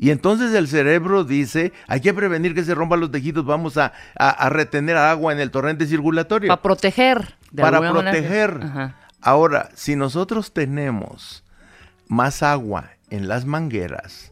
Y 0.02 0.12
entonces 0.12 0.54
el 0.54 0.68
cerebro 0.70 1.26
dice, 1.26 1.74
hay 1.88 2.00
que 2.00 2.14
prevenir 2.14 2.56
que 2.56 2.64
se 2.64 2.74
rompan 2.74 3.02
los 3.02 3.12
tejidos, 3.12 3.46
vamos 3.46 3.76
a, 3.78 3.92
a- 4.18 4.30
a 4.30 4.50
retener 4.50 4.96
agua 4.96 5.34
en 5.34 5.40
el 5.42 5.52
torrente 5.52 5.86
circulatorio 5.86 6.48
Para 6.48 6.62
proteger. 6.62 7.36
de 7.52 7.62
para 7.62 7.80
proteger. 7.92 8.60
Ahora, 9.22 9.70
si 9.76 9.98
nosotros 9.98 10.54
tenemos 10.54 11.44
más 12.08 12.42
agua 12.44 12.92
en 13.10 13.28
las 13.28 13.44
mangueras, 13.46 14.32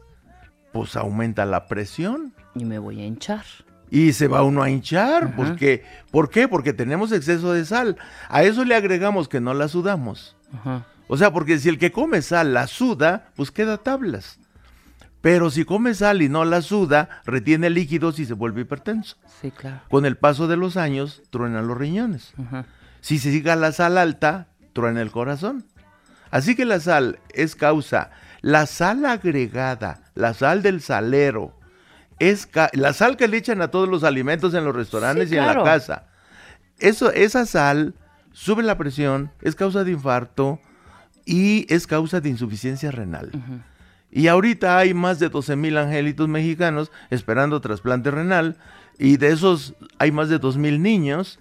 pues 0.72 0.96
aumenta 0.96 1.44
la 1.44 1.66
presión 1.66 2.32
Y 2.54 2.64
me 2.64 2.78
voy 2.78 3.02
a 3.02 3.04
hinchar. 3.04 3.44
y 3.90 4.14
se 4.14 4.26
va 4.26 4.42
uno 4.42 4.62
a 4.62 4.70
hinchar. 4.70 5.24
Ajá. 5.24 5.36
Porque, 5.36 5.84
¿Por 6.10 6.30
qué? 6.30 6.48
Porque 6.48 6.72
tenemos 6.72 7.12
exceso 7.12 7.52
de 7.52 7.66
sal. 7.66 7.96
A 8.30 8.42
eso 8.42 8.64
le 8.64 8.74
agregamos 8.74 9.28
que 9.28 9.40
no 9.40 9.52
la 9.52 9.68
sudamos. 9.68 10.34
Ajá. 10.54 10.86
O 11.08 11.16
sea, 11.18 11.30
porque 11.32 11.58
si 11.58 11.68
el 11.68 11.78
que 11.78 11.92
come 11.92 12.22
sal 12.22 12.54
la 12.54 12.66
suda, 12.66 13.28
pues 13.36 13.50
queda 13.50 13.76
tablas. 13.76 14.38
Pero 15.20 15.50
si 15.50 15.64
come 15.64 15.94
sal 15.94 16.22
y 16.22 16.28
no 16.28 16.44
la 16.44 16.62
suda, 16.62 17.08
retiene 17.24 17.70
líquidos 17.70 18.18
y 18.18 18.24
se 18.24 18.34
vuelve 18.34 18.60
hipertenso. 18.62 19.16
Sí, 19.40 19.50
claro. 19.50 19.80
Con 19.90 20.06
el 20.06 20.16
paso 20.16 20.46
de 20.46 20.56
los 20.56 20.76
años, 20.76 21.22
truenan 21.30 21.66
los 21.66 21.76
riñones. 21.76 22.34
Si 23.00 23.18
se 23.18 23.32
siga 23.32 23.56
la 23.56 23.72
sal 23.72 23.98
alta, 23.98 24.48
truena 24.72 25.02
el 25.02 25.10
corazón. 25.10 25.64
Así 26.30 26.54
que 26.54 26.64
la 26.64 26.78
sal 26.78 27.18
es 27.32 27.56
causa. 27.56 28.10
La 28.42 28.66
sal 28.66 29.04
agregada, 29.06 30.02
la 30.14 30.34
sal 30.34 30.62
del 30.62 30.80
salero, 30.80 31.58
es 32.18 32.48
la 32.72 32.92
sal 32.92 33.16
que 33.16 33.28
le 33.28 33.36
echan 33.36 33.62
a 33.62 33.68
todos 33.68 33.88
los 33.88 34.04
alimentos 34.04 34.54
en 34.54 34.64
los 34.64 34.74
restaurantes 34.74 35.28
Sí, 35.28 35.34
y 35.34 35.38
en 35.38 35.46
la 35.46 35.62
casa. 35.64 36.06
Eso, 36.78 37.10
esa 37.12 37.46
sal 37.46 37.94
sube 38.32 38.62
la 38.62 38.78
presión, 38.78 39.32
es 39.42 39.54
causa 39.56 39.82
de 39.82 39.92
infarto 39.92 40.60
y 41.24 41.66
es 41.72 41.86
causa 41.86 42.20
de 42.20 42.28
insuficiencia 42.28 42.90
renal. 42.90 43.32
Y 44.10 44.28
ahorita 44.28 44.78
hay 44.78 44.94
más 44.94 45.18
de 45.18 45.28
12 45.28 45.56
mil 45.56 45.76
angelitos 45.76 46.28
mexicanos 46.28 46.90
esperando 47.10 47.60
trasplante 47.60 48.10
renal 48.10 48.56
y 48.98 49.16
de 49.18 49.28
esos 49.32 49.74
hay 49.98 50.12
más 50.12 50.28
de 50.28 50.38
2 50.38 50.56
mil 50.56 50.82
niños 50.82 51.38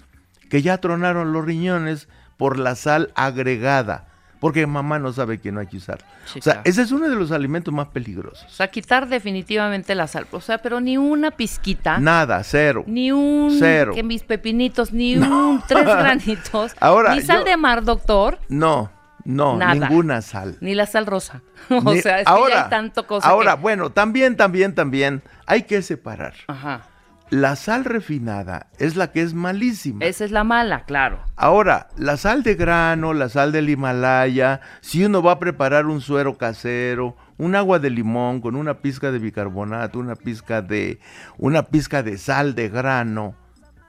que 0.49 0.61
ya 0.61 0.77
tronaron 0.77 1.31
los 1.33 1.45
riñones 1.45 2.07
por 2.37 2.59
la 2.59 2.75
sal 2.75 3.11
agregada, 3.15 4.07
porque 4.39 4.67
mamá 4.67 4.99
no 4.99 5.11
sabe 5.11 5.39
que 5.39 5.51
no 5.51 5.59
hay 5.59 5.67
que 5.67 5.77
usar. 5.77 5.99
Sí, 6.25 6.39
o 6.39 6.41
sea, 6.41 6.53
claro. 6.55 6.69
ese 6.69 6.81
es 6.83 6.91
uno 6.91 7.09
de 7.09 7.15
los 7.15 7.31
alimentos 7.31 7.73
más 7.73 7.87
peligrosos. 7.87 8.45
O 8.45 8.49
sea, 8.49 8.67
quitar 8.69 9.07
definitivamente 9.07 9.95
la 9.95 10.07
sal. 10.07 10.27
O 10.31 10.41
sea, 10.41 10.57
pero 10.59 10.79
ni 10.79 10.97
una 10.97 11.31
pizquita. 11.31 11.97
Nada, 11.99 12.43
cero. 12.43 12.83
Ni 12.85 13.11
un. 13.11 13.55
Cero. 13.57 13.93
Que 13.95 14.03
mis 14.03 14.23
pepinitos, 14.23 14.91
ni 14.93 15.17
un. 15.17 15.63
Tres 15.67 15.85
granitos. 15.85 16.73
Ahora, 16.79 17.15
Ni 17.15 17.21
sal 17.21 17.39
yo- 17.39 17.45
de 17.45 17.57
mar, 17.57 17.83
doctor. 17.83 18.39
No, 18.49 18.91
no, 19.27 19.57
Nada. 19.57 19.75
ninguna 19.89 20.21
sal. 20.21 20.57
Ni 20.61 20.73
la 20.73 20.85
sal 20.85 21.05
rosa. 21.05 21.41
o 21.69 21.93
Ni- 21.93 22.01
sea, 22.01 22.21
es 22.21 22.25
que 22.27 22.49
ya 22.49 22.63
hay 22.63 22.69
tanto 22.69 23.05
cosa. 23.05 23.27
ahora 23.27 23.55
que- 23.55 23.61
bueno, 23.61 23.89
también, 23.91 24.35
también, 24.37 24.73
también 24.73 25.21
hay 25.45 25.63
que 25.63 25.81
separar. 25.81 26.33
Ajá. 26.47 26.81
La 27.29 27.57
sal 27.57 27.83
refinada 27.83 28.67
es 28.79 28.95
la 28.95 29.11
que 29.11 29.21
es 29.21 29.33
malísima. 29.33 30.05
Esa 30.05 30.23
es 30.23 30.31
la 30.31 30.45
mala, 30.45 30.85
claro. 30.85 31.19
Ahora, 31.35 31.89
la 31.97 32.15
sal 32.15 32.41
de 32.41 32.55
grano, 32.55 33.13
la 33.13 33.27
sal 33.27 33.51
del 33.51 33.69
Himalaya, 33.69 34.61
si 34.79 35.03
uno 35.03 35.21
va 35.21 35.33
a 35.33 35.39
preparar 35.39 35.87
un 35.87 35.99
suero 35.99 36.37
casero, 36.37 37.17
un 37.37 37.55
agua 37.57 37.79
de 37.79 37.89
limón 37.89 38.39
con 38.39 38.55
una 38.55 38.75
pizca 38.75 39.11
de 39.11 39.19
bicarbonato, 39.19 39.99
una 39.99 40.15
pizca 40.15 40.61
de 40.61 41.01
una 41.37 41.63
pizca 41.63 42.01
de 42.01 42.17
sal 42.17 42.55
de 42.55 42.69
grano, 42.69 43.35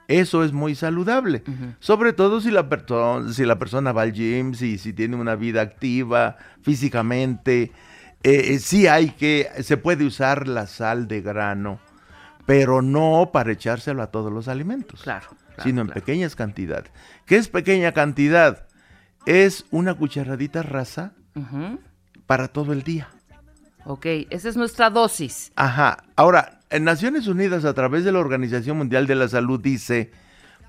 eso 0.09 0.43
es 0.43 0.51
muy 0.51 0.75
saludable. 0.75 1.43
Sobre 1.79 2.11
todo 2.13 2.41
si 2.41 2.51
la, 2.51 2.67
perso- 2.67 3.31
si 3.31 3.45
la 3.45 3.57
persona 3.57 3.91
va 3.93 4.01
al 4.01 4.11
gym, 4.11 4.53
si, 4.55 4.77
si 4.77 4.91
tiene 4.91 5.15
una 5.15 5.35
vida 5.35 5.61
activa 5.61 6.35
físicamente, 6.61 7.71
eh, 8.23 8.53
eh, 8.53 8.59
sí 8.59 8.87
hay 8.87 9.11
que, 9.11 9.47
se 9.61 9.77
puede 9.77 10.03
usar 10.05 10.47
la 10.47 10.65
sal 10.67 11.07
de 11.07 11.21
grano, 11.21 11.79
pero 12.45 12.81
no 12.81 13.29
para 13.31 13.51
echárselo 13.51 14.01
a 14.01 14.07
todos 14.07 14.33
los 14.33 14.47
alimentos 14.47 15.03
Claro. 15.03 15.27
claro, 15.29 15.63
sino 15.63 15.81
en 15.81 15.87
claro. 15.87 16.01
pequeñas 16.01 16.35
cantidades. 16.35 16.91
¿Qué 17.25 17.37
es 17.37 17.47
pequeña 17.47 17.91
cantidad? 17.91 18.65
Es 19.25 19.65
una 19.69 19.93
cucharadita 19.93 20.63
rasa 20.63 21.13
para 22.25 22.47
todo 22.47 22.73
el 22.73 22.81
día. 22.83 23.09
Ok, 23.85 24.05
esa 24.29 24.49
es 24.49 24.57
nuestra 24.57 24.89
dosis. 24.89 25.51
Ajá. 25.55 26.03
Ahora, 26.15 26.58
en 26.69 26.83
Naciones 26.83 27.27
Unidas, 27.27 27.65
a 27.65 27.73
través 27.73 28.03
de 28.03 28.11
la 28.11 28.19
Organización 28.19 28.77
Mundial 28.77 29.07
de 29.07 29.15
la 29.15 29.27
Salud, 29.27 29.59
dice, 29.59 30.11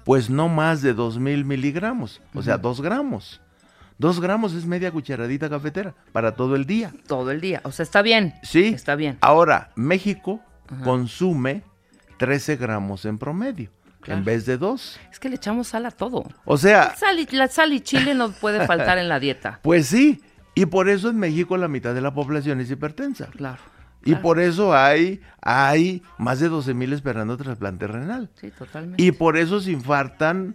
pues 0.05 0.31
no 0.31 0.49
más 0.49 0.81
de 0.83 0.95
2.000 0.97 1.45
miligramos, 1.45 2.21
o 2.35 2.43
sea, 2.43 2.57
2 2.59 2.81
gramos. 2.81 3.41
2 3.99 4.21
gramos 4.21 4.55
es 4.55 4.65
media 4.65 4.91
cucharadita 4.91 5.51
cafetera 5.51 5.95
para 6.13 6.35
todo 6.35 6.57
el 6.57 6.65
día. 6.65 6.91
Todo 7.07 7.31
el 7.31 7.41
día. 7.43 7.61
O 7.65 7.71
sea, 7.73 7.83
está 7.83 8.01
bien. 8.01 8.33
Sí. 8.43 8.69
Está 8.69 8.95
bien. 8.97 9.19
Ahora, 9.21 9.73
México 9.77 10.41
consume 10.85 11.63
13 12.19 12.57
gramos 12.57 13.05
en 13.05 13.19
promedio, 13.19 13.71
Claro. 14.01 14.21
en 14.21 14.25
vez 14.25 14.47
de 14.47 14.57
2. 14.57 14.99
Es 15.13 15.21
que 15.21 15.29
le 15.29 15.37
echamos 15.37 15.69
sal 15.69 15.85
a 15.85 15.91
todo. 15.91 16.25
O 16.47 16.57
sea, 16.57 16.97
Sal 16.97 17.19
y- 17.19 17.27
la 17.37 17.49
sal 17.49 17.75
y 17.75 17.81
chile 17.81 18.15
no 18.15 18.33
puede 18.33 18.67
faltar 18.67 18.97
en 18.97 19.09
la 19.11 19.21
dieta. 19.21 19.61
Pues 19.63 19.89
sí, 19.89 20.23
y 20.55 20.65
por 20.65 20.89
eso 20.89 21.11
en 21.11 21.19
México 21.19 21.59
la 21.59 21.69
mitad 21.69 21.93
de 21.95 22.01
la 22.01 22.15
población 22.15 22.61
es 22.61 22.71
hipertensa. 22.71 23.27
Claro. 23.27 23.61
Y 24.03 24.11
claro. 24.13 24.23
por 24.23 24.41
eso 24.41 24.75
hay, 24.75 25.21
hay 25.43 26.03
más 26.19 26.41
de 26.41 26.49
12 26.49 26.73
mil 26.75 26.93
esperando 26.93 27.37
trasplante 27.37 27.87
renal. 27.87 28.31
Sí, 28.35 28.51
totalmente. 28.51 29.03
Y 29.03 29.13
por 29.13 29.37
eso 29.37 29.61
se 29.61 29.73
infartan, 29.73 30.55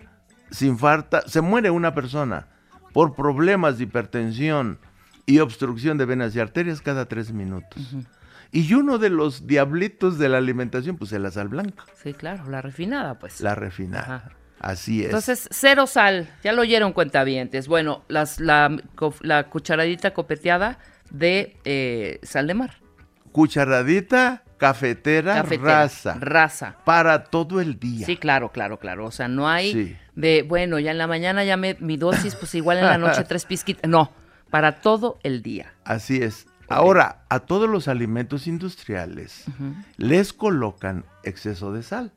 se 0.51 0.65
infarta, 0.65 1.21
se 1.27 1.41
muere 1.41 1.69
una 1.69 1.93
persona 1.93 2.47
por 2.93 3.13
problemas 3.15 3.77
de 3.77 3.83
hipertensión 3.83 4.79
y 5.25 5.39
obstrucción 5.39 5.97
de 5.97 6.05
venas 6.05 6.35
y 6.35 6.39
arterias 6.39 6.81
cada 6.81 7.05
tres 7.05 7.31
minutos. 7.31 7.95
Y 8.51 8.73
uno 8.73 8.97
de 8.97 9.09
los 9.09 9.47
diablitos 9.47 10.17
de 10.17 10.29
la 10.29 10.37
alimentación, 10.37 10.97
pues 10.97 11.11
es 11.11 11.19
la 11.19 11.29
sal 11.31 11.49
blanca, 11.49 11.83
Sí, 12.01 12.13
claro, 12.13 12.49
la 12.49 12.61
refinada, 12.61 13.19
pues. 13.19 13.41
la 13.41 13.53
refinada. 13.55 14.15
Ajá. 14.15 14.31
Así 14.59 15.01
es. 15.01 15.07
Entonces, 15.07 15.47
cero 15.51 15.85
sal. 15.85 16.29
Ya 16.43 16.53
lo 16.53 16.61
oyeron 16.61 16.93
cuentavientes. 16.93 17.67
Bueno, 17.67 18.03
las, 18.07 18.39
la, 18.39 18.75
la 19.21 19.49
cucharadita 19.49 20.13
copeteada 20.13 20.79
de 21.11 21.57
eh, 21.65 22.19
sal 22.23 22.47
de 22.47 22.53
mar. 22.53 22.71
Cucharadita 23.35 24.43
cafetera, 24.57 25.35
Cafetera. 25.35 25.81
rasa. 25.81 26.17
Raza. 26.21 26.75
Para 26.85 27.25
todo 27.25 27.59
el 27.59 27.77
día. 27.77 28.05
Sí, 28.05 28.15
claro, 28.15 28.49
claro, 28.53 28.79
claro. 28.79 29.05
O 29.05 29.11
sea, 29.11 29.27
no 29.27 29.49
hay 29.49 29.73
Sí. 29.73 29.97
de, 30.15 30.43
bueno, 30.43 30.79
ya 30.79 30.91
en 30.91 30.97
la 30.97 31.05
mañana 31.07 31.43
ya 31.43 31.57
me, 31.57 31.75
mi 31.81 31.97
dosis, 31.97 32.33
pues 32.35 32.55
igual 32.55 32.77
en 32.77 32.85
la 32.85 32.97
noche 32.97 33.23
tres 33.27 33.43
pizquitas. 33.43 33.89
No, 33.89 34.09
para 34.49 34.79
todo 34.79 35.19
el 35.23 35.41
día. 35.43 35.73
Así 35.83 36.21
es. 36.23 36.47
Ahora, 36.69 37.25
a 37.27 37.41
todos 37.41 37.69
los 37.69 37.89
alimentos 37.89 38.47
industriales 38.47 39.43
les 39.97 40.31
colocan 40.31 41.03
exceso 41.23 41.73
de 41.73 41.83
sal. 41.83 42.13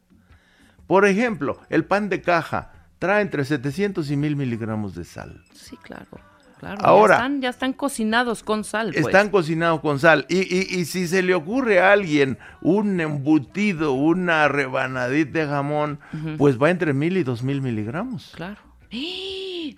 Por 0.87 1.05
ejemplo, 1.05 1.61
el 1.69 1.85
pan 1.85 2.09
de 2.09 2.23
caja 2.23 2.71
trae 3.01 3.23
entre 3.23 3.45
700 3.45 4.09
y 4.11 4.17
1000 4.17 4.37
miligramos 4.37 4.95
de 4.95 5.05
sal. 5.05 5.43
Sí, 5.53 5.77
claro. 5.79 6.07
Claro, 6.59 6.85
Ahora- 6.85 7.15
ya 7.15 7.23
están, 7.25 7.41
ya 7.41 7.49
están 7.51 7.73
cocinados 7.73 8.43
con 8.43 8.65
sal. 8.65 8.91
Pues. 8.93 9.07
Están 9.07 9.29
cocinados 9.31 9.81
con 9.81 9.99
sal. 10.01 10.27
Y, 10.29 10.39
y- 10.39 10.81
y 10.81 10.85
si 10.87 11.07
se 11.07 11.23
le 11.23 11.35
ocurre 11.35 11.81
a 11.81 11.93
alguien 11.93 12.39
un 12.61 13.01
embutido, 13.01 13.93
una 13.93 14.49
rebanadita 14.49 15.39
de 15.41 15.47
jamón, 15.47 16.01
pues 16.37 16.61
va 16.61 16.71
entre 16.71 16.93
1000 16.93 17.17
y 17.19 17.23
2000 17.23 17.63
miligramos. 17.63 18.33
Claro. 18.35 18.57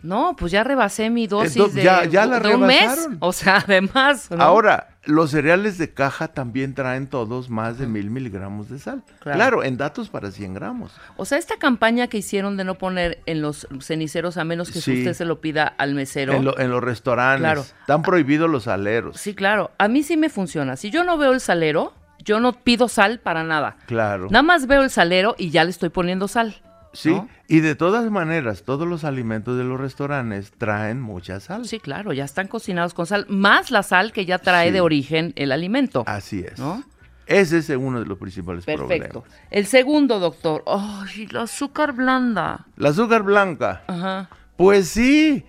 No, 0.03 0.35
pues 0.37 0.51
ya 0.53 0.65
rebasé 0.65 1.11
mi 1.11 1.27
dosis 1.27 1.57
Entonces, 1.57 1.77
de, 1.77 1.82
ya- 1.82 2.05
ya 2.07 2.24
la 2.27 2.41
de 2.41 2.55
un 2.55 2.62
mes. 2.66 3.09
O 3.19 3.32
sea, 3.32 3.57
además. 3.66 4.31
¿no? 4.31 4.43
Ahora, 4.43 4.97
los 5.05 5.31
cereales 5.32 5.77
de 5.78 5.93
caja 5.93 6.28
también 6.28 6.74
traen 6.74 7.07
todos 7.07 7.51
más 7.51 7.78
de 7.78 7.87
1000 7.87 8.09
miligramos 8.11 8.70
de 8.70 8.78
sal. 8.78 9.03
Claro. 9.20 9.37
Claro. 9.37 9.65
en 9.65 9.77
datos 9.77 10.09
para 10.09 10.31
100 10.31 10.55
gramos. 10.55 10.93
O 11.16 11.24
sea, 11.24 11.39
esta 11.39 11.57
campaña 11.59 12.07
que 12.07 12.19
hicieron 12.19 12.57
de 12.57 12.65
no 12.65 12.77
poner 12.77 13.20
en 13.27 13.43
los 13.43 13.66
ceniceros 13.81 14.37
a 14.39 14.45
menos 14.45 14.70
que 14.70 14.81
Sí. 14.81 14.99
usted 15.01 15.12
se 15.15 15.24
lo 15.24 15.41
pida 15.41 15.66
al 15.66 15.95
mesero. 15.95 16.32
En, 16.32 16.45
lo- 16.45 16.59
en 16.59 16.70
los 16.70 16.82
restaurantes. 16.82 17.41
Claro. 17.41 17.61
Están 17.61 18.03
prohibidos 18.03 18.49
los 18.49 18.69
aleros. 18.69 19.16
Sí, 19.19 19.35
claro. 19.35 19.70
A 19.78 19.89
mí 19.89 20.03
sí 20.03 20.16
me 20.16 20.31
funciona. 20.31 20.77
Si 20.77 20.91
yo 20.91 21.05
no 21.05 21.19
veo 21.19 21.32
el 21.32 21.41
salero, 21.41 21.93
yo 22.24 22.41
no 22.41 22.53
pido 22.53 22.89
sal 22.89 23.19
para 23.19 23.45
nada. 23.45 23.77
Claro. 23.87 24.28
Nada 24.31 24.43
más 24.43 24.66
veo 24.66 24.82
el 24.82 24.91
salero 24.91 25.35
y 25.37 25.51
ya 25.51 25.65
le 25.65 25.70
estoy 25.70 25.89
poniendo 25.91 26.28
sal. 26.28 26.57
Sí, 26.93 27.11
¿no? 27.11 27.29
y 27.47 27.61
de 27.61 27.75
todas 27.77 28.11
maneras, 28.11 28.65
todos 28.65 28.87
los 28.89 29.05
alimentos 29.05 29.57
de 29.57 29.62
los 29.65 29.79
restaurantes 29.79 30.51
traen 30.59 31.01
mucha 31.01 31.39
sal. 31.39 31.65
Sí, 31.67 31.79
claro, 31.79 32.12
ya 32.12 32.25
están 32.25 32.49
cocinados 32.49 32.95
con 32.95 33.07
sal, 33.07 33.27
más 33.29 33.71
la 33.71 33.83
sal 33.85 34.12
que 34.12 34.27
ya 34.27 34.39
trae 34.39 34.69
Sí. 34.69 34.73
de 34.73 34.81
origen 34.81 35.33
el 35.37 35.53
alimento. 35.53 36.03
Así 36.07 36.41
es. 36.41 36.59
¿No? 36.59 36.83
Ese 37.27 37.59
es 37.59 37.69
uno 37.71 38.01
de 38.01 38.07
los 38.07 38.19
principales 38.19 38.65
Perfecto. 38.65 39.21
problemas. 39.21 39.39
El 39.53 39.67
segundo, 39.67 40.19
doctor. 40.19 40.65
Ay, 40.67 41.29
la 41.29 41.43
azúcar 41.43 41.93
blanda. 41.93 42.67
La 42.77 42.89
azúcar 42.89 43.23
blanca. 43.23 43.85
Ajá. 43.87 44.29
Pues 44.57 44.89
sí, 44.89 45.45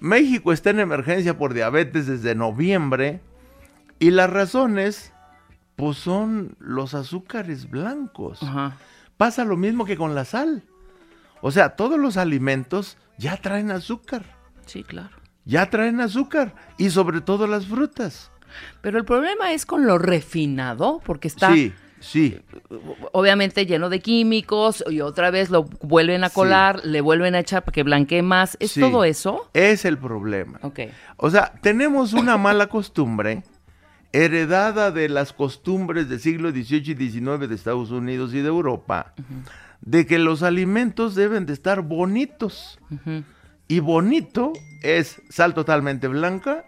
México 0.00 0.52
está 0.52 0.70
en 0.70 0.80
emergencia 0.80 1.38
por 1.38 1.54
diabetes 1.54 2.08
desde 2.08 2.34
noviembre 2.34 3.20
y 4.00 4.10
las 4.10 4.28
razones, 4.28 5.12
pues 5.76 5.98
son 5.98 6.56
los 6.58 6.94
azúcares 6.94 7.70
blancos. 7.70 8.42
Ajá. 8.42 8.76
Pasa 9.16 9.44
lo 9.44 9.56
mismo 9.56 9.84
que 9.84 9.96
con 9.96 10.16
la 10.16 10.24
sal. 10.24 10.64
O 11.42 11.50
sea, 11.50 11.70
todos 11.70 11.98
los 11.98 12.16
alimentos 12.16 12.96
ya 13.18 13.36
traen 13.36 13.70
azúcar. 13.70 14.24
Sí, 14.66 14.82
claro. 14.84 15.10
Ya 15.44 15.68
traen 15.70 16.00
azúcar. 16.00 16.54
Y 16.78 16.90
sobre 16.90 17.20
todo 17.20 17.46
las 17.46 17.66
frutas. 17.66 18.30
Pero 18.82 18.98
el 18.98 19.04
problema 19.04 19.52
es 19.52 19.64
con 19.66 19.86
lo 19.86 19.96
refinado, 19.98 21.00
porque 21.04 21.28
está 21.28 21.52
Sí, 21.52 21.72
sí. 22.00 22.40
obviamente 23.12 23.64
lleno 23.66 23.88
de 23.88 24.00
químicos 24.00 24.84
y 24.90 25.00
otra 25.00 25.30
vez 25.30 25.50
lo 25.50 25.64
vuelven 25.82 26.24
a 26.24 26.28
Sí. 26.28 26.34
colar, 26.34 26.80
le 26.84 27.00
vuelven 27.00 27.34
a 27.34 27.40
echar 27.40 27.62
para 27.64 27.72
que 27.72 27.82
blanquee 27.84 28.22
más. 28.22 28.56
¿Es 28.60 28.72
Sí. 28.72 28.80
todo 28.80 29.04
eso? 29.04 29.48
Es 29.54 29.84
el 29.84 29.98
problema. 29.98 30.58
Ok. 30.62 30.80
O 31.16 31.30
sea, 31.30 31.52
tenemos 31.62 32.12
una 32.12 32.36
mala 32.36 32.66
costumbre 32.66 33.44
heredada 34.12 34.90
de 34.90 35.08
las 35.08 35.32
costumbres 35.32 36.08
del 36.08 36.18
siglo 36.20 36.50
XVIII 36.50 36.92
y 36.92 37.10
XIX 37.10 37.46
de 37.48 37.54
Estados 37.54 37.90
Unidos 37.92 38.34
y 38.34 38.40
de 38.40 38.48
Europa, 38.48 39.14
de 39.82 40.06
que 40.06 40.18
los 40.18 40.42
alimentos 40.42 41.14
deben 41.14 41.46
de 41.46 41.52
estar 41.52 41.82
bonitos. 41.82 42.78
Y 43.68 43.80
bonito 43.80 44.52
es 44.82 45.22
sal 45.30 45.54
totalmente 45.54 46.08
blanca, 46.08 46.64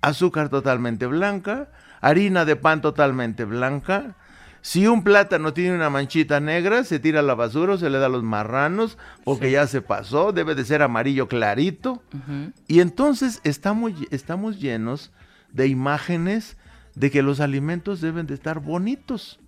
azúcar 0.00 0.48
totalmente 0.48 1.06
blanca, 1.06 1.70
harina 2.00 2.44
de 2.44 2.56
pan 2.56 2.80
totalmente 2.80 3.44
blanca. 3.44 4.16
Si 4.62 4.86
un 4.86 5.04
plátano 5.04 5.52
tiene 5.52 5.76
una 5.76 5.90
manchita 5.90 6.40
negra, 6.40 6.82
se 6.84 6.98
tira 6.98 7.20
a 7.20 7.22
la 7.22 7.34
basura 7.34 7.74
o 7.74 7.78
se 7.78 7.90
le 7.90 7.98
da 7.98 8.06
a 8.06 8.08
los 8.08 8.24
marranos 8.24 8.98
porque 9.22 9.50
ya 9.50 9.66
se 9.66 9.80
pasó, 9.80 10.32
debe 10.32 10.54
de 10.54 10.64
ser 10.64 10.82
amarillo 10.82 11.28
clarito. 11.28 12.02
Y 12.66 12.80
entonces 12.80 13.40
estamos, 13.44 13.92
estamos 14.10 14.58
llenos 14.58 15.12
de 15.52 15.68
imágenes 15.68 16.56
de 16.94 17.10
que 17.10 17.22
los 17.22 17.40
alimentos 17.40 18.00
deben 18.00 18.26
de 18.26 18.34
estar 18.34 18.60
bonitos. 18.60 19.38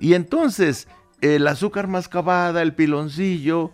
Y 0.00 0.14
entonces 0.14 0.88
el 1.20 1.46
azúcar 1.46 1.86
mascabada, 1.86 2.62
el 2.62 2.74
piloncillo, 2.74 3.72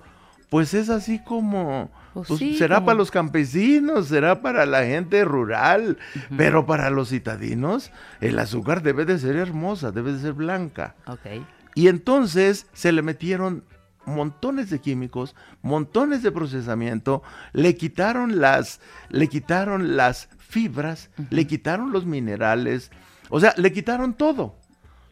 pues 0.50 0.74
es 0.74 0.88
así 0.90 1.18
como... 1.20 1.90
Pues 2.14 2.28
pues, 2.28 2.38
sí, 2.38 2.56
será 2.56 2.76
como- 2.76 2.86
para 2.86 2.98
los 2.98 3.10
campesinos, 3.10 4.08
será 4.08 4.40
para 4.40 4.64
la 4.64 4.84
gente 4.84 5.22
rural, 5.24 5.98
pero 6.36 6.64
para 6.64 6.88
los 6.88 7.10
citadinos 7.10 7.90
el 8.22 8.38
azúcar 8.38 8.82
debe 8.82 9.04
de 9.04 9.18
ser 9.18 9.36
hermosa, 9.36 9.92
debe 9.92 10.12
de 10.12 10.20
ser 10.20 10.32
blanca. 10.32 10.94
Ok. 11.06 11.44
Y 11.74 11.88
entonces 11.88 12.68
se 12.72 12.90
le 12.92 13.02
metieron 13.02 13.64
montones 14.06 14.70
de 14.70 14.78
químicos, 14.78 15.34
montones 15.60 16.22
de 16.22 16.32
procesamiento, 16.32 17.22
le 17.52 17.76
quitaron 17.76 18.40
las, 18.40 18.80
le 19.10 19.28
quitaron 19.28 19.96
las 19.98 20.30
fibras, 20.38 21.10
le 21.28 21.46
quitaron 21.46 21.92
los 21.92 22.06
minerales, 22.06 22.92
o 23.28 23.40
sea, 23.40 23.52
le 23.58 23.72
quitaron 23.72 24.14
todo. 24.14 24.56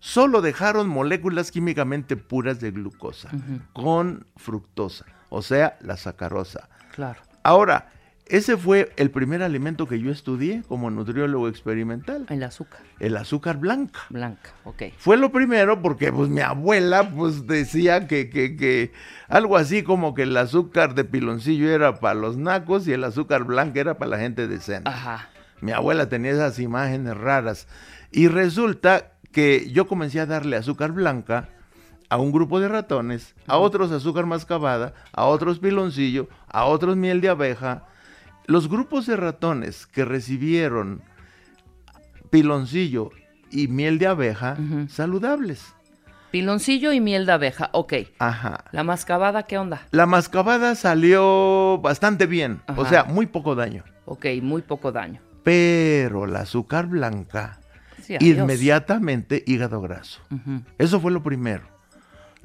Solo 0.05 0.43
dejaron 0.43 0.87
moléculas 0.87 1.51
químicamente 1.51 2.19
puras 2.19 2.61
de 2.61 2.73
glucosa 2.73 3.31
con 3.73 4.27
fructosa, 4.37 5.07
o 5.31 5.41
sea, 5.41 5.79
la 5.81 5.97
sacarosa. 5.97 6.69
Claro. 6.95 7.23
Ahora, 7.43 7.91
ese 8.27 8.59
fue 8.59 8.93
el 8.99 9.11
primer 9.11 9.43
alimento 9.43 9.89
que 9.89 9.99
yo 9.99 10.11
estudié 10.11 10.63
como 10.69 10.91
nutriólogo 10.91 11.49
experimental. 11.49 12.27
El 12.29 12.43
azúcar. 12.43 12.81
El 13.01 13.17
azúcar 13.17 13.57
blanca. 13.57 14.01
Blanca, 14.11 14.51
ok. 14.65 14.83
Fue 14.99 15.17
lo 15.17 15.33
primero 15.33 15.81
porque 15.81 16.13
pues 16.13 16.29
mi 16.29 16.43
abuela 16.43 17.09
pues 17.09 17.47
decía 17.47 18.07
que, 18.07 18.29
que, 18.29 18.57
que 18.57 18.93
algo 19.29 19.57
así 19.57 19.85
como 19.85 20.13
que 20.13 20.25
el 20.25 20.37
azúcar 20.37 20.95
de 20.95 21.05
piloncillo 21.05 21.71
era 21.71 21.99
para 21.99 22.15
los 22.15 22.37
nacos 22.37 22.87
y 22.87 22.93
el 22.93 23.05
azúcar 23.05 23.45
blanca 23.45 23.81
era 23.81 23.97
para 23.97 24.11
la 24.11 24.19
gente 24.19 24.49
decente. 24.49 24.91
Ajá. 24.91 25.31
Mi 25.63 25.73
abuela 25.73 26.11
tenía 26.11 26.33
esas 26.33 26.59
imágenes 26.59 27.17
raras. 27.17 27.69
Y 28.11 28.29
resulta 28.29 29.14
que 29.35 29.69
yo 29.73 29.87
comencé 29.87 30.21
a 30.21 30.27
darle 30.27 30.57
azúcar 30.57 30.93
blanca 30.93 31.49
a 32.09 32.17
un 32.19 32.31
grupo 32.31 32.61
de 32.61 32.69
ratones, 32.69 33.35
a 33.49 33.59
otros 33.59 33.91
azúcar 33.91 34.27
mascabada, 34.27 34.95
a 35.13 35.25
otros 35.25 35.59
piloncillo, 35.59 36.29
a 36.49 36.65
otros 36.67 36.97
miel 36.97 37.21
de 37.21 37.29
abeja. 37.29 37.85
Los 38.47 38.69
grupos 38.69 39.07
de 39.07 39.17
ratones 39.17 39.87
que 39.87 40.05
recibieron 40.05 41.03
piloncillo 42.31 43.11
y 43.51 43.67
miel 43.67 43.99
de 43.99 44.07
abeja, 44.07 44.57
saludables. 44.89 45.75
Piloncillo 46.31 46.93
y 46.93 47.01
miel 47.01 47.27
de 47.27 47.33
abeja, 47.33 47.71
ok. 47.73 47.95
Ajá. 48.21 48.65
La 48.71 48.85
mascabada, 48.85 49.45
¿qué 49.45 49.59
onda? 49.59 49.83
La 49.91 50.07
mascabada 50.07 50.77
salió 50.77 51.79
bastante 51.79 52.27
bien, 52.27 52.61
o 52.77 52.87
sea, 52.87 53.05
muy 53.05 53.27
poco 53.27 53.57
daño. 53.57 53.83
Ok, 54.05 54.27
muy 54.43 54.63
poco 54.63 54.93
daño. 54.93 55.21
Pero 55.43 56.27
la 56.27 56.41
azúcar 56.41 56.87
blanca, 56.87 57.59
Sí, 58.07 58.17
inmediatamente 58.21 59.43
hígado 59.47 59.81
graso. 59.81 60.21
Eso 60.79 61.01
fue 61.01 61.11
lo 61.13 61.23
primero. 61.23 61.65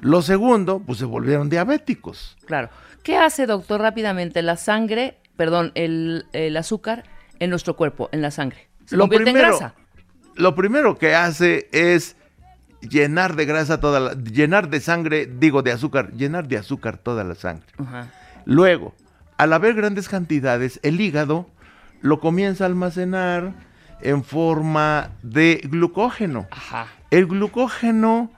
Lo 0.00 0.22
segundo, 0.22 0.80
pues 0.86 0.98
se 0.98 1.04
volvieron 1.04 1.50
diabéticos. 1.50 2.36
Claro. 2.46 2.70
¿Qué 3.02 3.16
hace, 3.18 3.46
doctor, 3.46 3.80
rápidamente 3.80 4.40
la 4.42 4.56
sangre, 4.56 5.18
perdón, 5.36 5.72
el, 5.74 6.26
el 6.32 6.56
azúcar 6.56 7.04
en 7.38 7.50
nuestro 7.50 7.76
cuerpo, 7.76 8.08
en 8.12 8.22
la 8.22 8.30
sangre? 8.30 8.68
Se 8.86 8.96
Lo 8.96 9.04
convierte 9.04 9.30
en 9.30 9.34
primero, 9.36 9.58
grasa. 9.58 9.74
lo 10.36 10.54
primero 10.54 10.96
que 10.98 11.14
hace 11.14 11.68
es 11.72 12.16
llenar 12.80 13.36
de 13.36 13.44
grasa 13.44 13.78
toda 13.80 14.00
la, 14.00 14.12
llenar 14.14 14.70
de 14.70 14.80
sangre, 14.80 15.26
digo 15.26 15.62
de 15.62 15.72
azúcar, 15.72 16.12
llenar 16.12 16.48
de 16.48 16.56
azúcar 16.56 16.96
toda 16.96 17.22
la 17.24 17.34
sangre. 17.34 17.66
Luego, 18.46 18.94
al 19.36 19.52
haber 19.52 19.74
grandes 19.74 20.08
cantidades, 20.08 20.80
el 20.82 21.00
hígado 21.00 21.46
lo 22.00 22.20
comienza 22.20 22.64
a 22.64 22.68
almacenar 22.68 23.52
en 24.02 24.24
forma 24.24 25.10
de 25.22 25.60
glucógeno. 25.64 26.46
Ajá. 26.50 26.88
El 27.10 27.26
glucógeno 27.26 28.30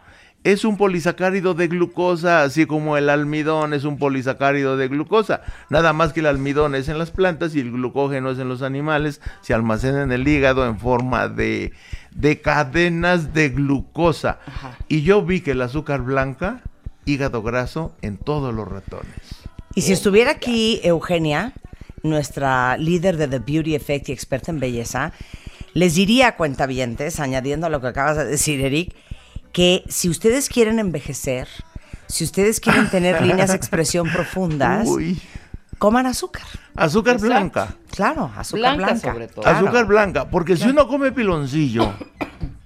es 0.45 0.65
un 0.65 0.77
polisacárido 0.77 1.55
de 1.55 1.69
glucosa, 1.69 2.43
así 2.43 2.67
como 2.67 2.97
el 2.97 3.09
almidón 3.09 3.75
es 3.75 3.85
un 3.85 3.99
polisacárido 3.99 4.77
de 4.77 4.89
glucosa. 4.89 5.43
Nada 5.71 5.93
más 5.93 6.13
que 6.13 6.21
el 6.21 6.27
almidón 6.27 6.75
es 6.75 6.89
en 6.89 6.99
las 6.99 7.11
plantas 7.11 7.55
y 7.55 7.61
el 7.61 7.71
glucógeno 7.71 8.31
es 8.31 8.39
en 8.39 8.49
los 8.49 8.63
animales. 8.63 9.21
Se 9.41 9.55
almacena 9.55 10.03
en 10.03 10.11
el 10.11 10.27
hígado 10.27 10.67
en 10.67 10.79
forma 10.79 11.29
de, 11.29 11.73
de 12.11 12.41
cadenas 12.41 13.33
de 13.33 13.51
glucosa. 13.51 14.41
Y 14.89 15.03
yo 15.03 15.23
vi 15.23 15.43
que 15.43 15.53
el 15.53 15.63
azúcar 15.63 16.03
blanca, 16.03 16.61
hígado 17.05 17.43
graso 17.43 17.95
en 18.03 18.17
todos 18.17 18.53
los 18.53 18.67
ratones. 18.67 19.43
Y 19.75 19.83
si 19.83 19.93
estuviera 19.93 20.33
aquí 20.33 20.81
Eugenia, 20.83 21.53
nuestra 22.03 22.77
líder 22.79 23.17
de 23.17 23.29
The 23.29 23.39
Beauty 23.39 23.75
Effect 23.77 24.09
y 24.09 24.13
experta 24.13 24.51
en 24.51 24.59
belleza, 24.59 25.13
les 25.75 25.95
diría 25.95 26.29
a 26.29 26.37
cuentavientes, 26.37 27.21
añadiendo 27.21 27.67
a 27.67 27.71
lo 27.71 27.81
que 27.81 27.89
acabas 27.89 28.17
de 28.17 28.25
decir, 28.25 28.61
Eric, 28.65 28.95
que 29.53 29.85
si 29.89 30.09
ustedes 30.09 30.49
quieren 30.49 30.79
envejecer, 30.79 31.49
si 32.07 32.25
ustedes 32.25 32.61
quieren 32.61 32.91
tener 32.91 33.21
líneas 33.27 33.51
de 33.51 33.57
expresión 33.57 34.09
profundas, 34.11 34.87
Uy. 34.89 35.21
coman 35.79 36.07
azúcar. 36.07 36.45
Azúcar 36.75 37.15
Exacto. 37.17 37.27
blanca. 37.35 37.75
Claro, 37.91 38.31
azúcar 38.37 38.77
Blanca 38.77 38.85
blanca. 38.93 39.13
sobre 39.13 39.29
todo. 39.29 39.43
Claro. 39.43 39.59
Azúcar 39.59 39.87
blanca. 39.87 40.31
Porque 40.31 40.57
si 40.57 40.69
uno 40.69 40.89
come 40.89 41.13
piloncillo, 41.13 41.93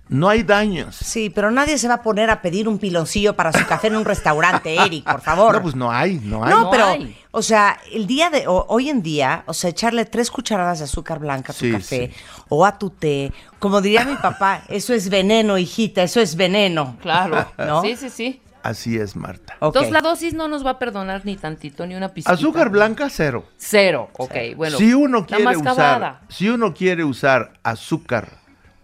no 0.09 0.29
hay 0.29 0.45
daños. 0.45 0.95
Sí, 0.95 1.31
pero 1.31 1.51
nadie 1.51 1.79
se 1.79 1.89
va 1.89 1.95
a 1.95 2.03
poner 2.03 2.31
a 2.31 2.41
pedir 2.41 2.69
un 2.69 2.79
piloncillo 2.79 3.35
para 3.35 3.53
su 3.53 3.67
café 3.67 3.89
en 3.89 3.97
un 3.97 4.05
restaurante, 4.05 4.77
Eric, 4.77 5.05
por 5.11 5.21
favor. 5.21 5.57
No, 5.57 5.63
pues 5.63 5.75
no 5.75 5.91
hay, 5.91 6.21
no 6.23 6.45
hay. 6.45 6.51
No, 6.53 6.61
No 6.65 6.71
pero, 6.71 6.87
hay. 6.87 7.17
O 7.37 7.43
sea, 7.43 7.79
el 7.93 8.07
día 8.07 8.31
de 8.31 8.47
o- 8.49 8.65
hoy 8.69 8.89
en 8.89 9.03
día, 9.03 9.45
o 9.47 9.53
sea, 9.53 9.69
echarle 9.71 10.05
tres 10.07 10.31
cucharadas 10.31 10.79
de 10.79 10.85
azúcar 10.85 11.19
blanca 11.19 11.53
a 11.53 11.55
tu 11.55 11.67
Sí, 11.67 11.71
café 11.73 12.11
sí. 12.15 12.45
o 12.49 12.65
a 12.65 12.79
tu 12.79 12.89
té, 12.91 13.31
como 13.59 13.81
diría 13.83 14.05
mi 14.07 14.17
papá, 14.17 14.63
eso 14.69 14.95
es 14.95 15.11
veneno, 15.11 15.59
hijita, 15.59 16.03
eso 16.03 16.21
es 16.21 16.35
veneno. 16.37 16.97
Claro. 17.03 17.47
¿No? 17.59 17.83
Sí, 17.83 17.97
sí, 17.97 18.09
sí. 18.11 18.41
Así 18.63 18.97
es, 18.97 19.15
Marta. 19.15 19.55
Ok. 19.61 19.77
Entonces 19.77 19.93
la 19.93 20.01
dosis 20.01 20.35
no 20.35 20.49
nos 20.49 20.67
va 20.67 20.71
a 20.71 20.79
perdonar 20.79 21.21
ni 21.25 21.37
tantito, 21.37 21.87
ni 21.87 21.95
una 21.95 22.09
pizquita. 22.09 22.33
Azúcar 22.33 22.69
blanca, 22.71 23.09
cero. 23.11 23.45
Cero. 23.59 24.11
Ok, 24.19 24.35
bueno. 24.57 24.77
si 24.79 24.93
uno 24.93 25.25
quiere 25.25 25.57
usar, 25.57 26.21
si 26.29 26.49
uno 26.49 26.75
quiere 26.75 27.05
usar 27.05 27.53
azúcar, 27.63 28.39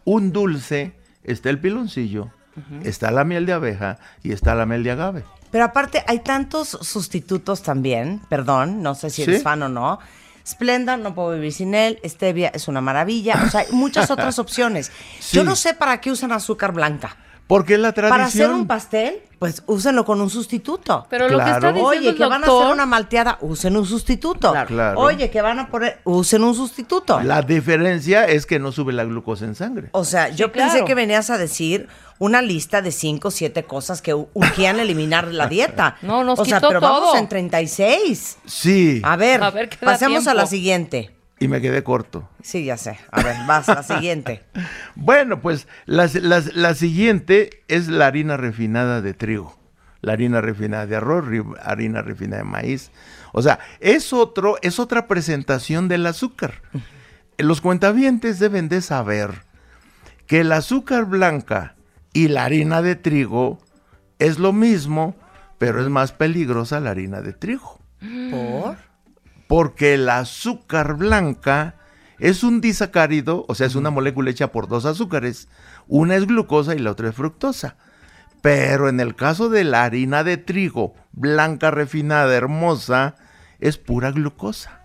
un 0.05 0.31
dulce, 0.33 0.93
está 1.25 1.51
el 1.51 1.59
piloncillo, 1.59 2.31
está 2.85 3.11
la 3.11 3.25
miel 3.25 3.45
de 3.47 3.55
abeja 3.55 3.99
y 4.23 4.31
está 4.33 4.55
la 4.55 4.67
miel 4.67 4.85
de 4.85 4.91
agave. 4.93 5.25
Pero 5.53 5.65
aparte 5.65 6.03
hay 6.09 6.21
tantos 6.21 6.71
sustitutos 6.81 7.63
también, 7.63 8.23
perdón, 8.31 8.83
no 8.83 8.95
sé 8.95 9.11
si 9.11 9.23
eres 9.23 9.37
¿Sí? 9.39 9.43
fan 9.45 9.63
o 9.63 9.69
no. 9.69 10.01
Splenda, 10.45 10.97
no 10.97 11.15
puedo 11.15 11.33
vivir 11.33 11.53
sin 11.53 11.75
él. 11.75 12.01
Stevia 12.05 12.49
es 12.49 12.67
una 12.67 12.81
maravilla. 12.81 13.41
O 13.47 13.51
sea, 13.51 13.61
hay 13.61 13.67
muchas 13.71 14.11
otras 14.11 14.39
opciones. 14.41 14.91
Sí. 15.21 15.37
Yo 15.37 15.45
no 15.45 15.55
sé 15.55 15.75
para 15.75 16.01
qué 16.01 16.11
usan 16.11 16.33
azúcar 16.33 16.73
blanca. 16.73 17.17
Porque 17.47 17.77
la 17.79 17.93
tradición. 17.93 18.11
Para 18.19 18.25
hacer 18.27 18.51
un 18.51 18.67
pastel, 18.67 19.21
pues 19.39 19.63
úsenlo 19.67 20.05
con 20.05 20.21
un 20.21 20.31
sustituto. 20.31 21.07
Pero 21.11 21.29
lo 21.29 21.39
que 21.39 21.45
está 21.51 21.73
diciendo 21.73 21.85
Oye, 21.85 22.09
el 22.11 22.17
que 22.17 22.25
van 22.25 22.45
a 22.45 22.47
hacer 22.47 22.73
una 22.73 22.87
malteada, 22.87 23.39
usen 23.41 23.77
un 23.77 23.85
sustituto. 23.85 24.53
Claro. 24.53 24.69
Claro. 24.69 25.01
Oye, 25.01 25.31
que 25.31 25.43
van 25.43 25.59
a 25.59 25.69
poner, 25.69 26.01
usen 26.05 26.45
un 26.45 26.55
sustituto. 26.55 27.21
La 27.21 27.43
diferencia 27.43 28.25
es 28.25 28.47
que 28.47 28.59
no 28.59 28.73
sube 28.73 28.93
la 28.93 29.05
glucosa 29.05 29.45
en 29.45 29.55
sangre. 29.55 29.89
O 29.93 30.05
sea, 30.05 30.29
yo 30.31 30.47
Sí, 30.47 30.53
pensé 30.55 30.71
claro. 30.71 30.87
que 30.87 30.95
venías 30.95 31.29
a 31.31 31.37
decir 31.39 31.89
una 32.19 32.41
lista 32.41 32.81
de 32.83 32.93
cinco 32.93 33.29
o 33.29 33.31
siete 33.33 33.65
cosas 33.65 34.01
que 34.01 34.15
urgían 34.15 34.79
eliminar 34.81 35.27
de 35.27 35.33
la 35.35 35.49
dieta. 35.49 35.97
No, 36.03 36.25
nos 36.25 36.39
O 36.39 36.45
sea, 36.45 36.59
quitó 36.59 36.69
pero 36.69 36.81
vamos 36.81 37.17
en 37.17 37.29
36. 37.29 38.39
Sí. 38.47 39.03
A 39.05 39.17
ver, 39.17 39.43
A 39.43 39.51
ver, 39.51 39.69
¿qué 39.69 39.77
da 39.85 39.93
pasemos 39.93 40.27
a 40.27 40.35
la 40.35 40.47
siguiente. 40.47 41.11
Y 41.43 41.49
me 41.49 41.61
quedé 41.61 41.83
corto. 41.83 42.29
Sí, 42.43 42.65
ya 42.65 42.77
sé. 42.77 42.99
A 43.11 43.23
ver, 43.23 43.37
vas, 43.47 43.69
la 43.69 43.83
siguiente. 43.83 44.45
Bueno, 44.95 45.41
pues 45.41 45.67
la, 45.87 46.09
la- 46.21 46.43
la 46.55 46.75
siguiente 46.75 47.63
es 47.69 47.89
la 47.89 48.07
harina 48.07 48.37
refinada 48.37 49.01
de 49.01 49.15
trigo. 49.15 49.59
La 50.01 50.13
harina 50.15 50.41
refinada 50.41 50.87
de 50.87 50.97
arroz, 50.97 51.25
ri- 51.25 51.57
harina 51.63 52.03
refinada 52.03 52.43
de 52.43 52.49
maíz. 52.49 52.91
O 53.33 53.41
sea, 53.43 53.59
es 53.81 54.13
otro, 54.13 54.57
es 54.63 54.79
otra 54.79 55.07
presentación 55.09 55.89
del 55.89 56.07
azúcar. 56.07 56.63
Los 57.39 57.61
cuentavientes 57.61 58.39
deben 58.39 58.69
de 58.69 58.83
saber 58.83 59.45
que 60.27 60.41
el 60.41 60.53
azúcar 60.53 61.07
blanca 61.07 61.75
y 62.13 62.29
la 62.29 62.45
harina 62.45 62.83
de 62.83 62.95
trigo 62.97 63.59
es 64.19 64.39
lo 64.39 64.53
mismo, 64.53 65.17
pero 65.59 65.81
es 65.81 65.89
más 65.89 66.13
peligrosa 66.13 66.79
la 66.81 66.91
harina 66.91 67.21
de 67.23 67.33
trigo. 67.33 67.81
¿Por? 68.31 68.77
Porque 69.47 69.95
el 69.95 70.09
azúcar 70.09 70.97
blanca 70.97 71.77
es 72.19 72.45
un 72.45 72.61
disacárido, 72.61 73.45
o 73.49 73.55
sea, 73.55 73.67
es 73.67 73.75
una 73.75 73.91
molécula 73.91 74.31
hecha 74.31 74.53
por 74.53 74.69
dos 74.69 74.85
azúcares. 74.85 75.49
Una 75.89 76.17
es 76.17 76.27
glucosa 76.27 76.75
y 76.75 76.79
la 76.79 76.93
otra 76.93 77.09
es 77.09 77.15
fructosa. 77.15 77.77
Pero 78.41 78.89
en 78.89 79.01
el 79.01 79.15
caso 79.15 79.49
de 79.49 79.65
la 79.65 79.85
harina 79.85 80.25
de 80.25 80.37
trigo 80.37 80.95
blanca, 81.13 81.71
refinada, 81.71 82.35
hermosa, 82.35 83.17
es 83.61 83.79
pura 83.79 84.11
glucosa. 84.11 84.81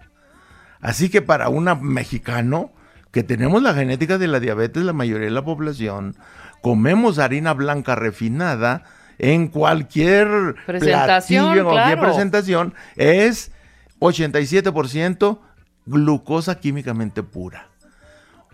Así 0.79 1.09
que 1.09 1.21
para 1.21 1.49
un 1.49 1.65
mexicano 1.81 2.71
que 3.11 3.23
tenemos 3.23 3.63
la 3.63 3.73
genética 3.73 4.17
de 4.17 4.27
la 4.27 4.39
diabetes, 4.39 4.83
la 4.83 4.93
mayoría 4.93 5.25
de 5.25 5.31
la 5.31 5.43
población, 5.43 6.15
comemos 6.61 7.19
harina 7.19 7.53
blanca 7.53 7.95
refinada 7.95 8.83
en 9.17 9.47
cualquier 9.47 10.55
Presentación, 10.65 11.45
platillo, 11.45 11.61
en 11.61 11.75
cualquier 11.75 11.99
presentación, 11.99 12.73
es 12.95 13.51
87% 13.99 15.39
glucosa 15.85 16.59
químicamente 16.59 17.23
pura. 17.23 17.69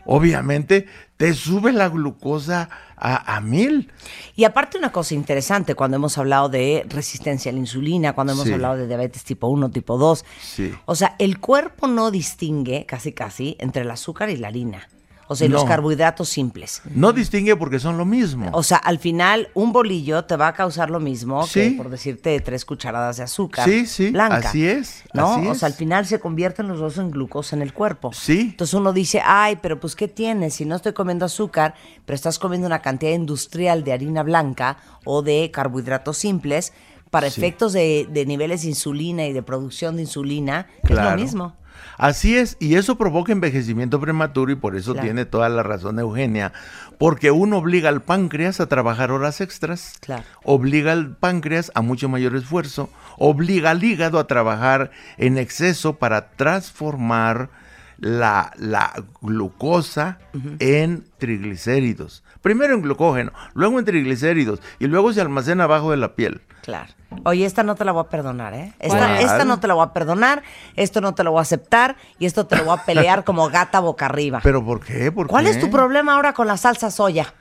Obviamente 0.05 0.85
te 1.15 1.33
sube 1.33 1.71
la 1.71 1.87
glucosa 1.87 2.69
a, 2.97 3.35
a 3.37 3.39
mil. 3.39 3.89
Y 4.35 4.43
aparte 4.43 4.77
una 4.77 4.91
cosa 4.91 5.13
interesante, 5.13 5.75
cuando 5.75 5.95
hemos 5.95 6.17
hablado 6.17 6.49
de 6.49 6.85
resistencia 6.89 7.49
a 7.51 7.53
la 7.53 7.59
insulina, 7.59 8.11
cuando 8.13 8.33
hemos 8.33 8.45
Sí. 8.45 8.51
hablado 8.53 8.75
de 8.75 8.87
diabetes 8.87 9.23
tipo 9.23 9.47
1, 9.47 9.71
tipo 9.71 9.97
2, 9.97 10.25
Sí. 10.41 10.73
o 10.85 10.95
sea, 10.95 11.15
el 11.19 11.39
cuerpo 11.39 11.87
no 11.87 12.11
distingue 12.11 12.85
casi 12.85 13.13
casi 13.13 13.55
entre 13.59 13.83
el 13.83 13.91
azúcar 13.91 14.29
y 14.29 14.35
la 14.37 14.49
harina. 14.49 14.89
O 15.27 15.35
sea, 15.35 15.47
y 15.47 15.49
los 15.49 15.63
No. 15.63 15.67
carbohidratos 15.69 16.27
simples. 16.29 16.81
No 16.93 17.13
distingue 17.13 17.55
porque 17.55 17.79
son 17.79 17.97
lo 17.97 18.05
mismo. 18.05 18.49
O 18.53 18.61
sea, 18.61 18.77
al 18.77 18.99
final 18.99 19.47
un 19.53 19.71
bolillo 19.71 20.25
te 20.25 20.35
va 20.35 20.49
a 20.49 20.53
causar 20.53 20.89
lo 20.89 20.99
mismo 20.99 21.47
Sí. 21.47 21.59
que, 21.61 21.71
por 21.77 21.89
decirte, 21.89 22.39
tres 22.41 22.65
cucharadas 22.65 23.17
de 23.17 23.23
azúcar 23.23 23.67
Sí, 23.67 23.85
sí, 23.85 24.11
blanca. 24.11 24.49
así 24.49 24.67
es, 24.67 25.03
¿No? 25.13 25.33
así 25.35 25.47
o 25.47 25.51
es. 25.53 25.59
sea, 25.59 25.67
al 25.67 25.73
final 25.73 26.05
se 26.05 26.19
convierten 26.19 26.67
los 26.67 26.79
dos 26.79 26.97
en 26.97 27.09
glucosa 27.09 27.55
en 27.55 27.61
el 27.61 27.73
cuerpo. 27.73 28.11
Sí. 28.13 28.49
Entonces 28.51 28.73
uno 28.73 28.91
dice, 28.93 29.21
ay, 29.23 29.57
pero 29.61 29.79
pues 29.79 29.95
¿qué 29.95 30.07
tienes? 30.07 30.55
Si 30.55 30.65
no 30.65 30.75
estoy 30.75 30.93
comiendo 30.93 31.25
azúcar, 31.25 31.73
pero 32.05 32.15
estás 32.15 32.37
comiendo 32.37 32.67
una 32.67 32.81
cantidad 32.81 33.13
industrial 33.13 33.83
de 33.83 33.93
harina 33.93 34.23
blanca 34.23 34.77
o 35.05 35.21
de 35.21 35.49
carbohidratos 35.51 36.17
simples, 36.17 36.73
para 37.09 37.29
Sí. 37.29 37.39
efectos 37.41 37.73
de, 37.73 38.07
de 38.09 38.25
niveles 38.25 38.63
de 38.63 38.69
insulina 38.69 39.25
y 39.27 39.33
de 39.33 39.43
producción 39.43 39.95
de 39.95 40.01
insulina, 40.01 40.65
es 40.81 40.89
Claro. 40.89 41.11
lo 41.11 41.15
mismo. 41.21 41.55
Así 41.97 42.37
es, 42.37 42.57
y 42.59 42.75
eso 42.75 42.97
provoca 42.97 43.31
envejecimiento 43.31 43.99
prematuro 43.99 44.51
y 44.51 44.55
por 44.55 44.75
eso 44.75 44.93
Claro. 44.93 45.05
tiene 45.05 45.25
toda 45.25 45.49
la 45.49 45.63
razón 45.63 45.99
Eugenia, 45.99 46.53
porque 46.97 47.31
uno 47.31 47.57
obliga 47.57 47.89
al 47.89 48.01
páncreas 48.01 48.59
a 48.59 48.67
trabajar 48.67 49.11
horas 49.11 49.41
extras, 49.41 49.93
Claro. 49.99 50.23
obliga 50.43 50.91
al 50.91 51.15
páncreas 51.15 51.71
a 51.75 51.81
mucho 51.81 52.09
mayor 52.09 52.35
esfuerzo, 52.35 52.89
obliga 53.17 53.71
al 53.71 53.83
hígado 53.83 54.19
a 54.19 54.27
trabajar 54.27 54.91
en 55.17 55.37
exceso 55.37 55.93
para 55.97 56.31
transformar 56.31 57.49
la, 57.97 58.51
la 58.57 59.03
glucosa 59.21 60.17
en 60.59 61.05
triglicéridos. 61.19 62.22
Primero 62.43 62.75
en 62.75 62.81
glucógeno, 62.81 63.31
luego 63.55 63.79
en 63.79 63.85
triglicéridos 63.85 64.59
y 64.77 64.85
luego 64.87 65.11
se 65.13 65.21
almacena 65.21 65.63
abajo 65.63 65.89
de 65.91 65.97
la 65.97 66.13
piel. 66.13 66.41
Claro. 66.61 66.93
Oye, 67.25 67.45
esta 67.45 67.63
no 67.63 67.75
te 67.75 67.85
la 67.85 67.93
voy 67.93 68.01
a 68.05 68.09
perdonar, 68.09 68.53
¿eh? 68.53 68.73
Esta, 68.79 69.45
no 69.45 69.59
te 69.59 69.67
la 69.67 69.73
voy 69.73 69.85
a 69.85 69.93
perdonar, 69.93 70.43
esto 70.75 70.99
no 71.01 71.15
te 71.15 71.23
lo 71.23 71.31
voy 71.31 71.39
a 71.39 71.41
aceptar 71.43 71.95
y 72.19 72.25
esto 72.25 72.45
te 72.45 72.57
lo 72.57 72.65
voy 72.65 72.77
a 72.77 72.83
pelear 72.83 73.23
como 73.25 73.49
gata 73.49 73.79
boca 73.79 74.05
arriba. 74.07 74.41
¿Pero 74.43 74.63
por 74.63 74.81
qué? 74.85 75.11
¿Por 75.11 75.27
¿Cuál 75.27 75.45
qué? 75.45 75.51
es 75.51 75.59
tu 75.59 75.71
problema 75.71 76.15
ahora 76.15 76.33
con 76.33 76.45
la 76.47 76.57
salsa 76.57 76.91
soya? 76.91 77.33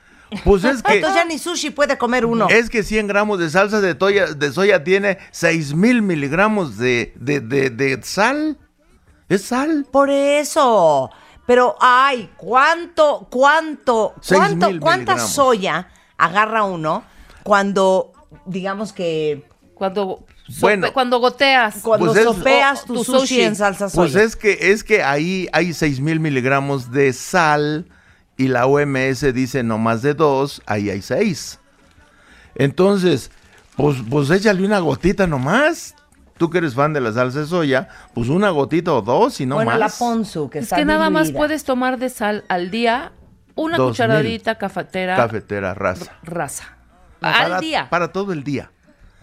Pues 0.45 0.63
es 0.63 0.81
que... 0.81 0.93
Entonces 0.95 1.21
ya 1.21 1.25
ni 1.25 1.37
sushi 1.37 1.69
puede 1.71 1.97
comer 1.97 2.25
uno. 2.25 2.47
Es 2.49 2.69
que 2.69 2.81
100 2.81 3.05
gramos 3.07 3.39
de 3.39 3.49
salsa 3.49 3.81
de, 3.81 3.95
toya- 3.95 4.33
de 4.33 4.51
soya 4.53 4.83
tiene 4.85 5.17
6 5.31 5.75
mil 5.75 6.01
miligramos 6.01 6.77
de, 6.77 7.13
de, 7.17 7.41
de- 7.41 7.69
de 7.69 8.01
sal. 8.03 8.57
Es 9.27 9.43
sal. 9.43 9.85
Por 9.91 10.09
eso. 10.09 11.09
Pero, 11.45 11.75
ay, 11.81 12.29
¿cuánto, 12.37 13.27
cuánto, 13.29 14.13
Seis 14.21 14.39
cuánto, 14.39 14.67
cuánta 14.79 15.13
miligramos. 15.13 15.31
soya 15.31 15.89
agarra 16.17 16.63
uno 16.63 17.03
cuando, 17.43 18.13
digamos 18.45 18.93
que, 18.93 19.45
Cuando, 19.75 20.23
sope- 20.47 20.59
Bueno. 20.61 20.93
cuando 20.93 21.19
goteas. 21.19 21.75
cuando 21.81 22.05
Pues 22.13 22.19
es- 22.19 22.23
sopeas 22.23 22.85
tu, 22.85 22.93
tu 22.93 23.03
sushi, 23.03 23.19
sushi. 23.19 23.41
en 23.41 23.55
salsa 23.57 23.89
soya? 23.89 24.13
Pues 24.13 24.15
es 24.23 24.35
que, 24.37 24.71
es 24.71 24.83
que 24.83 25.03
ahí 25.03 25.49
hay 25.51 25.73
6 25.73 25.99
mil 25.99 26.19
miligramos 26.21 26.91
de 26.91 27.11
sal 27.11 27.87
y 28.37 28.47
la 28.47 28.65
OMS 28.65 29.33
dice 29.33 29.63
no 29.63 29.77
más 29.79 30.01
de 30.01 30.13
2, 30.13 30.61
ahí 30.65 30.89
hay 30.89 31.01
6. 31.01 31.59
Entonces, 32.55 33.31
pues, 33.75 33.97
pues 34.09 34.29
échale 34.29 34.65
una 34.65 34.79
gotita 34.79 35.27
nomás. 35.27 35.95
Tú 36.43 36.49
que 36.49 36.57
eres 36.57 36.73
fan 36.75 36.91
de 36.91 36.99
la 36.99 37.13
salsa 37.13 37.39
de 37.39 37.45
soya, 37.47 37.87
pues 38.13 38.27
una 38.27 38.49
gotita 38.49 38.91
o 38.91 39.01
dos 39.01 39.39
y 39.39 39.45
no 39.45 39.55
bueno, 39.55 39.71
más. 39.71 39.79
la 39.79 39.87
ponzu, 39.87 40.49
que 40.49 40.57
Es 40.59 40.63
está 40.65 40.75
que 40.75 40.83
nada 40.83 41.09
más 41.09 41.31
puedes 41.31 41.63
tomar 41.63 41.97
de 41.97 42.09
sal 42.09 42.43
al 42.49 42.69
día 42.69 43.13
una 43.55 43.77
Dos 43.77 43.91
cucharadita 43.91 44.55
cafetera 44.57 45.15
Cafetera, 45.15 45.73
raza. 45.73 46.11
raza. 46.23 46.65
Para- 47.21 47.55
al 47.55 47.61
día. 47.61 47.87
Para 47.89 48.11
todo 48.11 48.33
el 48.33 48.43
día. 48.43 48.71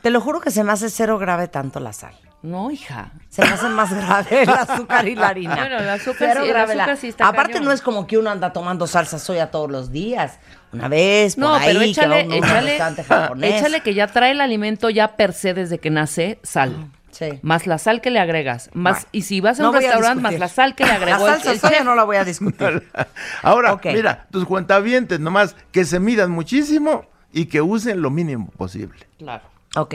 Te 0.00 0.08
lo 0.08 0.22
juro 0.22 0.40
que 0.40 0.50
se 0.50 0.64
me 0.64 0.72
hace 0.72 0.88
cero 0.88 1.18
grave 1.18 1.46
tanto 1.48 1.78
la 1.78 1.92
sal. 1.92 2.14
No, 2.42 2.70
hija. 2.70 3.10
Se 3.28 3.42
me 3.42 3.48
hace 3.48 3.68
más 3.68 3.92
grave 3.92 4.44
el 4.44 4.48
azúcar 4.48 5.06
y 5.06 5.14
la 5.14 5.28
harina. 5.28 5.56
Bueno, 5.56 5.76
el 5.76 5.88
azúcar 5.90 6.30
Cero 6.32 6.40
sí- 6.44 6.48
el 6.50 6.56
azúcar 6.56 6.96
sí 6.96 7.08
está 7.08 7.28
Aparte 7.28 7.52
cañón. 7.52 7.66
no 7.66 7.72
es 7.72 7.82
como 7.82 8.06
que 8.06 8.16
uno 8.16 8.30
anda 8.30 8.50
tomando 8.54 8.86
salsa 8.86 9.18
soya 9.18 9.50
todos 9.50 9.70
los 9.70 9.92
días. 9.92 10.38
Una 10.72 10.88
vez, 10.88 11.34
por 11.34 11.44
No, 11.44 11.54
ahí, 11.54 11.66
pero 11.66 11.80
que 11.80 11.86
échale, 11.90 12.14
va 12.16 12.22
uno 12.24 12.32
a 12.34 12.38
un 12.38 12.44
échale, 12.44 12.66
restaurante 12.70 13.04
japonés. 13.04 13.54
échale 13.60 13.80
que 13.82 13.92
ya 13.92 14.06
trae 14.06 14.30
el 14.30 14.40
alimento 14.40 14.88
ya 14.88 15.16
per 15.16 15.34
se 15.34 15.52
desde 15.52 15.78
que 15.80 15.90
nace 15.90 16.38
sal. 16.42 16.90
Sí. 17.20 17.38
Más 17.42 17.66
la 17.66 17.76
sal 17.76 18.00
que 18.00 18.10
le 18.10 18.18
agregas. 18.18 18.70
Más, 18.72 18.94
Bueno, 18.94 19.08
y 19.12 19.22
si 19.22 19.40
vas 19.42 19.60
a 19.60 19.64
no 19.64 19.70
un 19.70 19.76
a 19.76 19.80
restaurante, 19.80 20.22
más 20.22 20.38
la 20.38 20.48
sal 20.48 20.74
que 20.74 20.84
le 20.84 20.90
agregó 20.92 21.26
La 21.26 21.34
salsa 21.34 21.52
el 21.52 21.60
soya 21.60 21.84
no 21.84 21.94
la 21.94 22.04
voy 22.04 22.16
a 22.16 22.24
discutir. 22.24 22.88
Ahora, 23.42 23.78
mira, 23.84 24.26
tus 24.30 24.46
cuentavientes 24.46 25.20
nomás 25.20 25.54
que 25.70 25.84
se 25.84 26.00
midan 26.00 26.30
muchísimo 26.30 27.04
y 27.30 27.44
que 27.44 27.60
usen 27.60 28.00
lo 28.00 28.10
mínimo 28.10 28.48
posible. 28.56 29.06
Claro. 29.18 29.44
Ok. 29.76 29.94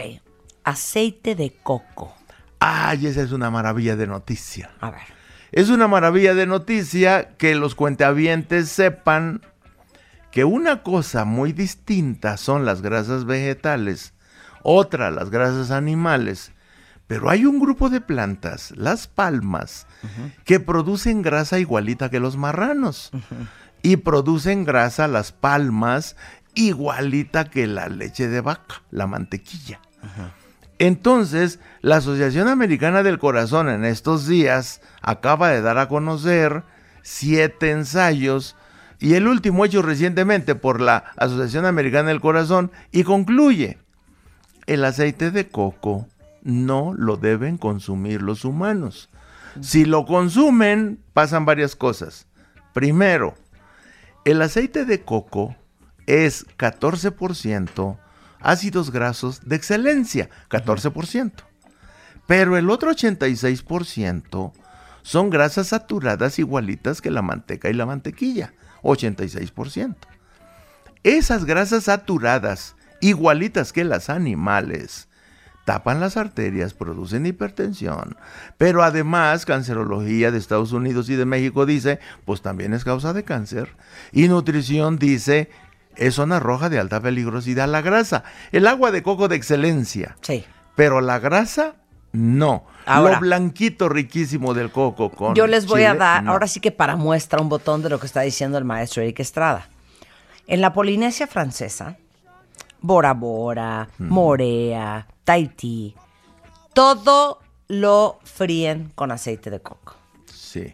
Aceite 0.64 1.34
de 1.36 1.52
coco. 1.64 2.16
Ay, 2.60 3.08
esa 3.08 3.24
es 3.24 3.32
una 3.32 3.50
maravilla 3.50 3.96
de 3.96 4.08
noticia. 4.08 4.70
A 4.80 4.92
ver. 4.92 5.02
Es 5.52 5.70
una 5.70 5.88
maravilla 5.88 6.36
de 6.36 6.46
noticia 6.46 7.30
que 7.38 7.56
los 7.56 7.76
cuentavientes 7.76 8.70
sepan 8.70 9.42
que 10.32 10.44
una 10.44 10.84
cosa 10.84 11.26
muy 11.26 11.54
distinta 11.54 12.38
son 12.38 12.66
las 12.66 12.82
grasas 12.82 13.26
vegetales, 13.26 14.14
otra 14.64 15.10
las 15.10 15.30
grasas 15.30 15.72
animales, 15.72 16.52
pero 17.08 17.30
hay 17.30 17.46
un 17.46 17.60
grupo 17.60 17.90
de 17.90 18.02
plantas, 18.02 18.72
las 18.76 19.08
palmas, 19.08 19.88
que 20.44 20.60
producen 20.60 21.22
grasa 21.22 21.60
igualita 21.60 22.10
que 22.10 22.20
los 22.20 22.38
marranos. 22.38 23.12
Y 23.84 23.98
producen 23.98 24.64
grasa 24.64 25.08
las 25.08 25.32
palmas 25.32 26.16
igualita 26.56 27.46
que 27.46 27.68
la 27.68 27.90
leche 27.90 28.28
de 28.28 28.42
vaca, 28.42 28.82
la 28.90 29.06
mantequilla. 29.06 29.80
Entonces, 30.80 31.60
la 31.82 31.98
Asociación 31.98 32.48
Americana 32.48 33.04
del 33.04 33.20
Corazón 33.20 33.70
en 33.70 33.86
estos 33.86 34.28
días 34.28 34.82
acaba 35.02 35.50
de 35.50 35.62
dar 35.62 35.78
a 35.78 35.88
conocer 35.88 36.64
siete 37.02 37.72
ensayos 37.72 38.56
y 39.00 39.14
el 39.14 39.28
último 39.28 39.64
hecho 39.64 39.82
recientemente 39.82 40.56
por 40.56 40.82
la 40.82 41.06
Asociación 41.18 41.66
Americana 41.66 42.10
del 42.10 42.22
Corazón 42.22 42.72
y 42.92 43.04
concluye, 43.04 43.78
el 44.66 44.84
aceite 44.84 45.30
de 45.30 45.48
coco 45.48 46.08
no 46.46 46.94
lo 46.96 47.18
deben 47.18 47.58
consumir 47.58 48.22
los 48.22 48.46
humanos. 48.46 49.10
Si 49.62 49.84
lo 49.84 50.06
consumen, 50.06 51.00
pasan 51.14 51.44
varias 51.44 51.76
cosas. 51.76 52.28
Primero, 52.72 53.34
el 54.26 54.42
aceite 54.42 54.86
de 54.86 55.02
coco 55.02 55.56
es 56.06 56.46
14% 56.58 57.98
ácidos 58.40 58.92
grasos 58.92 59.42
de 59.44 59.56
excelencia, 59.56 60.30
14%. 60.50 61.32
Pero 62.28 62.58
el 62.58 62.70
otro 62.70 62.92
86% 62.92 64.54
son 65.02 65.30
grasas 65.32 65.68
saturadas 65.68 66.38
igualitas 66.38 67.02
que 67.02 67.10
la 67.10 67.24
manteca 67.24 67.70
y 67.70 67.74
la 67.74 67.88
mantequilla, 67.88 68.54
86%. 68.84 69.96
Esas 71.04 71.46
grasas 71.46 71.86
saturadas, 71.86 72.76
igualitas 73.02 73.74
que 73.74 73.84
las 73.84 74.10
animales, 74.10 75.08
tapan 75.66 76.00
las 76.00 76.16
arterias, 76.16 76.74
producen 76.74 77.26
hipertensión, 77.26 78.16
pero 78.58 78.84
además 78.84 79.46
Cancerología 79.46 80.32
de 80.32 80.38
Estados 80.38 80.72
Unidos 80.72 81.10
y 81.10 81.16
de 81.16 81.26
México 81.26 81.66
dice, 81.66 82.00
pues 82.24 82.42
también 82.42 82.74
es 82.74 82.84
causa 82.86 83.12
de 83.14 83.24
cáncer, 83.24 83.76
y 84.12 84.28
Nutrición 84.28 84.98
dice, 84.98 85.50
es 85.96 86.14
zona 86.16 86.40
roja 86.40 86.70
de 86.70 86.80
alta 86.80 87.02
peligrosidad 87.02 87.68
la 87.68 87.82
grasa, 87.82 88.24
el 88.52 88.68
agua 88.68 88.92
de 88.92 89.02
coco 89.04 89.28
de 89.28 89.36
excelencia, 89.36 90.16
Sí. 90.22 90.46
pero 90.76 91.02
la 91.02 91.20
grasa 91.20 91.74
no. 92.14 92.64
Ahora- 92.86 93.16
Lo 93.16 93.22
blanquito 93.22 93.90
riquísimo 93.90 94.54
del 94.54 94.72
coco 94.72 95.10
con 95.12 95.34
Yo 95.36 95.48
les 95.48 95.66
voy 95.66 95.84
a 95.84 95.96
dar, 95.96 96.24
no. 96.24 96.32
ahora 96.32 96.48
sí 96.48 96.60
que 96.60 96.72
para 96.72 96.96
muestra, 96.96 97.42
un 97.42 97.50
botón 97.50 97.82
de 97.82 97.90
lo 97.90 98.00
que 98.00 98.06
está 98.06 98.22
diciendo 98.22 98.58
el 98.60 98.64
maestro 98.66 99.02
Eric 99.02 99.20
Estrada. 99.20 99.68
En 100.48 100.62
la 100.62 100.72
Polinesia 100.74 101.26
francesa, 101.26 101.98
Bora 102.86 103.14
Bora, 103.14 103.90
Morea, 103.98 105.08
Tahití, 105.24 105.96
todo 106.74 107.40
lo 107.68 108.20
fríen 108.24 108.92
con 108.96 109.12
aceite 109.12 109.50
de 109.50 109.60
coco. 109.60 109.96
Sí. 110.32 110.74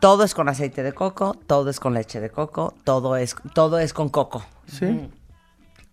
Todo 0.00 0.24
es 0.24 0.34
con 0.34 0.48
aceite 0.48 0.82
de 0.82 0.92
coco, 0.94 1.36
todo 1.46 1.68
es 1.70 1.78
con 1.78 1.94
leche 1.94 2.20
de 2.20 2.30
coco, 2.30 2.74
todo 2.84 3.16
es, 3.16 3.36
todo 3.54 3.78
es 3.78 3.92
con 3.92 4.08
coco. 4.08 4.44
Sí. 4.66 5.10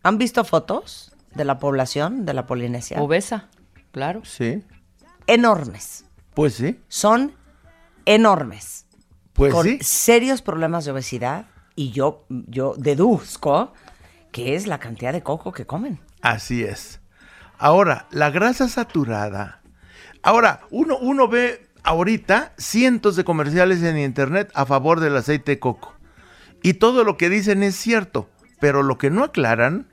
¿Han 0.02 0.18
visto 0.18 0.44
fotos 0.46 1.12
de 1.36 1.44
la 1.46 1.60
población 1.60 2.26
de 2.26 2.34
la 2.34 2.48
Polinesia? 2.48 3.02
Obesa, 3.02 3.50
claro. 3.92 4.22
Sí. 4.24 4.64
Enormes. 5.28 6.06
Pues 6.34 6.56
sí. 6.56 6.80
Son 6.88 7.34
enormes, 8.06 8.86
Pues 9.34 9.54
con 9.54 9.66
sí. 9.66 9.78
serios 9.82 10.42
problemas 10.42 10.86
de 10.86 10.92
obesidad, 10.92 11.46
y 11.76 11.92
yo, 11.92 12.26
yo 12.30 12.74
deduzco 12.78 13.74
que 14.32 14.56
es 14.56 14.68
la 14.68 14.80
cantidad 14.80 15.14
de 15.14 15.24
coco 15.24 15.52
que 15.52 15.66
comen. 15.66 16.00
Así 16.22 16.64
es. 16.64 17.00
Ahora, 17.58 18.08
la 18.12 18.30
grasa 18.30 18.68
saturada. 18.70 19.62
Ahora, 20.22 20.62
uno, 20.70 20.98
uno 20.98 21.28
ve 21.28 21.68
ahorita 21.84 22.54
cientos 22.58 23.16
de 23.16 23.24
comerciales 23.24 23.82
en 23.84 23.98
internet 23.98 24.52
a 24.54 24.66
favor 24.66 25.00
del 25.00 25.16
aceite 25.18 25.52
de 25.54 25.60
coco. 25.60 25.96
Y 26.62 26.74
todo 26.74 27.04
lo 27.04 27.18
que 27.18 27.30
dicen 27.30 27.64
es 27.64 27.76
cierto. 27.76 28.30
Pero 28.60 28.84
lo 28.84 28.98
que 28.98 29.10
no 29.10 29.24
aclaran 29.24 29.88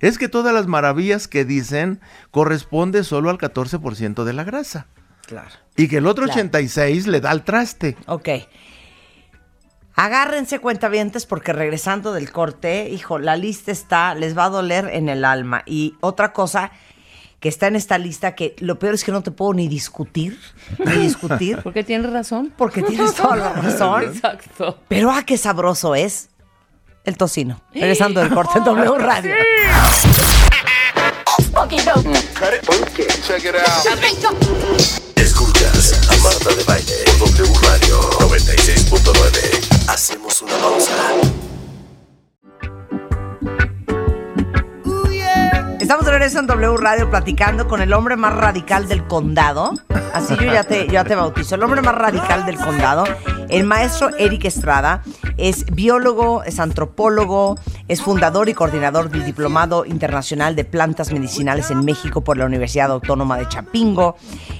es 0.00 0.18
que 0.18 0.28
todas 0.28 0.52
las 0.52 0.66
maravillas 0.66 1.28
que 1.28 1.46
dicen 1.46 1.98
corresponde 2.30 3.04
solo 3.04 3.30
al 3.30 3.38
14% 3.38 4.24
de 4.24 4.32
la 4.34 4.44
grasa. 4.44 4.86
Claro. 5.26 5.48
Y 5.76 5.88
que 5.88 5.96
el 5.96 6.06
otro 6.06 6.24
Claro. 6.26 6.38
86 6.40 7.06
le 7.06 7.22
da 7.22 7.30
al 7.30 7.42
traste. 7.44 7.96
Ok. 8.06 8.28
Agárrense 9.94 10.58
cuentavientes 10.58 11.26
porque 11.26 11.52
regresando 11.52 12.12
del 12.12 12.32
corte, 12.32 12.88
hijo, 12.88 13.18
la 13.18 13.36
lista 13.36 13.70
está, 13.70 14.14
les 14.14 14.36
va 14.36 14.46
a 14.46 14.48
doler 14.48 14.88
en 14.92 15.08
el 15.08 15.24
alma. 15.24 15.62
Y 15.66 15.94
otra 16.00 16.32
cosa 16.32 16.72
que 17.40 17.48
está 17.48 17.66
en 17.66 17.76
esta 17.76 17.98
lista 17.98 18.34
que 18.34 18.54
lo 18.60 18.78
peor 18.78 18.94
es 18.94 19.04
que 19.04 19.12
no 19.12 19.22
te 19.22 19.32
puedo 19.32 19.52
ni 19.52 19.68
discutir, 19.68 20.38
ni 20.78 20.92
discutir. 20.92 21.58
Porque 21.62 21.84
tienes 21.84 22.10
razón. 22.10 22.54
Porque 22.56 22.82
tienes 22.82 23.14
toda 23.14 23.36
la 23.36 23.52
razón. 23.52 24.04
Exacto. 24.04 24.78
Pero 24.88 25.10
ah, 25.10 25.24
qué 25.24 25.36
sabroso 25.36 25.94
es 25.94 26.30
el 27.04 27.16
tocino. 27.16 27.60
Regresando 27.74 28.20
del 28.20 28.32
corte 28.32 28.58
en 28.58 28.64
W 28.64 28.98
Radio. 28.98 29.34
Out. 29.74 30.22
Escuchas 35.16 36.10
a 36.10 36.16
Marta 36.18 36.54
de 36.54 36.64
Baile 36.64 37.04
por 37.18 37.30
W 37.30 37.52
Radio 37.62 38.00
96.9. 38.20 39.71
Hacemos 39.92 40.40
una 40.40 40.56
pausa. 40.56 41.41
Estamos 45.82 46.04
de 46.04 46.12
regreso 46.12 46.38
en 46.38 46.46
W 46.46 46.76
Radio 46.76 47.10
platicando 47.10 47.66
con 47.66 47.82
el 47.82 47.92
hombre 47.92 48.14
más 48.16 48.32
radical 48.36 48.86
del 48.86 49.04
condado. 49.08 49.72
Así 50.14 50.36
yo 50.36 50.44
ya 50.44 50.62
te, 50.62 50.86
ya 50.86 51.02
te 51.02 51.16
bautizo. 51.16 51.56
El 51.56 51.62
hombre 51.64 51.82
más 51.82 51.96
radical 51.96 52.46
del 52.46 52.56
condado, 52.56 53.02
el 53.48 53.64
maestro 53.64 54.10
Eric 54.16 54.44
Estrada, 54.44 55.02
es 55.38 55.66
biólogo, 55.72 56.44
es 56.44 56.60
antropólogo, 56.60 57.58
es 57.88 58.00
fundador 58.00 58.48
y 58.48 58.54
coordinador 58.54 59.10
del 59.10 59.24
Diplomado 59.24 59.84
Internacional 59.84 60.54
de 60.54 60.64
Plantas 60.64 61.12
Medicinales 61.12 61.72
en 61.72 61.84
México 61.84 62.22
por 62.22 62.36
la 62.36 62.44
Universidad 62.44 62.92
Autónoma 62.92 63.36
de 63.36 63.48
Chapingo. 63.48 64.16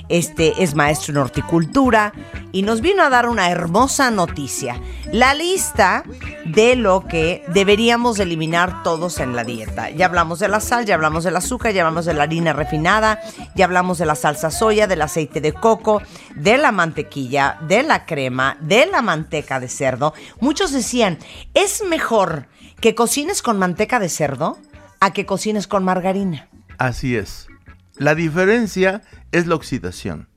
Este 0.09 0.63
es 0.63 0.75
maestro 0.75 1.13
en 1.13 1.19
horticultura 1.19 2.13
y 2.51 2.63
nos 2.63 2.81
vino 2.81 3.03
a 3.03 3.11
dar 3.11 3.29
una 3.29 3.49
hermosa 3.49 4.11
noticia. 4.11 4.81
La 5.13 5.35
lista 5.35 6.03
de 6.47 6.75
lo 6.75 7.07
que 7.07 7.45
deberíamos 7.49 8.19
eliminar 8.19 8.83
todos 8.83 9.21
en 9.21 9.37
la 9.37 9.45
dieta. 9.45 9.91
Ya 9.91 10.07
hablamos 10.07 10.39
de 10.39 10.49
la 10.49 10.61
sal, 10.61 10.85
ya 10.85 10.95
hablamos 10.95 11.12
del 11.21 11.37
azúcar, 11.37 11.73
ya 11.73 11.83
hablamos 11.83 12.07
de 12.07 12.15
la 12.15 12.25
harina 12.25 12.53
refinada, 12.53 13.21
ya 13.55 13.67
hablamos 13.67 13.99
de 13.99 14.07
la 14.07 14.15
salsa 14.15 14.51
soya, 14.51 14.87
del 14.87 15.03
aceite 15.03 15.41
de 15.41 15.53
coco, 15.53 16.03
de 16.35 16.59
la 16.59 16.73
mantequilla, 16.73 17.59
de 17.69 17.83
la 17.83 18.07
crema, 18.07 18.57
de 18.61 18.87
la 18.87 19.03
manteca 19.03 19.61
de 19.61 19.69
cerdo. 19.69 20.15
Muchos 20.41 20.73
decían, 20.73 21.19
es 21.55 21.85
mejor 21.89 22.47
que 22.81 22.95
cocines 22.95 23.43
con 23.43 23.59
manteca 23.59 23.99
de 23.99 24.09
cerdo 24.09 24.59
a 25.01 25.13
que 25.13 25.27
cocines 25.27 25.67
con 25.67 25.85
margarina. 25.85 26.49
Así 26.79 27.17
es. 27.17 27.49
La 27.97 28.15
diferencia 28.15 29.03
es 29.31 29.47
la 29.47 29.55
oxidación. 29.55 30.29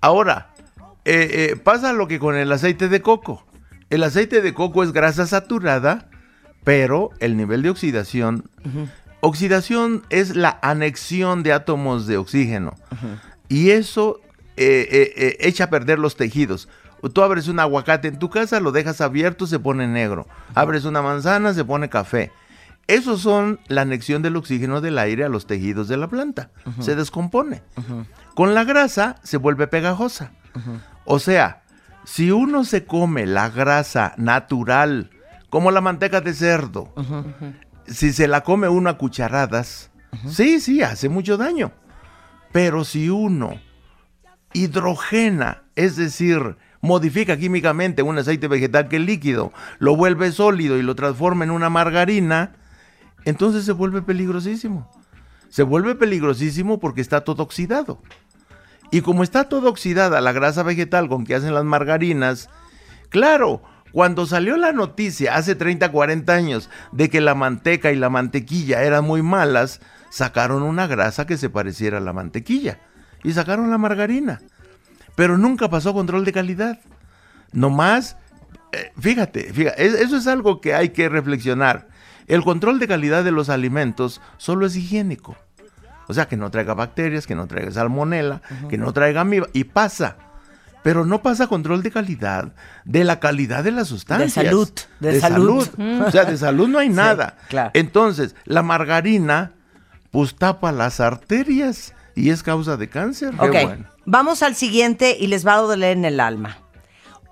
Ahora, 0.00 0.50
eh, 1.04 1.50
eh, 1.52 1.56
pasa 1.56 1.92
lo 1.92 2.08
que 2.08 2.18
con 2.18 2.36
el 2.36 2.50
aceite 2.52 2.88
de 2.88 3.02
coco. 3.02 3.44
El 3.90 4.02
aceite 4.04 4.40
de 4.40 4.54
coco 4.54 4.82
es 4.82 4.92
grasa 4.92 5.26
saturada, 5.26 6.08
pero 6.64 7.10
el 7.20 7.36
nivel 7.36 7.62
de 7.62 7.70
oxidación... 7.70 8.50
Oxidación 9.24 10.02
es 10.10 10.34
la 10.34 10.58
anexión 10.62 11.44
de 11.44 11.52
átomos 11.52 12.08
de 12.08 12.16
oxígeno. 12.16 12.74
Y 13.48 13.70
eso 13.70 14.18
eh, 14.56 14.88
eh, 14.90 15.12
eh, 15.16 15.36
echa 15.38 15.64
a 15.64 15.70
perder 15.70 16.00
los 16.00 16.16
tejidos. 16.16 16.68
Tú 17.12 17.22
abres 17.22 17.46
un 17.46 17.60
aguacate 17.60 18.08
en 18.08 18.18
tu 18.18 18.30
casa, 18.30 18.58
lo 18.58 18.72
dejas 18.72 19.00
abierto, 19.00 19.46
se 19.46 19.60
pone 19.60 19.86
negro. 19.86 20.26
Abres 20.56 20.84
una 20.84 21.02
manzana, 21.02 21.54
se 21.54 21.64
pone 21.64 21.88
café. 21.88 22.32
Esos 22.88 23.20
son 23.20 23.60
la 23.68 23.82
anexión 23.82 24.22
del 24.22 24.34
oxígeno 24.34 24.80
del 24.80 24.98
aire 24.98 25.22
a 25.22 25.28
los 25.28 25.46
tejidos 25.46 25.86
de 25.86 25.98
la 25.98 26.08
planta. 26.08 26.50
Se 26.80 26.96
descompone. 26.96 27.62
Con 28.34 28.54
la 28.54 28.64
grasa 28.64 29.14
se 29.22 29.36
vuelve 29.36 29.68
pegajosa. 29.68 30.32
O 31.04 31.20
sea, 31.20 31.62
si 32.04 32.32
uno 32.32 32.64
se 32.64 32.86
come 32.86 33.26
la 33.26 33.50
grasa 33.50 34.14
natural, 34.16 35.10
como 35.48 35.70
la 35.70 35.80
manteca 35.80 36.20
de 36.20 36.34
cerdo, 36.34 36.92
si 37.86 38.12
se 38.12 38.28
la 38.28 38.42
come 38.42 38.68
uno 38.68 38.90
a 38.90 38.98
cucharadas, 38.98 39.90
sí, 40.28 40.60
sí, 40.60 40.82
hace 40.82 41.08
mucho 41.08 41.36
daño. 41.36 41.72
Pero 42.52 42.84
si 42.84 43.08
uno 43.08 43.60
hidrogena, 44.52 45.62
es 45.74 45.96
decir, 45.96 46.56
modifica 46.80 47.36
químicamente 47.36 48.02
un 48.02 48.18
aceite 48.18 48.48
vegetal 48.48 48.88
que 48.88 48.96
es 48.96 49.02
líquido, 49.02 49.52
lo 49.78 49.96
vuelve 49.96 50.32
sólido 50.32 50.78
y 50.78 50.82
lo 50.82 50.94
transforma 50.94 51.44
en 51.44 51.50
una 51.50 51.70
margarina, 51.70 52.56
entonces 53.24 53.64
se 53.64 53.72
vuelve 53.72 54.02
peligrosísimo. 54.02 54.90
Se 55.48 55.62
vuelve 55.62 55.94
peligrosísimo 55.94 56.80
porque 56.80 57.00
está 57.00 57.22
todo 57.22 57.42
oxidado. 57.42 58.00
Y 58.90 59.00
como 59.00 59.22
está 59.22 59.48
todo 59.48 59.70
oxidada 59.70 60.20
la 60.20 60.32
grasa 60.32 60.62
vegetal 60.62 61.08
con 61.08 61.24
que 61.24 61.34
hacen 61.34 61.54
las 61.54 61.64
margarinas, 61.64 62.50
claro, 63.08 63.62
cuando 63.92 64.26
salió 64.26 64.56
la 64.56 64.72
noticia 64.72 65.36
hace 65.36 65.54
30, 65.54 65.90
40 65.92 66.32
años 66.32 66.70
de 66.92 67.08
que 67.10 67.20
la 67.20 67.34
manteca 67.34 67.92
y 67.92 67.96
la 67.96 68.08
mantequilla 68.10 68.82
eran 68.82 69.04
muy 69.04 69.22
malas, 69.22 69.80
sacaron 70.10 70.62
una 70.62 70.86
grasa 70.86 71.26
que 71.26 71.36
se 71.36 71.50
pareciera 71.50 71.98
a 71.98 72.00
la 72.00 72.12
mantequilla 72.12 72.78
y 73.22 73.32
sacaron 73.32 73.70
la 73.70 73.78
margarina. 73.78 74.40
Pero 75.14 75.36
nunca 75.38 75.68
pasó 75.68 75.92
control 75.92 76.24
de 76.24 76.32
calidad. 76.32 76.80
Nomás, 77.52 78.16
eh, 78.72 78.92
fíjate, 78.98 79.52
fíjate, 79.52 79.84
es- 79.86 79.94
eso 79.94 80.16
es 80.16 80.26
algo 80.26 80.60
que 80.60 80.74
hay 80.74 80.90
que 80.90 81.08
reflexionar. 81.08 81.88
El 82.26 82.42
control 82.44 82.78
de 82.78 82.88
calidad 82.88 83.24
de 83.24 83.30
los 83.32 83.48
alimentos 83.48 84.20
solo 84.38 84.64
es 84.66 84.76
higiénico. 84.76 85.36
O 86.08 86.14
sea, 86.14 86.26
que 86.26 86.36
no 86.36 86.50
traiga 86.50 86.74
bacterias, 86.74 87.26
que 87.26 87.34
no 87.34 87.46
traiga 87.46 87.70
salmonela, 87.70 88.42
que 88.68 88.76
no 88.78 88.92
traiga 88.92 89.20
amiba. 89.20 89.46
Y 89.52 89.64
pasa. 89.64 90.16
Pero 90.82 91.04
no 91.06 91.22
pasa 91.22 91.46
control 91.46 91.82
de 91.82 91.90
calidad, 91.92 92.52
de 92.84 93.04
la 93.04 93.20
calidad 93.20 93.62
de 93.62 93.70
las 93.70 93.88
sustancias. 93.88 94.32
salud, 94.32 94.68
de 95.00 95.20
salud. 95.20 95.68
O 96.06 96.10
sea, 96.10 96.24
de 96.24 96.36
salud 96.36 96.68
no 96.68 96.78
hay 96.78 96.88
Sí, 96.90 96.94
nada. 96.94 97.36
claro. 97.48 97.70
Entonces, 97.74 98.34
la 98.44 98.62
margarina, 98.62 99.52
pues 100.10 100.34
tapa 100.34 100.72
las 100.72 100.98
arterias 101.00 101.94
y 102.16 102.30
es 102.30 102.42
causa 102.42 102.76
de 102.76 102.88
cáncer. 102.88 103.32
Ok, 103.38 103.50
bueno. 103.52 103.86
vamos 104.04 104.42
al 104.42 104.54
siguiente 104.56 105.16
y 105.18 105.28
les 105.28 105.46
va 105.46 105.54
a 105.54 105.58
doler 105.58 105.96
en 105.96 106.04
el 106.04 106.18
alma. 106.20 106.58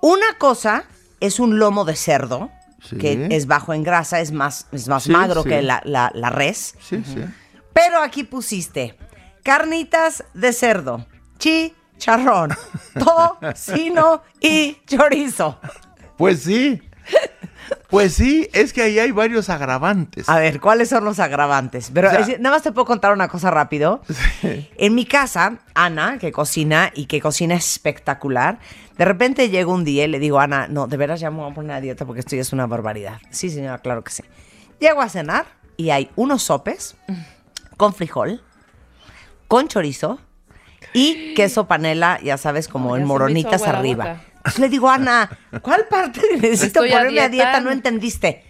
Una 0.01 0.37
cosa 0.39 0.85
es 1.19 1.39
un 1.39 1.59
lomo 1.59 1.83
de 1.85 1.95
cerdo, 1.95 2.49
Sí. 2.81 2.97
que 2.97 3.27
es 3.29 3.45
bajo 3.45 3.73
en 3.75 3.83
grasa, 3.83 4.21
es 4.21 4.31
más, 4.31 4.65
es 4.71 4.87
más 4.87 5.03
Sí, 5.03 5.11
magro 5.11 5.43
que 5.43 5.61
la, 5.61 5.81
la- 5.85 6.11
la 6.15 6.31
res. 6.31 6.73
Sí, 6.79 7.03
sí. 7.05 7.23
Pero 7.73 7.99
aquí 8.01 8.23
pusiste 8.23 8.97
carnitas 9.43 10.23
de 10.33 10.51
cerdo, 10.53 11.05
chicharrón, 12.01 12.49
tocino 12.97 14.23
y 14.41 14.77
chorizo. 14.87 15.59
Pues 16.17 16.41
sí. 16.41 16.81
Pues 17.89 18.13
sí, 18.15 18.49
es 18.53 18.73
que 18.73 18.81
ahí 18.83 18.99
hay 18.99 19.11
varios 19.11 19.49
agravantes. 19.49 20.27
A 20.29 20.39
ver, 20.39 20.59
¿cuáles 20.59 20.89
son 20.89 21.03
los 21.05 21.19
agravantes? 21.19 21.91
Pero 21.93 22.07
O 22.07 22.11
sea- 22.11 22.21
es- 22.21 22.39
nada 22.39 22.55
más 22.55 22.63
te 22.63 22.71
puedo 22.71 22.85
contar 22.85 23.13
una 23.13 23.27
cosa 23.27 23.51
rápido. 23.51 24.01
En 24.41 24.95
mi 24.95 25.05
casa, 25.05 25.59
Ana, 25.73 26.17
que 26.17 26.31
cocina 26.31 26.91
y 26.95 27.05
que 27.05 27.21
cocina 27.21 27.53
espectacular, 27.55 28.59
de 28.97 29.05
repente 29.05 29.49
llega 29.49 29.71
un 29.71 29.83
día 29.83 30.05
y 30.05 30.07
le 30.07 30.19
digo, 30.19 30.39
Ana, 30.39 30.67
no, 30.67 30.87
de 30.87 30.97
veras 30.97 31.19
ya 31.19 31.29
me 31.31 31.37
voy 31.37 31.51
a 31.51 31.53
poner 31.53 31.71
a 31.73 31.81
dieta 31.81 32.05
porque 32.05 32.21
esto 32.21 32.35
ya 32.35 32.41
es 32.41 32.51
una 32.53 32.65
barbaridad. 32.65 33.19
Sí, 33.29 33.49
señora, 33.49 33.77
claro 33.79 34.03
que 34.03 34.11
sí. 34.11 34.23
Llego 34.79 35.01
a 35.01 35.09
cenar 35.09 35.45
y 35.77 35.91
hay 35.91 36.09
unos 36.15 36.43
sopes 36.43 36.95
con 37.77 37.93
frijol, 37.93 38.41
con 39.47 39.67
chorizo 39.67 40.19
y 40.93 41.33
queso 41.33 41.67
panela, 41.67 42.19
ya 42.21 42.37
sabes, 42.37 42.67
como 42.67 42.95
en 42.97 43.05
moronitas 43.05 43.61
arriba. 43.63 44.21
le 44.57 44.69
digo, 44.69 44.89
Ana, 44.89 45.29
¿cuál 45.61 45.87
parte 45.87 46.21
necesito 46.35 46.83
Estoy 46.83 46.89
a 46.93 46.97
ponerme 46.97 47.21
a 47.21 47.29
dieta? 47.29 47.45
dieta. 47.45 47.59
No 47.61 47.71
entendiste. 47.71 48.43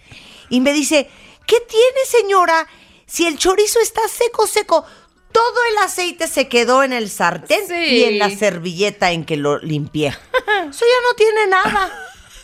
Y 0.48 0.60
me 0.60 0.72
dice, 0.72 1.08
¿qué 1.46 1.56
tiene, 1.68 2.00
señora? 2.06 2.66
Si 3.06 3.26
el 3.26 3.38
chorizo 3.38 3.78
está 3.80 4.00
seco, 4.08 4.46
seco, 4.46 4.84
todo 5.32 5.54
el 5.70 5.84
aceite 5.84 6.28
se 6.28 6.48
quedó 6.48 6.82
en 6.82 6.92
el 6.92 7.08
sartén 7.10 7.66
Sí. 7.68 7.74
y 7.74 8.04
en 8.04 8.18
la 8.18 8.30
servilleta 8.30 9.12
en 9.12 9.24
que 9.24 9.36
lo 9.36 9.58
limpié. 9.58 10.08
Eso 10.68 10.84
ya 10.84 11.08
no 11.08 11.14
tiene 11.16 11.46
nada. 11.46 11.90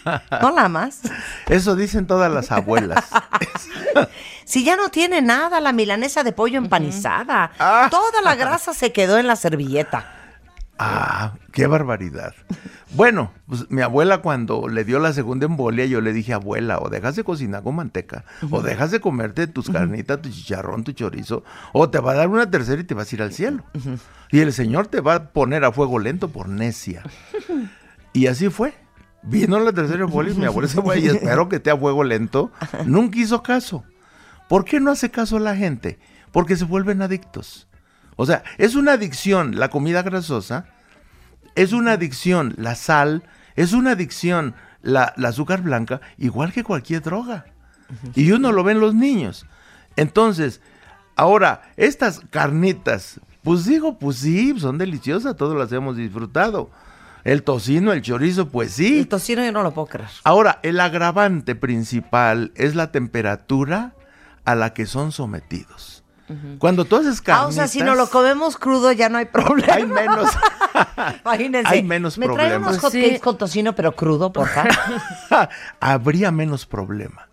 No 0.43 0.51
la 0.51 0.69
más. 0.69 1.01
Eso 1.47 1.77
dicen 1.77 2.07
todas 2.07 2.33
las 2.33 2.53
abuelas. 2.53 3.05
Si 4.45 4.65
ya 4.65 4.77
no 4.77 4.89
tiene 4.89 5.21
nada, 5.21 5.61
la 5.61 5.73
milanesa 5.73 6.25
de 6.25 6.33
pollo 6.33 6.57
empanizada. 6.57 7.51
Ah. 7.59 7.89
Toda 7.91 8.23
la 8.23 8.35
grasa 8.35 8.73
se 8.73 8.93
quedó 8.93 9.19
en 9.19 9.27
la 9.27 9.37
servilleta. 9.37 10.11
Ah, 10.79 11.35
qué 11.53 11.67
barbaridad. 11.67 12.33
Bueno, 12.95 13.33
pues 13.47 13.71
mi 13.71 13.83
abuela 13.83 14.23
cuando 14.23 14.67
le 14.69 14.85
dio 14.85 15.01
la 15.01 15.13
segunda 15.13 15.45
embolia, 15.45 15.85
yo 15.85 16.01
le 16.01 16.15
dije, 16.15 16.33
abuela, 16.33 16.79
o 16.79 16.89
dejas 16.89 17.17
de 17.17 17.25
cocinar 17.25 17.63
con 17.63 17.77
manteca, 17.77 18.25
o 18.51 18.63
dejas 18.63 18.91
de 18.91 19.01
comerte 19.01 19.49
tus 19.49 19.69
carnitas, 19.69 20.23
tu 20.23 20.31
chicharrón, 20.31 20.85
tu 20.85 20.93
chorizo, 20.93 21.45
o 21.75 21.91
te 21.91 21.99
va 21.99 22.13
a 22.13 22.15
dar 22.15 22.29
una 22.29 22.51
tercera 22.51 22.81
y 22.81 22.85
te 22.85 22.95
vas 22.95 23.13
a 23.13 23.17
ir 23.17 23.23
al 23.23 23.35
cielo. 23.35 23.65
Y 24.31 24.41
el 24.41 24.53
Señor 24.55 24.87
te 24.87 25.01
va 25.01 25.15
a 25.15 25.25
poner 25.31 25.65
a 25.65 25.73
fuego 25.73 25.99
lento 25.99 26.29
por 26.29 26.49
necia. 26.49 27.03
Y 28.15 28.27
así 28.27 28.49
fue. 28.49 28.75
Vino 29.23 29.59
la 29.59 29.73
tercera 29.73 30.05
embolia 30.05 30.33
y 30.33 30.37
mi 30.37 30.45
abuela 30.47 30.69
se 30.69 30.81
fue 30.81 31.01
y 31.01 31.07
espero 31.07 31.49
que 31.49 31.57
esté 31.57 31.71
a 31.71 31.77
fuego 31.77 32.05
lento. 32.05 32.51
Nunca 32.87 33.19
hizo 33.19 33.43
caso. 33.43 33.85
¿Por 34.49 34.65
qué 34.65 34.81
no 34.81 34.91
hace 34.91 35.11
caso 35.11 35.39
la 35.39 35.57
gente? 35.57 35.99
Porque 36.33 36.57
se 36.57 36.65
vuelven 36.65 37.03
adictos. 37.03 37.69
O 38.17 38.27
sea, 38.27 38.43
es 38.57 38.75
una 38.75 38.93
adicción 38.93 39.59
la 39.59 39.71
comida 39.71 40.03
grasosa, 40.03 40.67
es 41.55 41.73
una 41.73 41.93
adicción 41.93 42.55
la 42.57 42.75
sal, 42.75 43.23
es 43.57 43.73
una 43.73 43.93
adicción 43.93 44.55
la, 44.83 45.13
la 45.17 45.29
azúcar 45.29 45.63
blanca, 45.63 46.01
igual 46.17 46.53
que 46.53 46.65
cualquier 46.65 47.03
droga. 47.03 47.47
Y 48.15 48.33
uno 48.33 48.53
lo 48.53 48.65
ven 48.65 48.81
los 48.81 48.95
niños. 48.95 49.47
Entonces, 49.97 50.61
ahora, 51.17 51.63
estas 51.77 52.21
carnitas, 52.31 53.21
pues 53.43 53.65
digo, 53.65 53.99
pues 53.99 54.19
sí, 54.19 54.59
son 54.59 54.79
deliciosas, 54.79 55.37
todos 55.37 55.57
las 55.57 55.73
hemos 55.73 55.97
disfrutado. 55.97 56.71
El 57.25 57.43
tocino, 57.43 57.93
el 57.93 58.03
chorizo, 58.03 58.49
pues 58.49 58.73
sí. 58.73 59.01
El 59.01 59.09
tocino 59.09 59.45
yo 59.45 59.53
no 59.53 59.63
lo 59.63 59.73
puedo 59.73 59.87
creer. 59.89 60.09
Ahora, 60.25 60.61
el 60.63 60.81
agravante 60.81 61.55
principal 61.55 62.53
es 62.55 62.75
la 62.75 62.91
temperatura 62.93 63.93
a 64.45 64.55
la 64.55 64.73
que 64.73 64.87
son 64.87 65.13
sometidos. 65.13 66.03
Cuando 66.59 66.85
tú 66.85 66.97
haces 66.97 67.21
Ah, 67.21 67.25
carnitas... 67.25 67.49
o 67.49 67.53
sea, 67.53 67.69
si 67.69 67.81
no 67.81 67.95
lo 67.95 68.11
comemos 68.11 68.59
crudo 68.59 68.93
ya 68.93 69.09
no 69.09 69.17
hay 69.17 69.25
problema. 69.25 69.73
Hay 69.75 69.87
menos, 69.87 70.29
Imagínense. 71.25 71.73
hay 71.73 71.83
menos 71.83 72.19
Me 72.19 72.27
traen 72.27 72.39
problemas. 72.39 72.69
unos 72.73 72.81
hotcakes 72.83 73.21
con 73.21 73.39
tocino, 73.39 73.75
pero 73.75 73.97
crudo, 73.97 74.31
por 74.31 74.47
favor. 74.47 74.71
habría 75.81 76.31
menos 76.31 76.67
problema. 76.67 77.29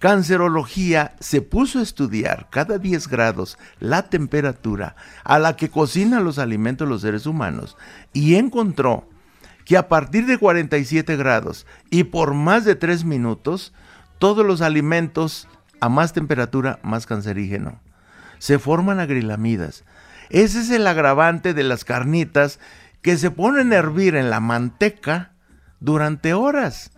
Cancerología 0.00 1.12
se 1.20 1.42
puso 1.42 1.78
a 1.78 1.82
estudiar 1.82 2.48
cada 2.50 2.78
10 2.78 3.06
grados 3.08 3.58
la 3.80 4.04
temperatura 4.08 4.96
a 5.24 5.38
la 5.38 5.56
que 5.56 5.68
cocinan 5.68 6.24
los 6.24 6.38
alimentos 6.38 6.88
los 6.88 7.02
seres 7.02 7.26
humanos 7.26 7.76
y 8.12 8.34
encontró 8.36 9.08
que 9.64 9.76
a 9.76 9.88
partir 9.88 10.26
de 10.26 10.38
47 10.38 11.16
grados 11.16 11.66
y 11.90 12.04
por 12.04 12.34
más 12.34 12.64
de 12.64 12.74
3 12.74 13.04
minutos, 13.04 13.72
todos 14.18 14.44
los 14.44 14.60
alimentos 14.60 15.48
a 15.80 15.88
más 15.88 16.12
temperatura, 16.12 16.78
más 16.82 17.06
cancerígeno. 17.06 17.80
Se 18.38 18.58
forman 18.58 19.00
agrilamidas. 19.00 19.84
Ese 20.28 20.60
es 20.60 20.70
el 20.70 20.86
agravante 20.86 21.54
de 21.54 21.62
las 21.62 21.84
carnitas 21.84 22.58
que 23.02 23.16
se 23.16 23.30
ponen 23.30 23.72
a 23.72 23.76
hervir 23.76 24.14
en 24.14 24.30
la 24.30 24.40
manteca 24.40 25.32
durante 25.80 26.34
horas. 26.34 26.92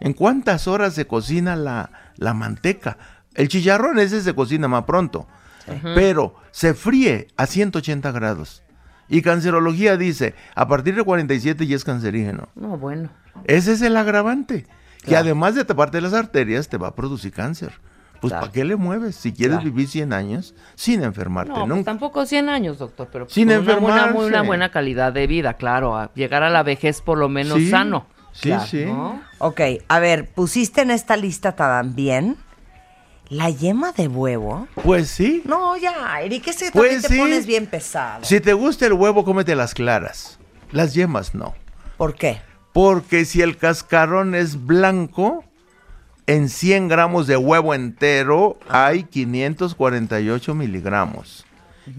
¿En 0.00 0.12
cuántas 0.12 0.68
horas 0.68 0.94
se 0.94 1.06
cocina 1.06 1.56
la, 1.56 1.90
la 2.16 2.34
manteca? 2.34 2.98
El 3.34 3.48
chicharrón 3.48 3.98
ese 3.98 4.22
se 4.22 4.34
cocina 4.34 4.68
más 4.68 4.84
pronto, 4.84 5.26
pero 5.94 6.34
se 6.50 6.74
fríe 6.74 7.28
a 7.36 7.46
180 7.46 8.10
grados. 8.12 8.62
Y 9.08 9.22
cancerología 9.22 9.96
dice, 9.96 10.34
a 10.54 10.68
partir 10.68 10.94
de 10.94 11.02
47 11.04 11.66
ya 11.66 11.76
es 11.76 11.84
cancerígeno. 11.84 12.48
No, 12.54 12.76
bueno. 12.76 13.08
Ese 13.44 13.72
es 13.72 13.82
el 13.82 13.96
agravante, 13.96 14.66
que 15.04 15.16
además 15.16 15.54
de 15.54 15.64
taparte 15.64 16.00
las 16.00 16.12
arterias 16.12 16.68
te 16.68 16.76
va 16.76 16.88
a 16.88 16.94
producir 16.94 17.32
cáncer. 17.32 17.72
Pues 18.20 18.32
¿para 18.32 18.50
qué 18.50 18.64
le 18.64 18.74
mueves? 18.74 19.14
Si 19.14 19.32
quieres 19.32 19.58
Claro. 19.58 19.70
vivir 19.70 19.88
100 19.88 20.12
años 20.12 20.52
sin 20.74 21.04
enfermarte 21.04 21.50
No, 21.52 21.58
pues 21.60 21.68
nunca. 21.68 21.84
tampoco 21.84 22.26
100 22.26 22.48
años, 22.48 22.78
doctor, 22.78 23.08
pero 23.12 23.26
pues 23.26 23.34
Sin 23.34 23.48
una 23.48 23.60
buena, 23.78 24.06
una 24.12 24.42
buena 24.42 24.70
calidad 24.72 25.12
de 25.12 25.28
vida, 25.28 25.54
claro, 25.54 25.96
a 25.96 26.12
llegar 26.14 26.42
a 26.42 26.50
la 26.50 26.64
vejez 26.64 27.00
por 27.00 27.16
lo 27.16 27.28
menos 27.28 27.58
Sí, 27.58 27.70
sano. 27.70 28.06
Sí, 28.32 28.52
sí. 28.66 28.84
¿no? 28.86 29.20
Ok, 29.38 29.60
a 29.86 29.98
ver, 30.00 30.28
pusiste 30.30 30.80
en 30.82 30.90
esta 30.90 31.16
lista 31.16 31.52
también 31.54 32.36
la 33.30 33.50
yema 33.50 33.92
de 33.92 34.08
huevo. 34.08 34.68
Pues 34.82 35.08
sí. 35.08 35.42
No, 35.44 35.76
ya, 35.76 36.20
Eric, 36.22 36.48
ese 36.48 36.70
Pues 36.72 37.02
también 37.02 37.02
te 37.02 37.08
sí. 37.08 37.18
pones 37.18 37.46
bien 37.46 37.66
pesado. 37.66 38.24
Si 38.24 38.40
te 38.40 38.52
gusta 38.52 38.86
el 38.86 38.92
huevo, 38.94 39.24
cómete 39.24 39.54
las 39.54 39.74
claras. 39.74 40.38
Las 40.72 40.94
yemas 40.94 41.34
no. 41.34 41.54
¿Por 41.96 42.14
qué? 42.14 42.40
Porque 42.72 43.24
si 43.24 43.42
el 43.42 43.56
cascarón 43.56 44.34
es 44.34 44.64
blanco, 44.66 45.44
en 46.26 46.48
100 46.48 46.88
gramos 46.88 47.26
de 47.26 47.36
huevo 47.36 47.74
entero 47.74 48.58
hay 48.68 49.04
548 49.04 50.54
miligramos. 50.54 51.44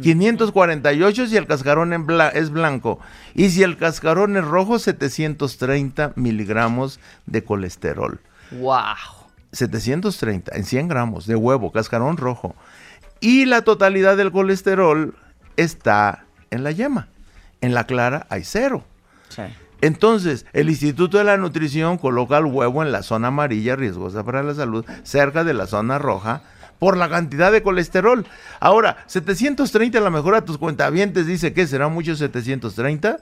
548 0.03 1.27
si 1.27 1.35
el 1.35 1.47
cascarón 1.47 1.93
en 1.93 2.05
bla- 2.05 2.31
es 2.33 2.51
blanco. 2.51 2.99
Y 3.33 3.49
si 3.49 3.63
el 3.63 3.75
cascarón 3.75 4.37
es 4.37 4.45
rojo, 4.45 4.77
730 4.77 6.13
miligramos 6.15 6.99
de 7.25 7.43
colesterol. 7.43 8.19
Wow. 8.51 8.83
730 9.51 10.55
en 10.55 10.63
100 10.63 10.87
gramos 10.87 11.25
de 11.25 11.35
huevo, 11.35 11.71
cascarón 11.71 12.17
rojo. 12.17 12.55
Y 13.19 13.45
la 13.45 13.63
totalidad 13.63 14.15
del 14.17 14.31
colesterol 14.31 15.15
está 15.57 16.25
en 16.51 16.63
la 16.63 16.71
yema. 16.71 17.07
En 17.61 17.73
la 17.73 17.85
clara 17.85 18.25
hay 18.29 18.43
cero. 18.43 18.83
Entonces, 19.81 20.45
el 20.53 20.69
Instituto 20.69 21.17
de 21.17 21.23
la 21.23 21.37
Nutrición 21.37 21.97
coloca 21.97 22.37
el 22.37 22.45
huevo 22.45 22.83
en 22.83 22.91
la 22.91 23.03
zona 23.03 23.29
amarilla 23.29 23.75
riesgosa 23.75 24.23
para 24.23 24.43
la 24.43 24.53
salud, 24.53 24.85
cerca 25.03 25.43
de 25.43 25.53
la 25.53 25.67
zona 25.67 25.99
roja, 25.99 26.41
por 26.79 26.97
la 26.97 27.09
cantidad 27.09 27.51
de 27.51 27.61
colesterol. 27.61 28.25
Ahora, 28.59 28.97
730 29.07 29.97
a 29.97 30.01
lo 30.01 30.11
mejor 30.11 30.35
a 30.35 30.45
tus 30.45 30.57
cuentavientes 30.57 31.27
dice 31.27 31.53
que 31.53 31.67
será 31.67 31.87
mucho 31.89 32.15
730. 32.15 33.19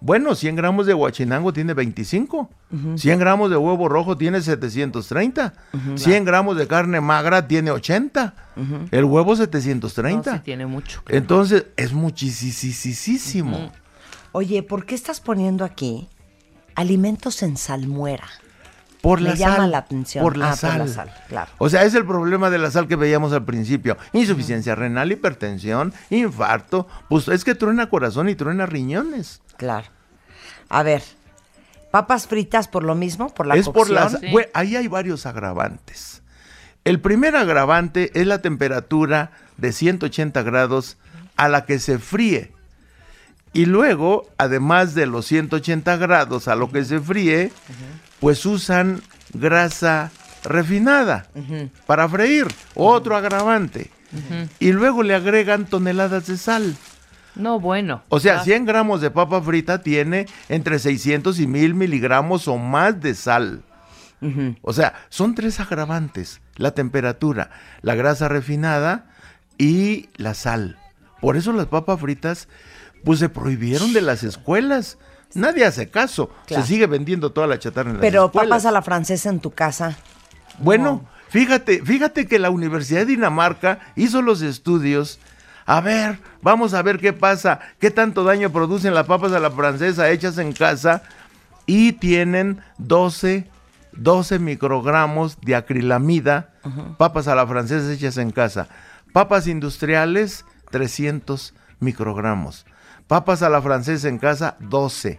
Bueno, 0.00 0.34
100 0.34 0.56
gramos 0.56 0.86
de 0.86 0.94
guachinango 0.94 1.52
tiene 1.52 1.74
25. 1.74 2.48
100 2.96 3.18
gramos 3.18 3.50
de 3.50 3.56
huevo 3.56 3.88
rojo 3.88 4.16
tiene 4.16 4.40
730. 4.40 5.52
100 5.94 6.24
gramos 6.24 6.56
de 6.56 6.66
carne 6.66 7.00
magra 7.00 7.46
tiene 7.46 7.70
80. 7.70 8.34
El 8.90 9.04
huevo 9.04 9.36
730. 9.36 10.30
No, 10.30 10.36
sí 10.38 10.42
tiene 10.44 10.66
mucho. 10.66 11.02
claro. 11.04 11.18
Entonces, 11.18 11.66
es 11.76 11.92
muchísimo. 11.92 13.70
Oye, 14.32 14.62
¿por 14.62 14.86
qué 14.86 14.94
estás 14.94 15.20
poniendo 15.20 15.64
aquí 15.64 16.08
alimentos 16.74 17.42
en 17.42 17.56
salmuera? 17.56 18.28
Por 19.00 19.20
Me 19.20 19.30
la 19.30 19.34
llama 19.34 19.56
sal. 19.56 19.70
la 19.70 19.78
atención. 19.78 20.22
Por 20.22 20.36
la 20.36 20.50
Ah, 20.50 20.56
sal. 20.56 20.78
por 20.78 20.86
la 20.88 20.92
sal, 20.94 21.14
claro. 21.28 21.50
O 21.58 21.68
sea, 21.70 21.84
es 21.84 21.94
el 21.94 22.04
problema 22.04 22.50
de 22.50 22.58
la 22.58 22.70
sal 22.70 22.86
que 22.86 22.96
veíamos 22.96 23.32
al 23.32 23.44
principio. 23.44 23.96
Insuficiencia 24.12 24.74
renal, 24.74 25.10
hipertensión, 25.12 25.94
infarto. 26.10 26.86
Pues 27.08 27.28
es 27.28 27.44
que 27.44 27.54
truena 27.54 27.88
corazón 27.88 28.28
y 28.28 28.34
truena 28.34 28.66
riñones. 28.66 29.40
Claro. 29.56 29.88
A 30.68 30.82
ver, 30.82 31.02
papas 31.90 32.26
fritas 32.26 32.68
por 32.68 32.84
lo 32.84 32.94
mismo, 32.94 33.32
por 33.34 33.46
la 33.46 33.56
es 33.56 33.68
por 33.68 33.88
la 33.90 34.08
sal. 34.10 34.20
Güey, 34.30 34.46
ahí 34.54 34.76
hay 34.76 34.86
varios 34.88 35.24
agravantes. 35.26 36.22
El 36.84 37.00
primer 37.00 37.36
agravante 37.36 38.10
es 38.18 38.26
la 38.26 38.40
temperatura 38.42 39.32
de 39.56 39.72
180 39.72 40.42
grados 40.42 40.96
a 41.36 41.48
la 41.48 41.64
que 41.64 41.78
se 41.78 41.98
fríe. 41.98 42.52
Y 43.52 43.66
luego, 43.66 44.28
además 44.38 44.94
de 44.94 45.06
los 45.06 45.26
180 45.26 45.96
grados 45.96 46.48
a 46.48 46.54
lo 46.54 46.70
que 46.70 46.84
se 46.84 47.00
fríe, 47.00 47.50
pues 48.20 48.44
usan 48.46 49.02
grasa 49.32 50.10
refinada 50.44 51.26
para 51.86 52.08
freír, 52.08 52.46
otro 52.74 53.16
agravante. 53.16 53.90
Y 54.58 54.72
luego 54.72 55.02
le 55.02 55.14
agregan 55.14 55.66
toneladas 55.66 56.26
de 56.26 56.36
sal. 56.36 56.76
No, 57.36 57.60
bueno. 57.60 58.02
O 58.08 58.18
sea, 58.18 58.40
Ah, 58.40 58.44
100 58.44 58.66
gramos 58.66 59.00
de 59.00 59.10
papa 59.10 59.40
frita 59.40 59.82
tiene 59.82 60.26
entre 60.48 60.78
600 60.78 61.38
y 61.38 61.46
1000 61.46 61.74
miligramos 61.74 62.48
o 62.48 62.56
más 62.58 63.00
de 63.00 63.14
sal. 63.14 63.62
O 64.60 64.72
sea, 64.74 64.94
son 65.08 65.34
tres 65.34 65.60
agravantes. 65.60 66.40
La 66.56 66.72
temperatura, 66.72 67.50
la 67.80 67.94
grasa 67.94 68.28
refinada 68.28 69.06
y 69.56 70.10
la 70.16 70.34
sal. 70.34 70.76
Por 71.22 71.36
eso 71.38 71.52
las 71.52 71.66
papas 71.66 72.00
fritas, 72.00 72.48
pues 73.04 73.18
se 73.18 73.28
prohibieron 73.30 73.92
de 73.94 74.02
las 74.02 74.22
escuelas. 74.22 74.98
Nadie 75.34 75.64
hace 75.64 75.90
caso. 75.90 76.30
Claro. 76.46 76.62
Se 76.62 76.68
sigue 76.68 76.86
vendiendo 76.86 77.32
toda 77.32 77.46
la 77.46 77.58
chatarra 77.58 77.90
en 77.90 77.96
las 77.96 78.00
Pero 78.00 78.26
escuelas. 78.26 78.48
papas 78.48 78.66
a 78.66 78.70
la 78.72 78.82
francesa 78.82 79.28
en 79.28 79.40
tu 79.40 79.50
casa. 79.52 79.96
Bueno, 80.58 81.04
fíjate, 81.28 81.82
fíjate 81.82 82.26
que 82.26 82.38
la 82.38 82.50
Universidad 82.50 83.00
de 83.00 83.06
Dinamarca 83.06 83.78
hizo 83.96 84.22
los 84.22 84.42
estudios. 84.42 85.18
A 85.66 85.80
ver, 85.80 86.18
vamos 86.42 86.74
a 86.74 86.82
ver 86.82 86.98
qué 86.98 87.12
pasa, 87.12 87.60
qué 87.78 87.90
tanto 87.90 88.24
daño 88.24 88.50
producen 88.50 88.92
las 88.94 89.06
papas 89.06 89.32
a 89.32 89.38
la 89.40 89.50
francesa 89.50 90.10
hechas 90.10 90.36
en 90.38 90.52
casa 90.52 91.02
y 91.64 91.92
tienen 91.92 92.60
12, 92.78 93.48
12 93.92 94.38
microgramos 94.40 95.40
de 95.40 95.54
acrilamida, 95.54 96.50
papas 96.98 97.28
a 97.28 97.36
la 97.36 97.46
francesa 97.46 97.92
hechas 97.92 98.16
en 98.16 98.32
casa. 98.32 98.68
Papas 99.12 99.46
industriales, 99.46 100.44
300 100.70 101.54
microgramos. 101.78 102.66
Papas 103.10 103.42
a 103.42 103.48
la 103.48 103.60
francesa 103.60 104.08
en 104.08 104.18
casa, 104.18 104.56
12. 104.60 105.18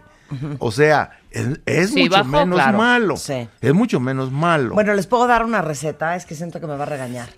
O 0.60 0.72
sea, 0.72 1.10
es, 1.30 1.60
es 1.66 1.90
Sí, 1.90 2.04
mucho 2.04 2.12
bajó, 2.12 2.24
menos 2.24 2.56
claro. 2.56 2.78
malo. 2.78 3.16
Sí. 3.18 3.46
Es 3.60 3.74
mucho 3.74 4.00
menos 4.00 4.32
malo. 4.32 4.72
Bueno, 4.72 4.94
les 4.94 5.06
puedo 5.06 5.26
dar 5.26 5.44
una 5.44 5.60
receta, 5.60 6.16
es 6.16 6.24
que 6.24 6.34
siento 6.34 6.58
que 6.58 6.66
me 6.66 6.74
va 6.76 6.84
a 6.84 6.86
regañar. 6.86 7.28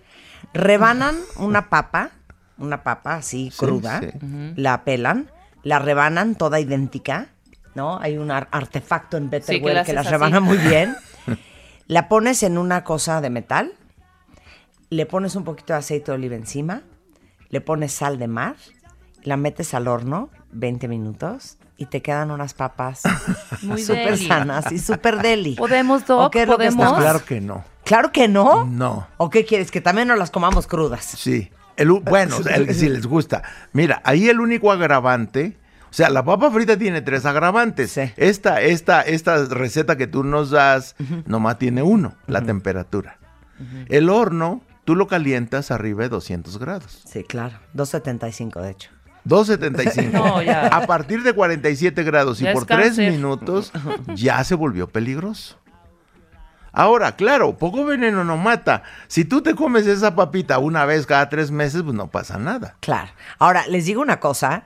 Rebanan 0.52 1.16
una 1.38 1.68
papa, 1.70 2.10
una 2.56 2.84
papa 2.84 3.16
así 3.16 3.50
Sí, 3.50 3.56
cruda, 3.58 3.98
sí. 4.00 4.10
la 4.54 4.84
pelan, 4.84 5.28
la 5.64 5.80
rebanan 5.80 6.36
toda 6.36 6.60
idéntica, 6.60 7.26
¿no? 7.74 7.98
Hay 8.00 8.16
un 8.16 8.30
ar- 8.30 8.46
artefacto 8.52 9.16
en 9.16 9.24
Sí, 9.24 9.30
que 9.30 9.36
Betterware 9.40 9.74
la 9.74 9.84
que, 9.84 9.92
las 9.92 10.08
rebana 10.08 10.36
así. 10.36 10.46
muy 10.46 10.58
bien. 10.68 10.94
la 11.88 12.06
pones 12.08 12.44
en 12.44 12.58
una 12.58 12.84
cosa 12.84 13.20
de 13.20 13.30
metal, 13.30 13.72
le 14.90 15.04
pones 15.06 15.34
un 15.34 15.42
poquito 15.42 15.72
de 15.72 15.80
aceite 15.80 16.12
de 16.12 16.16
oliva 16.18 16.36
encima, 16.36 16.82
le 17.48 17.60
pones 17.60 17.92
sal 17.92 18.20
de 18.20 18.28
mar, 18.28 18.54
la 19.24 19.36
metes 19.36 19.74
al 19.74 19.88
horno 19.88 20.30
20 20.54 20.88
minutos 20.88 21.58
y 21.76 21.86
te 21.86 22.00
quedan 22.02 22.30
unas 22.30 22.54
papas 22.54 23.02
Muy 23.62 23.82
súper 23.82 24.12
deli. 24.12 24.26
sanas 24.28 24.70
y 24.72 24.78
súper 24.78 25.20
deli. 25.20 25.54
¿Podemos, 25.56 26.02
¿O 26.08 26.16
Doc? 26.22 26.32
qué 26.32 26.42
es 26.42 26.48
lo 26.48 26.58
que 26.58 26.66
¿Podemos? 26.66 26.86
estás- 26.86 27.00
Claro 27.02 27.24
que 27.24 27.40
no. 27.40 27.64
Claro 27.84 28.12
que 28.12 28.28
no. 28.28 28.64
No. 28.64 29.06
¿O 29.18 29.28
qué 29.30 29.44
quieres? 29.44 29.70
Que 29.70 29.80
también 29.80 30.08
nos 30.08 30.18
las 30.18 30.30
comamos 30.30 30.66
crudas. 30.66 31.04
Sí. 31.04 31.50
El 31.76 31.90
bueno, 31.90 32.36
el- 32.54 32.74
si 32.74 32.88
les 32.88 33.06
gusta. 33.06 33.42
Mira, 33.72 34.00
ahí 34.04 34.28
el 34.28 34.40
único 34.40 34.70
agravante, 34.72 35.58
o 35.90 35.92
sea, 35.92 36.08
la 36.10 36.24
papa 36.24 36.50
frita 36.50 36.76
tiene 36.78 37.02
tres 37.02 37.26
agravantes. 37.26 37.98
Esta, 38.16 38.62
esta, 38.62 39.02
esta 39.02 39.44
receta 39.46 39.96
que 39.96 40.06
tú 40.06 40.24
nos 40.24 40.50
das, 40.50 40.94
nomás 41.26 41.58
tiene 41.58 41.82
uno, 41.82 42.14
la 42.26 42.40
temperatura. 42.42 43.18
El 43.88 44.08
horno, 44.10 44.62
tú 44.84 44.94
lo 44.96 45.06
calientas 45.08 45.70
arriba 45.70 46.02
de 46.04 46.08
200 46.10 46.58
grados. 46.58 47.02
Sí, 47.06 47.22
claro. 47.24 47.58
2.75 47.74 48.60
de 48.62 48.70
hecho. 48.70 48.90
275. 49.24 50.10
No, 50.16 50.42
ya. 50.42 50.66
A 50.68 50.86
partir 50.86 51.22
de 51.22 51.32
47 51.32 52.02
grados 52.02 52.40
y 52.40 52.44
Ya 52.44 52.52
por 52.52 52.66
3 52.66 52.78
cáncer. 52.78 53.12
minutos 53.12 53.72
ya 54.14 54.42
se 54.44 54.54
volvió 54.54 54.88
peligroso. 54.88 55.58
Ahora, 56.76 57.14
claro, 57.14 57.56
poco 57.56 57.84
veneno 57.84 58.24
no 58.24 58.36
mata. 58.36 58.82
Si 59.06 59.24
tú 59.24 59.42
te 59.42 59.54
comes 59.54 59.86
esa 59.86 60.16
papita 60.16 60.58
una 60.58 60.84
vez 60.84 61.06
cada 61.06 61.28
tres 61.28 61.52
meses, 61.52 61.82
pues 61.84 61.94
no 61.94 62.08
pasa 62.08 62.36
nada. 62.36 62.76
Claro. 62.80 63.12
Ahora, 63.38 63.64
les 63.68 63.86
digo 63.86 64.02
una 64.02 64.18
cosa. 64.18 64.64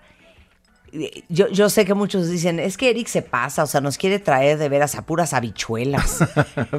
Yo, 1.29 1.49
yo 1.49 1.69
sé 1.69 1.85
que 1.85 1.93
muchos 1.93 2.31
dicen, 2.31 2.61
es 2.61 2.79
que 2.79 2.89
Eric 2.89 3.09
se 3.09 3.21
pasa, 3.21 3.63
o 3.63 3.67
sea, 3.67 3.83
nos 3.83 3.99
quiere 3.99 4.19
traer 4.19 4.57
de 4.57 4.71
veras 4.71 4.95
a 4.95 5.05
puras 5.05 5.35
habichuelas. 5.35 6.25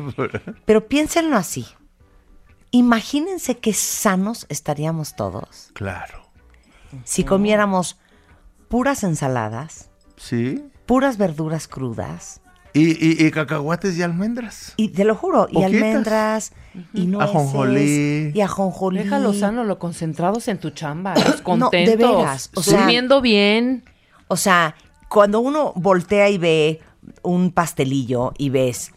Pero 0.65 0.87
piénsenlo 0.87 1.37
así. 1.37 1.67
Imagínense 2.71 3.57
qué 3.59 3.73
sanos 3.73 4.45
estaríamos 4.49 5.15
todos 5.15 5.69
claro. 5.73 6.18
Si 7.03 7.23
comiéramos 7.23 7.97
puras 8.67 9.03
ensaladas, 9.03 9.89
Sí. 10.17 10.63
puras 10.85 11.17
verduras 11.17 11.67
crudas, 11.67 12.41
Y, 12.73 12.89
y- 13.03 13.25
y 13.25 13.31
cacahuates 13.31 13.97
y 13.97 14.03
almendras. 14.03 14.73
y 14.77 14.89
te 14.89 15.03
lo 15.03 15.15
juro, 15.15 15.47
y 15.51 15.63
almendras, 15.63 16.53
y 16.93 17.07
nueces, 17.07 17.35
Ajonjolí. 17.35 18.31
y 18.35 18.41
ajonjolí. 18.41 18.99
Déjalo 18.99 19.33
sano, 19.33 19.63
lo 19.63 19.79
concentrados 19.79 20.47
en 20.47 20.59
tu 20.59 20.69
chamba, 20.69 21.13
los 21.15 21.37
No, 21.37 21.43
contentos. 21.43 21.97
de 21.97 22.05
veras. 22.05 22.51
O 22.55 22.61
sea, 22.61 22.79
durmiendo 22.81 23.21
bien. 23.21 23.83
O 24.27 24.37
sea, 24.37 24.75
cuando 25.09 25.39
uno 25.39 25.73
voltea 25.75 26.29
y 26.29 26.37
ve 26.37 26.79
un 27.23 27.51
pastelillo 27.51 28.33
y 28.37 28.49
ves 28.51 28.91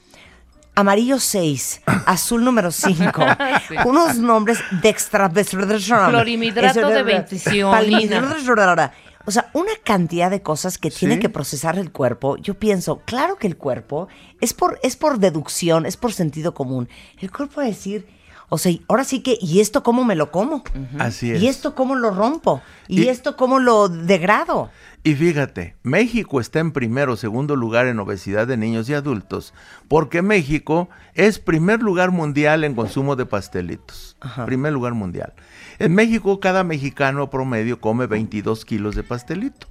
amarillo 0.74 1.19
6, 1.19 1.82
azul 2.07 2.44
número 2.44 2.70
5, 2.70 3.03
Sí. 3.69 3.74
unos 3.85 4.16
nombres 4.19 4.59
de 4.82 4.89
extra... 4.89 5.28
Clorimidrato 5.31 6.89
de 6.89 7.03
bendicionina. 7.03 8.93
O 9.24 9.31
sea, 9.31 9.51
una 9.53 9.70
cantidad 9.85 10.31
de 10.31 10.43
cosas 10.43 10.78
que 10.78 10.90
tiene 10.90 11.15
Sí. 11.15 11.20
que 11.20 11.28
procesar 11.28 11.78
el 11.78 11.93
cuerpo. 11.93 12.36
Yo 12.39 12.55
pienso, 12.55 13.03
claro 13.05 13.36
que 13.36 13.47
el 13.47 13.57
cuerpo 13.57 14.09
es 14.40 14.53
por, 14.53 14.81
es 14.82 14.97
por 14.97 15.19
deducción, 15.19 15.86
es 15.86 15.97
por 15.97 16.12
sentido 16.12 16.55
común. 16.55 16.89
El 17.20 17.31
cuerpo 17.31 17.57
va 17.59 17.62
a 17.62 17.66
decir, 17.66 18.09
o 18.49 18.59
sea, 18.59 18.73
ahora 18.89 19.05
sí 19.05 19.20
que, 19.20 19.39
¿y 19.40 19.61
esto 19.61 19.82
cómo 19.85 20.05
me 20.05 20.16
lo 20.16 20.32
como? 20.32 20.65
Así 20.99 21.31
es. 21.31 21.40
¿Y 21.40 21.47
esto 21.47 21.74
cómo 21.77 21.94
lo 21.94 22.11
rompo? 22.11 22.62
¿Y, 22.89 23.03
Y- 23.05 23.09
esto 23.09 23.36
cómo 23.36 23.61
lo 23.61 23.89
degrado? 23.89 24.70
Y 25.05 25.16
fíjate, 25.16 25.74
México 25.83 26.41
está 26.41 26.61
en 26.61 26.70
primero 26.70 27.15
o 27.15 27.16
segundo 27.16 27.57
lugar 27.57 27.89
en 27.89 27.99
obesidad 27.99 28.47
de 28.47 28.57
niños 28.57 28.89
y 28.89 28.95
adultos, 28.95 29.53
porque 29.89 30.23
México 30.23 30.89
es 31.15 31.41
primer 31.41 31.83
lugar 31.83 32.12
mundial 32.12 32.62
en 32.62 32.77
consumo 32.77 33.16
de 33.16 33.27
pastelitos. 33.27 34.16
Primer 34.47 34.73
lugar 34.73 34.95
mundial. 34.95 35.33
En 35.81 35.95
México, 35.95 36.39
cada 36.39 36.62
mexicano 36.62 37.31
promedio 37.31 37.81
come 37.81 38.07
22 38.07 38.65
kilos 38.65 38.95
de 38.95 39.03
pastelito. 39.03 39.66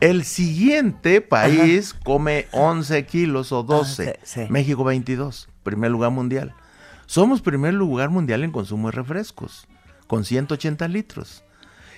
El 0.00 0.24
siguiente 0.24 1.20
país 1.20 1.94
come 1.94 2.46
11 2.50 3.06
kilos 3.06 3.52
o 3.52 3.62
12. 3.62 4.18
sí, 4.24 4.40
sí. 4.42 4.46
México 4.50 4.82
22, 4.82 5.48
primer 5.62 5.92
lugar 5.92 6.10
mundial. 6.10 6.52
Somos 7.06 7.42
primer 7.42 7.74
lugar 7.74 8.10
mundial 8.10 8.42
en 8.42 8.50
consumo 8.50 8.88
de 8.88 8.96
refrescos, 8.96 9.68
con 10.08 10.24
180 10.24 10.88
litros. 10.88 11.44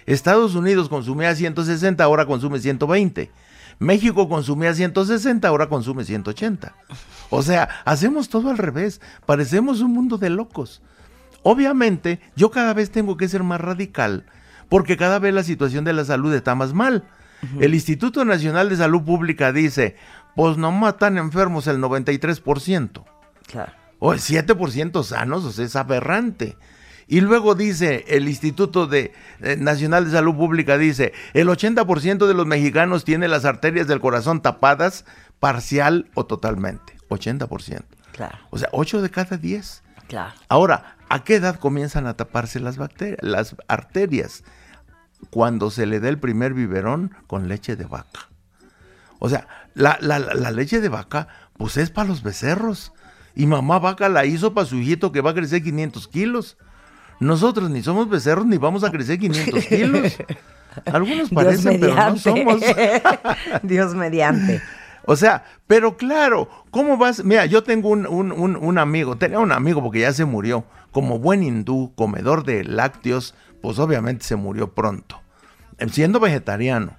Estados 0.06 0.54
Unidos 0.54 0.88
consumía 0.88 1.34
160, 1.34 2.02
ahora 2.02 2.26
consume 2.26 2.58
120. 2.58 3.30
México 3.78 4.28
consumía 4.28 4.74
160, 4.74 5.48
ahora 5.48 5.68
consume 5.68 6.04
180. 6.04 6.74
O 7.30 7.42
sea, 7.42 7.68
hacemos 7.84 8.28
todo 8.28 8.50
al 8.50 8.58
revés. 8.58 9.00
Parecemos 9.26 9.80
un 9.80 9.92
mundo 9.92 10.18
de 10.18 10.30
locos. 10.30 10.82
Obviamente, 11.42 12.20
yo 12.36 12.50
cada 12.50 12.72
vez 12.72 12.90
tengo 12.90 13.16
que 13.16 13.28
ser 13.28 13.42
más 13.42 13.60
radical, 13.60 14.24
porque 14.68 14.96
cada 14.96 15.18
vez 15.18 15.34
la 15.34 15.42
situación 15.42 15.84
de 15.84 15.92
la 15.92 16.04
salud 16.04 16.32
está 16.32 16.54
más 16.54 16.72
mal. 16.72 17.04
El 17.60 17.74
Instituto 17.74 18.24
Nacional 18.24 18.70
de 18.70 18.76
Salud 18.76 19.02
Pública 19.02 19.52
dice, 19.52 19.96
pues 20.34 20.56
no 20.56 20.72
matan 20.72 21.18
enfermos 21.18 21.66
el 21.66 21.78
93%. 21.78 23.04
Claro. 23.46 23.72
O 23.98 24.12
el 24.14 24.20
7% 24.20 25.02
sanos, 25.04 25.44
o 25.44 25.52
sea, 25.52 25.64
es 25.66 25.76
aberrante. 25.76 26.56
Y 27.06 27.20
luego 27.20 27.54
dice 27.54 28.04
el 28.08 28.28
Instituto 28.28 28.86
de, 28.86 29.12
eh, 29.40 29.56
Nacional 29.58 30.04
de 30.06 30.10
Salud 30.12 30.34
Pública, 30.34 30.78
dice, 30.78 31.12
el 31.34 31.48
80% 31.48 32.26
de 32.26 32.34
los 32.34 32.46
mexicanos 32.46 33.04
tiene 33.04 33.28
las 33.28 33.44
arterias 33.44 33.86
del 33.86 34.00
corazón 34.00 34.40
tapadas 34.42 35.04
parcial 35.40 36.10
o 36.14 36.24
totalmente. 36.26 36.96
80%. 37.10 37.82
Claro. 38.12 38.38
O 38.50 38.58
sea, 38.58 38.68
8 38.72 39.02
de 39.02 39.10
cada 39.10 39.36
10. 39.36 39.82
Claro. 40.08 40.32
Ahora, 40.48 40.96
¿a 41.08 41.24
qué 41.24 41.34
edad 41.36 41.56
comienzan 41.58 42.06
a 42.06 42.14
taparse 42.16 42.60
las 42.60 42.76
bacterias, 42.78 43.18
las 43.22 43.56
arterias? 43.68 44.44
Cuando 45.30 45.70
se 45.70 45.86
le 45.86 46.00
da 46.00 46.08
el 46.08 46.18
primer 46.18 46.54
biberón 46.54 47.14
con 47.26 47.48
leche 47.48 47.76
de 47.76 47.84
vaca. 47.86 48.28
O 49.18 49.28
sea, 49.28 49.46
la, 49.74 49.96
la- 50.00 50.18
la- 50.18 50.34
la 50.34 50.50
leche 50.50 50.80
de 50.80 50.88
vaca, 50.88 51.28
pues 51.56 51.76
es 51.76 51.90
para 51.90 52.08
los 52.08 52.22
becerros. 52.22 52.92
Y 53.34 53.46
mamá 53.46 53.78
vaca 53.78 54.08
la 54.08 54.26
hizo 54.26 54.54
para 54.54 54.66
su 54.66 54.76
hijito 54.76 55.12
que 55.12 55.20
va 55.22 55.30
a 55.30 55.34
crecer 55.34 55.62
500 55.62 56.08
kilos. 56.08 56.56
Nosotros 57.20 57.70
ni 57.70 57.82
somos 57.82 58.08
becerros 58.08 58.46
ni 58.46 58.56
vamos 58.58 58.84
a 58.84 58.90
crecer 58.90 59.18
500 59.18 59.64
kilos. 59.66 60.16
Algunos 60.86 61.30
parecen, 61.30 61.78
pero 61.80 61.94
no 61.94 62.16
somos. 62.16 62.60
Dios 63.62 63.94
mediante. 63.94 64.60
O 65.06 65.16
sea, 65.16 65.44
pero 65.66 65.96
claro, 65.96 66.48
¿cómo 66.70 66.96
vas? 66.96 67.22
Mira, 67.24 67.44
yo 67.46 67.62
tengo 67.62 67.90
un, 67.90 68.06
un- 68.06 68.32
un- 68.32 68.56
un 68.56 68.78
amigo, 68.78 69.16
tenía 69.16 69.38
un 69.38 69.52
amigo 69.52 69.82
porque 69.82 70.00
ya 70.00 70.12
se 70.12 70.24
murió, 70.24 70.64
como 70.92 71.18
buen 71.18 71.42
hindú, 71.42 71.92
comedor 71.94 72.44
de 72.44 72.64
lácteos, 72.64 73.34
pues 73.60 73.78
obviamente 73.78 74.24
se 74.24 74.36
murió 74.36 74.72
pronto, 74.74 75.20
eh, 75.78 75.88
siendo 75.90 76.20
vegetariano. 76.20 76.96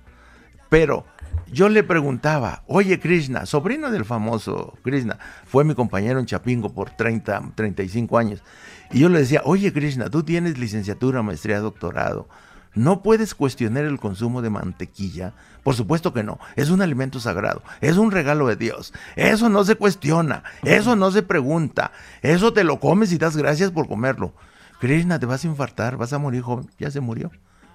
Pero 0.70 1.06
yo 1.52 1.68
le 1.68 1.84
preguntaba, 1.84 2.64
oye 2.68 3.00
Krishna, 3.00 3.46
sobrino 3.48 3.90
del 3.90 4.06
famoso 4.06 4.78
Krishna, 4.84 5.18
fue 5.46 5.64
mi 5.64 5.74
compañero 5.74 6.20
en 6.20 6.26
Chapingo 6.28 6.74
por 6.74 6.92
30, 6.92 7.54
35 7.56 8.18
años, 8.20 8.44
y 8.92 9.00
yo 9.00 9.10
le 9.10 9.20
decía, 9.20 9.42
oye 9.44 9.74
Krishna, 9.74 10.10
tú 10.10 10.24
tienes 10.24 10.58
licenciatura, 10.58 11.22
maestría, 11.22 11.60
doctorado, 11.60 12.28
¿no 12.74 13.02
puedes 13.02 13.36
cuestionar 13.36 13.86
el 13.86 14.00
consumo 14.00 14.42
de 14.42 14.50
mantequilla? 14.50 15.34
Por 15.64 15.76
supuesto 15.76 16.14
que 16.14 16.24
no, 16.24 16.40
es 16.56 16.70
un 16.70 16.82
alimento 16.82 17.20
sagrado, 17.20 17.64
es 17.82 17.98
un 17.98 18.12
regalo 18.12 18.48
de 18.48 18.56
Dios, 18.56 18.94
eso 19.16 19.50
no 19.50 19.64
se 19.64 19.76
cuestiona, 19.76 20.44
eso 20.64 20.96
no 20.96 21.12
se 21.12 21.24
pregunta, 21.24 21.92
eso 22.22 22.54
te 22.54 22.64
lo 22.64 22.80
comes 22.80 23.12
y 23.12 23.18
das 23.18 23.38
gracias 23.38 23.72
por 23.72 23.88
comerlo. 23.88 24.34
Krishna, 24.80 25.20
te 25.20 25.26
vas 25.26 25.44
a 25.44 25.48
infartar, 25.48 25.98
vas 25.98 26.14
a 26.14 26.20
morir 26.20 26.42
joven, 26.42 26.70
ya 26.78 26.92
se 26.92 27.00
murió, 27.00 27.32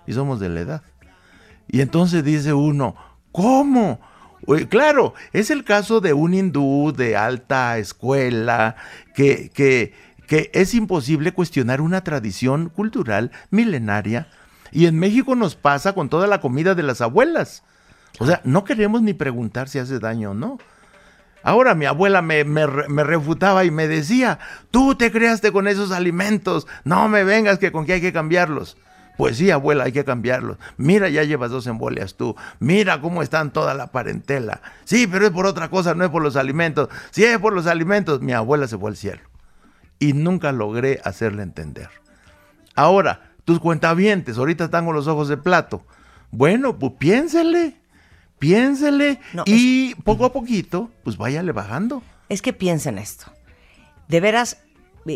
y 0.07 0.13
somos 0.13 0.39
de 0.39 0.49
la 0.51 0.61
edad. 0.61 0.83
Y 1.67 1.81
entonces 1.81 2.23
dice 2.25 2.53
uno, 2.53 2.95
¿cómo? 3.33 4.01
Claro, 4.69 5.15
es 5.33 5.51
el 5.51 5.65
caso 5.65 6.01
de 6.01 6.13
un 6.15 6.35
hindú 6.35 6.93
de 6.97 7.17
alta 7.17 7.79
escuela 7.79 8.75
que, 9.15 9.51
que, 9.51 9.93
que 10.31 10.49
es 10.55 10.75
imposible 10.75 11.33
cuestionar 11.33 11.81
una 11.81 12.05
tradición 12.05 12.69
cultural 12.69 13.33
milenaria. 13.51 14.29
Y 14.71 14.87
en 14.87 14.97
México 14.97 15.35
nos 15.35 15.57
pasa 15.57 15.93
con 15.93 16.09
toda 16.09 16.29
la 16.29 16.41
comida 16.41 16.77
de 16.77 16.85
las 16.85 17.01
abuelas. 17.01 17.65
O 18.21 18.27
sea, 18.27 18.41
no 18.45 18.63
queremos 18.63 19.03
ni 19.03 19.13
preguntar 19.13 19.69
si 19.69 19.81
hace 19.81 19.99
daño 19.99 20.31
o 20.31 20.35
no. 20.35 20.59
Ahora 21.43 21.75
mi 21.75 21.85
abuela 21.85 22.23
me, 22.23 22.45
me 22.45 22.65
me 22.65 23.03
refutaba 23.03 23.65
y 23.65 23.73
me 23.73 23.89
decía, 23.89 24.39
tú 24.71 24.95
te 24.95 25.11
creaste 25.11 25.51
con 25.51 25.67
esos 25.67 25.91
alimentos, 25.91 26.69
no 26.85 27.09
me 27.09 27.25
vengas 27.25 27.59
que 27.59 27.73
con 27.73 27.85
qué 27.85 27.95
hay 27.95 28.01
que 28.01 28.13
cambiarlos. 28.13 28.77
Pues 29.17 29.37
sí, 29.37 29.51
abuela, 29.51 29.83
hay 29.83 29.93
que 29.93 30.05
cambiarlos. 30.05 30.59
Mira, 30.77 31.09
ya 31.09 31.25
llevas 31.25 31.51
dos 31.51 31.67
embolias 31.67 32.15
tú. 32.15 32.37
Mira 32.61 33.01
cómo 33.01 33.23
están 33.23 33.51
toda 33.51 33.75
la 33.75 33.89
parentela. 33.89 34.63
Sí, 34.85 35.09
pero 35.09 35.27
es 35.27 35.33
por 35.33 35.47
otra 35.47 35.71
cosa, 35.71 35.93
no 35.95 36.05
es 36.05 36.11
por 36.11 36.23
los 36.23 36.37
alimentos. 36.37 36.89
Si 37.11 37.25
es 37.25 37.37
por 37.39 37.53
los 37.53 37.67
alimentos, 37.67 38.21
mi 38.21 38.33
abuela 38.33 38.69
se 38.69 38.79
fue 38.79 38.91
al 38.91 38.97
cielo. 38.97 39.30
Y 40.01 40.13
nunca 40.15 40.51
logré 40.51 41.01
hacerle 41.05 41.45
entender. 41.45 41.89
Ahora, 42.75 43.35
tus 43.45 43.61
cuentavientes, 43.61 44.39
ahorita 44.39 44.65
están 44.65 44.87
con 44.87 44.95
los 44.95 45.07
ojos 45.07 45.29
de 45.29 45.37
plato. 45.37 45.85
Bueno, 46.33 46.79
pues 46.79 46.95
piénsele. 46.99 47.81
piénsele 48.39 49.21
No, 49.35 49.45
y 49.47 49.95
poco 49.97 50.25
a 50.25 50.33
poquito, 50.33 50.91
pues 51.05 51.17
váyale 51.17 51.53
bajando. 51.53 52.03
Es 52.29 52.43
que 52.43 52.53
piensen 52.53 52.99
esto. 52.99 53.33
De 54.09 54.21
veras, 54.21 54.65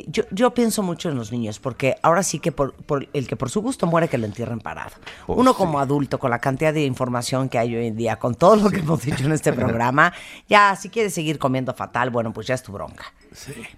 yo, 0.09 0.25
yo 0.31 0.53
pienso 0.53 0.83
mucho 0.83 1.09
en 1.09 1.17
los 1.17 1.31
niños, 1.31 1.59
porque 1.59 1.97
ahora 2.03 2.23
sí 2.23 2.39
que 2.39 2.53
por, 2.53 2.75
por 2.75 3.09
el 3.13 3.29
que 3.29 3.37
por 3.37 3.51
su 3.51 3.63
gusto 3.63 3.87
muere, 3.87 4.09
que 4.09 4.19
lo 4.19 4.27
entierren 4.27 4.61
parado. 4.61 4.93
Oh, 5.27 5.35
Uno 5.35 5.53
sí. 5.53 5.59
como 5.59 5.79
adulto, 5.79 6.19
con 6.19 6.31
la 6.31 6.41
cantidad 6.41 6.75
de 6.75 6.85
información 6.85 7.49
que 7.49 7.59
hay 7.59 7.77
hoy 7.77 7.87
en 7.87 7.97
día, 7.97 8.19
con 8.19 8.35
todo 8.35 8.57
lo 8.57 8.71
que 8.71 8.81
hemos 8.81 9.03
dicho 9.03 9.25
en 9.25 9.33
este 9.33 9.53
programa, 9.55 10.13
ya 10.49 10.75
si 10.77 10.89
quieres 10.89 11.15
seguir 11.15 11.39
comiendo 11.39 11.75
fatal, 11.75 12.11
bueno, 12.11 12.33
pues 12.33 12.47
ya 12.47 12.55
es 12.55 12.63
tu 12.63 12.73
bronca. 12.73 13.05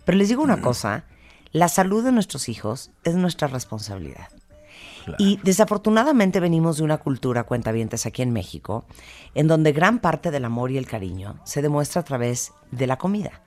Pero 0.05 0.19
les 0.19 0.29
digo 0.29 0.43
una 0.43 0.61
cosa, 0.61 1.05
la 1.53 1.69
salud 1.69 2.05
de 2.05 2.13
nuestros 2.13 2.49
hijos 2.49 2.91
es 3.05 3.15
nuestra 3.15 3.49
responsabilidad. 3.49 4.29
Y 5.19 5.39
desafortunadamente 5.43 6.41
venimos 6.41 6.79
de 6.79 6.85
una 6.85 6.99
cultura, 6.99 7.45
cuentavientes, 7.45 8.07
aquí 8.07 8.23
en 8.23 8.33
México, 8.33 8.85
en 9.35 9.47
donde 9.47 9.73
gran 9.73 10.01
parte 10.01 10.31
del 10.31 10.45
amor 10.45 10.71
y 10.71 10.79
el 10.79 10.87
cariño 10.87 11.37
se 11.45 11.63
demuestra 11.63 12.01
a 12.01 12.05
través 12.05 12.53
de 12.71 12.87
la 12.87 12.99
comida, 12.99 13.43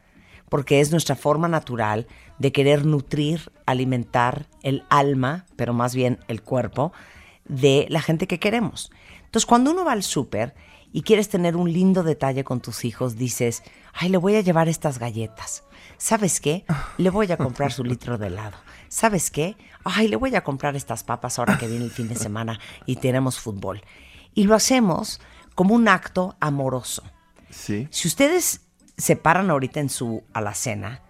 porque 0.50 0.82
es 0.82 0.92
nuestra 0.92 1.16
forma 1.16 1.48
natural 1.48 2.08
de 2.40 2.52
querer 2.52 2.86
nutrir, 2.86 3.52
alimentar 3.66 4.48
el 4.64 4.84
alma, 4.90 5.46
pero 5.56 5.74
más 5.74 5.96
bien 5.96 6.20
el 6.28 6.42
cuerpo, 6.42 6.92
de 7.48 7.86
la 7.90 8.02
gente 8.02 8.28
que 8.28 8.40
queremos. 8.40 8.92
Entonces, 9.26 9.46
cuando 9.46 9.72
uno 9.72 9.86
va 9.86 9.94
al 9.94 10.04
súper 10.04 10.56
y 10.92 11.04
quieres 11.04 11.30
tener 11.30 11.56
un 11.56 11.72
lindo 11.72 12.04
detalle 12.04 12.44
con 12.44 12.62
tus 12.62 12.84
hijos, 12.84 13.16
dices, 13.16 13.64
ay, 13.94 14.10
le 14.10 14.18
voy 14.18 14.36
a 14.36 14.42
llevar 14.42 14.68
estas 14.68 14.98
galletas. 14.98 15.64
¿Sabes 15.98 16.40
qué? 16.40 16.66
Le 16.98 17.10
voy 17.10 17.32
a 17.32 17.38
comprar 17.38 17.72
su 17.72 17.84
litro 17.84 18.18
de 18.18 18.28
helado. 18.28 18.58
¿Sabes 18.88 19.30
qué? 19.30 19.56
Ay, 19.84 20.08
le 20.08 20.16
voy 20.16 20.36
a 20.36 20.44
comprar 20.44 20.76
estas 20.76 21.04
papas 21.04 21.38
ahora 21.38 21.58
que 21.58 21.68
viene 21.68 21.86
el 21.86 21.92
fin 21.92 22.08
de 22.08 22.16
semana 22.16 22.60
y 22.86 22.96
tenemos 22.96 23.40
fútbol. 23.40 23.84
Y 24.34 24.46
lo 24.46 24.56
hacemos 24.56 25.20
como 25.56 25.76
un 25.76 25.88
acto 25.88 26.38
amoroso. 26.40 27.04
Sí. 27.50 27.88
Si 27.92 28.08
ustedes 28.08 28.62
se 29.00 29.16
paran 29.16 29.50
ahorita 29.50 29.80
en 29.80 29.90
su 29.90 30.24
alacena 30.34 31.02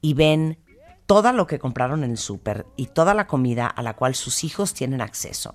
y 0.00 0.14
ven 0.14 0.58
todo 1.06 1.30
lo 1.32 1.46
que 1.46 1.58
compraron 1.58 2.02
en 2.02 2.12
el 2.12 2.18
súper 2.18 2.66
y 2.76 2.86
toda 2.86 3.14
la 3.14 3.26
comida 3.26 3.66
a 3.66 3.82
la 3.82 3.94
cual 3.94 4.14
sus 4.14 4.42
hijos 4.42 4.72
tienen 4.72 5.02
acceso, 5.02 5.54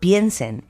piensen 0.00 0.66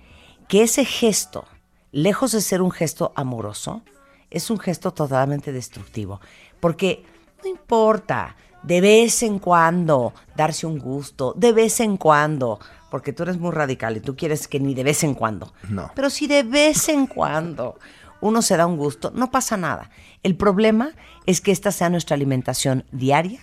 que 0.48 0.64
ese 0.64 0.84
gesto, 0.84 1.46
lejos 1.92 2.32
de 2.32 2.40
ser 2.40 2.60
un 2.60 2.72
gesto 2.72 3.12
amoroso, 3.14 3.82
es 4.30 4.50
un 4.50 4.58
gesto 4.58 4.92
totalmente 4.92 5.52
destructivo. 5.52 6.20
Porque 6.58 7.04
no 7.42 7.48
importa, 7.48 8.36
de 8.62 8.80
vez 8.80 9.22
en 9.22 9.38
cuando 9.38 10.12
darse 10.34 10.66
un 10.66 10.78
gusto, 10.78 11.34
de 11.36 11.52
vez 11.52 11.78
en 11.80 11.96
cuando, 11.96 12.58
porque 12.90 13.12
tú 13.12 13.22
eres 13.22 13.38
muy 13.38 13.52
radical 13.52 13.96
y 13.96 14.00
tú 14.00 14.16
quieres 14.16 14.48
que 14.48 14.58
ni 14.58 14.74
de 14.74 14.84
vez 14.84 15.04
en 15.04 15.14
cuando. 15.14 15.52
No. 15.68 15.92
Pero 15.94 16.10
si 16.10 16.26
de 16.26 16.42
vez 16.42 16.88
en 16.88 17.06
cuando 17.06 17.78
uno 18.22 18.40
se 18.40 18.56
da 18.56 18.66
un 18.66 18.78
gusto, 18.78 19.12
no 19.14 19.30
pasa 19.30 19.58
nada. 19.58 19.90
El 20.22 20.36
problema 20.36 20.92
es 21.26 21.40
que 21.42 21.52
esta 21.52 21.72
sea 21.72 21.90
nuestra 21.90 22.14
alimentación 22.14 22.84
diaria, 22.92 23.40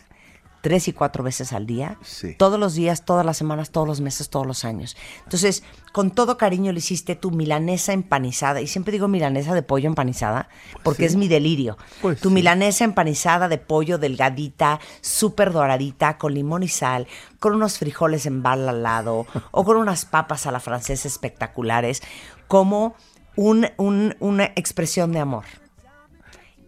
tres 0.61 0.89
y 0.89 0.93
cuatro 0.93 1.23
veces 1.23 1.53
al 1.53 1.65
día, 1.65 1.97
Sí. 2.01 2.35
todos 2.37 2.59
los 2.59 2.73
días, 2.73 3.05
todas 3.05 3.25
las 3.25 3.37
semanas, 3.37 3.71
todos 3.71 3.87
los 3.87 4.01
meses, 4.01 4.29
todos 4.29 4.45
los 4.45 4.65
años. 4.65 4.97
Entonces, 5.23 5.63
con 5.93 6.11
todo 6.11 6.37
cariño 6.37 6.73
le 6.73 6.79
hiciste 6.79 7.15
tu 7.15 7.31
milanesa 7.31 7.93
empanizada, 7.93 8.59
y 8.59 8.67
siempre 8.67 8.91
digo 8.91 9.07
milanesa 9.07 9.53
de 9.53 9.63
pollo 9.63 9.87
empanizada, 9.87 10.49
porque 10.83 11.03
sí. 11.03 11.05
es 11.13 11.15
mi 11.15 11.29
delirio. 11.29 11.77
Pues 12.01 12.19
tu 12.19 12.27
sí. 12.27 12.35
milanesa 12.35 12.83
empanizada 12.83 13.47
de 13.47 13.57
pollo 13.57 13.97
delgadita, 13.99 14.81
súper 14.99 15.53
doradita, 15.53 16.17
con 16.17 16.33
limón 16.33 16.63
y 16.63 16.67
sal, 16.67 17.07
con 17.39 17.55
unos 17.55 17.77
frijoles 17.77 18.25
en 18.25 18.43
bal 18.43 18.67
al 18.67 18.83
lado, 18.83 19.27
o 19.51 19.63
con 19.63 19.77
unas 19.77 20.03
papas 20.03 20.45
a 20.45 20.51
la 20.51 20.59
francesa 20.59 21.07
espectaculares, 21.07 22.01
como 22.49 22.95
un- 23.41 23.67
un- 23.77 24.15
una 24.19 24.43
expresión 24.57 25.13
de 25.13 25.19
amor 25.19 25.45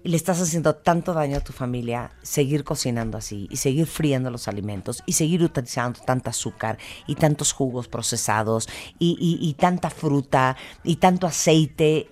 le 0.03 0.15
estás 0.15 0.41
haciendo 0.41 0.73
tanto 0.73 1.13
daño 1.13 1.35
a 1.37 1.41
tu 1.41 1.51
familia 1.51 2.11
seguir 2.21 2.63
cocinando 2.63 3.17
así 3.17 3.47
y 3.51 3.57
seguir 3.57 3.87
friendo 3.87 4.31
los 4.31 4.47
alimentos 4.47 5.03
y 5.05 5.13
seguir 5.13 5.43
utilizando 5.43 5.99
tanta 5.99 6.29
azúcar 6.29 6.77
y 7.07 7.15
tantos 7.15 7.51
jugos 7.51 7.89
procesados 7.89 8.69
y, 8.99 9.17
y- 9.19 9.45
y 9.47 9.53
tanta 9.55 9.89
fruta 9.89 10.55
y 10.85 10.95
tanto 10.95 11.27
aceite. 11.27 12.09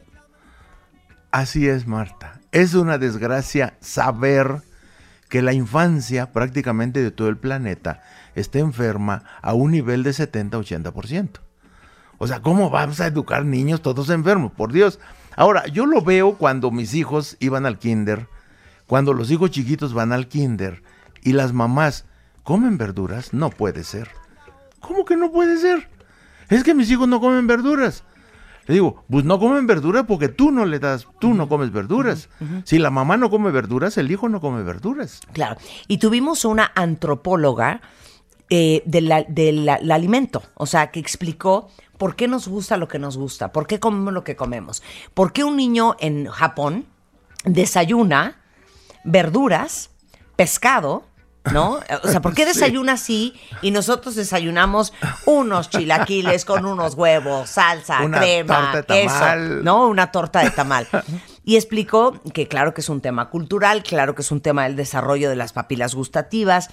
Así 1.32 1.68
es, 1.70 1.88
Marta. 1.88 2.42
Es 2.52 2.74
una 2.74 2.98
desgracia 2.98 3.78
saber 3.80 4.62
que 5.30 5.42
la 5.42 5.54
infancia 5.54 6.32
prácticamente 6.34 7.02
de 7.02 7.12
todo 7.12 7.30
el 7.30 7.38
planeta 7.38 8.04
está 8.36 8.60
enferma 8.60 9.24
a 9.42 9.54
un 9.54 9.72
nivel 9.72 10.04
de 10.04 10.12
70-80%. 10.12 11.40
O 12.20 12.28
sea, 12.28 12.42
¿cómo 12.42 12.70
vamos 12.70 13.00
a 13.00 13.08
educar 13.08 13.46
niños 13.46 13.82
todos 13.82 14.10
enfermos? 14.10 14.52
Por 14.52 14.72
Dios. 14.72 15.00
Ahora, 15.36 15.66
yo 15.68 15.86
lo 15.86 16.02
veo 16.02 16.36
cuando 16.36 16.70
mis 16.70 16.94
hijos 16.94 17.38
iban 17.40 17.66
al 17.66 17.80
kinder, 17.80 18.28
cuando 18.88 19.14
los 19.14 19.32
hijos 19.32 19.52
chiquitos 19.52 19.94
van 19.94 20.12
al 20.12 20.28
kinder 20.28 20.84
y 21.24 21.32
las 21.32 21.54
mamás 21.54 22.06
comen 22.44 22.78
verduras, 22.78 23.34
no 23.34 23.50
puede 23.50 23.84
ser. 23.84 24.10
¿Cómo 24.82 25.06
que 25.06 25.16
no 25.16 25.32
puede 25.32 25.58
ser? 25.58 25.90
Es 26.50 26.64
que 26.64 26.74
mis 26.74 26.92
hijos 26.92 27.08
no 27.08 27.22
comen 27.22 27.48
verduras. 27.48 28.04
Le 28.66 28.74
digo, 28.74 29.04
pues 29.10 29.24
no 29.24 29.40
comen 29.40 29.66
verduras 29.66 30.06
porque 30.06 30.28
tú 30.28 30.52
no 30.52 30.66
le 30.66 30.80
das, 30.80 31.08
tú 31.20 31.34
no 31.34 31.48
comes 31.48 31.72
verduras. 31.72 32.30
Si 32.66 32.78
la 32.78 32.90
mamá 32.90 33.16
no 33.18 33.30
come 33.30 33.50
verduras, 33.50 33.98
el 33.98 34.12
hijo 34.12 34.28
no 34.30 34.42
come 34.42 34.62
verduras. 34.64 35.22
Claro. 35.32 35.60
Y 35.88 35.98
tuvimos 35.98 36.44
una 36.44 36.72
antropóloga 36.76 37.82
eh, 38.50 38.84
del 38.86 39.26
del 39.30 39.70
alimento, 39.70 40.44
o 40.56 40.66
sea, 40.66 40.92
que 40.92 41.00
explicó 41.00 41.70
por 42.00 42.16
qué 42.16 42.28
nos 42.30 42.48
gusta 42.48 42.78
lo 42.78 42.88
que 42.88 42.98
nos 42.98 43.18
gusta, 43.18 43.52
por 43.52 43.68
qué 43.68 43.80
comemos 43.80 44.14
lo 44.14 44.24
que 44.24 44.38
comemos, 44.38 44.82
por 45.14 45.34
qué 45.34 45.44
un 45.44 45.58
niño 45.58 45.98
en 46.00 46.28
Japón 46.28 46.88
desayuna 47.44 48.38
verduras, 49.04 49.92
pescado, 50.38 51.04
¿no? 51.52 51.80
O 52.04 52.08
sea, 52.08 52.22
¿por 52.22 52.34
qué 52.34 52.46
desayuna 52.54 52.94
así 52.94 53.38
y 53.62 53.72
nosotros 53.72 54.16
desayunamos 54.16 54.94
unos 55.26 55.70
chilaquiles 55.70 56.46
con 56.46 56.66
unos 56.66 56.96
huevos, 56.96 57.50
salsa, 57.50 58.02
Una 58.02 58.20
crema, 58.20 58.72
torta 58.72 58.94
de 58.94 59.02
queso. 59.02 59.36
¿no? 59.64 59.88
Una 59.88 60.12
torta 60.12 60.40
de 60.40 60.52
tamal. 60.52 60.88
Y 61.44 61.58
explicó 61.58 62.18
que 62.34 62.48
claro 62.48 62.74
que 62.74 62.80
es 62.80 62.88
un 62.88 63.02
tema 63.02 63.30
cultural, 63.30 63.84
claro 63.84 64.16
que 64.16 64.22
es 64.22 64.32
un 64.32 64.40
tema 64.40 64.64
del 64.64 64.78
desarrollo 64.78 65.30
de 65.30 65.36
las 65.36 65.52
papilas 65.52 65.96
gustativas, 65.96 66.70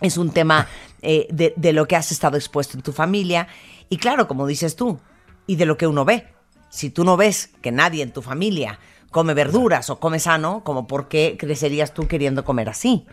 es 0.00 0.16
un 0.16 0.30
tema 0.30 0.66
eh, 1.02 1.26
de, 1.30 1.72
lo 1.72 1.86
que 1.86 1.96
has 1.96 2.12
estado 2.12 2.36
expuesto 2.36 2.76
en 2.76 2.82
tu 2.82 2.92
familia. 2.92 3.48
Y 3.88 3.98
claro, 3.98 4.28
como 4.28 4.46
dices 4.46 4.76
tú, 4.76 4.98
y 5.46 5.56
de 5.56 5.66
lo 5.66 5.76
que 5.76 5.86
uno 5.86 6.04
ve. 6.04 6.28
Si 6.70 6.90
tú 6.90 7.04
no 7.04 7.16
ves 7.16 7.50
que 7.62 7.72
nadie 7.72 8.02
en 8.02 8.12
tu 8.12 8.22
familia 8.22 8.78
come 9.10 9.34
verduras 9.34 9.88
o 9.90 9.98
come 9.98 10.18
sano, 10.18 10.62
como 10.64 10.86
por 10.86 11.08
qué 11.08 11.36
crecerías 11.38 11.94
tú 11.94 12.06
queriendo 12.06 12.44
comer 12.44 12.68
así. 12.68 13.06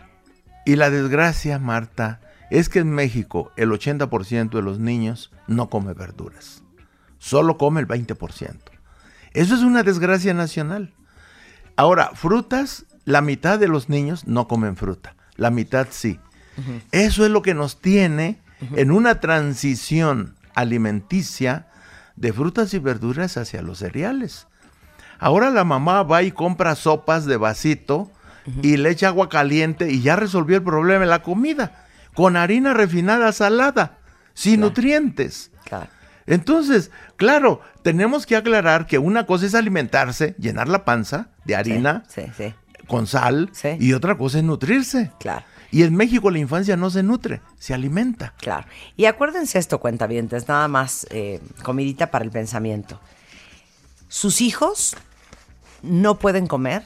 Y 0.66 0.76
la 0.76 0.90
desgracia, 0.90 1.58
Marta, 1.58 2.20
es 2.50 2.68
que 2.68 2.80
en 2.80 2.90
México 2.90 3.52
el 3.56 3.70
80% 3.70 4.50
de 4.50 4.62
los 4.62 4.78
niños 4.78 5.32
no 5.46 5.70
come 5.70 5.94
verduras. 5.94 6.62
Solo 7.18 7.56
come 7.56 7.80
el 7.80 7.88
20%. 7.88 8.56
Eso 9.32 9.54
es 9.54 9.62
una 9.62 9.82
desgracia 9.82 10.34
nacional. 10.34 10.94
Ahora, 11.76 12.10
frutas, 12.14 12.86
la 13.04 13.20
mitad 13.20 13.58
de 13.58 13.68
los 13.68 13.88
niños 13.88 14.26
no 14.26 14.48
comen 14.48 14.76
fruta. 14.76 15.16
La 15.36 15.50
mitad 15.50 15.88
sí. 15.90 16.18
Eso 16.92 17.24
es 17.24 17.30
lo 17.30 17.42
que 17.42 17.54
nos 17.54 17.80
tiene 17.80 18.38
en 18.74 18.90
una 18.90 19.20
transición 19.20 20.34
alimenticia 20.54 21.66
de 22.16 22.32
frutas 22.32 22.72
y 22.74 22.78
verduras 22.78 23.36
hacia 23.36 23.62
los 23.62 23.78
cereales. 23.78 24.46
Ahora 25.18 25.50
la 25.50 25.64
mamá 25.64 26.02
va 26.02 26.22
y 26.22 26.32
compra 26.32 26.74
sopas 26.74 27.26
de 27.26 27.36
vasito 27.36 28.10
y 28.62 28.76
le 28.76 28.90
echa 28.90 29.08
agua 29.08 29.28
caliente 29.28 29.90
y 29.90 30.00
ya 30.02 30.16
resolvió 30.16 30.56
el 30.56 30.62
problema 30.62 31.00
de 31.00 31.06
la 31.06 31.22
comida. 31.22 31.84
Con 32.14 32.36
harina 32.36 32.72
refinada 32.72 33.32
salada, 33.32 33.98
sin 34.32 34.60
nutrientes. 34.60 35.50
Claro. 35.64 35.88
Entonces, 36.26 36.90
claro, 37.16 37.60
tenemos 37.82 38.24
que 38.26 38.36
aclarar 38.36 38.86
que 38.86 38.98
una 38.98 39.26
cosa 39.26 39.46
es 39.46 39.54
alimentarse, 39.54 40.34
llenar 40.38 40.68
la 40.68 40.84
panza 40.84 41.28
de 41.44 41.56
harina 41.56 42.04
Sí, 42.08 42.22
sí. 42.36 42.54
con 42.86 43.06
sal, 43.06 43.50
y 43.78 43.92
otra 43.92 44.16
cosa 44.16 44.38
es 44.38 44.44
nutrirse. 44.44 45.12
Claro. 45.20 45.44
Y 45.76 45.82
en 45.82 45.94
México 45.94 46.30
la 46.30 46.38
infancia 46.38 46.74
no 46.74 46.88
se 46.88 47.02
nutre, 47.02 47.42
se 47.58 47.74
alimenta. 47.74 48.32
Claro. 48.38 48.66
Y 48.96 49.04
acuérdense 49.04 49.58
esto, 49.58 49.78
cuentavientes, 49.78 50.48
nada 50.48 50.68
más 50.68 51.06
eh, 51.10 51.38
comidita 51.62 52.10
para 52.10 52.24
el 52.24 52.30
pensamiento. 52.30 52.98
Sus 54.08 54.40
hijos 54.40 54.96
no 55.82 56.18
pueden 56.18 56.46
comer 56.46 56.82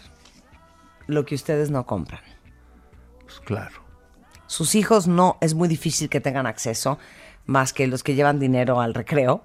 lo 1.07 1.25
que 1.25 1.37
ustedes 1.37 1.71
no 1.71 1.87
compran. 1.87 2.21
Pues 3.23 3.39
claro. 3.39 3.81
Sus 4.49 4.75
hijos 4.75 5.07
no, 5.07 5.39
es 5.41 5.55
muy 5.55 5.69
difícil 5.69 6.09
que 6.09 6.21
tengan 6.21 6.49
acceso, 6.49 6.99
más 7.47 7.73
que 7.73 7.87
los 7.87 8.03
que 8.03 8.17
llevan 8.17 8.41
dinero 8.41 8.81
al 8.81 8.95
recreo, 8.95 9.45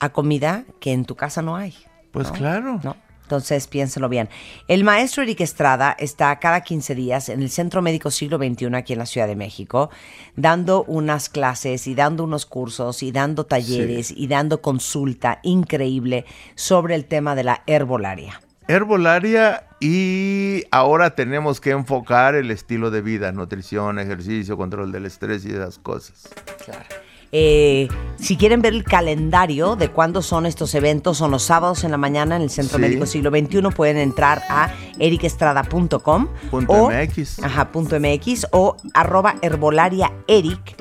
a 0.00 0.08
comida 0.08 0.64
que 0.80 0.90
en 0.90 1.04
tu 1.04 1.14
casa 1.14 1.42
no 1.42 1.54
hay. 1.54 1.76
Pues 2.10 2.26
¿no? 2.26 2.32
claro. 2.32 2.80
¿No? 2.82 2.96
Entonces, 3.30 3.68
piénselo 3.68 4.08
bien. 4.08 4.28
El 4.66 4.82
maestro 4.82 5.22
Eric 5.22 5.40
Estrada 5.42 5.94
está 6.00 6.36
cada 6.40 6.62
15 6.62 6.96
días 6.96 7.28
en 7.28 7.40
el 7.42 7.48
Centro 7.48 7.80
Médico 7.80 8.10
Siglo 8.10 8.38
XXI 8.38 8.74
aquí 8.74 8.94
en 8.94 8.98
la 8.98 9.06
Ciudad 9.06 9.28
de 9.28 9.36
México, 9.36 9.88
dando 10.34 10.82
unas 10.88 11.28
clases 11.28 11.86
y 11.86 11.94
dando 11.94 12.24
unos 12.24 12.44
cursos 12.44 13.04
y 13.04 13.12
dando 13.12 13.46
talleres 13.46 14.10
y 14.10 14.26
dando 14.26 14.60
consulta 14.60 15.38
increíble 15.44 16.24
sobre 16.56 16.96
el 16.96 17.04
tema 17.04 17.36
de 17.36 17.44
la 17.44 17.62
herbolaria. 17.68 18.40
Herbolaria 18.66 19.62
y 19.78 20.64
ahora 20.72 21.14
tenemos 21.14 21.60
que 21.60 21.70
enfocar 21.70 22.34
el 22.34 22.50
estilo 22.50 22.90
de 22.90 23.00
vida, 23.00 23.30
nutrición, 23.30 24.00
ejercicio, 24.00 24.56
control 24.56 24.90
del 24.90 25.06
estrés 25.06 25.44
y 25.44 25.50
esas 25.50 25.78
cosas. 25.78 26.28
Claro. 26.64 27.09
Eh, 27.32 27.88
si 28.16 28.36
quieren 28.36 28.60
ver 28.60 28.74
el 28.74 28.84
calendario 28.84 29.76
de 29.76 29.88
cuándo 29.88 30.20
son 30.20 30.46
estos 30.46 30.74
eventos, 30.74 31.18
son 31.18 31.30
los 31.30 31.42
sábados 31.44 31.84
en 31.84 31.90
la 31.90 31.96
mañana 31.96 32.36
en 32.36 32.42
el 32.42 32.50
Centro 32.50 32.76
Sí. 32.78 32.82
Médico 32.82 33.06
Siglo 33.06 33.30
XXI, 33.30 33.60
pueden 33.74 33.96
entrar 33.98 34.42
a 34.48 34.72
ericestrada.com 34.98 36.28
Punto 36.50 36.72
o, 36.72 36.90
MX. 36.90 37.42
Ajá, 37.42 37.70
punto 37.72 37.98
MX 38.00 38.46
o 38.52 38.76
arroba 38.94 39.36
herbolaria 39.42 40.12
eric. 40.26 40.76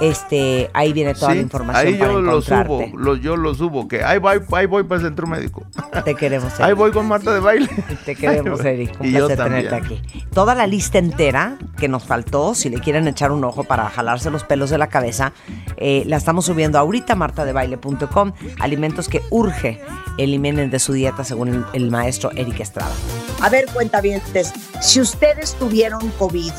Este, 0.00 0.70
ahí 0.74 0.92
viene 0.92 1.14
toda 1.14 1.34
la 1.34 1.40
información 1.40 1.86
ahí 1.86 1.94
para 1.94 2.12
yo 2.12 2.20
lo 2.20 2.40
subo, 2.42 2.84
lo- 2.96 3.16
yo 3.16 3.36
lo 3.36 3.54
subo, 3.54 3.88
que 3.88 4.04
ahí 4.04 4.18
voy, 4.18 4.40
ahí 4.52 4.66
voy 4.66 4.82
para 4.84 5.00
el 5.00 5.06
centro 5.06 5.26
médico. 5.26 5.64
Te 6.04 6.14
queremos, 6.14 6.52
Ahí 6.60 6.66
Eric. 6.66 6.76
voy 6.78 6.90
con 6.92 7.06
Marta 7.08 7.32
de 7.32 7.40
baile. 7.40 7.68
Te 8.04 8.14
queremos, 8.14 8.60
Eric. 8.64 8.96
Un 9.00 9.06
Y 9.06 9.12
yo 9.12 9.26
placer 9.26 9.44
tenerte 9.44 9.70
también. 9.70 10.00
aquí. 10.06 10.24
Toda 10.32 10.54
la 10.54 10.66
lista 10.66 10.98
entera 10.98 11.58
que 11.76 11.88
nos 11.88 12.04
faltó, 12.04 12.54
si 12.54 12.68
le 12.70 12.78
quieren 12.80 13.08
echar 13.08 13.32
un 13.32 13.42
ojo 13.44 13.64
para 13.64 13.88
jalarse 13.90 14.30
los 14.30 14.44
pelos 14.44 14.70
de 14.70 14.78
la 14.78 14.86
cabeza, 14.88 15.32
eh, 15.76 16.04
la 16.06 16.16
estamos 16.16 16.46
subiendo 16.46 16.78
ahorita 16.78 17.14
a 17.14 17.16
martadebaile.com. 17.16 18.32
Alimentos 18.60 19.08
que 19.08 19.22
urge 19.30 19.80
eliminen 20.16 20.70
de 20.70 20.78
su 20.78 20.92
dieta 20.92 21.24
según 21.24 21.48
el, 21.48 21.64
el 21.72 21.90
maestro 21.90 22.30
Eric 22.36 22.60
Estrada. 22.60 22.92
A 23.40 23.48
ver, 23.48 23.66
cuentavientes, 23.72 24.52
si 24.80 25.00
ustedes 25.00 25.54
tuvieron 25.54 26.08
COVID 26.18 26.52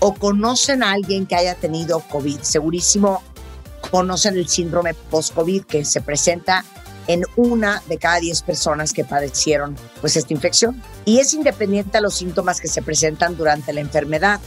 o 0.00 0.14
conocen 0.14 0.82
a 0.82 0.92
alguien 0.92 1.26
que 1.26 1.34
haya 1.34 1.54
tenido 1.54 2.00
COVID, 2.00 2.40
segurísimo 2.40 3.22
conocen 3.90 4.36
el 4.36 4.48
síndrome 4.48 4.94
post-COVID 4.94 5.64
que 5.64 5.84
se 5.84 6.00
presenta 6.00 6.64
en 7.06 7.24
una 7.36 7.82
de 7.88 7.96
cada 7.98 8.20
10 8.20 8.42
personas 8.42 8.92
que 8.92 9.04
padecieron 9.04 9.76
pues 10.00 10.16
esta 10.16 10.32
infección. 10.34 10.82
Y 11.04 11.18
es 11.18 11.32
independiente 11.32 11.98
a 11.98 12.00
los 12.02 12.14
síntomas 12.14 12.60
que 12.60 12.68
se 12.68 12.82
presentan 12.82 13.36
durante 13.36 13.72
la 13.72 13.80
enfermedad, 13.80 14.40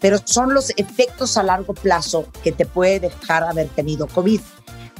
pero 0.00 0.18
son 0.24 0.54
los 0.54 0.70
efectos 0.76 1.36
a 1.36 1.42
largo 1.42 1.74
plazo 1.74 2.26
que 2.42 2.52
te 2.52 2.64
puede 2.64 3.00
dejar 3.00 3.44
haber 3.44 3.68
tenido 3.68 4.06
COVID. 4.06 4.40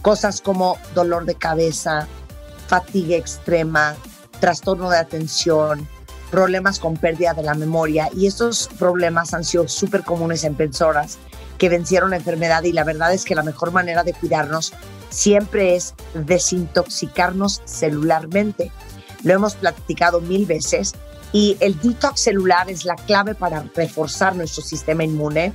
Cosas 0.03 0.43
como 0.43 0.77
dolor 0.95 1.25
de 1.25 1.35
cabeza, 1.35 2.07
fatiga 2.67 3.17
extrema, 3.17 3.97
trastorno 4.39 4.91
de 4.91 4.99
atención, 4.99 5.89
problemas 6.31 6.79
con 6.79 6.97
pérdida 6.97 7.35
de 7.35 7.43
la 7.43 7.55
memoria 7.55 8.09
y 8.15 8.27
estos 8.27 8.69
problemas 8.79 9.35
han 9.35 9.45
sido 9.45 9.69
súper 9.69 10.05
comunes 10.05 10.45
en 10.45 10.55
personas 10.55 11.19
que 11.59 11.69
vencieron 11.69 12.11
la 12.11 12.17
enfermedad 12.17 12.63
y 12.65 12.73
la 12.73 12.85
verdad 12.85 13.13
es 13.13 13.25
que 13.25 13.35
la 13.35 13.43
mejor 13.43 13.73
manera 13.73 14.05
de 14.05 14.13
cuidarnos 14.13 14.73
siempre 15.11 15.75
es 15.75 15.95
desintoxicarnos 16.15 17.63
celularmente. 17.65 18.71
Lo 19.25 19.35
hemos 19.35 19.57
platicado 19.57 20.21
mil 20.21 20.47
veces 20.47 20.95
y 21.33 21.57
el 21.61 21.79
detox 21.81 22.21
celular 22.21 22.71
es 22.71 22.85
la 22.85 22.95
clave 22.95 23.35
para 23.35 23.65
reforzar 23.75 24.37
nuestro 24.37 24.63
sistema 24.63 25.05
inmune. 25.05 25.53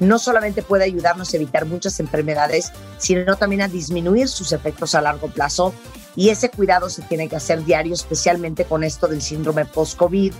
No 0.00 0.18
solamente 0.18 0.62
puede 0.62 0.84
ayudarnos 0.84 1.32
a 1.32 1.36
evitar 1.36 1.66
muchas 1.66 2.00
enfermedades, 2.00 2.72
sino 2.98 3.36
también 3.36 3.62
a 3.62 3.68
disminuir 3.68 4.28
sus 4.28 4.52
efectos 4.52 4.94
a 4.94 5.02
largo 5.02 5.28
plazo. 5.28 5.74
Y 6.16 6.28
ese 6.28 6.50
cuidado 6.50 6.90
se 6.90 7.02
tiene 7.02 7.28
que 7.28 7.36
hacer 7.36 7.64
diario, 7.64 7.94
especialmente 7.94 8.64
con 8.64 8.84
esto 8.84 9.08
del 9.08 9.22
síndrome 9.22 9.64
post-COVID. 9.64 10.32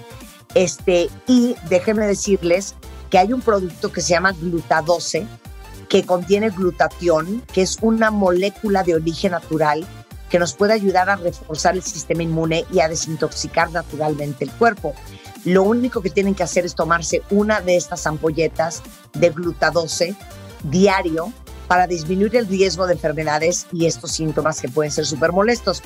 Este, 0.55 1.09
y 1.27 1.57
déjenme 1.69 2.07
decirles 2.07 2.75
que 3.11 3.19
hay 3.19 3.33
un 3.33 3.41
producto 3.41 3.93
que 3.93 4.01
se 4.01 4.11
llama 4.11 4.33
glutadose, 4.33 5.27
que 5.89 6.05
contiene 6.05 6.51
glutatión, 6.51 7.43
que 7.53 7.63
es 7.63 7.79
una 7.81 8.11
molécula 8.11 8.83
de 8.83 8.95
origen 8.95 9.33
natural 9.33 9.87
que 10.33 10.39
nos 10.39 10.55
puede 10.55 10.73
ayudar 10.73 11.11
a 11.11 11.17
reforzar 11.17 11.75
el 11.75 11.83
sistema 11.83 12.23
inmune 12.23 12.65
y 12.73 12.81
a 12.81 12.89
desintoxicar 12.89 13.71
naturalmente 13.71 14.45
el 14.45 14.51
cuerpo. 14.53 14.95
Lo 15.45 15.63
único 15.63 16.01
que 16.01 16.09
tienen 16.09 16.35
que 16.35 16.43
hacer 16.43 16.65
es 16.65 16.75
tomarse 16.75 17.21
una 17.29 17.61
de 17.61 17.77
estas 17.77 18.07
ampolletas 18.07 18.83
de 19.13 19.29
glutadose 19.29 20.17
diario 20.63 21.33
para 21.73 21.87
disminuir 21.87 22.37
el 22.37 22.49
riesgo 22.49 22.87
de 22.87 22.93
enfermedades 22.93 23.67
y 23.73 23.87
estos 23.87 24.13
síntomas 24.13 24.61
que 24.61 24.69
pueden 24.69 24.93
ser 24.93 25.07
súper 25.07 25.33
molestos. 25.33 25.81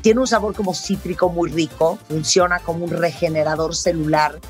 Tiene 0.00 0.20
un 0.20 0.26
sabor 0.26 0.54
como 0.54 0.72
cítrico 0.72 1.28
muy 1.28 1.50
rico, 1.50 1.98
funciona 2.08 2.58
como 2.60 2.86
un 2.86 2.90
regenerador 2.90 3.76
celular 3.76 4.40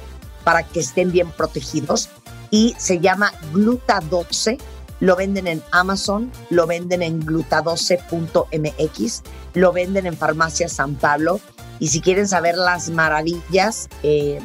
para 0.44 0.62
que 0.62 0.78
estén 0.78 1.10
bien 1.10 1.32
protegidos 1.32 2.08
y 2.52 2.76
se 2.78 3.00
llama 3.00 3.32
glutadose. 3.52 4.58
Lo 5.00 5.16
venden 5.16 5.48
en 5.48 5.60
Amazon, 5.72 6.30
lo 6.50 6.68
venden 6.68 7.02
en 7.02 7.18
glutadose.mx, 7.18 9.22
lo 9.54 9.72
venden 9.72 10.06
en 10.06 10.16
Farmacia 10.16 10.68
San 10.68 10.94
Pablo 10.94 11.40
y 11.80 11.88
si 11.88 12.00
quieren 12.00 12.28
saber 12.28 12.56
las 12.56 12.90
maravillas, 12.90 13.88
eh, 14.04 14.38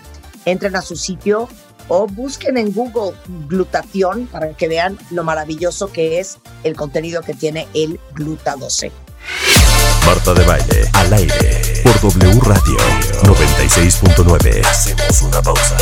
entren 0.45 0.75
a 0.75 0.81
su 0.81 0.95
sitio 0.95 1.47
o 1.93 2.07
busquen 2.07 2.57
en 2.57 2.71
Google 2.71 3.13
glutatión 3.49 4.25
para 4.27 4.53
que 4.53 4.69
vean 4.69 4.97
lo 5.09 5.25
maravilloso 5.25 5.91
que 5.91 6.21
es 6.21 6.37
el 6.63 6.73
contenido 6.73 7.21
que 7.21 7.33
tiene 7.33 7.67
el 7.73 7.99
glutadose. 8.13 8.93
Marta 10.05 10.33
de 10.33 10.45
Baile, 10.45 10.89
al 10.93 11.13
aire, 11.13 11.81
por 11.83 11.99
W 11.99 12.39
Radio 12.43 12.77
96.9. 13.23 14.65
Hacemos 14.65 15.21
una 15.21 15.41
pausa. 15.41 15.77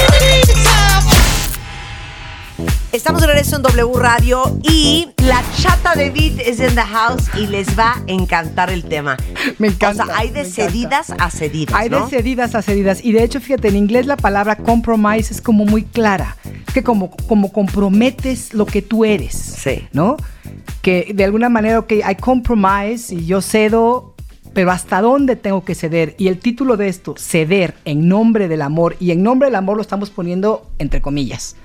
Estamos 2.91 3.22
de 3.22 3.27
regreso 3.27 3.56
en 3.56 3.61
W 3.61 3.91
Radio 3.99 4.41
y 4.64 5.10
la 5.18 5.44
chata 5.57 5.94
de 5.95 6.10
Beat 6.10 6.40
es 6.40 6.60
in 6.60 6.73
the 6.76 6.81
house 6.81 7.30
y 7.38 7.45
les 7.45 7.77
va 7.77 7.94
a 7.94 8.02
encantar 8.07 8.72
el 8.72 8.84
tema. 8.84 9.15
Me 9.60 9.68
encanta. 9.68 10.03
O 10.03 10.06
sea, 10.07 10.18
hay 10.18 10.30
de 10.31 10.41
encanta. 10.41 10.56
cedidas 10.64 11.11
a 11.19 11.30
cedidas, 11.30 11.76
Hay 11.80 11.90
¿no? 11.90 12.06
de 12.06 12.10
cedidas 12.10 12.56
a 12.56 12.61
cedidas. 12.64 13.06
Y 13.06 13.11
de 13.11 13.23
hecho, 13.23 13.40
fíjate, 13.40 13.68
en 13.68 13.76
inglés 13.76 14.07
la 14.07 14.18
palabra 14.18 14.56
compromise 14.56 15.31
es 15.31 15.40
como 15.41 15.65
muy 15.65 15.84
clara. 15.84 16.36
Es 16.68 16.73
que 16.73 16.84
como, 16.84 17.11
como 17.27 17.52
comprometes 17.52 18.53
lo 18.56 18.65
que 18.65 18.81
tú 18.81 19.06
eres. 19.06 19.36
Sí. 19.36 19.88
¿No? 19.94 20.18
Que 20.81 21.11
de 21.14 21.23
alguna 21.23 21.49
manera, 21.49 21.80
ok, 21.80 21.94
hay 22.03 22.15
compromise 22.15 23.14
y 23.14 23.26
yo 23.27 23.41
cedo, 23.41 24.15
pero 24.53 24.72
¿hasta 24.72 24.99
dónde 25.02 25.36
tengo 25.36 25.64
que 25.64 25.76
ceder? 25.76 26.15
Y 26.18 26.27
el 26.27 26.40
título 26.40 26.76
de 26.76 26.88
esto, 26.88 27.14
ceder 27.18 27.76
en 27.86 28.07
nombre 28.07 28.48
del 28.48 28.64
amor. 28.64 28.95
Y 28.99 29.11
en 29.11 29.22
nombre 29.22 29.48
del 29.48 29.56
amor 29.56 29.76
lo 29.76 29.84
estamos 29.84 30.10
poniendo 30.10 30.68
entre 30.80 31.02
comillas. 31.02 31.56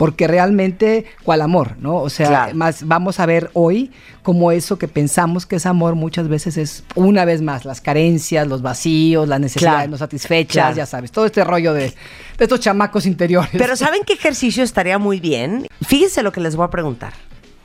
Porque 0.00 0.26
realmente, 0.26 1.04
¿cuál 1.24 1.42
amor? 1.42 1.76
¿No? 1.78 1.96
O 1.96 2.08
sea, 2.08 2.26
Claro. 2.28 2.54
más 2.56 2.88
vamos 2.88 3.20
a 3.20 3.26
ver 3.26 3.50
hoy 3.52 3.92
cómo 4.22 4.50
eso 4.50 4.78
que 4.78 4.88
pensamos 4.88 5.44
que 5.44 5.56
es 5.56 5.66
amor 5.66 5.94
muchas 5.94 6.26
veces 6.26 6.56
es, 6.56 6.84
una 6.94 7.26
vez 7.26 7.42
más, 7.42 7.66
las 7.66 7.82
carencias, 7.82 8.48
los 8.48 8.62
vacíos, 8.62 9.28
las 9.28 9.40
necesidades 9.40 9.76
Claro. 9.80 9.90
no 9.90 9.98
satisfechas, 9.98 10.52
Claro. 10.54 10.76
ya 10.76 10.86
sabes, 10.86 11.12
todo 11.12 11.26
este 11.26 11.44
rollo 11.44 11.74
de, 11.74 11.82
de 11.90 11.94
estos 12.38 12.60
chamacos 12.60 13.04
interiores. 13.04 13.50
Pero 13.52 13.76
¿saben 13.76 14.00
qué 14.06 14.14
ejercicio 14.14 14.64
estaría 14.64 14.96
muy 14.98 15.20
bien? 15.20 15.66
Fíjense 15.86 16.22
lo 16.22 16.32
que 16.32 16.40
les 16.40 16.56
voy 16.56 16.64
a 16.64 16.70
preguntar. 16.70 17.12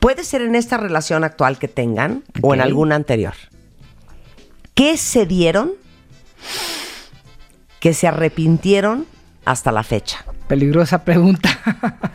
Puede 0.02 0.26
ser 0.26 0.41
en 0.41 0.56
esta 0.56 0.76
relación 0.76 1.24
actual 1.24 1.57
que 1.57 1.70
tengan 1.70 2.22
o 2.41 2.53
en 2.53 2.60
alguna 2.60 2.95
anterior. 2.95 3.34
¿Qué 4.74 4.98
se 4.98 5.26
dieron 5.26 5.72
que 7.80 7.94
se 7.94 8.07
arrepintieron 8.10 9.06
hasta 9.45 9.72
la 9.72 9.84
fecha? 9.84 10.26
Peligrosa 10.47 11.03
pregunta. 11.03 11.49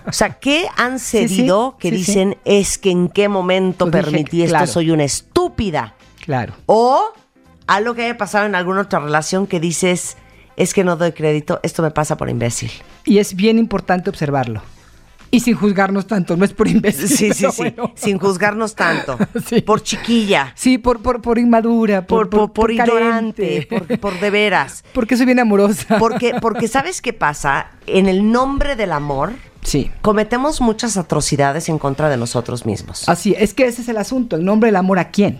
O 0.06 0.12
sea, 0.12 0.38
¿qué 0.38 0.66
han 0.76 0.98
Sí, 1.00 1.26
sí, 1.28 1.36
cedido 1.36 1.76
que 1.78 1.90
sí, 1.90 1.96
dicen 1.96 2.36
es 2.44 2.78
que 2.78 2.90
en 2.90 3.08
qué 3.08 3.28
momento 3.28 3.90
Pues 3.90 4.04
dije, 4.04 4.04
permití 4.12 4.42
esto? 4.42 4.52
claro. 4.52 4.66
Soy 4.66 4.90
una 4.90 5.04
estúpida. 5.04 5.94
claro. 6.24 6.54
O 6.66 7.00
algo 7.66 7.94
que 7.94 8.04
haya 8.04 8.16
pasado 8.18 8.46
en 8.46 8.54
alguna 8.54 8.82
otra 8.82 9.00
relación 9.00 9.46
que 9.46 9.58
dices 9.60 10.16
es 10.56 10.74
que 10.74 10.84
no 10.84 10.96
doy 10.96 11.12
crédito, 11.12 11.60
esto 11.62 11.82
me 11.82 11.90
pasa 11.90 12.16
por 12.16 12.28
imbécil. 12.28 12.70
Y 13.04 13.18
es 13.18 13.34
bien 13.34 13.58
importante 13.58 14.10
observarlo. 14.10 14.62
Y 15.32 15.40
sin 15.40 15.54
juzgarnos 15.54 16.06
tanto, 16.08 16.36
no 16.36 16.44
es 16.44 16.52
por 16.52 16.66
imbécil. 16.66 17.08
Sí, 17.08 17.32
sí, 17.32 17.46
sí. 17.50 17.56
bueno. 17.56 17.92
Sin 17.94 18.18
juzgarnos 18.18 18.74
tanto. 18.74 19.16
Sí. 19.46 19.60
Por 19.62 19.82
chiquilla. 19.82 20.52
Sí, 20.56 20.76
por, 20.78 21.00
por, 21.02 21.22
por 21.22 21.38
inmadura, 21.38 22.04
Por, 22.06 22.28
por, 22.28 22.52
por 22.52 22.70
ignorante, 22.72 23.66
por, 23.70 23.98
por 24.00 24.18
de 24.20 24.30
veras. 24.30 24.84
Porque 24.92 25.16
soy 25.16 25.26
bien 25.26 25.38
amorosa. 25.38 25.98
Porque, 25.98 26.34
porque 26.40 26.66
¿sabes 26.68 27.00
qué 27.00 27.12
pasa? 27.12 27.68
En 27.86 28.08
el 28.08 28.30
nombre 28.32 28.74
del 28.76 28.92
amor, 28.92 29.32
Sí. 29.62 29.90
cometemos 30.02 30.60
muchas 30.60 30.96
atrocidades 30.96 31.68
en 31.68 31.78
contra 31.78 32.08
de 32.08 32.16
nosotros 32.16 32.66
mismos. 32.66 33.08
Así, 33.08 33.34
es 33.38 33.54
que 33.54 33.66
ese 33.66 33.82
es 33.82 33.88
el 33.88 33.98
asunto, 33.98 34.36
el 34.36 34.44
nombre 34.44 34.68
del 34.68 34.76
amor 34.76 34.98
a 34.98 35.10
quién, 35.10 35.38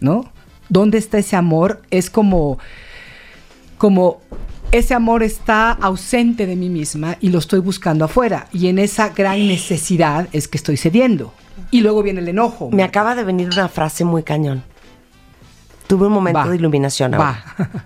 ¿no? 0.00 0.30
¿Dónde 0.68 0.98
está 0.98 1.18
ese 1.18 1.36
amor? 1.36 1.80
Es 1.90 2.10
como, 2.10 2.58
como 3.78 4.20
ese 4.72 4.94
amor 4.94 5.22
está 5.22 5.70
ausente 5.72 6.46
de 6.46 6.56
mí 6.56 6.70
misma 6.70 7.16
y 7.20 7.28
lo 7.28 7.38
estoy 7.38 7.60
buscando 7.60 8.06
afuera. 8.06 8.48
Y 8.52 8.68
en 8.68 8.78
esa 8.78 9.10
gran 9.10 9.46
necesidad 9.46 10.28
es 10.32 10.48
que 10.48 10.56
estoy 10.56 10.78
cediendo. 10.78 11.32
Y 11.70 11.82
luego 11.82 12.02
viene 12.02 12.20
el 12.20 12.28
enojo. 12.28 12.70
Me 12.70 12.82
acaba 12.82 13.14
de 13.14 13.22
venir 13.22 13.48
una 13.52 13.68
frase 13.68 14.04
muy 14.04 14.22
cañón. 14.22 14.64
Tuve 15.86 16.06
un 16.06 16.12
momento 16.14 16.40
Va. 16.40 16.48
de 16.48 16.56
iluminación 16.56 17.14
ahora. 17.14 17.44
Va. 17.58 17.84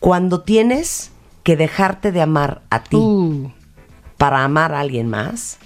Cuando 0.00 0.42
tienes 0.42 1.10
que 1.42 1.56
dejarte 1.56 2.12
de 2.12 2.20
amar 2.20 2.62
a 2.68 2.82
ti 2.82 2.96
Uh, 2.96 3.50
para 4.18 4.44
amar 4.44 4.74
a 4.74 4.80
alguien 4.80 5.08
más, 5.08 5.58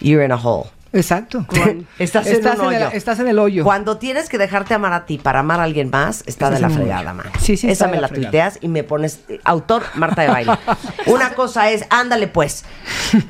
you're 0.00 0.24
in 0.24 0.32
a 0.32 0.36
hole. 0.36 0.68
Exacto. 0.94 1.46
Estás, 1.98 2.26
en 2.26 2.44
un 2.44 2.72
el, 2.72 2.82
hoyo. 2.82 2.90
estás 2.92 3.20
en 3.20 3.28
el 3.28 3.38
hoyo. 3.38 3.64
Cuando 3.64 3.98
tienes 3.98 4.28
que 4.28 4.38
dejarte 4.38 4.74
amar 4.74 4.92
a 4.92 5.06
ti 5.06 5.18
para 5.18 5.40
amar 5.40 5.60
a 5.60 5.64
alguien 5.64 5.90
más, 5.90 6.22
está 6.26 6.50
de 6.50 6.56
Estás 6.56 6.60
la 6.60 6.66
en 6.66 6.72
un 6.72 6.78
fregada, 6.78 7.12
man. 7.12 7.26
Sí, 7.40 7.56
sí, 7.56 7.68
Esa 7.68 7.86
de 7.86 7.92
me 7.92 8.00
la 8.00 8.08
la 8.08 8.14
tuiteas 8.14 8.58
y 8.60 8.68
me 8.68 8.84
pones 8.84 9.20
eh, 9.28 9.40
autor 9.44 9.82
Marta 9.94 10.22
de 10.22 10.28
baile. 10.28 10.52
Una 11.06 11.34
cosa 11.34 11.70
es, 11.70 11.84
ándale 11.90 12.28
pues, 12.28 12.64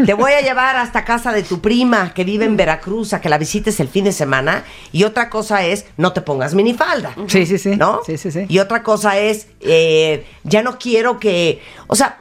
te 0.05 0.15
voy 0.15 0.33
a 0.33 0.41
llevar 0.41 0.77
hasta 0.77 1.05
casa 1.05 1.33
de 1.33 1.43
tu 1.43 1.61
prima 1.61 2.15
que 2.15 2.25
vive 2.25 2.45
en 2.45 2.57
Veracruz 2.57 3.13
a 3.13 3.21
que 3.21 3.29
la 3.29 3.39
visites 3.39 3.81
el 3.81 3.89
fin 3.89 4.05
de 4.05 4.13
semana. 4.13 4.65
Y 4.93 5.05
otra 5.05 5.31
cosa 5.31 5.65
es, 5.65 5.87
no 5.97 6.13
te 6.13 6.21
pongas 6.21 6.55
minifalda. 6.55 7.15
Sí, 7.27 7.47
sí, 7.47 7.59
sí. 7.59 7.77
¿No? 7.77 8.01
Sí, 8.05 8.19
sí, 8.19 8.31
sí. 8.31 8.47
Y 8.49 8.59
otra 8.59 8.83
cosa 8.83 9.19
es, 9.19 9.49
eh, 9.61 10.27
ya 10.45 10.63
no 10.63 10.79
quiero 10.79 11.19
que, 11.19 11.61
o 11.87 11.97
sea, 11.97 12.19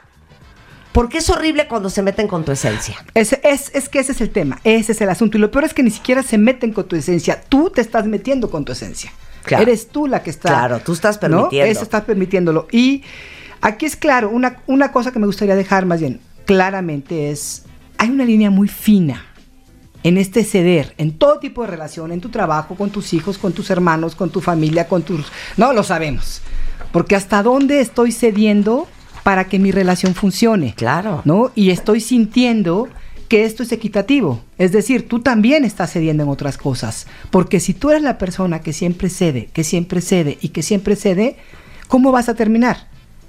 porque 0.94 1.18
es 1.18 1.28
horrible 1.28 1.66
cuando 1.66 1.90
se 1.90 2.02
meten 2.02 2.28
con 2.28 2.44
tu 2.44 2.52
esencia. 2.52 3.04
Es, 3.14 3.36
es, 3.42 3.70
es 3.74 3.88
que 3.88 3.98
ese 3.98 4.12
es 4.12 4.20
el 4.20 4.30
tema, 4.30 4.60
ese 4.64 4.92
es 4.92 5.00
el 5.00 5.10
asunto. 5.10 5.36
Y 5.36 5.40
lo 5.40 5.50
peor 5.50 5.64
es 5.64 5.74
que 5.74 5.82
ni 5.82 5.90
siquiera 5.90 6.22
se 6.22 6.38
meten 6.38 6.72
con 6.72 6.86
tu 6.86 6.94
esencia. 6.94 7.42
Tú 7.48 7.68
te 7.68 7.80
estás 7.80 8.06
metiendo 8.06 8.48
con 8.48 8.64
tu 8.64 8.70
esencia. 8.70 9.12
Claro. 9.42 9.64
Eres 9.64 9.88
tú 9.88 10.06
la 10.06 10.22
que 10.22 10.30
está. 10.30 10.48
Claro, 10.50 10.78
tú 10.78 10.92
estás 10.92 11.16
¿no? 11.16 11.20
permitiendo. 11.20 11.70
Eso 11.72 11.82
estás 11.82 12.04
permitiéndolo. 12.04 12.68
Y 12.70 13.02
aquí 13.60 13.86
es 13.86 13.96
claro, 13.96 14.30
una, 14.30 14.62
una 14.68 14.92
cosa 14.92 15.10
que 15.10 15.18
me 15.18 15.26
gustaría 15.26 15.56
dejar 15.56 15.84
más 15.84 16.00
bien 16.00 16.20
claramente 16.44 17.30
es, 17.30 17.64
hay 17.98 18.10
una 18.10 18.24
línea 18.24 18.50
muy 18.50 18.68
fina 18.68 19.26
en 20.04 20.16
este 20.16 20.44
ceder, 20.44 20.94
en 20.96 21.18
todo 21.18 21.40
tipo 21.40 21.62
de 21.62 21.68
relación, 21.68 22.12
en 22.12 22.20
tu 22.20 22.28
trabajo, 22.28 22.76
con 22.76 22.90
tus 22.90 23.12
hijos, 23.14 23.36
con 23.36 23.52
tus 23.52 23.68
hermanos, 23.70 24.14
con 24.14 24.30
tu 24.30 24.40
familia, 24.40 24.86
con 24.86 25.02
tus... 25.02 25.26
No, 25.56 25.72
lo 25.72 25.82
sabemos. 25.82 26.40
Porque 26.92 27.16
hasta 27.16 27.42
dónde 27.42 27.80
estoy 27.80 28.12
cediendo 28.12 28.86
para 29.24 29.44
que 29.48 29.58
mi 29.58 29.72
relación 29.72 30.14
funcione. 30.14 30.74
Claro. 30.76 31.22
¿No? 31.24 31.50
Y 31.56 31.70
estoy 31.70 32.00
sintiendo 32.00 32.88
que 33.28 33.44
esto 33.44 33.62
es 33.64 33.72
equitativo. 33.72 34.40
Es 34.58 34.70
decir, 34.70 35.08
tú 35.08 35.18
también 35.20 35.64
estás 35.64 35.92
cediendo 35.92 36.22
en 36.22 36.28
otras 36.28 36.56
cosas. 36.58 37.06
Porque 37.30 37.58
si 37.58 37.74
tú 37.74 37.90
eres 37.90 38.02
la 38.02 38.18
persona 38.18 38.60
que 38.60 38.72
siempre 38.72 39.08
cede, 39.08 39.48
que 39.52 39.64
siempre 39.64 40.00
cede 40.00 40.38
y 40.40 40.50
que 40.50 40.62
siempre 40.62 40.94
cede, 40.94 41.36
¿cómo 41.88 42.12
vas 42.12 42.28
a 42.28 42.34
terminar? 42.34 42.86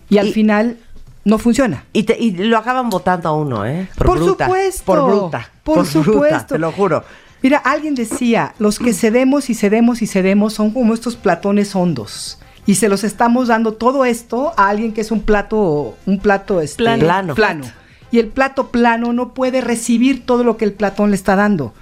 Y 0.10 0.18
al 0.20 0.28
Y- 0.28 0.34
final 0.34 0.78
no 1.24 1.40
funciona. 1.40 1.86
Y, 1.94 2.04
te- 2.04 2.18
y 2.22 2.32
lo 2.32 2.58
acaban 2.58 2.90
votando 2.90 3.30
a 3.30 3.32
uno, 3.36 3.66
¿eh? 3.66 3.88
Por 3.98 4.18
bruta, 4.20 4.46
supuesto, 4.46 4.84
Por 4.86 5.06
bruta. 5.06 5.50
por 5.64 5.86
supuesto. 5.88 6.54
te 6.56 6.60
lo 6.60 6.72
juro. 6.72 7.04
Mira, 7.42 7.58
alguien 7.60 7.96
decía, 7.96 8.54
los 8.60 8.80
que 8.80 8.94
cedemos 8.94 9.50
y 9.50 9.56
cedemos 9.56 10.02
y 10.02 10.08
cedemos 10.08 10.54
son 10.54 10.72
como 10.72 10.94
estos 10.94 11.16
platones 11.16 11.76
hondos. 11.76 12.38
Y 12.66 12.76
se 12.76 12.90
los 12.90 13.04
estamos 13.04 13.48
dando 13.50 13.74
todo 13.74 14.06
esto 14.06 14.54
a 14.58 14.70
alguien 14.70 14.92
que 14.94 15.02
es 15.02 15.12
un 15.12 15.22
plato, 15.22 15.96
un 16.06 16.20
plato 16.20 16.62
este, 16.62 16.84
Plano. 16.84 17.36
plano. 17.36 17.66
Y 18.12 18.20
el 18.20 18.28
plato 18.28 18.68
plano 18.70 19.14
no 19.14 19.34
puede 19.34 19.62
recibir 19.62 20.26
todo 20.26 20.44
lo 20.44 20.58
que 20.58 20.66
el 20.66 20.74
platón 20.74 21.10
le 21.12 21.16
está 21.16 21.36
dando. 21.36 21.74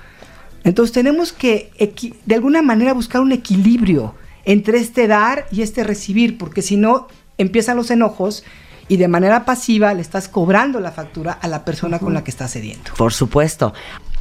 Entonces 0.64 0.94
tenemos 0.94 1.32
que 1.34 1.72
equi- 1.80 2.16
de 2.26 2.36
alguna 2.36 2.62
manera 2.62 2.94
buscar 2.94 3.22
un 3.22 3.32
equilibrio 3.32 4.16
entre 4.46 4.78
este 4.80 5.08
dar 5.08 5.46
y 5.52 5.62
este 5.62 5.84
recibir, 5.84 6.38
porque 6.38 6.62
si 6.62 6.76
no 6.76 7.08
empiezan 7.38 7.78
los 7.78 7.92
enojos 7.92 8.44
y 8.88 8.98
de 8.98 9.08
manera 9.08 9.46
pasiva 9.46 9.94
le 9.94 10.02
estás 10.02 10.28
cobrando 10.28 10.80
la 10.80 10.92
factura 10.92 11.32
a 11.34 11.48
la 11.48 11.64
persona 11.66 12.00
con 12.00 12.14
la 12.14 12.24
que 12.24 12.32
estás 12.32 12.52
cediendo. 12.52 12.92
Por 12.98 13.14
supuesto. 13.14 13.74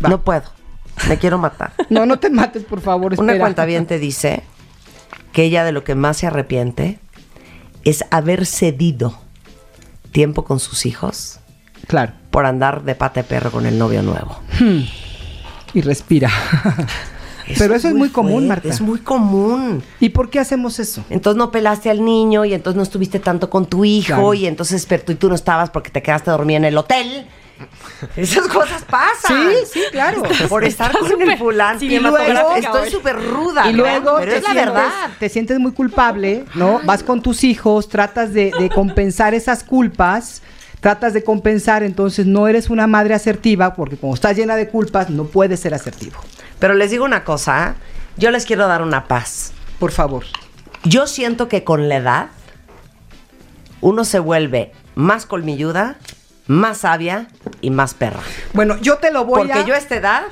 Va. 0.05 0.09
No 0.09 0.22
puedo. 0.22 0.44
Me 1.09 1.18
quiero 1.18 1.39
matar. 1.39 1.72
No, 1.90 2.06
no 2.06 2.18
te 2.18 2.28
mates, 2.30 2.64
por 2.64 2.80
favor. 2.80 3.14
Una 3.18 3.32
espera. 3.32 3.39
cuenta 3.40 3.64
bien 3.64 3.86
te 3.86 3.98
dice 3.98 4.43
que 5.33 5.45
ella 5.45 5.65
de 5.65 5.73
lo 5.73 5.85
que 5.85 5.95
más 5.95 6.19
se 6.19 6.27
arrepiente 6.27 6.99
es 7.85 8.05
haber 8.11 8.47
cedido 8.47 9.19
tiempo 10.13 10.45
con 10.45 10.61
sus 10.61 10.87
hijos 10.87 11.39
Claro. 11.89 12.13
por 12.31 12.47
andar 12.47 12.85
de 12.85 12.95
pata 12.95 13.23
de 13.23 13.29
perro 13.29 13.51
con 13.51 13.67
el 13.67 13.79
novio 13.79 14.03
nuevo. 14.03 14.39
Y 15.75 15.81
respira. 15.81 16.31
Pero 17.59 17.75
eso 17.75 17.89
es 17.89 17.95
muy 17.95 18.09
común, 18.11 18.47
fuerte, 18.47 18.49
Marta. 18.49 18.69
Es 18.69 18.81
muy 18.81 19.01
común. 19.01 19.83
¿Y 20.01 20.11
por 20.11 20.31
qué 20.31 20.39
hacemos 20.39 20.79
eso? 20.79 21.05
Entonces 21.11 21.37
no 21.37 21.51
pelaste 21.51 21.91
al 21.91 22.05
niño 22.05 22.45
y 22.45 22.55
entonces 22.55 22.77
no 22.77 22.83
estuviste 22.83 23.19
tanto 23.19 23.51
con 23.51 23.67
tu 23.67 23.85
hijo 23.85 24.07
Claro. 24.07 24.35
y 24.35 24.47
entonces 24.47 24.87
pero 24.87 25.03
tú, 25.03 25.13
y 25.13 25.15
tú 25.17 25.29
no 25.29 25.35
estabas 25.35 25.71
porque 25.71 25.91
te 25.91 26.03
quedaste 26.03 26.31
dormida 26.31 26.59
en 26.59 26.65
el 26.67 26.79
hotel. 26.79 27.27
Esas 28.16 28.48
cosas 28.48 28.84
pasan. 28.84 29.51
Sí, 29.51 29.56
sí, 29.72 29.80
claro. 29.90 30.22
Por 30.48 30.64
estar 30.64 30.93
con 30.98 31.22
el 31.22 31.39
fulano. 31.39 31.78
Y 31.82 31.98
luego- 31.98 32.55
estoy 32.56 32.90
súper 32.90 33.16
ruda. 33.22 33.68
Y 33.70 33.72
luego 33.72 34.16
pero 34.18 34.32
es 34.32 34.43
la 34.43 34.51
sientes, 34.52 34.74
verdad. 34.74 35.10
te 35.18 35.28
sientes 35.28 35.59
muy 35.59 35.72
culpable, 35.72 36.44
¿no? 36.55 36.80
Vas 36.84 37.02
con 37.02 37.22
tus 37.22 37.44
hijos, 37.44 37.89
tratas 37.89 38.32
de, 38.32 38.52
de 38.59 38.68
compensar 38.70 39.34
esas 39.34 39.62
culpas, 39.64 40.43
tratas 40.80 41.12
de 41.12 41.22
compensar, 41.22 41.82
entonces 41.82 42.26
no 42.26 42.48
eres 42.48 42.68
una 42.70 42.86
madre 42.86 43.14
asertiva, 43.14 43.74
porque 43.74 43.97
como 43.97 44.14
estás 44.14 44.36
llena 44.36 44.56
de 44.56 44.68
culpas, 44.68 45.10
no 45.10 45.24
puedes 45.24 45.60
ser 45.60 45.74
asertivo. 45.74 46.18
Pero 46.59 46.74
les 46.74 46.90
digo 46.90 47.05
una 47.05 47.24
cosa, 47.24 47.74
yo 48.16 48.30
les 48.30 48.44
quiero 48.47 48.66
dar 48.66 48.82
una 48.82 49.06
paz. 49.06 49.52
Por 49.78 49.93
favor. 49.93 50.24
Yo 50.84 51.06
siento 51.06 51.48
que 51.48 51.62
con 51.64 51.89
la 51.89 51.97
edad 51.97 52.26
uno 53.80 54.05
se 54.05 54.18
vuelve 54.18 54.72
más 54.94 55.26
colmilluda, 55.26 55.97
más 56.47 56.78
sabia 56.78 57.28
y 57.60 57.70
más 57.70 57.94
perra. 57.94 58.20
Bueno, 58.52 58.77
yo 58.81 58.97
te 58.98 59.10
lo 59.12 59.24
voy 59.24 59.39
Porque 59.47 59.52
a... 59.60 59.64
yo 59.66 59.74
a 59.74 59.78
esta 59.78 59.97
edad, 59.97 60.23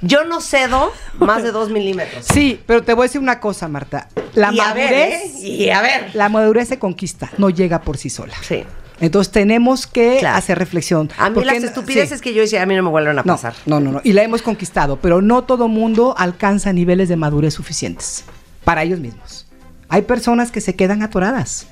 yo 0.00 0.24
no 0.24 0.40
cedo 0.40 0.92
más 1.18 1.42
de 1.42 1.52
dos 1.52 1.70
milímetros. 1.70 2.24
Sí, 2.32 2.60
pero 2.66 2.82
te 2.82 2.94
voy 2.94 3.04
a 3.04 3.06
decir 3.08 3.20
una 3.20 3.40
cosa, 3.40 3.68
Marta. 3.68 4.08
La 4.34 4.52
Y 4.52 4.60
a 4.60 4.72
ver, 4.74 4.84
madurez... 4.90 5.34
¿eh? 5.36 5.38
Y 5.48 5.70
a 5.70 5.82
ver. 5.82 6.10
La 6.14 6.28
madurez 6.28 6.68
se 6.68 6.78
conquista, 6.78 7.30
no 7.38 7.50
llega 7.50 7.82
por 7.82 7.96
sí 7.96 8.10
sola. 8.10 8.34
Sí. 8.42 8.64
Entonces 9.00 9.32
tenemos 9.32 9.86
que 9.88 10.18
Claro. 10.20 10.38
hacer 10.38 10.58
reflexión. 10.58 11.10
A 11.18 11.28
mí 11.28 11.34
Porque- 11.34 11.50
las 11.52 11.62
estupideces 11.64 12.18
sí. 12.18 12.22
que 12.24 12.32
yo 12.34 12.42
hice 12.42 12.58
a 12.60 12.66
mí 12.66 12.76
no 12.76 12.82
me 12.84 12.90
vuelven 12.90 13.18
a 13.18 13.22
No, 13.24 13.34
pasar. 13.34 13.54
no, 13.66 13.80
no, 13.80 13.90
no. 13.92 14.00
Y 14.04 14.12
la 14.12 14.22
hemos 14.22 14.40
conquistado, 14.42 14.98
pero 15.00 15.20
no 15.20 15.42
todo 15.44 15.68
mundo 15.68 16.14
alcanza 16.16 16.72
niveles 16.72 17.08
de 17.08 17.16
madurez 17.16 17.54
suficientes 17.54 18.24
para 18.64 18.82
ellos 18.84 19.00
mismos. 19.00 19.46
Hay 19.88 20.02
personas 20.02 20.50
que 20.52 20.60
se 20.60 20.76
quedan 20.76 21.02
atoradas 21.02 21.66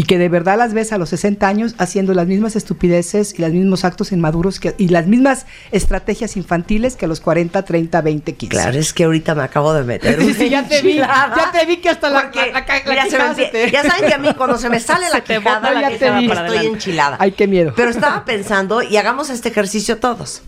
y 0.00 0.04
que 0.04 0.16
de 0.16 0.28
verdad 0.28 0.56
las 0.56 0.74
ves 0.74 0.92
a 0.92 0.98
los 0.98 1.08
60 1.08 1.48
años 1.48 1.74
haciendo 1.78 2.14
las 2.14 2.28
mismas 2.28 2.54
estupideces 2.54 3.34
y 3.36 3.42
los 3.42 3.50
mismos 3.50 3.84
actos 3.84 4.12
inmaduros 4.12 4.60
que, 4.60 4.76
y 4.78 4.90
las 4.90 5.08
mismas 5.08 5.44
estrategias 5.72 6.36
infantiles 6.36 6.94
que 6.94 7.06
a 7.06 7.08
los 7.08 7.18
40, 7.20 7.64
30, 7.64 8.00
20, 8.00 8.34
15. 8.36 8.48
Claro, 8.56 8.78
es 8.78 8.92
que 8.92 9.02
ahorita 9.02 9.34
me 9.34 9.42
acabo 9.42 9.74
de 9.74 9.82
meter. 9.82 10.20
Sí, 10.22 10.34
sí, 10.38 10.50
ya 10.50 10.68
te 10.68 10.82
vi, 10.82 10.94
ya 10.98 11.50
te 11.52 11.66
vi 11.66 11.78
que 11.78 11.88
hasta 11.88 12.10
la, 12.10 12.30
la, 12.32 12.46
la- 12.46 12.52
la 12.52 12.82
mira, 12.86 13.06
se 13.06 13.10
me 13.10 13.10
quijada 13.10 13.34
se 13.34 13.42
empie- 13.42 13.50
te- 13.50 13.70
Ya 13.72 13.82
saben 13.82 14.06
que 14.06 14.14
a 14.14 14.18
mí 14.18 14.32
cuando 14.34 14.56
se 14.56 14.70
me 14.70 14.78
sale 14.78 15.06
la 15.12 15.16
Se 15.16 15.22
quijada, 15.24 15.58
bota, 15.58 15.72
la 15.72 15.80
ya 15.80 15.88
te 15.88 15.94
quijada, 15.98 16.20
vi. 16.20 16.30
estoy 16.30 16.66
enchilada. 16.66 17.16
Ay, 17.18 17.32
qué 17.32 17.48
miedo. 17.48 17.72
Pero 17.74 17.90
estaba 17.90 18.24
pensando, 18.24 18.82
y 18.82 18.96
hagamos 18.98 19.30
este 19.30 19.48
ejercicio 19.48 19.98
todos. 19.98 20.42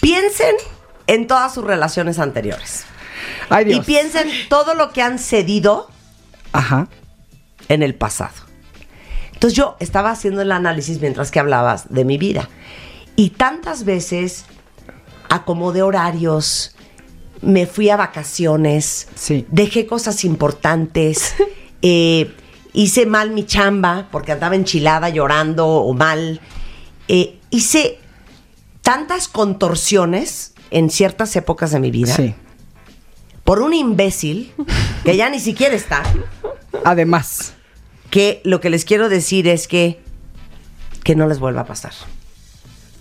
Piensen 0.00 0.54
en 1.06 1.28
todas 1.28 1.54
sus 1.54 1.62
relaciones 1.64 2.18
anteriores. 2.18 2.84
Ay, 3.50 3.66
Y 3.66 3.68
Dios. 3.74 3.86
piensen 3.86 4.28
todo 4.48 4.74
lo 4.74 4.92
que 4.92 5.00
han 5.02 5.20
cedido 5.20 5.88
Ajá. 6.52 6.88
En 7.68 7.82
el 7.82 7.94
pasado. 7.94 8.34
Entonces 9.32 9.56
yo 9.56 9.76
estaba 9.80 10.10
haciendo 10.10 10.42
el 10.42 10.52
análisis 10.52 11.00
mientras 11.00 11.30
que 11.30 11.40
hablabas 11.40 11.92
de 11.92 12.04
mi 12.04 12.16
vida. 12.18 12.48
Y 13.16 13.30
tantas 13.30 13.84
veces 13.84 14.44
acomodé 15.28 15.82
horarios, 15.82 16.74
me 17.42 17.66
fui 17.66 17.90
a 17.90 17.96
vacaciones, 17.96 19.08
Sí. 19.14 19.46
dejé 19.50 19.86
cosas 19.86 20.24
importantes, 20.24 21.34
eh, 21.82 22.34
hice 22.72 23.06
mal 23.06 23.30
mi 23.30 23.44
chamba 23.44 24.08
porque 24.10 24.32
andaba 24.32 24.54
enchilada 24.54 25.08
llorando 25.10 25.66
o 25.66 25.92
mal. 25.92 26.40
Eh, 27.08 27.38
hice 27.50 27.98
tantas 28.82 29.28
contorsiones 29.28 30.54
en 30.70 30.90
ciertas 30.90 31.34
épocas 31.36 31.70
de 31.72 31.80
mi 31.80 31.90
vida 31.90 32.14
Sí. 32.14 32.34
por 33.44 33.60
un 33.62 33.74
imbécil 33.74 34.52
que 35.04 35.16
ya 35.16 35.28
ni 35.28 35.40
siquiera 35.40 35.74
está 35.74 36.02
Además. 36.84 37.54
Que 38.10 38.40
lo 38.44 38.60
que 38.60 38.70
les 38.70 38.84
quiero 38.84 39.08
decir 39.08 39.46
es 39.48 39.68
que 39.68 40.00
que 41.04 41.14
no 41.14 41.26
les 41.28 41.38
vuelva 41.38 41.60
a 41.62 41.66
pasar. 41.66 41.92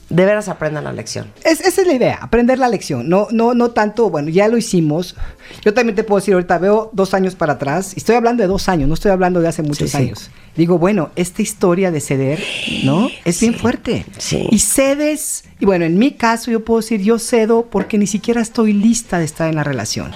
De 0.10 0.24
veras 0.26 0.48
aprendan 0.50 0.84
la 0.84 0.94
lección. 0.94 1.32
Es- 1.44 1.62
esa 1.62 1.82
es 1.82 1.88
la 1.88 1.94
idea, 1.94 2.20
aprender 2.22 2.60
la 2.60 2.70
lección. 2.70 3.10
No, 3.10 3.28
no, 3.32 3.56
no 3.56 3.72
tanto, 3.72 4.12
bueno, 4.12 4.30
ya 4.30 4.48
lo 4.48 4.56
hicimos. 4.58 5.16
Yo 5.64 5.74
también 5.74 5.96
te 5.96 6.04
puedo 6.04 6.20
decir 6.20 6.36
ahorita, 6.36 6.60
veo 6.60 6.92
dos 6.94 7.16
años 7.16 7.34
para 7.34 7.54
atrás, 7.54 7.94
y 7.96 8.00
estoy 8.00 8.16
hablando 8.16 8.44
de 8.44 8.48
dos 8.48 8.70
años, 8.70 8.88
no 8.88 8.94
estoy 8.94 9.10
hablando 9.10 9.42
de 9.42 9.48
hace 9.48 9.64
muchos 9.64 9.90
sí. 9.90 9.98
años. 9.98 10.30
Digo, 10.56 10.78
bueno, 10.78 11.10
esta 11.16 11.42
historia 11.42 11.90
de 11.90 12.00
ceder, 12.02 12.44
¿no? 12.84 13.10
Es 13.26 13.42
bien 13.42 13.56
fuerte. 13.56 14.06
sí. 14.20 14.48
Y 14.52 14.60
cedes, 14.60 15.46
y 15.60 15.66
bueno, 15.66 15.86
en 15.86 15.98
mi 15.98 16.12
caso 16.12 16.52
yo 16.52 16.64
puedo 16.64 16.82
decir, 16.82 17.02
yo 17.02 17.18
cedo 17.18 17.66
porque 17.72 17.98
ni 17.98 18.06
siquiera 18.06 18.42
estoy 18.42 18.74
lista 18.74 19.18
de 19.18 19.26
estar 19.26 19.50
en 19.50 19.56
la 19.56 19.64
relación. 19.64 20.12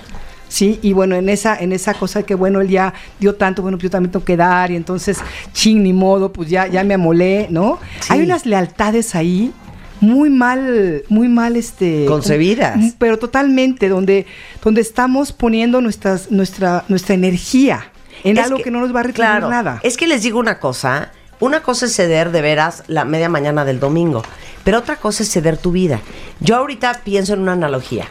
Sí, 0.50 0.80
y 0.82 0.94
bueno, 0.94 1.16
en 1.16 1.30
esa, 1.30 1.56
en 1.56 1.72
esa 1.72 1.94
cosa 1.94 2.24
que 2.24 2.36
bueno, 2.36 2.60
él 2.60 2.68
ya 2.68 2.94
dio 3.20 3.36
tanto, 3.36 3.62
bueno, 3.62 3.78
pues 3.78 3.84
yo 3.84 3.90
también 3.92 4.12
tengo 4.12 4.26
que 4.26 4.36
dar, 4.36 4.72
y 4.72 4.76
entonces, 4.76 5.20
ching, 5.54 5.82
ni 5.84 5.94
modo, 5.94 6.34
pues 6.34 6.50
ya, 6.50 6.68
ya 6.68 6.84
me 6.84 6.96
amolé, 6.96 7.48
¿no? 7.50 7.80
Sí. 8.02 8.14
Hay 8.14 8.22
unas 8.22 8.46
lealtades 8.46 9.16
ahí 9.16 9.54
muy 10.02 10.30
mal, 10.30 11.04
muy 11.10 11.28
mal 11.28 11.56
este 11.56 12.06
Concebidas. 12.06 12.96
pero 12.98 13.20
totalmente, 13.20 13.90
donde, 13.90 14.26
donde 14.64 14.82
estamos 14.82 15.32
poniendo 15.32 15.82
nuestras, 15.82 16.32
nuestra, 16.32 16.84
nuestra 16.88 17.16
energía 17.16 17.92
en 18.24 18.38
Es 18.38 18.46
algo 18.46 18.62
que, 18.62 18.72
no 18.72 18.80
nos 18.82 18.96
va 18.96 19.02
a 19.02 19.04
claro, 19.04 19.50
nada. 19.50 19.80
Es 19.84 19.98
que 19.98 20.08
les 20.08 20.24
digo 20.24 20.40
una 20.40 20.60
cosa. 20.60 21.12
Una 21.40 21.62
cosa 21.62 21.86
es 21.86 21.96
ceder 21.96 22.32
de 22.32 22.42
veras 22.42 22.84
la 22.88 23.06
media 23.06 23.30
mañana 23.30 23.64
del 23.64 23.80
domingo, 23.80 24.24
pero 24.66 24.80
otra 24.80 24.98
cosa 24.98 25.24
es 25.24 25.32
ceder 25.32 25.58
tu 25.58 25.72
vida. 25.72 26.02
Yo 26.42 26.58
ahorita 26.58 27.02
pienso 27.06 27.34
en 27.34 27.40
una 27.40 27.54
analogía. 27.54 28.08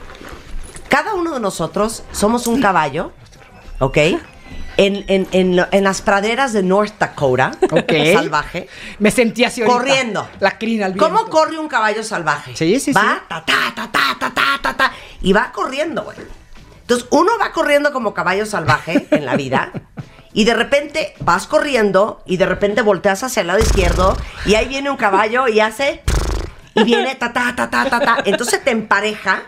Cada 0.89 1.15
uno 1.15 1.35
de 1.35 1.41
nosotros 1.41 2.03
somos 2.13 2.47
un 2.47 2.61
caballo, 2.61 3.13
¿ok? 3.79 3.99
En, 4.77 5.05
en- 5.09 5.27
en 5.33 5.67
en 5.73 5.85
las 5.85 6.03
praderas 6.03 6.53
de 6.53 6.63
North 6.63 6.95
Dakota, 7.01 7.51
Ok. 7.71 7.93
salvaje, 8.15 8.69
Me 9.01 9.11
sentí 9.11 9.45
así 9.45 9.61
ahorita. 9.63 9.77
corriendo. 9.77 10.29
La 10.41 10.57
crina 10.57 10.87
al 10.87 10.97
¿Cómo 10.97 11.17
viento. 11.17 11.31
corre 11.31 11.59
un 11.59 11.69
caballo 11.69 12.03
salvaje? 12.05 12.55
Sí, 12.55 12.79
sí, 12.79 12.93
va, 12.93 13.23
ta, 13.29 13.45
ta, 13.45 13.73
ta, 13.75 13.91
ta, 13.91 14.17
ta, 14.19 14.31
ta, 14.33 14.59
ta, 14.63 14.77
ta, 14.77 14.93
y 15.21 15.33
va 15.33 15.51
corriendo, 15.53 16.05
güey. 16.05 16.17
Entonces, 16.83 17.07
uno 17.11 17.33
va 17.41 17.53
corriendo 17.53 17.93
como 17.93 18.15
caballo 18.15 18.47
salvaje 18.47 19.09
en 19.11 19.27
la 19.27 19.37
vida, 19.37 19.73
y 20.33 20.45
de 20.45 20.55
repente 20.55 21.13
vas 21.21 21.47
corriendo, 21.49 22.23
y 22.25 22.37
de 22.37 22.47
repente 22.47 22.81
volteas 22.83 23.23
hacia 23.25 23.41
el 23.43 23.49
lado 23.49 23.59
izquierdo, 23.59 24.17
y 24.47 24.55
ahí 24.55 24.69
viene 24.69 24.91
un 24.91 24.97
caballo 24.97 25.49
y 25.49 25.59
hace, 25.61 26.03
y 26.75 26.85
viene 26.85 27.15
ta, 27.17 27.33
ta, 27.33 27.55
ta, 27.57 27.69
ta, 27.69 27.91
ta, 27.91 27.99
ta. 28.01 28.17
Entonces 28.25 28.63
te 28.65 28.71
empareja, 28.71 29.43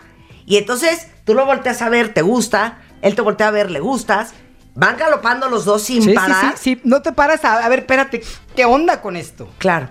y 0.44 0.56
entonces 0.58 1.06
tú 1.31 1.36
lo 1.36 1.47
volteas 1.47 1.81
a 1.81 1.89
ver, 1.89 2.12
te 2.12 2.23
gusta, 2.23 2.78
él 3.02 3.15
te 3.15 3.23
voltea 3.23 3.47
a 3.47 3.51
ver, 3.52 3.70
le 3.70 3.78
gustas, 3.78 4.32
van 4.74 4.97
galopando 4.97 5.48
los 5.48 5.65
dos 5.65 5.81
sin 5.81 6.02
Sí, 6.02 6.09
sí, 6.09 6.15
parar. 6.16 6.57
sí, 6.59 6.74
sí. 6.74 6.81
No 6.82 7.02
te 7.02 7.12
paras 7.12 7.44
a, 7.44 7.65
a 7.65 7.69
ver, 7.69 7.78
espérate, 7.81 8.20
¿qué 8.57 8.65
onda 8.65 9.01
con 9.01 9.15
esto? 9.16 9.48
Claro. 9.59 9.90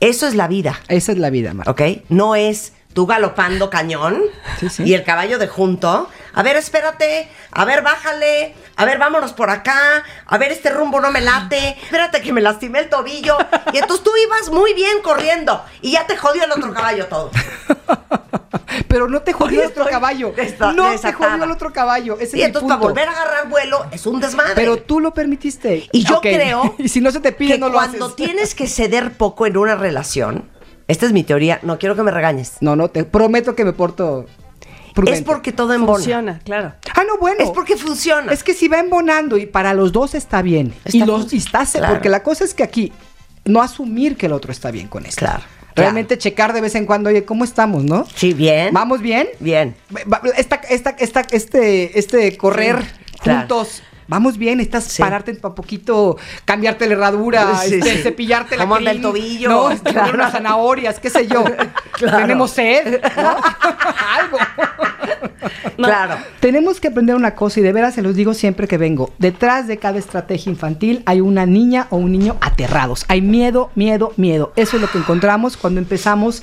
Eso 0.00 0.26
es 0.26 0.34
la 0.34 0.48
vida. 0.48 0.80
Esa 0.88 1.12
es 1.12 1.18
la 1.18 1.28
vida, 1.28 1.52
Marta. 1.52 1.70
¿Ok? 1.70 1.82
No 2.08 2.36
es 2.36 2.72
tú 2.92 3.06
galopando 3.06 3.70
cañón 3.70 4.22
y 4.78 4.94
el 4.94 5.04
caballo 5.04 5.38
de 5.38 5.48
junto. 5.48 6.08
A 6.32 6.42
ver, 6.42 6.56
espérate. 6.56 7.28
A 7.50 7.64
ver, 7.64 7.82
bájale. 7.82 8.54
A 8.76 8.84
ver, 8.84 8.98
vámonos 8.98 9.32
por 9.32 9.50
acá. 9.50 10.04
A 10.26 10.38
ver, 10.38 10.52
este 10.52 10.70
rumbo 10.70 11.00
no 11.00 11.10
me 11.10 11.20
late. 11.20 11.76
Espérate 11.82 12.20
que 12.20 12.32
me 12.32 12.40
lastimé 12.40 12.80
el 12.80 12.88
tobillo. 12.88 13.36
Y 13.72 13.78
entonces 13.78 14.04
tú 14.04 14.10
ibas 14.24 14.50
muy 14.50 14.74
bien 14.74 15.02
corriendo 15.02 15.64
y 15.82 15.92
ya 15.92 16.06
te 16.06 16.16
jodió 16.16 16.44
el 16.44 16.52
otro 16.52 16.72
caballo 16.72 17.06
todo. 17.06 17.30
Pero 18.88 19.08
no 19.08 19.22
te 19.22 19.32
jodió 19.32 19.62
el 19.62 19.68
otro 19.68 19.86
caballo. 19.86 20.28
no 20.28 20.34
te 20.34 20.42
desatada. 20.92 21.30
jodió 21.30 21.44
el 21.44 21.50
otro 21.50 21.72
caballo. 21.72 22.18
Ese 22.18 22.38
y 22.38 22.42
es 22.42 22.46
entonces 22.48 22.68
mi 22.68 22.74
para 22.74 22.80
volver 22.80 23.08
a 23.08 23.12
agarrar 23.12 23.48
vuelo 23.48 23.86
es 23.92 24.06
un 24.06 24.20
desmadre. 24.20 24.54
Pero 24.54 24.78
tú 24.82 25.00
lo 25.00 25.14
permitiste. 25.14 25.88
Y 25.92 26.04
yo 26.04 26.20
creo 26.20 26.74
y 26.78 26.88
si 26.88 27.00
no 27.00 27.10
se 27.10 27.20
te 27.20 27.32
pide, 27.32 27.54
que 27.54 27.58
no 27.58 27.68
lo 27.68 27.74
cuando 27.74 28.06
haces. 28.06 28.16
tienes 28.16 28.54
que 28.54 28.66
ceder 28.66 29.12
poco 29.12 29.46
en 29.46 29.56
una 29.56 29.76
relación, 29.76 30.48
esta 30.90 31.06
es 31.06 31.12
mi 31.12 31.22
teoría, 31.24 31.60
no 31.62 31.78
quiero 31.78 31.94
que 31.94 32.02
me 32.02 32.10
regañes. 32.10 32.54
No, 32.60 32.74
no, 32.76 32.88
te 32.88 33.04
prometo 33.04 33.54
que 33.54 33.64
me 33.64 33.72
porto 33.72 34.26
prudente. 34.94 35.20
Es 35.20 35.24
porque 35.24 35.52
todo 35.52 35.72
embona. 35.72 35.94
Funciona, 35.94 36.38
claro. 36.44 36.72
Ah, 36.94 37.04
no, 37.06 37.16
bueno. 37.18 37.44
Es 37.44 37.50
porque 37.50 37.76
funciona. 37.76 38.32
Es 38.32 38.42
que 38.42 38.54
si 38.54 38.66
va 38.68 38.80
embonando 38.80 39.38
y 39.38 39.46
para 39.46 39.72
los 39.72 39.92
dos 39.92 40.14
está 40.14 40.42
bien. 40.42 40.74
Está 40.84 40.96
y 40.96 41.00
los 41.04 41.32
y 41.32 41.36
está 41.36 41.64
claro. 41.64 41.94
porque 41.94 42.08
la 42.08 42.22
cosa 42.22 42.44
es 42.44 42.54
que 42.54 42.62
aquí 42.62 42.92
no 43.44 43.62
asumir 43.62 44.16
que 44.16 44.26
el 44.26 44.32
otro 44.32 44.50
está 44.50 44.70
bien 44.70 44.88
con 44.88 45.06
esto. 45.06 45.20
Claro, 45.20 45.42
Realmente 45.76 46.18
checar 46.18 46.52
de 46.52 46.60
vez 46.60 46.74
en 46.74 46.84
cuando, 46.84 47.08
oye, 47.08 47.24
¿cómo 47.24 47.44
estamos, 47.44 47.84
no? 47.84 48.04
Sí, 48.14 48.34
bien. 48.34 48.74
¿Vamos 48.74 49.00
bien? 49.00 49.28
Bien. 49.38 49.76
Esta, 50.36 50.56
esta, 50.68 50.90
esta, 50.90 51.20
este, 51.30 51.98
este 51.98 52.36
correr 52.36 52.82
Sí, 52.82 53.18
claro. 53.20 53.38
juntos. 53.40 53.82
Vamos 54.10 54.36
bien, 54.38 54.60
Sí. 54.60 55.00
pararte 55.00 55.30
un 55.42 55.54
poquito, 55.54 56.16
cambiarte 56.44 56.86
la 56.86 56.94
herradura, 56.94 57.56
Sí, 57.64 57.76
este, 57.76 57.96
sí. 57.96 58.02
cepillarte 58.02 58.56
la 58.56 58.64
¿Cómo 58.64 58.74
anda 58.74 58.90
el 58.90 59.00
tobillo? 59.00 59.48
No, 59.48 59.70
este, 59.70 59.92
Claro. 59.92 60.14
unas 60.14 60.32
zanahorias, 60.32 60.98
qué 60.98 61.08
sé 61.10 61.26
yo. 61.28 61.44
Claro. 61.92 62.18
Tenemos 62.22 62.50
sed, 62.52 62.98
¿no? 63.14 63.28
Algo. 64.18 64.38
Claro. 65.76 66.16
Tenemos 66.40 66.80
que 66.80 66.88
aprender 66.88 67.14
una 67.14 67.34
cosa 67.34 67.60
y 67.60 67.62
de 67.62 67.72
veras 67.74 67.94
se 67.94 68.00
los 68.02 68.14
digo 68.14 68.32
siempre 68.32 68.66
que 68.66 68.78
vengo. 68.78 69.12
Detrás 69.18 69.66
de 69.66 69.76
cada 69.76 69.98
estrategia 69.98 70.50
infantil 70.50 71.02
hay 71.04 71.20
una 71.20 71.44
niña 71.44 71.88
o 71.90 71.96
un 71.98 72.12
niño 72.12 72.36
aterrados. 72.40 73.04
Hay 73.08 73.20
miedo, 73.20 73.70
miedo, 73.74 74.14
miedo. 74.16 74.52
Eso 74.56 74.76
es 74.76 74.82
lo 74.82 74.90
que 74.90 74.96
encontramos 74.96 75.58
cuando 75.58 75.78
empezamos 75.78 76.42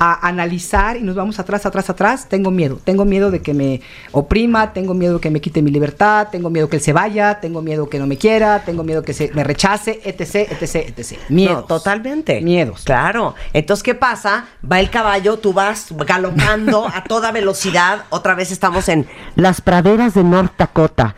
a 0.00 0.28
analizar 0.28 0.96
y 0.96 1.00
nos 1.00 1.16
vamos 1.16 1.40
atrás, 1.40 1.66
atrás, 1.66 1.90
atrás. 1.90 2.28
Tengo 2.28 2.52
miedo. 2.52 2.80
Tengo 2.84 3.04
miedo 3.04 3.32
de 3.32 3.42
que 3.42 3.52
me 3.52 3.80
oprima, 4.12 4.72
tengo 4.72 4.94
miedo 4.94 5.14
de 5.14 5.20
que 5.20 5.30
me 5.30 5.40
quite 5.40 5.60
mi 5.60 5.72
libertad, 5.72 6.28
tengo 6.30 6.50
miedo 6.50 6.68
que 6.68 6.76
él 6.76 6.82
se 6.82 6.92
vaya, 6.92 7.40
tengo 7.40 7.62
miedo 7.62 7.88
que 7.88 7.98
no 7.98 8.06
me 8.06 8.16
quiera, 8.16 8.62
tengo 8.64 8.84
miedo 8.84 9.02
que 9.02 9.12
se 9.12 9.32
me 9.34 9.42
rechace, 9.42 10.00
etc, 10.04 10.52
etc, 10.52 10.96
etc. 10.96 11.18
Miedos. 11.28 11.56
No, 11.56 11.64
totalmente. 11.64 12.40
Miedos. 12.40 12.82
Claro. 12.84 13.34
Entonces, 13.52 13.82
¿qué 13.82 13.96
pasa? 13.96 14.46
Va 14.70 14.78
el 14.78 14.88
caballo, 14.88 15.38
tú 15.38 15.52
vas 15.52 15.88
galopando 15.90 16.86
a 16.86 17.02
toda 17.02 17.32
velocidad. 17.32 18.04
Otra 18.10 18.36
vez 18.36 18.52
estamos 18.52 18.88
en 18.88 19.08
las 19.34 19.60
praderas 19.60 20.14
de 20.14 20.22
North 20.22 20.52
Dakota. 20.56 21.16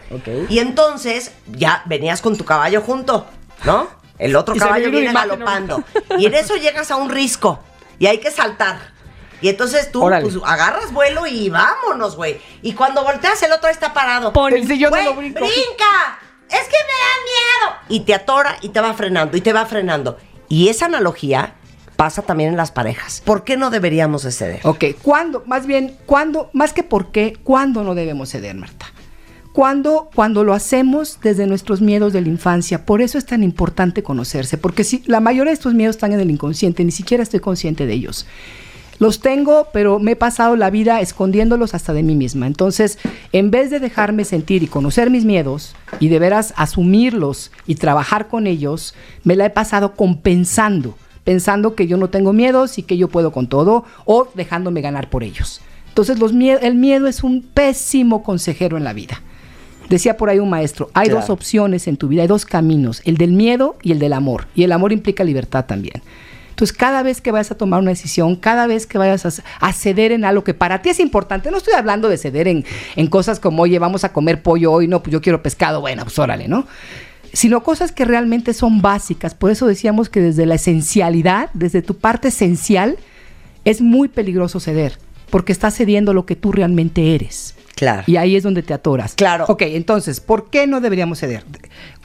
Y 0.49 0.59
entonces, 0.59 1.33
ya 1.53 1.83
venías 1.85 2.23
con 2.23 2.37
tu 2.37 2.45
caballo 2.47 2.81
junto, 2.81 3.27
¿no? 3.65 3.89
El 4.19 4.37
otro 4.37 4.55
Y 4.55 4.59
caballo 4.59 4.91
viene 4.91 5.13
galopando. 5.13 5.85
Y 6.19 6.27
en 6.27 6.35
eso 6.35 6.57
llegas 6.57 6.91
a 6.91 6.97
un 6.97 7.11
risco. 7.11 7.61
Y 8.01 8.07
hay 8.07 8.19
que 8.19 8.33
saltar. 8.33 8.79
Y 9.43 9.49
entonces 9.49 9.93
tú 9.93 10.01
pues, 10.01 10.37
agarras 10.45 10.93
vuelo 10.93 11.27
y 11.27 11.51
vámonos, 11.51 12.17
güey. 12.17 12.41
Y 12.63 12.73
cuando 12.73 13.05
volteas, 13.05 13.41
el 13.43 13.53
otro 13.53 13.69
está 13.69 13.93
parado. 13.93 14.33
El 14.49 14.67
sillón 14.67 14.91
no 14.91 14.97
Güey, 14.97 15.05
lo 15.05 15.15
brinco. 15.15 15.39
¡Brinca! 15.39 16.19
¡Es 16.49 16.65
que 16.65 16.77
me 16.77 16.97
da 16.97 17.15
miedo! 17.25 17.77
Y 17.89 18.01
te 18.01 18.15
atora 18.15 18.57
y 18.63 18.71
te 18.71 18.81
va 18.81 18.93
frenando 18.95 19.37
y 19.37 19.43
te 19.43 19.53
va 19.53 19.67
frenando. 19.67 20.19
Y 20.49 20.69
esa 20.69 20.87
analogía 20.87 21.55
pasa 21.97 22.23
también 22.23 22.51
en 22.51 22.57
las 22.57 22.73
parejas. 22.73 23.23
¿Por 23.23 23.45
qué 23.45 23.59
no 23.59 23.69
deberíamos 23.69 24.23
de 24.23 24.33
ceder? 24.33 24.61
Ok, 24.65 24.85
¿cuándo? 25.03 25.43
Más 25.47 25.67
bien, 25.67 25.99
¿cuándo? 26.07 26.49
Más 26.55 26.73
que 26.73 26.83
por 26.83 27.13
qué, 27.13 27.39
¿cuándo 27.45 27.85
no 27.85 27.95
debemos 27.95 28.31
ceder, 28.31 28.57
Marta? 28.57 28.87
Cuando, 29.53 30.11
cuando 30.15 30.45
lo 30.45 30.55
hacemos 30.55 31.19
desde 31.23 31.47
nuestros 31.47 31.81
miedos 31.81 32.13
de 32.13 32.21
la 32.21 32.29
infancia. 32.29 32.87
Por 32.87 33.03
eso 33.03 33.19
es 33.19 33.27
tan 33.27 33.43
importante 33.43 34.03
conocerse, 34.03 34.57
porque 34.59 34.85
si 34.85 35.03
la 35.07 35.21
mayoría 35.21 35.51
de 35.51 35.55
estos 35.55 35.75
miedos 35.75 35.97
están 35.97 36.13
en 36.13 36.21
el 36.21 36.31
inconsciente, 36.31 36.85
ni 36.85 36.93
siquiera 36.93 37.23
estoy 37.23 37.41
consciente 37.41 37.85
de 37.87 37.95
ellos. 37.95 38.27
Los 39.01 39.21
tengo, 39.21 39.69
pero 39.73 39.99
me 39.99 40.13
he 40.13 40.17
pasado 40.17 40.57
la 40.57 40.69
vida 40.71 41.01
escondiéndolos 41.01 41.75
hasta 41.75 41.93
de 41.95 42.03
mí 42.03 42.15
misma. 42.15 42.47
Entonces, 42.47 42.99
en 43.33 43.51
vez 43.51 43.71
de 43.71 43.81
dejarme 43.81 44.25
sentir 44.25 44.63
y 44.63 44.67
conocer 44.67 45.09
mis 45.11 45.25
miedos 45.25 45.75
y 46.01 46.09
de 46.09 46.19
veras 46.19 46.53
asumirlos 46.57 47.51
y 47.67 47.77
trabajar 47.77 48.29
con 48.29 48.47
ellos, 48.47 48.95
me 49.25 49.37
la 49.37 49.47
he 49.47 49.51
pasado 49.51 49.95
compensando, 49.95 50.97
pensando 51.25 51.75
que 51.75 51.87
yo 51.87 51.97
no 51.97 52.11
tengo 52.11 52.33
miedos 52.35 52.79
y 52.79 52.83
que 52.83 52.99
yo 52.99 53.09
puedo 53.09 53.33
con 53.33 53.49
todo 53.49 53.85
o 54.05 54.29
dejándome 54.35 54.83
ganar 54.83 55.09
por 55.09 55.25
ellos. 55.25 55.61
Entonces, 55.89 56.19
los 56.19 56.35
mie- 56.35 56.59
el 56.63 56.75
miedo 56.77 57.07
es 57.09 57.25
un 57.25 57.43
pésimo 57.43 58.23
consejero 58.23 58.77
en 58.77 58.85
la 58.85 58.93
vida. 58.93 59.23
Decía 59.91 60.17
por 60.17 60.31
ahí 60.31 60.39
un 60.39 60.49
maestro, 60.49 60.89
hay 60.95 61.09
Claro. 61.09 61.21
dos 61.21 61.31
opciones 61.31 61.87
en 61.89 61.97
tu 61.99 62.09
vida, 62.09 62.23
hay 62.23 62.29
dos 62.29 62.47
caminos, 62.47 63.03
el 63.05 63.17
del 63.19 63.33
miedo 63.33 63.77
y 63.83 63.91
el 63.93 63.99
del 63.99 64.13
amor. 64.15 64.47
Y 64.55 64.63
el 64.63 64.71
amor 64.73 64.93
implica 64.93 65.25
libertad 65.25 65.67
también. 65.67 66.01
Entonces, 66.51 66.77
cada 66.77 67.03
vez 67.03 67.21
que 67.21 67.33
vayas 67.33 67.51
a 67.51 67.57
tomar 67.57 67.81
una 67.81 67.91
decisión, 67.91 68.37
cada 68.37 68.67
vez 68.67 68.87
que 68.87 68.99
vayas 68.99 69.27
a, 69.27 69.43
a 69.67 69.73
ceder 69.73 70.13
en 70.13 70.25
algo 70.25 70.45
que 70.45 70.55
para 70.55 70.81
ti 70.81 70.91
es 70.91 71.01
importante, 71.01 71.51
no 71.51 71.57
estoy 71.57 71.75
hablando 71.75 72.09
de 72.09 72.19
ceder 72.19 72.47
en, 72.49 72.65
en 72.95 73.07
cosas 73.09 73.41
como, 73.41 73.63
oye, 73.63 73.79
vamos 73.81 74.05
a 74.05 74.13
comer 74.13 74.43
pollo 74.43 74.71
hoy, 74.71 74.87
no, 74.87 75.03
pues 75.03 75.13
yo 75.13 75.21
quiero 75.21 75.43
pescado, 75.43 75.81
bueno, 75.81 76.05
pues 76.05 76.19
órale, 76.19 76.47
¿no? 76.49 76.67
Sino 77.33 77.63
cosas 77.63 77.93
que 77.93 78.05
realmente 78.05 78.55
son 78.55 78.83
básicas. 78.83 79.35
Por 79.35 79.51
eso 79.51 79.67
decíamos 79.67 80.09
que 80.09 80.21
desde 80.21 80.47
la 80.47 80.55
esencialidad, 80.57 81.51
desde 81.55 81.83
tu 81.83 81.97
parte 81.97 82.29
esencial, 82.29 82.97
es 83.65 83.81
muy 83.81 84.09
peligroso 84.09 84.61
ceder, 84.61 84.99
porque 85.31 85.53
estás 85.53 85.75
cediendo 85.77 86.13
lo 86.15 86.27
que 86.27 86.37
tú 86.37 86.53
realmente 86.53 87.15
eres. 87.15 87.55
Claro. 87.81 88.03
Y 88.07 88.17
ahí 88.17 88.37
es 88.37 88.43
donde 88.43 88.63
te 88.63 88.75
atoras. 88.75 89.15
Claro. 89.15 89.47
Ok, 89.49 89.63
entonces, 89.63 90.21
¿por 90.21 90.51
qué 90.51 90.67
no 90.67 90.83
deberíamos 90.83 91.19
ceder? 91.19 91.45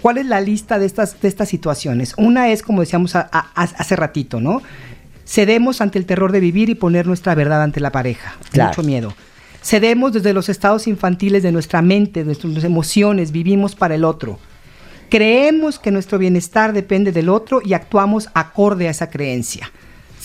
¿Cuál 0.02 0.18
es 0.20 0.26
la 0.26 0.40
lista 0.40 0.80
de 0.80 0.86
estas, 0.86 1.20
de 1.20 1.28
estas 1.28 1.50
situaciones? 1.50 2.14
Una 2.18 2.50
es, 2.50 2.62
como 2.64 2.80
decíamos 2.80 3.14
a- 3.18 3.28
hace 3.56 3.96
ratito, 3.98 4.40
¿no? 4.40 4.62
Cedemos 5.28 5.82
ante 5.82 6.00
el 6.00 6.06
terror 6.06 6.32
de 6.32 6.40
vivir 6.40 6.70
y 6.70 6.76
poner 6.76 7.08
nuestra 7.08 7.36
verdad 7.36 7.62
ante 7.62 7.82
la 7.82 7.92
pareja. 7.92 8.36
Claro. 8.52 8.70
Mucho 8.70 8.84
miedo. 8.84 9.14
Cedemos 9.62 10.14
desde 10.14 10.32
los 10.32 10.48
estados 10.48 10.88
infantiles 10.88 11.44
de 11.44 11.52
nuestra 11.52 11.82
mente, 11.82 12.22
de 12.22 12.26
nuestras 12.28 12.64
emociones, 12.64 13.34
vivimos 13.34 13.76
para 13.76 13.96
el 13.96 14.06
otro. 14.06 14.40
Creemos 15.10 15.78
que 15.78 15.92
nuestro 15.92 16.18
bienestar 16.18 16.72
depende 16.72 17.12
del 17.12 17.28
otro 17.28 17.62
y 17.64 17.74
actuamos 17.74 18.30
acorde 18.34 18.88
a 18.88 18.92
esa 18.92 19.10
creencia. 19.10 19.72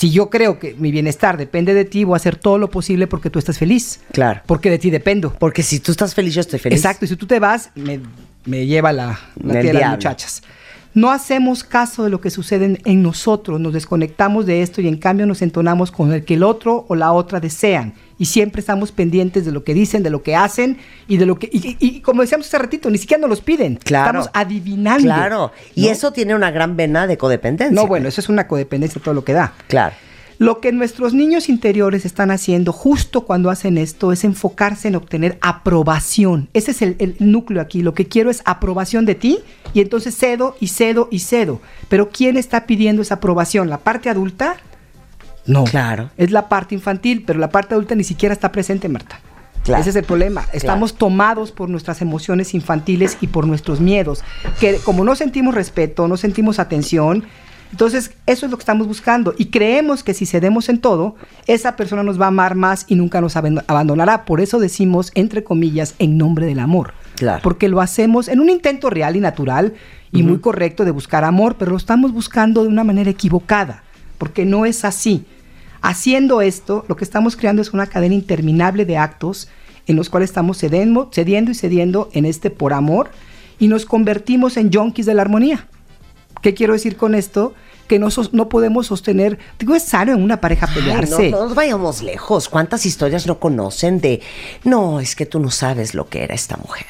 Si 0.00 0.10
yo 0.10 0.30
creo 0.30 0.58
que 0.58 0.74
mi 0.78 0.92
bienestar 0.92 1.36
depende 1.36 1.74
de 1.74 1.84
ti, 1.84 2.04
voy 2.04 2.14
a 2.14 2.16
hacer 2.16 2.36
todo 2.36 2.56
lo 2.56 2.70
posible 2.70 3.06
porque 3.06 3.28
tú 3.28 3.38
estés 3.38 3.58
feliz. 3.58 4.00
Claro. 4.12 4.40
Porque 4.46 4.70
de 4.70 4.78
ti 4.78 4.88
dependo. 4.88 5.34
Porque 5.38 5.62
si 5.62 5.78
tú 5.78 5.92
estás 5.92 6.14
feliz, 6.14 6.32
yo 6.32 6.40
estoy 6.40 6.58
feliz. 6.58 6.78
Exacto, 6.78 7.04
y 7.04 7.08
si 7.08 7.16
tú 7.16 7.26
te 7.26 7.38
vas, 7.38 7.68
me, 7.74 8.00
me 8.46 8.64
lleva 8.64 8.94
la, 8.94 9.20
la 9.44 9.60
tía 9.60 9.74
de 9.74 9.84
muchachas. 9.84 10.42
No 10.92 11.10
hacemos 11.12 11.62
caso 11.62 12.02
de 12.02 12.10
lo 12.10 12.20
que 12.20 12.30
sucede 12.30 12.64
en, 12.64 12.78
en 12.84 13.02
nosotros, 13.02 13.60
nos 13.60 13.72
desconectamos 13.72 14.44
de 14.46 14.62
esto 14.62 14.80
y 14.80 14.88
en 14.88 14.96
cambio 14.96 15.24
nos 15.26 15.40
entonamos 15.40 15.92
con 15.92 16.12
el 16.12 16.24
que 16.24 16.34
el 16.34 16.42
otro 16.42 16.84
o 16.88 16.96
la 16.96 17.12
otra 17.12 17.38
desean. 17.38 17.94
Y 18.18 18.24
siempre 18.26 18.60
estamos 18.60 18.90
pendientes 18.92 19.46
de 19.46 19.52
lo 19.52 19.62
que 19.64 19.72
dicen, 19.72 20.02
de 20.02 20.10
lo 20.10 20.22
que 20.22 20.34
hacen 20.36 20.78
y 21.08 21.16
de 21.16 21.26
lo 21.26 21.38
que. 21.38 21.48
Y, 21.52 21.58
y- 21.68 21.76
y 21.78 22.00
como 22.00 22.22
decíamos 22.22 22.48
hace 22.48 22.58
ratito, 22.58 22.90
ni 22.90 22.98
siquiera 22.98 23.20
nos 23.20 23.30
los 23.30 23.40
piden. 23.40 23.76
Claro. 23.76 24.20
Estamos 24.20 24.30
adivinando. 24.34 25.04
Claro. 25.04 25.52
Y 25.74 25.82
¿no? 25.86 25.88
eso 25.92 26.12
tiene 26.12 26.34
una 26.34 26.50
gran 26.50 26.76
vena 26.76 27.06
de 27.06 27.16
codependencia. 27.16 27.74
No, 27.74 27.86
bueno, 27.86 28.08
eso 28.08 28.20
es 28.20 28.28
una 28.28 28.46
codependencia 28.48 29.00
todo 29.02 29.14
lo 29.14 29.24
que 29.24 29.32
da. 29.32 29.54
Claro. 29.68 29.94
Lo 30.40 30.58
que 30.60 30.72
nuestros 30.72 31.12
niños 31.12 31.50
interiores 31.50 32.06
están 32.06 32.30
haciendo 32.30 32.72
justo 32.72 33.26
cuando 33.26 33.50
hacen 33.50 33.76
esto 33.76 34.10
es 34.10 34.24
enfocarse 34.24 34.88
en 34.88 34.96
obtener 34.96 35.36
aprobación. 35.42 36.48
Ese 36.54 36.70
es 36.70 36.80
el, 36.80 36.96
el 36.98 37.14
núcleo 37.18 37.60
aquí. 37.60 37.82
Lo 37.82 37.92
que 37.92 38.06
quiero 38.06 38.30
es 38.30 38.40
aprobación 38.46 39.04
de 39.04 39.14
ti 39.14 39.40
y 39.74 39.82
entonces 39.82 40.16
cedo 40.16 40.56
y 40.58 40.68
cedo 40.68 41.08
y 41.10 41.18
cedo. 41.18 41.60
Pero 41.90 42.08
¿quién 42.08 42.38
está 42.38 42.64
pidiendo 42.64 43.02
esa 43.02 43.16
aprobación? 43.16 43.68
¿La 43.68 43.76
parte 43.76 44.08
adulta? 44.08 44.56
No. 45.44 45.64
Claro. 45.64 46.08
Es 46.16 46.30
la 46.30 46.48
parte 46.48 46.74
infantil, 46.74 47.22
pero 47.26 47.38
la 47.38 47.50
parte 47.50 47.74
adulta 47.74 47.94
ni 47.94 48.04
siquiera 48.04 48.32
está 48.32 48.50
presente, 48.50 48.88
Marta. 48.88 49.20
Claro. 49.62 49.82
Ese 49.82 49.90
es 49.90 49.96
el 49.96 50.04
problema. 50.04 50.46
Estamos 50.54 50.94
tomados 50.94 51.52
por 51.52 51.68
nuestras 51.68 52.00
emociones 52.00 52.54
infantiles 52.54 53.18
y 53.20 53.26
por 53.26 53.46
nuestros 53.46 53.80
miedos. 53.80 54.24
Que 54.58 54.76
como 54.76 55.04
no 55.04 55.16
sentimos 55.16 55.54
respeto, 55.54 56.08
no 56.08 56.16
sentimos 56.16 56.58
atención, 56.58 57.26
entonces 57.72 58.12
eso 58.26 58.46
es 58.46 58.50
lo 58.50 58.56
que 58.56 58.62
estamos 58.62 58.86
buscando. 58.86 59.34
Y 59.38 59.46
creemos 59.46 60.02
que 60.02 60.14
si 60.14 60.26
cedemos 60.26 60.68
en 60.68 60.80
todo, 60.80 61.16
esa 61.46 61.76
persona 61.76 62.02
nos 62.02 62.20
va 62.20 62.26
a 62.26 62.28
amar 62.28 62.54
más 62.54 62.84
y 62.88 62.96
nunca 62.96 63.20
nos 63.20 63.36
abandonará. 63.36 64.24
Por 64.24 64.40
eso 64.40 64.58
decimos, 64.58 65.12
entre 65.14 65.44
comillas, 65.44 65.94
en 65.98 66.18
nombre 66.18 66.46
del 66.46 66.58
amor. 66.58 66.94
Claro. 67.16 67.40
Porque 67.42 67.68
lo 67.68 67.80
hacemos 67.80 68.28
en 68.28 68.40
un 68.40 68.50
intento 68.50 68.90
real 68.90 69.16
y 69.16 69.20
natural 69.20 69.74
y 70.12 70.22
muy 70.22 70.40
correcto 70.40 70.84
de 70.84 70.90
buscar 70.90 71.24
amor, 71.24 71.56
pero 71.58 71.70
lo 71.70 71.76
estamos 71.76 72.12
buscando 72.12 72.62
de 72.62 72.68
una 72.68 72.82
manera 72.82 73.10
equivocada, 73.10 73.84
porque 74.18 74.44
no 74.44 74.66
es 74.66 74.84
así. 74.84 75.24
Haciendo 75.82 76.42
esto, 76.42 76.84
lo 76.88 76.96
que 76.96 77.04
estamos 77.04 77.36
creando 77.36 77.62
es 77.62 77.72
una 77.72 77.86
cadena 77.86 78.14
interminable 78.14 78.84
de 78.84 78.96
actos 78.96 79.48
en 79.86 79.96
los 79.96 80.10
cuales 80.10 80.30
estamos 80.30 80.58
cedendo, 80.58 81.10
cediendo 81.12 81.50
y 81.50 81.54
cediendo 81.54 82.10
en 82.12 82.24
este 82.24 82.50
por 82.50 82.72
amor 82.72 83.10
y 83.58 83.68
nos 83.68 83.86
convertimos 83.86 84.56
en 84.56 84.72
junkies 84.72 85.06
de 85.06 85.14
la 85.14 85.22
armonía. 85.22 85.68
¿Qué 86.42 86.54
quiero 86.54 86.72
decir 86.72 86.96
con 86.96 87.14
esto? 87.14 87.54
Que 87.86 87.98
no, 87.98 88.08
no 88.30 88.48
podemos 88.48 88.86
sostener, 88.86 89.36
digo, 89.58 89.74
es 89.74 89.82
sano 89.82 90.12
en 90.12 90.22
una 90.22 90.40
pareja 90.40 90.66
Ay, 90.68 90.74
pelearse. 90.76 91.30
no, 91.30 91.38
no 91.38 91.44
nos 91.46 91.54
vayamos 91.56 92.02
lejos. 92.02 92.48
¿Cuántas 92.48 92.86
historias 92.86 93.26
no 93.26 93.40
conocen 93.40 94.00
de, 94.00 94.20
no, 94.62 95.00
es 95.00 95.16
que 95.16 95.26
tú 95.26 95.40
no 95.40 95.50
sabes 95.50 95.92
lo 95.94 96.08
que 96.08 96.22
era 96.22 96.32
esta 96.36 96.56
mujer? 96.56 96.86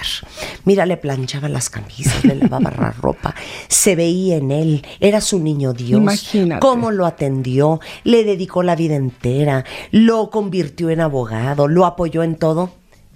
Mira, 0.66 0.84
le 0.84 0.98
planchaba 0.98 1.48
las 1.48 1.70
camisas, 1.70 2.22
le 2.24 2.34
lavaba 2.34 2.70
la 2.70 2.90
ropa, 3.00 3.34
se 3.68 3.96
veía 3.96 4.36
en 4.36 4.50
él, 4.50 4.86
era 5.00 5.22
su 5.22 5.38
niño 5.40 5.72
Dios. 5.72 5.98
Imagínate. 6.02 6.60
Cómo 6.60 6.90
lo 6.90 7.06
atendió, 7.06 7.80
le 8.04 8.22
dedicó 8.24 8.62
la 8.62 8.76
vida 8.76 8.94
entera, 8.94 9.64
lo 9.92 10.28
convirtió 10.28 10.90
en 10.90 11.00
abogado, 11.00 11.66
lo 11.66 11.86
apoyó 11.86 12.22
en 12.22 12.36
todo. 12.36 12.72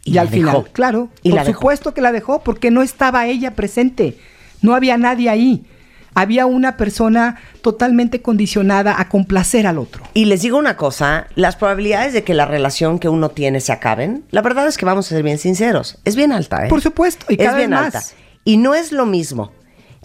Y, 0.06 0.12
Y, 0.12 0.14
la 0.14 0.22
al 0.22 0.28
final, 0.30 0.54
dejó. 0.54 0.64
claro, 0.72 1.08
Y 1.22 1.28
por 1.28 1.36
la 1.36 1.44
dejó. 1.44 1.58
supuesto 1.60 1.92
que 1.92 2.00
la 2.00 2.12
dejó 2.12 2.40
porque 2.42 2.70
no 2.70 2.80
estaba 2.80 3.26
ella 3.26 3.54
presente, 3.54 4.18
no 4.62 4.74
había 4.74 4.96
nadie 4.96 5.28
ahí. 5.28 5.66
Había 6.14 6.46
una 6.46 6.76
persona 6.76 7.36
totalmente 7.62 8.22
condicionada 8.22 9.00
a 9.00 9.08
complacer 9.08 9.66
al 9.66 9.78
otro. 9.78 10.04
Y 10.14 10.26
les 10.26 10.42
digo 10.42 10.58
una 10.58 10.76
cosa, 10.76 11.26
las 11.34 11.56
probabilidades 11.56 12.12
de 12.12 12.22
que 12.22 12.34
la 12.34 12.46
relación 12.46 12.98
que 12.98 13.08
uno 13.08 13.30
tiene 13.30 13.60
se 13.60 13.72
acaben, 13.72 14.24
la 14.30 14.40
verdad 14.42 14.66
es 14.68 14.76
que 14.78 14.86
vamos 14.86 15.06
a 15.06 15.08
ser 15.14 15.22
bien 15.22 15.38
sinceros, 15.38 15.98
es 16.04 16.14
bien 16.16 16.30
alta, 16.32 16.66
¿eh? 16.66 16.68
Por 16.68 16.80
supuesto, 16.80 17.26
y 17.28 17.34
es 17.34 17.38
vez 17.48 17.56
bien 17.56 17.70
más. 17.70 17.86
alta. 17.94 18.02
Y 18.44 18.58
no 18.58 18.74
es 18.74 18.92
lo 18.92 19.06
mismo 19.06 19.52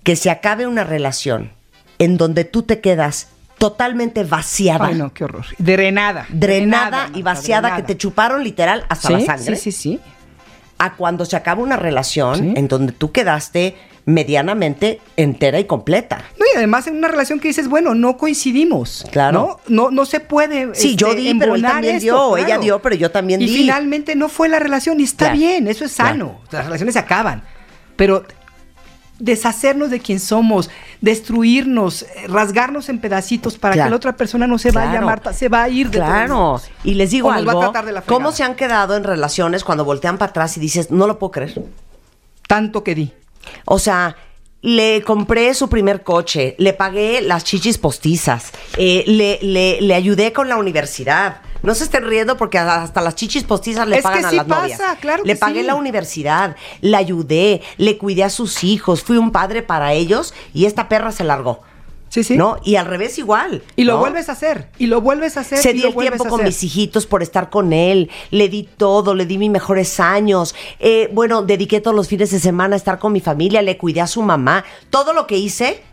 que 0.04 0.16
se 0.16 0.30
acabe 0.32 0.66
una 0.66 0.84
relación 0.84 1.52
en 2.00 2.18
donde 2.18 2.44
tú 2.46 2.64
te 2.64 2.80
quedas 2.80 3.28
totalmente 3.58 4.24
vaciada, 4.24 4.86
Ay, 4.88 4.96
no, 4.96 5.14
qué 5.14 5.26
horror. 5.26 5.46
Drenada. 5.58 6.26
drenada, 6.30 7.10
y 7.14 7.22
vaciada, 7.22 7.64
drenada. 7.70 7.76
que 7.86 7.94
te 7.94 7.98
chuparon 7.98 8.44
literal 8.44 8.86
hasta 8.88 9.10
la 9.10 9.20
sangre, 9.20 9.58
Sí, 9.58 9.72
sí, 9.72 9.72
sí. 9.74 10.00
a 10.78 10.96
cuando 10.96 11.26
se 11.26 11.36
acaba 11.36 11.62
una 11.62 11.76
relación 11.76 12.36
Sí. 12.38 12.54
en 12.56 12.68
donde 12.70 12.94
tú 12.94 13.12
quedaste 13.12 13.76
medianamente 14.10 15.00
entera 15.18 15.60
y 15.60 15.66
completa. 15.66 16.24
No, 16.38 16.46
y 16.54 16.58
además 16.58 16.88
en 16.88 16.98
una 16.98 17.08
relación 17.08 17.40
que 17.40 17.48
dices, 17.50 17.68
bueno, 17.68 17.94
no 17.96 18.18
coincidimos. 18.18 19.06
Claro. 19.12 19.60
No, 19.68 19.84
no, 19.86 19.92
no 19.92 20.06
se 20.06 20.20
puede. 20.20 20.74
Sí, 20.76 20.96
yo 20.96 21.14
di, 21.16 21.34
pero 21.36 21.56
él 21.56 21.62
también 21.62 21.96
esto, 21.98 22.04
dio, 22.04 22.14
claro. 22.34 22.38
ella 22.38 22.58
dio, 22.58 22.80
pero 22.82 22.96
yo 22.96 23.12
también 23.12 23.42
y 23.42 23.46
di. 23.48 23.56
finalmente 23.58 24.16
no 24.16 24.30
fue 24.30 24.50
la 24.50 24.60
relación 24.60 25.00
y 25.00 25.04
está 25.04 25.26
Claro. 25.26 25.40
bien, 25.40 25.68
eso 25.68 25.86
es 25.86 25.92
sano. 25.92 26.40
Las 26.52 26.66
relaciones 26.66 26.94
se 26.94 27.00
acaban. 27.00 27.44
Pero 27.96 28.26
deshacernos 29.20 29.90
de 29.90 30.00
quien 30.00 30.20
somos, 30.20 30.70
destruirnos, 31.02 32.04
eh, 32.04 32.08
rasgarnos 32.30 32.88
en 32.90 33.00
pedacitos 33.00 33.58
para 33.58 33.74
Claro. 33.74 33.88
que 33.88 33.90
la 33.92 33.96
otra 33.98 34.16
persona 34.16 34.48
no 34.48 34.58
se 34.58 34.72
vaya, 34.72 34.92
Claro. 34.92 35.06
Marta, 35.06 35.34
se 35.34 35.50
va 35.50 35.64
a 35.64 35.70
ir 35.70 35.90
de 35.90 35.98
Claro. 36.00 36.62
Y 36.84 36.94
les 36.94 37.12
digo 37.12 37.28
O 37.28 37.34
nos 37.34 37.46
va 37.46 37.52
a 37.52 37.52
algo, 37.52 37.62
tratar 37.62 37.86
de 37.86 37.92
la. 37.92 38.02
¿cómo 38.02 38.32
se 38.32 38.44
han 38.44 38.56
quedado 38.56 38.96
en 38.96 39.04
relaciones 39.04 39.64
cuando 39.64 39.84
voltean 39.86 40.18
para 40.18 40.30
atrás 40.30 40.56
y 40.58 40.60
dices, 40.62 40.90
no 40.90 41.06
lo 41.06 41.20
puedo 41.20 41.32
creer? 41.32 41.62
Tanto 42.48 42.84
que 42.84 42.96
di. 42.96 43.14
O 43.66 43.80
sea, 43.80 44.16
le 44.62 45.02
compré 45.04 45.54
su 45.54 45.70
primer 45.70 46.04
coche, 46.04 46.56
le 46.58 46.74
pagué 46.74 47.22
las 47.22 47.44
chichis 47.46 47.78
postizas, 47.78 48.52
eh, 48.78 49.04
le, 49.08 49.40
le- 49.42 49.80
le 49.82 49.94
ayudé 49.96 50.34
con 50.34 50.50
la 50.50 50.58
universidad. 50.58 51.42
No 51.62 51.74
se 51.76 51.84
estén 51.86 52.06
riendo 52.06 52.38
porque 52.38 52.58
hasta 52.58 53.02
las 53.02 53.16
chichis 53.16 53.44
postizas 53.44 53.88
le 53.88 53.98
Es 53.98 54.02
que 54.02 54.04
pagan 54.10 54.26
a 54.26 54.32
las 54.32 54.48
novias. 54.48 54.80
pasa, 54.80 54.96
claro 54.98 55.24
Le 55.26 55.34
que 55.34 55.40
pagué 55.40 55.62
sí. 55.62 55.66
la 55.66 55.76
universidad, 55.76 56.56
le 56.82 56.96
ayudé, 56.96 57.62
le 57.78 57.98
cuidé 57.98 58.24
a 58.24 58.30
sus 58.30 58.64
hijos, 58.64 59.02
fui 59.04 59.18
un 59.18 59.32
padre 59.32 59.62
para 59.62 59.94
ellos 59.94 60.34
y 60.54 60.66
esta 60.66 60.88
perra 60.90 61.12
se 61.12 61.24
largó. 61.26 61.62
Sí, 62.10 62.24
sí. 62.24 62.38
¿No? 62.38 62.58
Y 62.64 62.76
al 62.76 62.88
revés 62.88 63.18
igual. 63.18 63.64
Y 63.76 63.84
lo 63.84 63.94
¿no? 63.94 64.00
vuelves 64.00 64.30
a 64.30 64.34
hacer, 64.34 64.70
y 64.78 64.88
lo 64.88 65.00
vuelves 65.02 65.38
a 65.38 65.42
hacer. 65.42 65.60
Se 65.60 65.74
di 65.74 65.84
el 65.84 65.96
tiempo 65.96 66.26
con 66.26 66.44
mis 66.44 66.64
hijitos 66.64 67.06
por 67.06 67.22
estar 67.24 67.50
con 67.50 67.72
él. 67.72 68.10
Le 68.32 68.50
di 68.50 68.64
todo, 68.64 69.14
le 69.16 69.26
di 69.26 69.38
mis 69.38 69.52
mejores 69.52 70.00
años. 70.00 70.56
Eh, 70.80 71.10
bueno, 71.14 71.44
dediqué 71.44 71.82
todos 71.82 71.96
los 71.96 72.08
fines 72.08 72.32
de 72.32 72.40
semana 72.40 72.76
a 72.76 72.78
estar 72.78 73.00
con 73.00 73.14
mi 73.14 73.22
familia, 73.22 73.62
le 73.62 73.78
cuidé 73.78 74.02
a 74.02 74.08
su 74.08 74.22
mamá. 74.22 74.66
Todo 74.90 75.14
lo 75.14 75.28
que 75.28 75.38
hice. 75.38 75.84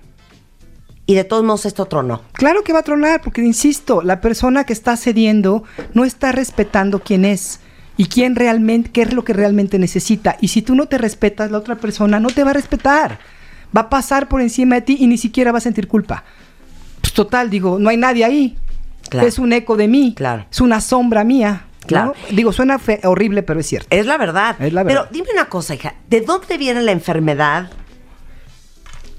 Y 1.08 1.14
de 1.14 1.22
todos 1.22 1.44
modos 1.44 1.66
esto 1.66 1.84
tronó. 1.84 2.22
Claro 2.32 2.64
que 2.64 2.72
va 2.72 2.80
a 2.80 2.82
tronar, 2.82 3.22
porque 3.22 3.40
insisto, 3.40 4.02
la 4.02 4.20
persona 4.20 4.64
que 4.64 4.72
está 4.72 4.96
cediendo 4.96 5.62
no 5.94 6.04
está 6.04 6.32
respetando 6.32 6.98
quién 6.98 7.24
es 7.24 7.60
y 7.96 8.06
quién 8.06 8.34
realmente, 8.34 8.90
qué 8.90 9.02
es 9.02 9.12
lo 9.12 9.22
que 9.24 9.32
realmente 9.32 9.78
necesita. 9.78 10.36
Y 10.40 10.48
si 10.48 10.62
tú 10.62 10.74
no 10.74 10.86
te 10.86 10.98
respetas, 10.98 11.52
la 11.52 11.58
otra 11.58 11.76
persona 11.76 12.18
no 12.18 12.28
te 12.28 12.42
va 12.42 12.50
a 12.50 12.54
respetar. 12.54 13.20
Va 13.74 13.82
a 13.82 13.88
pasar 13.90 14.28
por 14.28 14.40
encima 14.40 14.74
de 14.76 14.82
ti 14.82 14.96
y 15.00 15.06
ni 15.06 15.16
siquiera 15.18 15.52
va 15.52 15.58
a 15.58 15.60
sentir 15.62 15.88
culpa. 15.88 16.24
Pues 17.00 17.12
total, 17.12 17.48
digo, 17.50 17.78
no 17.78 17.88
hay 17.88 17.96
nadie 17.96 18.24
ahí. 18.24 18.56
Claro. 19.08 19.28
Es 19.28 19.38
un 19.38 19.52
eco 19.52 19.76
de 19.76 19.86
mí. 19.88 20.14
Claro. 20.16 20.46
Es 20.50 20.60
una 20.60 20.80
sombra 20.80 21.24
mía. 21.24 21.62
¿no? 21.82 21.86
Claro. 21.86 22.14
Digo, 22.32 22.52
suena 22.52 22.78
fe- 22.80 23.00
horrible, 23.04 23.42
pero 23.44 23.60
es 23.60 23.66
cierto. 23.68 23.86
Es 23.90 24.06
la 24.06 24.18
verdad. 24.18 24.56
Es 24.60 24.72
la 24.72 24.82
verdad. 24.82 25.06
Pero 25.08 25.12
dime 25.12 25.28
una 25.32 25.48
cosa, 25.48 25.74
hija. 25.76 25.94
¿De 26.10 26.20
dónde 26.20 26.58
viene 26.58 26.82
la 26.82 26.90
enfermedad 26.90 27.70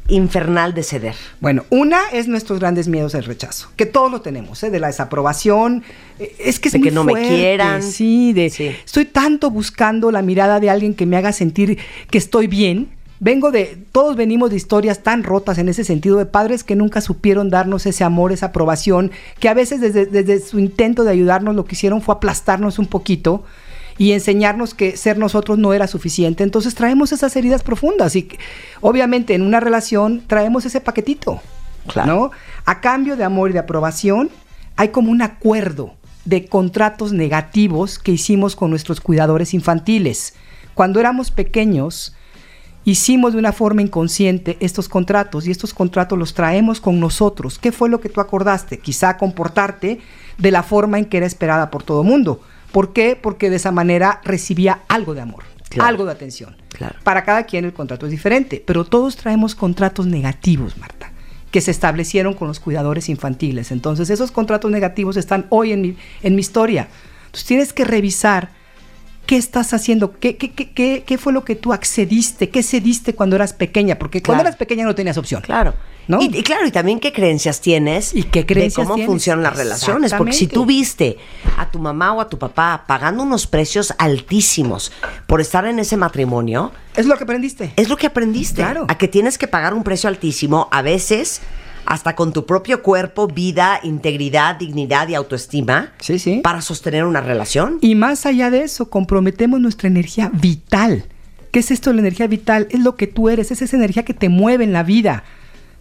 infernal 0.10 0.74
de 0.74 0.84
ceder? 0.84 1.16
Bueno, 1.40 1.64
una 1.70 2.00
es 2.12 2.28
nuestros 2.28 2.60
grandes 2.60 2.88
miedos 2.88 3.12
del 3.14 3.24
rechazo, 3.26 3.70
que 3.76 3.86
todos 3.86 4.12
lo 4.12 4.22
tenemos, 4.22 4.62
¿eh? 4.64 4.70
de 4.70 4.80
la 4.80 4.88
desaprobación. 4.88 5.84
Eh, 6.20 6.36
Es 6.40 6.60
que 6.60 6.70
es 6.70 6.74
De 6.74 6.80
muy 6.80 6.88
que 6.90 6.94
no 6.94 7.04
me 7.06 7.14
quieran. 7.28 7.82
Sí, 7.84 8.34
de 8.34 8.50
Sí. 8.50 8.68
estoy 8.86 9.06
tanto 9.06 9.50
buscando 9.50 10.12
la 10.12 10.22
mirada 10.22 10.60
de 10.60 10.70
alguien 10.70 10.94
que 10.94 11.06
me 11.06 11.18
haga 11.18 11.32
sentir 11.32 11.78
que 12.10 12.18
estoy 12.18 12.48
bien. 12.48 12.90
Vengo 13.20 13.52
de, 13.52 13.84
todos 13.92 14.16
venimos 14.16 14.52
de 14.52 14.58
historias 14.58 15.02
tan 15.02 15.24
rotas 15.24 15.58
en 15.58 15.70
ese 15.70 15.84
sentido, 15.84 16.18
de 16.18 16.26
padres 16.28 16.64
que 16.64 16.76
nunca 16.76 17.02
supieron 17.02 17.50
darnos 17.50 17.86
ese 17.86 18.04
amor, 18.04 18.32
esa 18.32 18.48
aprobación, 18.48 19.12
que 19.40 19.50
a 19.50 19.56
veces 19.56 19.82
desde, 19.82 20.06
desde 20.06 20.40
su 20.40 20.60
intento 20.60 21.04
de 21.04 21.12
ayudarnos 21.12 21.56
lo 21.56 21.66
que 21.66 21.76
hicieron 21.76 22.02
fue 22.02 22.14
aplastarnos 22.16 22.78
un 22.78 22.86
poquito 22.86 23.44
y 23.98 24.12
enseñarnos 24.12 24.76
que 24.76 24.96
ser 24.96 25.18
nosotros 25.18 25.58
no 25.58 25.74
era 25.74 25.88
suficiente. 25.88 26.44
Entonces 26.44 26.76
traemos 26.76 27.12
esas 27.12 27.36
heridas 27.36 27.64
profundas 27.64 28.16
y 28.16 28.30
obviamente 28.82 29.34
en 29.34 29.42
una 29.42 29.60
relación 29.60 30.24
traemos 30.28 30.66
ese 30.66 30.82
paquetito, 30.82 31.42
Claro. 31.88 32.14
¿no? 32.14 32.32
A 32.66 32.82
cambio 32.82 33.16
de 33.16 33.24
amor 33.24 33.50
y 33.50 33.54
de 33.54 33.60
aprobación 33.60 34.30
hay 34.76 34.90
como 34.90 35.12
un 35.12 35.22
acuerdo 35.22 35.96
de 36.26 36.46
contratos 36.46 37.14
negativos 37.14 37.98
que 37.98 38.12
hicimos 38.12 38.56
con 38.56 38.70
nuestros 38.70 39.00
cuidadores 39.00 39.54
infantiles. 39.54 40.34
Cuando 40.74 41.00
éramos 41.00 41.32
pequeños, 41.32 42.14
hicimos 42.88 43.34
de 43.34 43.40
una 43.40 43.52
forma 43.52 43.82
inconsciente 43.82 44.56
estos 44.62 44.88
contratos 44.88 45.46
y 45.46 45.52
estos 45.52 45.74
contratos 45.74 46.18
los 46.18 46.34
traemos 46.34 46.80
con 46.80 47.02
nosotros. 47.02 47.60
¿Qué 47.60 47.74
fue 47.74 47.90
lo 47.90 48.00
que 48.00 48.08
tú 48.08 48.22
acordaste? 48.22 48.80
Quizá 48.80 49.18
comportarte 49.18 50.00
de 50.38 50.52
la 50.52 50.64
forma 50.64 50.98
en 50.98 51.04
que 51.04 51.18
era 51.18 51.26
esperada 51.26 51.70
por 51.70 51.84
todo 51.84 52.06
mundo. 52.06 52.40
¿Por 52.72 52.94
qué? 52.94 53.20
Porque 53.22 53.50
de 53.50 53.58
esa 53.58 53.74
manera 53.74 54.22
recibía 54.24 54.84
algo 54.88 55.14
de 55.14 55.20
amor, 55.20 55.44
Claro. 55.68 55.90
algo 55.90 56.06
de 56.06 56.14
atención. 56.14 56.56
Claro. 56.70 56.96
Para 57.04 57.26
cada 57.26 57.44
quien 57.44 57.66
el 57.66 57.74
contrato 57.74 58.06
es 58.06 58.12
diferente, 58.12 58.64
pero 58.66 58.86
todos 58.86 59.18
traemos 59.18 59.54
contratos 59.54 60.08
negativos, 60.08 60.78
Marta, 60.78 61.12
que 61.52 61.60
se 61.60 61.72
establecieron 61.72 62.36
con 62.36 62.48
los 62.48 62.62
cuidadores 62.62 63.10
infantiles. 63.10 63.72
Entonces 63.74 64.10
esos 64.10 64.32
contratos 64.32 64.72
negativos 64.72 65.18
están 65.18 65.46
hoy 65.50 65.74
en 65.74 65.82
mi, 65.82 65.98
en 66.24 66.36
mi 66.36 66.40
historia. 66.40 66.88
Entonces 67.26 67.46
tienes 67.48 67.74
que 67.74 67.84
revisar 67.84 68.56
qué 69.28 69.38
estás 69.38 69.74
haciendo, 69.74 70.18
qué, 70.20 70.38
qué, 70.38 70.52
qué, 70.52 71.04
qué, 71.06 71.18
fue 71.20 71.34
lo 71.34 71.46
que 71.46 71.56
tú 71.56 71.74
accediste, 71.74 72.50
qué 72.50 72.64
cediste 72.64 73.14
cuando 73.14 73.36
eras 73.36 73.54
pequeña, 73.54 74.00
porque 74.00 74.24
cuando 74.24 74.42
eras 74.42 74.56
pequeña 74.56 74.86
no 74.86 74.96
tenías 74.96 75.18
opción. 75.18 75.42
Claro. 75.42 75.76
¿No? 76.08 76.22
Y, 76.22 76.26
y 76.36 76.42
claro, 76.42 76.66
y 76.66 76.72
también 76.72 77.02
qué 77.02 77.12
creencias 77.12 77.60
tienes 77.60 78.16
¿Y 78.16 78.24
qué 78.24 78.46
creencias 78.46 78.78
de 78.78 78.84
cómo 78.86 78.96
tienes? 78.96 79.08
funcionan 79.08 79.44
las 79.44 79.58
relaciones. 79.58 80.14
Porque 80.14 80.32
si 80.32 80.48
tú 80.48 80.66
viste 80.66 81.18
a 81.58 81.70
tu 81.70 81.80
mamá 81.80 82.14
o 82.14 82.22
a 82.22 82.30
tu 82.30 82.40
papá 82.40 82.86
pagando 82.88 83.24
unos 83.24 83.46
precios 83.46 83.94
altísimos 83.98 84.94
por 85.28 85.42
estar 85.42 85.66
en 85.66 85.80
ese 85.80 85.98
matrimonio, 85.98 86.72
Es 86.96 87.06
lo 87.06 87.18
que 87.18 87.24
aprendiste. 87.26 87.74
es 87.76 87.90
lo 87.90 87.98
que 87.98 88.08
aprendiste. 88.08 88.62
Claro. 88.62 88.86
A 88.88 88.98
que 88.98 89.10
tienes 89.10 89.38
que 89.38 89.50
pagar 89.50 89.74
un 89.74 89.84
precio 89.84 90.08
altísimo, 90.08 90.70
a 90.72 90.82
veces 90.82 91.42
hasta 91.88 92.16
con 92.16 92.34
tu 92.34 92.46
propio 92.46 92.84
cuerpo, 92.84 93.28
vida, 93.28 93.80
integridad, 93.82 94.58
dignidad 94.58 95.08
y 95.08 95.16
autoestima. 95.16 95.94
Sí, 96.00 96.20
sí. 96.20 96.42
Para 96.44 96.62
sostener 96.62 97.06
una 97.06 97.22
relación. 97.22 97.78
Y 97.82 97.96
más 97.96 98.26
allá 98.26 98.50
de 98.52 98.62
eso, 98.64 98.90
comprometemos 98.90 99.60
nuestra 99.60 99.88
energía 99.88 100.30
vital. 100.34 101.06
¿Qué 101.52 101.60
es 101.60 101.72
esto 101.72 101.90
de 101.90 101.96
la 101.96 102.02
energía 102.02 102.28
vital? 102.28 102.68
Es 102.72 102.82
lo 102.82 102.96
que 102.98 103.08
tú 103.08 103.30
eres, 103.30 103.52
es 103.52 103.62
esa 103.62 103.78
energía 103.78 104.04
que 104.04 104.14
te 104.14 104.28
mueve 104.30 104.64
en 104.66 104.74
la 104.74 104.84
vida. 104.84 105.24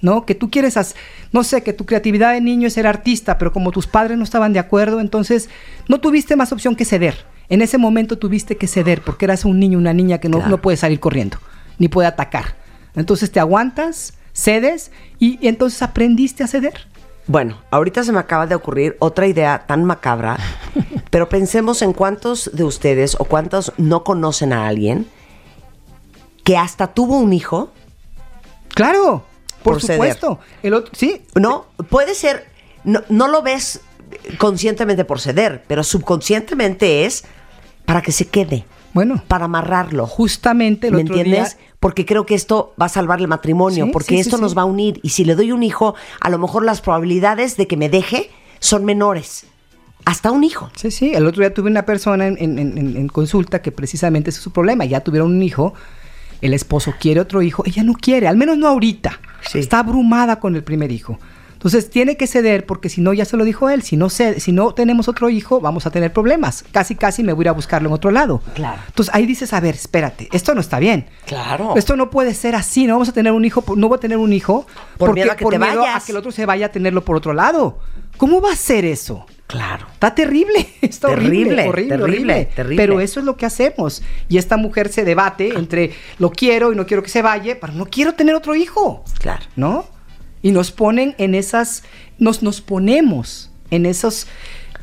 ¿No? 0.03 0.27
Que 0.27 0.35
tú 0.35 0.51
quieres, 0.51 0.77
hac- 0.77 0.95
no 1.33 1.43
sé, 1.43 1.63
que 1.63 1.73
tu 1.73 1.87
creatividad 1.87 2.35
de 2.35 2.41
niño 2.43 2.69
es 2.69 2.75
ser 2.75 2.87
artista, 2.87 3.39
pero 3.39 3.51
como 3.53 3.71
tus 3.73 3.87
padres 3.87 4.19
no 4.19 4.25
estaban 4.25 4.53
de 4.53 4.59
acuerdo, 4.59 5.01
entonces 5.01 5.49
no 5.89 6.01
tuviste 6.01 6.37
más 6.37 6.53
opción 6.53 6.77
que 6.77 6.85
ceder. 6.85 7.25
En 7.49 7.63
ese 7.63 7.79
momento 7.79 8.19
tuviste 8.19 8.57
que 8.59 8.67
ceder 8.67 9.01
porque 9.01 9.25
eras 9.25 9.47
un 9.47 9.59
niño, 9.59 9.79
una 9.79 9.95
niña 9.95 10.19
que 10.19 10.29
no, 10.29 10.37
Claro. 10.37 10.51
no 10.51 10.63
puede 10.63 10.77
salir 10.77 11.01
corriendo, 11.01 11.39
ni 11.79 11.89
puede 11.89 12.07
atacar. 12.09 12.57
Entonces 12.95 13.33
te 13.33 13.41
aguantas, 13.41 14.13
cedes 14.37 14.93
y, 15.19 15.47
entonces 15.49 15.83
aprendiste 15.83 16.45
a 16.45 16.47
ceder. 16.47 16.87
Bueno, 17.27 17.61
ahorita 17.71 18.05
se 18.05 18.13
me 18.13 18.21
acaba 18.21 18.47
de 18.47 18.55
ocurrir 18.55 18.97
otra 19.01 19.27
idea 19.27 19.65
tan 19.67 19.85
macabra, 19.85 20.37
pero 21.11 21.29
pensemos 21.29 21.83
en 21.83 21.93
cuántos 21.93 22.51
de 22.53 22.63
ustedes 22.63 23.17
o 23.19 23.25
cuántos 23.25 23.73
no 23.79 24.05
conocen 24.05 24.53
a 24.53 24.69
alguien 24.69 25.09
que 26.45 26.57
hasta 26.57 26.89
tuvo 26.89 27.19
un 27.19 27.33
hijo. 27.33 27.73
Claro, 28.69 29.25
por, 29.65 29.75
Por 29.75 29.83
ceder. 29.83 29.97
supuesto. 29.97 30.39
El 30.63 30.75
otro, 30.75 30.93
sí, 30.95 31.23
No, 31.35 31.67
puede 31.89 32.15
ser, 32.15 32.47
no, 32.85 33.03
no 33.09 33.27
lo 33.27 33.43
ves 33.43 33.81
conscientemente 34.39 35.05
por 35.05 35.21
ceder, 35.21 35.65
pero 35.67 35.83
subconscientemente 35.83 37.07
es 37.07 37.25
para 37.85 38.03
que 38.03 38.13
se 38.13 38.29
quede, 38.29 38.65
bueno, 38.97 39.23
para 39.29 39.45
amarrarlo. 39.45 40.07
justamente 40.09 40.89
el 40.89 40.95
¿Me 40.95 41.03
otro 41.03 41.17
entiendes? 41.17 41.57
día 41.57 41.67
Porque 41.79 42.05
creo 42.05 42.27
que 42.27 42.35
esto 42.35 42.75
va 42.81 42.87
a 42.87 42.89
salvar 42.89 43.21
el 43.21 43.29
matrimonio, 43.29 43.85
Sí, 43.87 43.91
porque 43.93 44.15
sí, 44.15 44.19
esto 44.21 44.37
sí. 44.37 44.43
nos 44.43 44.57
va 44.57 44.63
a 44.63 44.65
unir. 44.65 44.99
Y 45.05 45.11
si 45.11 45.25
le 45.25 45.37
doy 45.37 45.53
un 45.53 45.63
hijo, 45.63 45.95
a 46.21 46.29
lo 46.31 46.39
mejor 46.39 46.65
las 46.65 46.81
probabilidades 46.81 47.57
de 47.57 47.67
que 47.69 47.77
me 47.77 47.89
deje 47.89 48.31
son 48.59 48.85
menores. 48.85 49.47
Hasta 50.05 50.31
un 50.31 50.43
hijo. 50.45 50.71
Sí, 50.77 50.91
sí. 50.91 51.13
El 51.15 51.27
otro 51.27 51.41
día 51.43 51.53
tuve 51.55 51.69
una 51.71 51.85
persona 51.85 52.27
en, 52.27 52.37
en- 52.41 52.59
en- 52.59 52.97
en 52.97 53.09
consulta 53.09 53.61
que 53.63 53.71
precisamente 53.73 54.31
ese 54.31 54.39
es 54.39 54.43
su 54.45 54.51
problema. 54.53 54.85
Ya 54.85 55.01
tuvieron 55.01 55.31
un 55.33 55.43
hijo, 55.43 55.75
el 56.41 56.55
esposo 56.55 56.95
quiere 56.99 57.21
otro 57.21 57.43
hijo, 57.43 57.63
ella 57.67 57.83
no 57.83 57.93
quiere, 57.95 58.29
al 58.29 58.37
menos 58.37 58.57
no 58.57 58.69
ahorita. 58.69 59.21
Sí. 59.51 59.59
Está 59.59 59.81
abrumada 59.81 60.39
con 60.41 60.55
el 60.57 60.63
primer 60.63 60.91
hijo. 60.93 61.19
Entonces 61.57 61.91
tiene 61.91 62.17
que 62.17 62.27
ceder 62.27 62.67
porque 62.67 62.89
si 62.89 63.01
no, 63.01 63.13
ya 63.13 63.25
se 63.25 63.37
lo 63.37 63.45
dijo 63.45 63.69
él, 63.71 63.83
si 63.83 63.97
no, 63.97 64.07
cede- 64.11 64.39
si 64.41 64.53
no 64.53 64.73
tenemos 64.75 65.09
otro 65.09 65.31
hijo, 65.31 65.61
vamos 65.61 65.87
a 65.87 65.91
tener 65.91 66.13
problemas. 66.13 66.65
Casi, 66.71 66.95
casi 66.95 67.23
me 67.23 67.33
voy 67.33 67.43
a 67.43 67.47
ir 67.47 67.49
a 67.49 67.53
buscarlo 67.53 67.89
en 67.89 67.95
otro 67.95 68.11
lado. 68.11 68.43
Claro. 68.55 68.81
Entonces 68.89 69.15
ahí 69.15 69.27
dices, 69.27 69.53
a 69.53 69.61
ver, 69.61 69.75
espérate, 69.75 70.29
esto 70.33 70.55
no 70.55 70.61
está 70.61 70.79
bien. 70.79 71.07
Claro. 71.27 71.75
Esto 71.77 71.97
no 71.97 72.11
puede 72.11 72.35
ser 72.35 72.55
así, 72.55 72.87
no 72.87 72.93
vamos 72.95 73.09
a 73.09 73.13
tener 73.13 73.33
un 73.33 73.45
hijo, 73.45 73.65
no 73.77 73.89
voy 73.89 73.97
a 73.97 74.01
tener 74.01 74.19
un 74.19 74.33
hijo 74.33 74.67
Por 74.99 75.09
porque 75.09 75.21
miedo 75.23 75.33
a 75.33 75.37
que 75.37 75.43
por 75.45 75.53
te 75.55 75.59
miedo 75.59 75.81
vayas. 75.81 76.03
a 76.03 76.07
que 76.07 76.13
el 76.13 76.19
otro 76.19 76.31
se 76.31 76.47
vaya 76.47 76.67
a 76.67 76.69
tenerlo 76.71 77.05
por 77.05 77.17
otro 77.17 77.33
lado. 77.33 77.79
¿Cómo 78.19 78.41
va 78.41 78.53
a 78.53 78.57
ser 78.57 78.85
eso? 78.85 79.27
Claro. 79.47 79.87
Está 79.93 80.15
terrible, 80.15 80.69
está 80.83 81.09
Terrible, 81.09 81.69
horrible, 81.69 81.69
horrible, 81.69 81.89
terrible, 81.97 82.03
horrible. 82.05 82.49
terrible. 82.55 82.77
Pero 82.83 83.01
eso 83.01 83.21
es 83.21 83.27
lo 83.27 83.37
que 83.37 83.47
hacemos. 83.47 84.03
Y 84.29 84.39
esta 84.39 84.57
mujer 84.57 84.89
se 84.91 85.05
debate 85.05 85.57
entre 85.57 85.93
lo 86.19 86.31
quiero 86.31 86.73
y 86.73 86.77
no 86.77 86.87
quiero 86.87 87.03
que 87.03 87.11
se 87.11 87.23
vaya, 87.23 87.59
pero 87.61 87.73
no 87.73 87.87
quiero 87.87 88.15
tener 88.15 88.35
otro 88.35 88.55
hijo, 88.55 89.05
Claro. 89.21 89.45
¿no? 89.57 89.87
Y 90.47 90.53
nos 90.53 90.71
ponen 90.71 91.17
en 91.19 91.35
esas, 91.35 91.83
nos, 92.21 92.45
nos 92.45 92.61
ponemos 92.61 93.51
en 93.73 93.85
esos, 93.85 94.29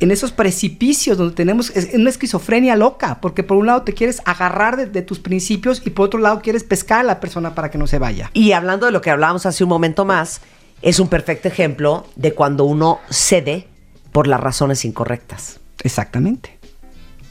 en 0.01 0.11
esos 0.11 0.33
precipicios 0.33 1.17
donde 1.17 1.35
tenemos 1.35 1.69
es 1.69 1.93
una 1.93 2.09
esquizofrenia 2.09 2.75
loca, 2.75 3.21
porque 3.21 3.43
por 3.43 3.55
un 3.55 3.67
lado 3.67 3.83
te 3.83 3.93
quieres 3.93 4.21
agarrar 4.25 4.75
de, 4.75 4.87
de 4.87 5.01
tus 5.03 5.19
principios 5.19 5.81
y 5.85 5.91
por 5.91 6.07
otro 6.07 6.19
lado 6.19 6.41
quieres 6.41 6.65
pescar 6.65 6.99
a 6.99 7.03
la 7.03 7.21
persona 7.21 7.55
para 7.55 7.71
que 7.71 7.77
no 7.77 7.87
se 7.87 7.97
vaya. 7.97 8.29
Y 8.33 8.51
hablando 8.51 8.87
de 8.87 8.91
lo 8.91 8.99
que 8.99 9.09
hablábamos 9.09 9.45
hace 9.45 9.63
un 9.63 9.69
momento 9.69 10.03
más, 10.03 10.41
es 10.81 10.99
un 10.99 11.07
perfecto 11.07 11.47
ejemplo 11.47 12.07
de 12.17 12.33
cuando 12.33 12.65
uno 12.65 12.99
cede 13.09 13.65
por 14.11 14.27
las 14.27 14.41
razones 14.41 14.83
incorrectas. 14.83 15.61
Exactamente. 15.81 16.59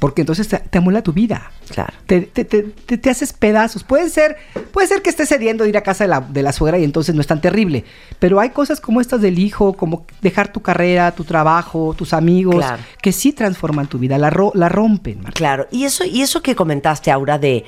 Porque 0.03 0.23
entonces 0.23 0.49
te, 0.49 0.59
te 0.59 0.79
amola 0.79 1.01
tu 1.01 1.13
vida. 1.13 1.53
Claro. 1.71 1.93
Te, 2.09 2.23
te- 2.23 2.45
te- 2.45 2.65
te- 2.65 2.99
te 2.99 3.09
haces 3.09 3.33
pedazos. 3.33 3.85
Puede 3.85 4.11
ser, 4.11 4.37
puede 4.73 4.89
ser 4.89 5.01
que 5.01 5.11
estés 5.11 5.29
cediendo 5.29 5.63
de 5.63 5.71
ir 5.71 5.77
a 5.77 5.83
casa 5.83 6.03
de 6.03 6.09
la, 6.09 6.21
de 6.21 6.43
la 6.43 6.53
suegra 6.53 6.77
y 6.81 6.83
entonces 6.83 7.15
no 7.15 7.21
es 7.21 7.29
tan 7.29 7.41
terrible. 7.41 7.85
Pero 8.19 8.41
hay 8.41 8.51
cosas 8.51 8.81
como 8.81 9.01
estas 9.01 9.21
del 9.21 9.39
hijo, 9.39 9.75
como 9.75 10.05
dejar 10.21 10.53
tu 10.53 10.61
carrera, 10.61 11.13
tu 11.13 11.23
trabajo, 11.23 11.95
tus 11.97 12.13
amigos, 12.15 12.57
Claro. 12.57 12.83
que 13.01 13.13
sí 13.13 13.33
transforman 13.33 13.87
tu 13.87 13.99
vida, 14.01 14.19
la, 14.19 14.29
ro- 14.31 14.51
la 14.57 14.69
rompen. 14.69 15.19
Marta. 15.23 15.37
Claro. 15.39 15.69
Y 15.71 15.85
eso, 15.85 16.05
y 16.05 16.23
eso 16.23 16.43
que 16.43 16.57
comentaste, 16.57 17.13
Aura, 17.13 17.39
de 17.39 17.65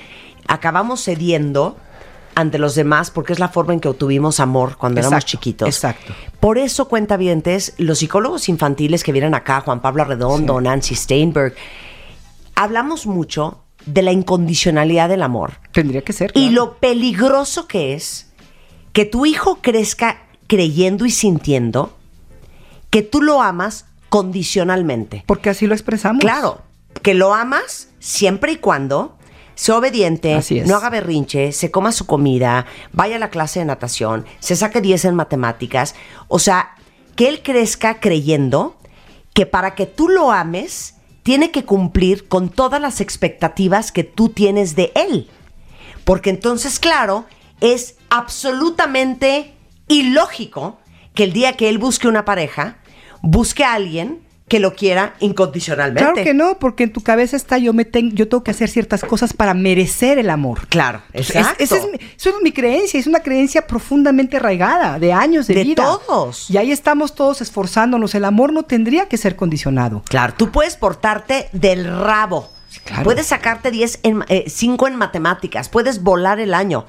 acabamos 0.48 1.04
cediendo 1.04 1.76
ante 2.34 2.58
los 2.58 2.74
demás 2.74 3.12
porque 3.12 3.32
es 3.32 3.38
la 3.38 3.48
forma 3.48 3.74
en 3.74 3.78
que 3.80 3.86
obtuvimos 3.86 4.40
amor 4.40 4.76
cuando 4.76 4.98
éramos 4.98 5.24
chiquitos. 5.24 5.68
exacto. 5.68 6.12
Por 6.40 6.58
eso, 6.58 6.88
cuentavientes, 6.88 7.74
los 7.78 8.00
psicólogos 8.00 8.48
infantiles 8.48 9.04
que 9.04 9.12
vienen 9.12 9.36
acá, 9.36 9.60
Juan 9.60 9.80
Pablo 9.80 10.02
Arredondo, 10.02 10.60
Nancy 10.60 10.96
Steinberg, 10.96 11.54
hablamos 12.54 13.06
mucho 13.06 13.60
de 13.86 14.02
la 14.02 14.12
incondicionalidad 14.12 15.08
del 15.08 15.22
amor. 15.22 15.54
Tendría 15.72 16.02
que 16.02 16.12
ser. 16.12 16.32
Y 16.34 16.50
lo 16.50 16.78
peligroso 16.78 17.66
que 17.68 17.94
es 17.94 18.32
que 18.92 19.04
tu 19.04 19.26
hijo 19.26 19.58
crezca 19.60 20.22
creyendo 20.46 21.04
y 21.04 21.10
sintiendo 21.10 21.96
que 22.90 23.02
tú 23.02 23.20
lo 23.20 23.42
amas 23.42 23.86
condicionalmente. 24.08 25.24
Porque 25.26 25.50
así 25.50 25.66
lo 25.66 25.74
expresamos. 25.74 26.20
Claro, 26.20 26.62
que 27.02 27.14
lo 27.14 27.34
amas 27.34 27.88
siempre 27.98 28.52
y 28.52 28.56
cuando 28.56 29.18
sea 29.56 29.76
obediente, 29.78 30.34
Así 30.34 30.58
es. 30.58 30.66
no 30.68 30.76
haga 30.76 30.90
berrinche, 30.90 31.52
se 31.52 31.70
coma 31.70 31.92
su 31.92 32.06
comida, 32.06 32.66
vaya 32.92 33.16
a 33.16 33.18
la 33.18 33.30
clase 33.30 33.60
de 33.60 33.64
natación, 33.64 34.24
se 34.40 34.56
saque 34.56 34.80
10 34.80 35.06
en 35.06 35.14
matemáticas. 35.14 35.94
O 36.28 36.38
sea, 36.38 36.74
que 37.16 37.28
él 37.28 37.42
crezca 37.42 38.00
creyendo 38.00 38.76
que 39.32 39.46
para 39.46 39.74
que 39.74 39.86
tú 39.86 40.08
lo 40.08 40.32
ames, 40.32 40.93
tiene 41.24 41.50
que 41.50 41.64
cumplir 41.64 42.28
con 42.28 42.50
todas 42.50 42.80
las 42.80 43.00
expectativas 43.00 43.90
que 43.90 44.04
tú 44.04 44.28
tienes 44.28 44.76
de 44.76 44.92
él. 44.94 45.28
Porque 46.04 46.30
entonces, 46.30 46.78
claro, 46.78 47.24
es 47.60 47.96
absolutamente 48.10 49.54
ilógico 49.88 50.78
que 51.14 51.24
el 51.24 51.32
día 51.32 51.54
que 51.54 51.70
él 51.70 51.78
busque 51.78 52.08
una 52.08 52.24
pareja, 52.24 52.78
busque 53.22 53.64
a 53.64 53.72
alguien 53.72 54.23
que 54.46 54.60
lo 54.60 54.74
quiera 54.74 55.14
incondicionalmente. 55.20 56.00
Claro 56.02 56.22
que 56.22 56.34
no, 56.34 56.58
porque 56.58 56.84
en 56.84 56.92
tu 56.92 57.00
cabeza 57.02 57.34
está 57.36 57.56
yo 57.56 57.72
me 57.72 57.84
tengo, 57.86 58.14
yo 58.14 58.28
tengo 58.28 58.44
que 58.44 58.50
hacer 58.50 58.68
ciertas 58.68 59.02
cosas 59.02 59.32
para 59.32 59.54
merecer 59.54 60.18
el 60.18 60.28
amor. 60.28 60.66
Claro, 60.68 61.00
Es- 61.14 61.30
exacto. 61.34 61.64
esa 61.64 61.76
es 61.78 61.84
mi, 61.90 61.98
eso 62.16 62.28
es 62.30 62.36
mi 62.42 62.52
creencia, 62.52 63.00
es 63.00 63.06
una 63.06 63.20
creencia 63.20 63.66
profundamente 63.66 64.36
arraigada, 64.36 64.98
de 64.98 65.12
años 65.14 65.46
de, 65.46 65.54
De 65.54 65.64
vida. 65.64 65.82
todos. 65.82 66.50
Y 66.50 66.58
ahí 66.58 66.72
estamos 66.72 67.14
todos 67.14 67.40
esforzándonos. 67.40 68.14
El 68.14 68.24
amor 68.26 68.52
no 68.52 68.64
tendría 68.64 69.06
que 69.08 69.16
ser 69.16 69.34
condicionado. 69.34 70.02
Claro, 70.08 70.34
tú 70.36 70.50
puedes 70.52 70.76
portarte 70.76 71.48
del 71.52 71.84
rabo. 71.86 72.50
claro. 72.84 73.02
Puedes 73.04 73.26
sacarte 73.28 73.70
10 73.70 74.00
en 74.02 74.24
5 74.46 74.88
en 74.88 74.96
matemáticas, 74.96 75.70
puedes 75.70 76.02
volar 76.02 76.38
el 76.38 76.52
año. 76.52 76.84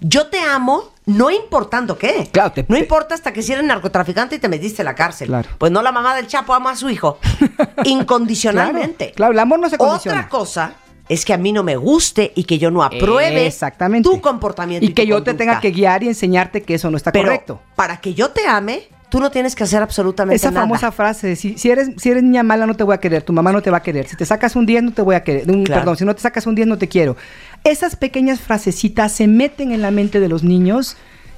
Yo 0.00 0.28
te 0.28 0.38
amo, 0.40 0.84
no 1.06 1.30
importando 1.30 1.98
qué. 1.98 2.28
Claro, 2.32 2.52
te- 2.52 2.62
no 2.68 2.74
te- 2.76 2.80
importa 2.80 3.14
hasta 3.14 3.32
que 3.32 3.42
si 3.42 3.52
eres 3.52 3.64
narcotraficante 3.64 4.36
y 4.36 4.38
te 4.38 4.48
metiste 4.48 4.82
en 4.82 4.86
la 4.86 4.94
cárcel. 4.94 5.28
Claro. 5.28 5.48
Pues 5.58 5.70
no 5.70 5.82
la 5.82 5.92
mamá 5.92 6.14
del 6.16 6.26
Chapo 6.26 6.54
ama 6.54 6.70
a 6.72 6.76
su 6.76 6.88
hijo. 6.88 7.18
Incondicionalmente. 7.84 9.12
Claro, 9.12 9.14
claro, 9.16 9.32
el 9.32 9.38
amor 9.38 9.58
no 9.60 9.68
se 9.68 9.78
condiciona. 9.78 10.18
Otra 10.20 10.28
cosa 10.28 10.72
es 11.08 11.24
que 11.24 11.32
a 11.32 11.36
mí 11.38 11.52
no 11.52 11.62
me 11.62 11.76
guste 11.76 12.32
y 12.34 12.44
que 12.44 12.58
yo 12.58 12.70
no 12.70 12.82
apruebe 12.82 13.46
Exactamente. 13.46 14.08
tu 14.08 14.20
comportamiento. 14.20 14.86
Y 14.86 14.92
que 14.94 15.06
yo 15.06 15.22
te 15.22 15.34
tenga 15.34 15.60
que 15.60 15.70
guiar 15.70 16.02
y 16.02 16.08
enseñarte 16.08 16.62
que 16.62 16.74
eso 16.74 16.90
no 16.90 16.96
está 16.96 17.12
Pero 17.12 17.26
correcto. 17.26 17.60
para 17.74 17.96
que 18.00 18.14
yo 18.14 18.30
te 18.30 18.46
ame, 18.46 18.88
tú 19.08 19.18
no 19.18 19.30
tienes 19.32 19.56
que 19.56 19.64
hacer 19.64 19.82
absolutamente 19.82 20.36
Esa 20.36 20.52
nada. 20.52 20.62
famosa 20.62 20.92
frase 20.92 21.26
de 21.26 21.34
si, 21.36 21.58
si 21.58 21.68
eres, 21.68 21.90
si 21.96 22.10
eres 22.10 22.22
niña 22.22 22.44
mala 22.44 22.64
no 22.64 22.74
te 22.76 22.84
voy 22.84 22.94
a 22.94 22.98
querer, 22.98 23.24
tu 23.24 23.32
mamá 23.32 23.50
no 23.50 23.60
te 23.60 23.68
va 23.70 23.78
a 23.78 23.82
querer, 23.82 24.06
si 24.06 24.14
te 24.16 24.24
sacas 24.24 24.54
un 24.54 24.66
10 24.66 24.84
no 24.84 24.92
te 24.92 25.02
voy 25.02 25.16
a 25.16 25.24
querer, 25.24 25.50
un- 25.50 25.64
Claro. 25.64 25.80
perdón, 25.80 25.96
si 25.96 26.04
no 26.04 26.14
te 26.14 26.20
sacas 26.22 26.46
un 26.46 26.54
10 26.54 26.68
no 26.68 26.78
te 26.78 26.86
quiero. 26.86 27.16
Esas 27.64 27.96
pequeñas 27.96 28.40
frasecitas 28.40 29.12
se 29.12 29.26
meten 29.26 29.72
en 29.72 29.82
la 29.82 29.90
mente 29.90 30.20
de 30.20 30.28
los 30.28 30.42
niños 30.42 30.96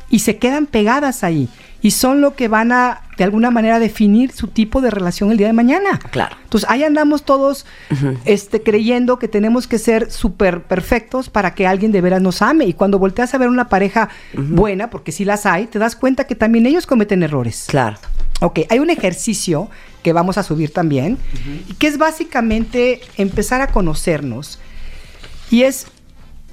y 0.08 0.20
se 0.20 0.36
quedan 0.36 0.66
pegadas 0.66 1.24
ahí 1.24 1.48
y 1.80 1.90
son 1.90 2.20
lo 2.20 2.36
que 2.36 2.46
van 2.46 2.70
a 2.70 3.02
de 3.18 3.24
alguna 3.24 3.50
manera 3.50 3.78
definir 3.78 4.32
su 4.32 4.46
tipo 4.46 4.80
de 4.80 4.90
relación 4.90 5.30
el 5.30 5.36
día 5.36 5.48
de 5.48 5.52
mañana. 5.52 5.98
Claro. 6.10 6.36
Entonces 6.44 6.68
ahí 6.70 6.84
andamos 6.84 7.24
todos 7.24 7.66
este, 8.24 8.62
creyendo 8.62 9.18
que 9.18 9.26
tenemos 9.26 9.66
que 9.66 9.78
ser 9.78 10.10
súper 10.10 10.62
perfectos 10.62 11.28
para 11.28 11.54
que 11.54 11.66
alguien 11.66 11.92
de 11.92 12.00
veras 12.00 12.22
nos 12.22 12.40
ame. 12.40 12.66
Y 12.66 12.72
cuando 12.72 12.98
volteas 12.98 13.34
a 13.34 13.38
ver 13.38 13.48
una 13.48 13.68
pareja 13.68 14.08
buena, 14.32 14.90
porque 14.90 15.12
sí 15.12 15.24
las 15.24 15.44
hay, 15.44 15.66
te 15.66 15.78
das 15.78 15.96
cuenta 15.96 16.26
que 16.26 16.34
también 16.34 16.66
ellos 16.66 16.86
cometen 16.86 17.22
errores. 17.22 17.66
Claro. 17.68 17.98
Ok, 18.40 18.60
hay 18.68 18.78
un 18.78 18.90
ejercicio 18.90 19.68
que 20.02 20.12
vamos 20.12 20.36
a 20.36 20.42
subir 20.42 20.72
también, 20.72 21.16
y 21.68 21.74
que 21.74 21.86
es 21.86 21.96
básicamente 21.96 23.00
empezar 23.16 23.60
a 23.60 23.68
conocernos 23.68 24.58
y 25.48 25.62
es 25.62 25.86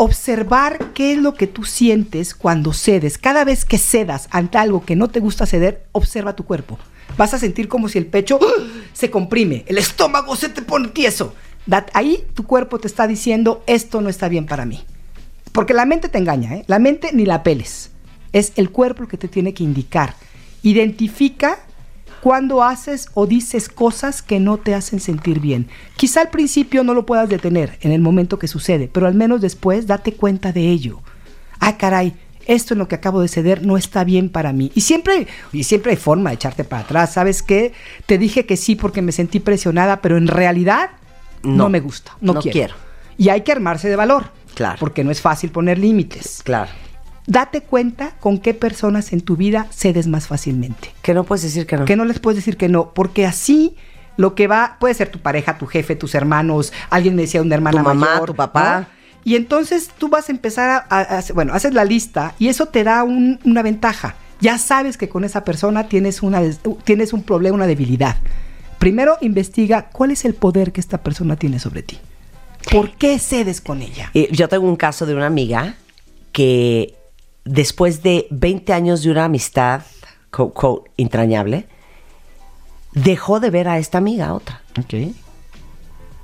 observar 0.01 0.93
qué 0.93 1.11
es 1.11 1.17
lo 1.17 1.33
que 1.33 1.45
tú 1.45 1.65
sientes 1.65 2.33
cuando 2.33 2.71
cedes. 2.71 3.17
Cada 3.17 3.43
vez 3.43 3.65
que 3.65 3.77
cedas 3.77 4.29
ante 4.31 4.57
algo 4.57 4.85
que 4.85 4.95
no 4.95 5.09
te 5.09 5.19
gusta 5.19 5.45
ceder, 5.45 5.83
observa 5.91 6.37
tu 6.37 6.45
cuerpo. 6.45 6.79
Vas 7.17 7.33
a 7.33 7.37
sentir 7.37 7.67
como 7.67 7.89
si 7.89 7.97
el 7.97 8.05
pecho 8.05 8.39
¡ah! 8.41 8.63
se 8.93 9.11
comprime, 9.11 9.65
el 9.67 9.77
estómago 9.77 10.37
se 10.37 10.47
te 10.47 10.61
pone 10.61 10.87
tieso. 10.87 11.35
Ahí 11.93 12.23
tu 12.33 12.45
cuerpo 12.45 12.79
te 12.79 12.87
está 12.87 13.07
diciendo, 13.07 13.61
esto 13.67 13.99
no 13.99 14.07
está 14.07 14.29
bien 14.29 14.45
para 14.45 14.65
mí. 14.65 14.85
Porque 15.51 15.73
la 15.73 15.85
mente 15.85 16.07
te 16.07 16.17
engaña, 16.17 16.55
¿eh? 16.55 16.63
La 16.67 16.79
mente 16.79 17.09
ni 17.11 17.25
la 17.25 17.43
peles. 17.43 17.91
Es 18.31 18.53
el 18.55 18.69
cuerpo 18.69 19.03
el 19.03 19.09
que 19.09 19.17
te 19.17 19.27
tiene 19.27 19.53
que 19.53 19.65
indicar. 19.65 20.15
Identifica 20.63 21.59
cuando 22.21 22.63
haces 22.63 23.09
o 23.13 23.25
dices 23.25 23.69
cosas 23.69 24.21
que 24.21 24.39
no 24.39 24.57
te 24.57 24.73
hacen 24.75 24.99
sentir 24.99 25.39
bien. 25.39 25.67
Quizá 25.95 26.21
al 26.21 26.29
principio 26.29 26.83
no 26.83 26.93
lo 26.93 27.05
puedas 27.05 27.29
detener 27.29 27.77
en 27.81 27.91
el 27.91 28.01
momento 28.01 28.39
que 28.39 28.47
sucede, 28.47 28.89
pero 28.91 29.07
al 29.07 29.13
menos 29.15 29.41
después 29.41 29.87
date 29.87 30.13
cuenta 30.13 30.51
de 30.51 30.67
ello. 30.69 31.01
Ah, 31.59 31.77
caray, 31.77 32.13
esto 32.45 32.73
en 32.73 32.79
lo 32.79 32.87
que 32.87 32.95
acabo 32.95 33.21
de 33.21 33.27
ceder 33.27 33.65
no 33.65 33.77
está 33.77 34.03
bien 34.03 34.29
para 34.29 34.53
mí. 34.53 34.71
Y 34.75 34.81
siempre, 34.81 35.27
y 35.53 35.63
siempre 35.63 35.91
hay 35.91 35.97
forma 35.97 36.29
de 36.31 36.35
echarte 36.35 36.63
para 36.63 36.81
atrás. 36.83 37.13
¿Sabes 37.13 37.43
qué? 37.43 37.73
Te 38.05 38.17
dije 38.17 38.45
que 38.45 38.57
sí 38.57 38.75
porque 38.75 39.01
me 39.01 39.11
sentí 39.11 39.39
presionada, 39.39 40.01
pero 40.01 40.17
en 40.17 40.27
realidad 40.27 40.89
no, 41.43 41.55
No, 41.55 41.69
me 41.69 41.79
gusta. 41.79 42.17
No, 42.21 42.33
no 42.33 42.41
quiero. 42.41 42.53
quiero. 42.53 42.75
Y 43.17 43.29
hay 43.29 43.41
que 43.41 43.51
armarse 43.51 43.87
de 43.87 43.95
valor. 43.95 44.31
Claro. 44.55 44.77
Porque 44.79 45.03
no 45.03 45.11
es 45.11 45.21
fácil 45.21 45.51
poner 45.51 45.77
límites. 45.77 46.41
Claro. 46.43 46.71
Date 47.29 47.61
cuenta 47.61 48.15
con 48.19 48.39
qué 48.39 48.53
personas 48.55 49.13
en 49.13 49.21
tu 49.21 49.35
vida 49.37 49.67
cedes 49.69 50.07
más 50.07 50.27
fácilmente. 50.27 50.91
Que 51.03 51.13
no 51.13 51.23
puedes 51.23 51.43
decir 51.43 51.67
que 51.67 51.77
no. 51.77 51.85
Que 51.85 51.95
no 51.95 52.03
les 52.05 52.19
puedes 52.19 52.37
decir 52.37 52.57
que 52.57 52.67
no, 52.69 52.91
porque 52.93 53.25
así 53.27 53.75
lo 54.17 54.33
que 54.33 54.47
va, 54.47 54.77
puede 54.79 54.95
ser 54.95 55.09
tu 55.09 55.19
pareja, 55.19 55.57
tu 55.59 55.67
jefe, 55.67 55.95
tus 55.95 56.15
hermanos, 56.15 56.73
alguien 56.89 57.15
me 57.15 57.21
decía 57.21 57.41
una 57.41 57.53
hermana 57.55 57.77
Tu 57.81 57.83
mamá, 57.85 58.05
mayor, 58.13 58.27
tu 58.29 58.35
papá. 58.35 58.79
¿no? 58.81 58.99
Y 59.23 59.35
entonces 59.35 59.91
tú 59.97 60.09
vas 60.09 60.27
a 60.27 60.31
empezar 60.31 60.69
a, 60.69 60.77
a- 60.89 61.19
a- 61.19 61.23
bueno, 61.35 61.53
haces 61.53 61.73
la 61.73 61.85
lista 61.85 62.33
y 62.39 62.47
eso 62.47 62.65
te 62.65 62.83
da 62.83 63.03
un- 63.03 63.39
una 63.45 63.61
ventaja. 63.61 64.15
Ya 64.41 64.57
sabes 64.57 64.97
que 64.97 65.07
con 65.07 65.23
esa 65.23 65.43
persona 65.43 65.87
tienes, 65.87 66.23
una, 66.23 66.41
tienes 66.83 67.13
un 67.13 67.21
problema, 67.23 67.55
una 67.55 67.67
debilidad. 67.67 68.15
Primero 68.79 69.17
investiga 69.21 69.89
cuál 69.91 70.11
es 70.11 70.25
el 70.25 70.33
poder 70.33 70.71
que 70.71 70.81
esta 70.81 70.97
persona 71.03 71.35
tiene 71.35 71.59
sobre 71.59 71.83
ti. 71.83 71.99
¿Por 72.71 72.91
qué 72.91 73.19
cedes 73.19 73.61
con 73.61 73.81
ella? 73.81 74.09
Eh, 74.13 74.29
yo 74.31 74.47
tengo 74.49 74.67
un 74.67 74.77
caso 74.77 75.05
de 75.05 75.13
una 75.15 75.27
amiga 75.27 75.75
que 76.31 76.95
después 77.45 78.03
de 78.03 78.27
20 78.31 78.73
años 78.73 79.03
de 79.03 79.11
una 79.11 79.25
amistad, 79.25 79.81
quote, 80.31 80.53
quote, 80.53 80.91
entrañable, 80.97 81.67
dejó 82.93 83.39
de 83.39 83.49
ver 83.49 83.67
a 83.67 83.77
esta 83.77 83.97
amiga, 83.97 84.27
a 84.27 84.33
otra. 84.33 84.61
Ok. 84.79 84.93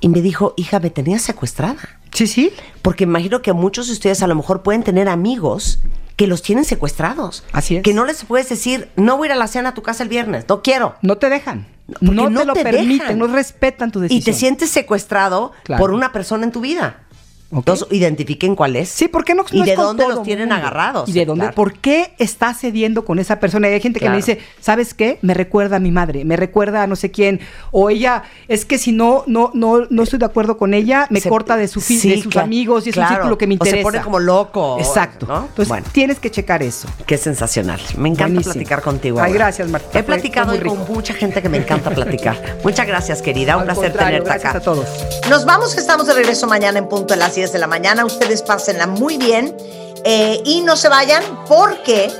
Y 0.01 0.09
me 0.09 0.21
dijo, 0.21 0.53
hija, 0.57 0.79
me 0.79 0.89
tenías 0.89 1.21
secuestrada. 1.21 1.77
Sí, 2.13 2.27
sí. 2.27 2.51
Porque 2.81 3.03
imagino 3.05 3.41
que 3.41 3.53
muchos 3.53 3.87
de 3.87 3.93
ustedes 3.93 4.21
a 4.21 4.27
lo 4.27 4.35
mejor 4.35 4.61
pueden 4.63 4.83
tener 4.83 5.09
amigos 5.09 5.79
que 6.15 6.27
los 6.27 6.41
tienen 6.41 6.63
secuestrados. 6.63 7.43
Así 7.51 7.77
es. 7.77 7.83
Que 7.83 7.93
no 7.93 8.05
les 8.05 8.23
puedes 8.23 8.47
decir, 8.47 8.89
no 8.95 9.17
voy 9.17 9.25
a 9.27 9.29
ir 9.29 9.31
a 9.33 9.35
la 9.35 9.47
cena 9.47 9.69
a 9.69 9.73
tu 9.73 9.81
casa 9.81 10.03
el 10.03 10.09
viernes, 10.09 10.45
no 10.47 10.61
quiero. 10.61 10.95
No 11.01 11.17
te 11.17 11.29
dejan. 11.29 11.67
No, 12.01 12.29
no 12.29 12.39
te 12.39 12.45
lo 12.45 12.53
te 12.53 12.63
permiten, 12.63 12.97
dejan. 12.99 13.19
no 13.19 13.27
respetan 13.27 13.91
tu 13.91 13.99
Y 13.99 14.03
decisión. 14.03 14.23
te 14.23 14.33
sientes 14.39 14.69
secuestrado 14.71 15.51
Claro. 15.63 15.79
por 15.81 15.91
una 15.91 16.11
persona 16.13 16.43
en 16.45 16.51
tu 16.51 16.61
vida. 16.61 17.01
Entonces, 17.51 17.87
identifiquen 17.91 18.55
cuál 18.55 18.75
es. 18.75 18.89
Sí, 18.89 19.07
¿por 19.07 19.23
qué 19.23 19.33
no? 19.35 19.45
¿Y 19.51 19.57
no 19.59 19.63
es 19.63 19.69
de 19.69 19.75
dónde 19.75 20.07
los 20.07 20.23
tienen 20.23 20.51
agarrados? 20.51 21.07
¿Y 21.07 21.13
de 21.13 21.25
dónde? 21.25 21.43
Claro. 21.45 21.55
¿Por 21.55 21.73
qué 21.79 22.13
estás 22.17 22.59
cediendo 22.59 23.05
con 23.05 23.19
esa 23.19 23.39
persona? 23.39 23.69
Y 23.69 23.73
hay 23.73 23.81
gente 23.81 23.99
que 23.99 24.09
me 24.09 24.17
dice, 24.17 24.39
¿sabes 24.59 24.93
qué? 24.93 25.19
Me 25.21 25.33
recuerda 25.33 25.77
a 25.77 25.79
mi 25.79 25.91
madre, 25.91 26.25
me 26.25 26.35
recuerda 26.35 26.83
a 26.83 26.87
no 26.87 26.95
sé 26.95 27.11
quién. 27.11 27.39
O 27.71 27.89
ella, 27.89 28.23
es 28.47 28.65
que 28.65 28.77
si 28.77 28.91
no, 28.91 29.23
no, 29.27 29.51
no, 29.53 29.85
no 29.89 30.03
estoy 30.03 30.19
de 30.19 30.25
acuerdo 30.25 30.57
con 30.57 30.73
ella, 30.73 31.07
me 31.09 31.21
Se- 31.21 31.29
corta 31.29 31.55
de, 31.55 31.67
su 31.67 31.79
sí, 31.81 31.97
de 32.09 32.21
sus 32.21 32.31
claro, 32.31 32.45
amigos 32.45 32.87
y 32.87 32.89
es 32.89 32.97
un 32.97 33.07
círculo 33.07 33.37
que 33.37 33.47
me 33.47 33.55
O 33.55 33.57
se 33.63 33.69
interesa. 33.69 33.83
pone 33.83 34.01
como 34.01 34.19
loco, 34.19 34.77
Exacto. 34.79 35.25
¿no? 35.27 35.41
Entonces 35.45 35.67
Bueno. 35.69 35.85
tienes 35.91 36.19
que 36.19 36.31
checar 36.31 36.61
eso. 36.63 36.87
Qué 37.05 37.17
sensacional. 37.17 37.79
Me 37.97 38.09
encanta 38.09 38.25
Buenísimo. 38.33 38.53
platicar 38.53 38.81
contigo. 38.81 39.19
Ay, 39.19 39.27
ahora. 39.31 39.45
gracias, 39.45 39.69
Marta. 39.69 39.87
He 39.89 39.91
Fue- 39.91 40.03
platicado 40.03 40.47
fue 40.49 40.57
hoy 40.59 40.63
muy 40.65 40.77
con 40.85 40.93
mucha 40.95 41.13
gente 41.13 41.41
que 41.41 41.49
me 41.49 41.57
encanta 41.57 41.91
platicar. 41.91 42.57
Muchas 42.63 42.87
gracias, 42.87 43.21
querida. 43.21 43.55
Un 43.55 43.61
Al 43.61 43.65
placer 43.75 43.93
tenerte 43.93 44.25
gracias 44.29 44.49
acá. 44.49 44.57
a 44.57 44.61
todos. 44.61 44.87
Nos 45.29 45.45
vamos, 45.45 45.73
que 45.75 45.81
estamos 45.81 46.07
de 46.07 46.13
regreso 46.13 46.47
mañana 46.47 46.79
en 46.79 46.87
punto 46.89 47.13
de 47.13 47.19
las 47.19 47.35
10 47.35 47.44
de 47.51 47.59
la 47.59 47.67
mañana. 47.67 48.05
Ustedes 48.05 48.41
pásenla 48.41 48.87
muy 48.87 49.17
bien 49.17 49.55
eh, 50.03 50.41
y 50.45 50.61
no 50.61 50.75
se 50.75 50.89
vayan 50.89 51.23
porque 51.47 52.11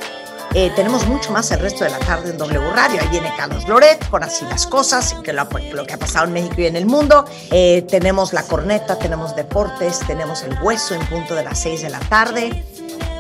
eh, 0.53 0.71
tenemos 0.75 1.05
mucho 1.07 1.31
más 1.31 1.51
el 1.51 1.59
resto 1.59 1.83
de 1.83 1.89
la 1.89 1.99
tarde 1.99 2.29
en 2.29 2.37
W 2.37 2.71
Radio. 2.71 3.01
Ahí 3.01 3.07
viene 3.09 3.31
Carlos 3.35 3.67
Loret 3.67 4.07
con 4.09 4.23
Así 4.23 4.45
las 4.45 4.65
Cosas, 4.65 5.15
que 5.23 5.33
lo, 5.33 5.47
lo 5.73 5.85
que 5.85 5.93
ha 5.93 5.97
pasado 5.97 6.25
en 6.25 6.33
México 6.33 6.55
y 6.59 6.65
en 6.65 6.75
el 6.75 6.85
mundo. 6.85 7.25
Eh, 7.51 7.85
tenemos 7.89 8.33
La 8.33 8.43
Corneta, 8.43 8.97
tenemos 8.97 9.35
Deportes, 9.35 9.99
tenemos 10.07 10.43
El 10.43 10.57
Hueso 10.61 10.95
en 10.95 11.05
punto 11.07 11.35
de 11.35 11.43
las 11.43 11.59
6 11.59 11.81
de 11.81 11.89
la 11.89 11.99
tarde. 11.99 12.63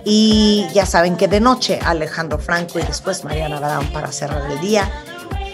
Y 0.05 0.67
ya 0.73 0.85
saben 0.85 1.17
que 1.17 1.27
de 1.27 1.39
noche 1.39 1.79
Alejandro 1.83 2.37
Franco 2.37 2.79
y 2.79 2.83
después 2.83 3.23
Mariana 3.23 3.59
Barán 3.59 3.91
para 3.91 4.11
cerrar 4.11 4.49
el 4.49 4.61
día 4.61 4.89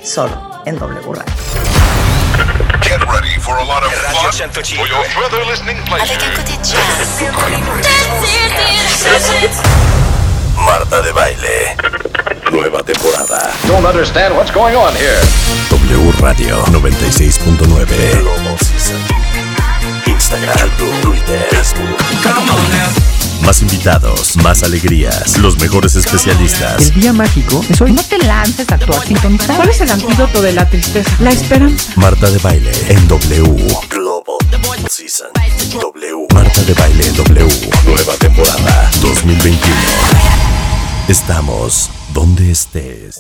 solo 0.04 0.62
en 0.66 0.78
W 0.78 1.14
Radio. 1.14 2.71
Get 2.92 3.08
ready 3.08 3.40
for 3.40 3.56
a 3.56 3.64
lot 3.64 3.88
of 3.88 3.92
fun 4.12 4.52
for 4.52 4.86
your 4.86 5.06
further 5.16 5.46
listening 5.46 5.78
pleasure. 5.88 6.20
Marta 10.60 11.02
de 11.02 11.14
Baile. 11.14 11.78
Nueva 12.52 12.84
temporada. 12.84 13.54
Don't 13.66 13.86
understand 13.86 14.36
what's 14.36 14.52
going 14.52 14.76
on 14.76 14.94
here. 14.96 15.24
W 15.70 16.12
Radio 16.20 16.60
96.9. 16.68 17.64
Global 18.20 18.58
Season. 18.58 19.00
Instagram, 20.12 20.68
Twitter, 21.02 21.40
Facebook. 21.48 23.11
Más 23.46 23.62
invitados, 23.62 24.38
más 24.38 24.64
alegrías, 24.64 25.38
los 25.40 25.60
mejores 25.60 25.96
especialistas. 25.96 26.82
El 26.82 27.02
día 27.02 27.14
mágico 27.14 27.64
es 27.70 27.82
hoy. 27.82 27.92
No 27.92 28.04
te 28.04 28.18
lances 28.20 28.70
a 28.72 28.76
actuar 28.76 29.06
sintonizado. 29.06 29.58
¿Cuál 29.58 29.70
es 29.70 29.82
el 29.82 29.92
antídoto 29.92 30.42
de 30.42 30.54
la 30.54 30.70
tristeza? 30.70 31.12
La 31.20 31.32
esperanza. 31.32 31.92
Marta 31.96 32.30
de 32.30 32.38
Baile 32.40 32.72
en 32.90 33.08
W. 33.08 33.68
Global 33.90 34.38
Season. 34.90 35.28
W. 35.74 36.28
Marta 36.34 36.64
de 36.64 36.74
Baile 36.74 37.08
en 37.08 37.16
W. 37.16 37.48
Nueva 37.86 38.14
temporada 38.20 38.92
2021. 39.02 39.76
Estamos 41.08 41.90
donde 42.14 42.52
estés. 42.52 43.20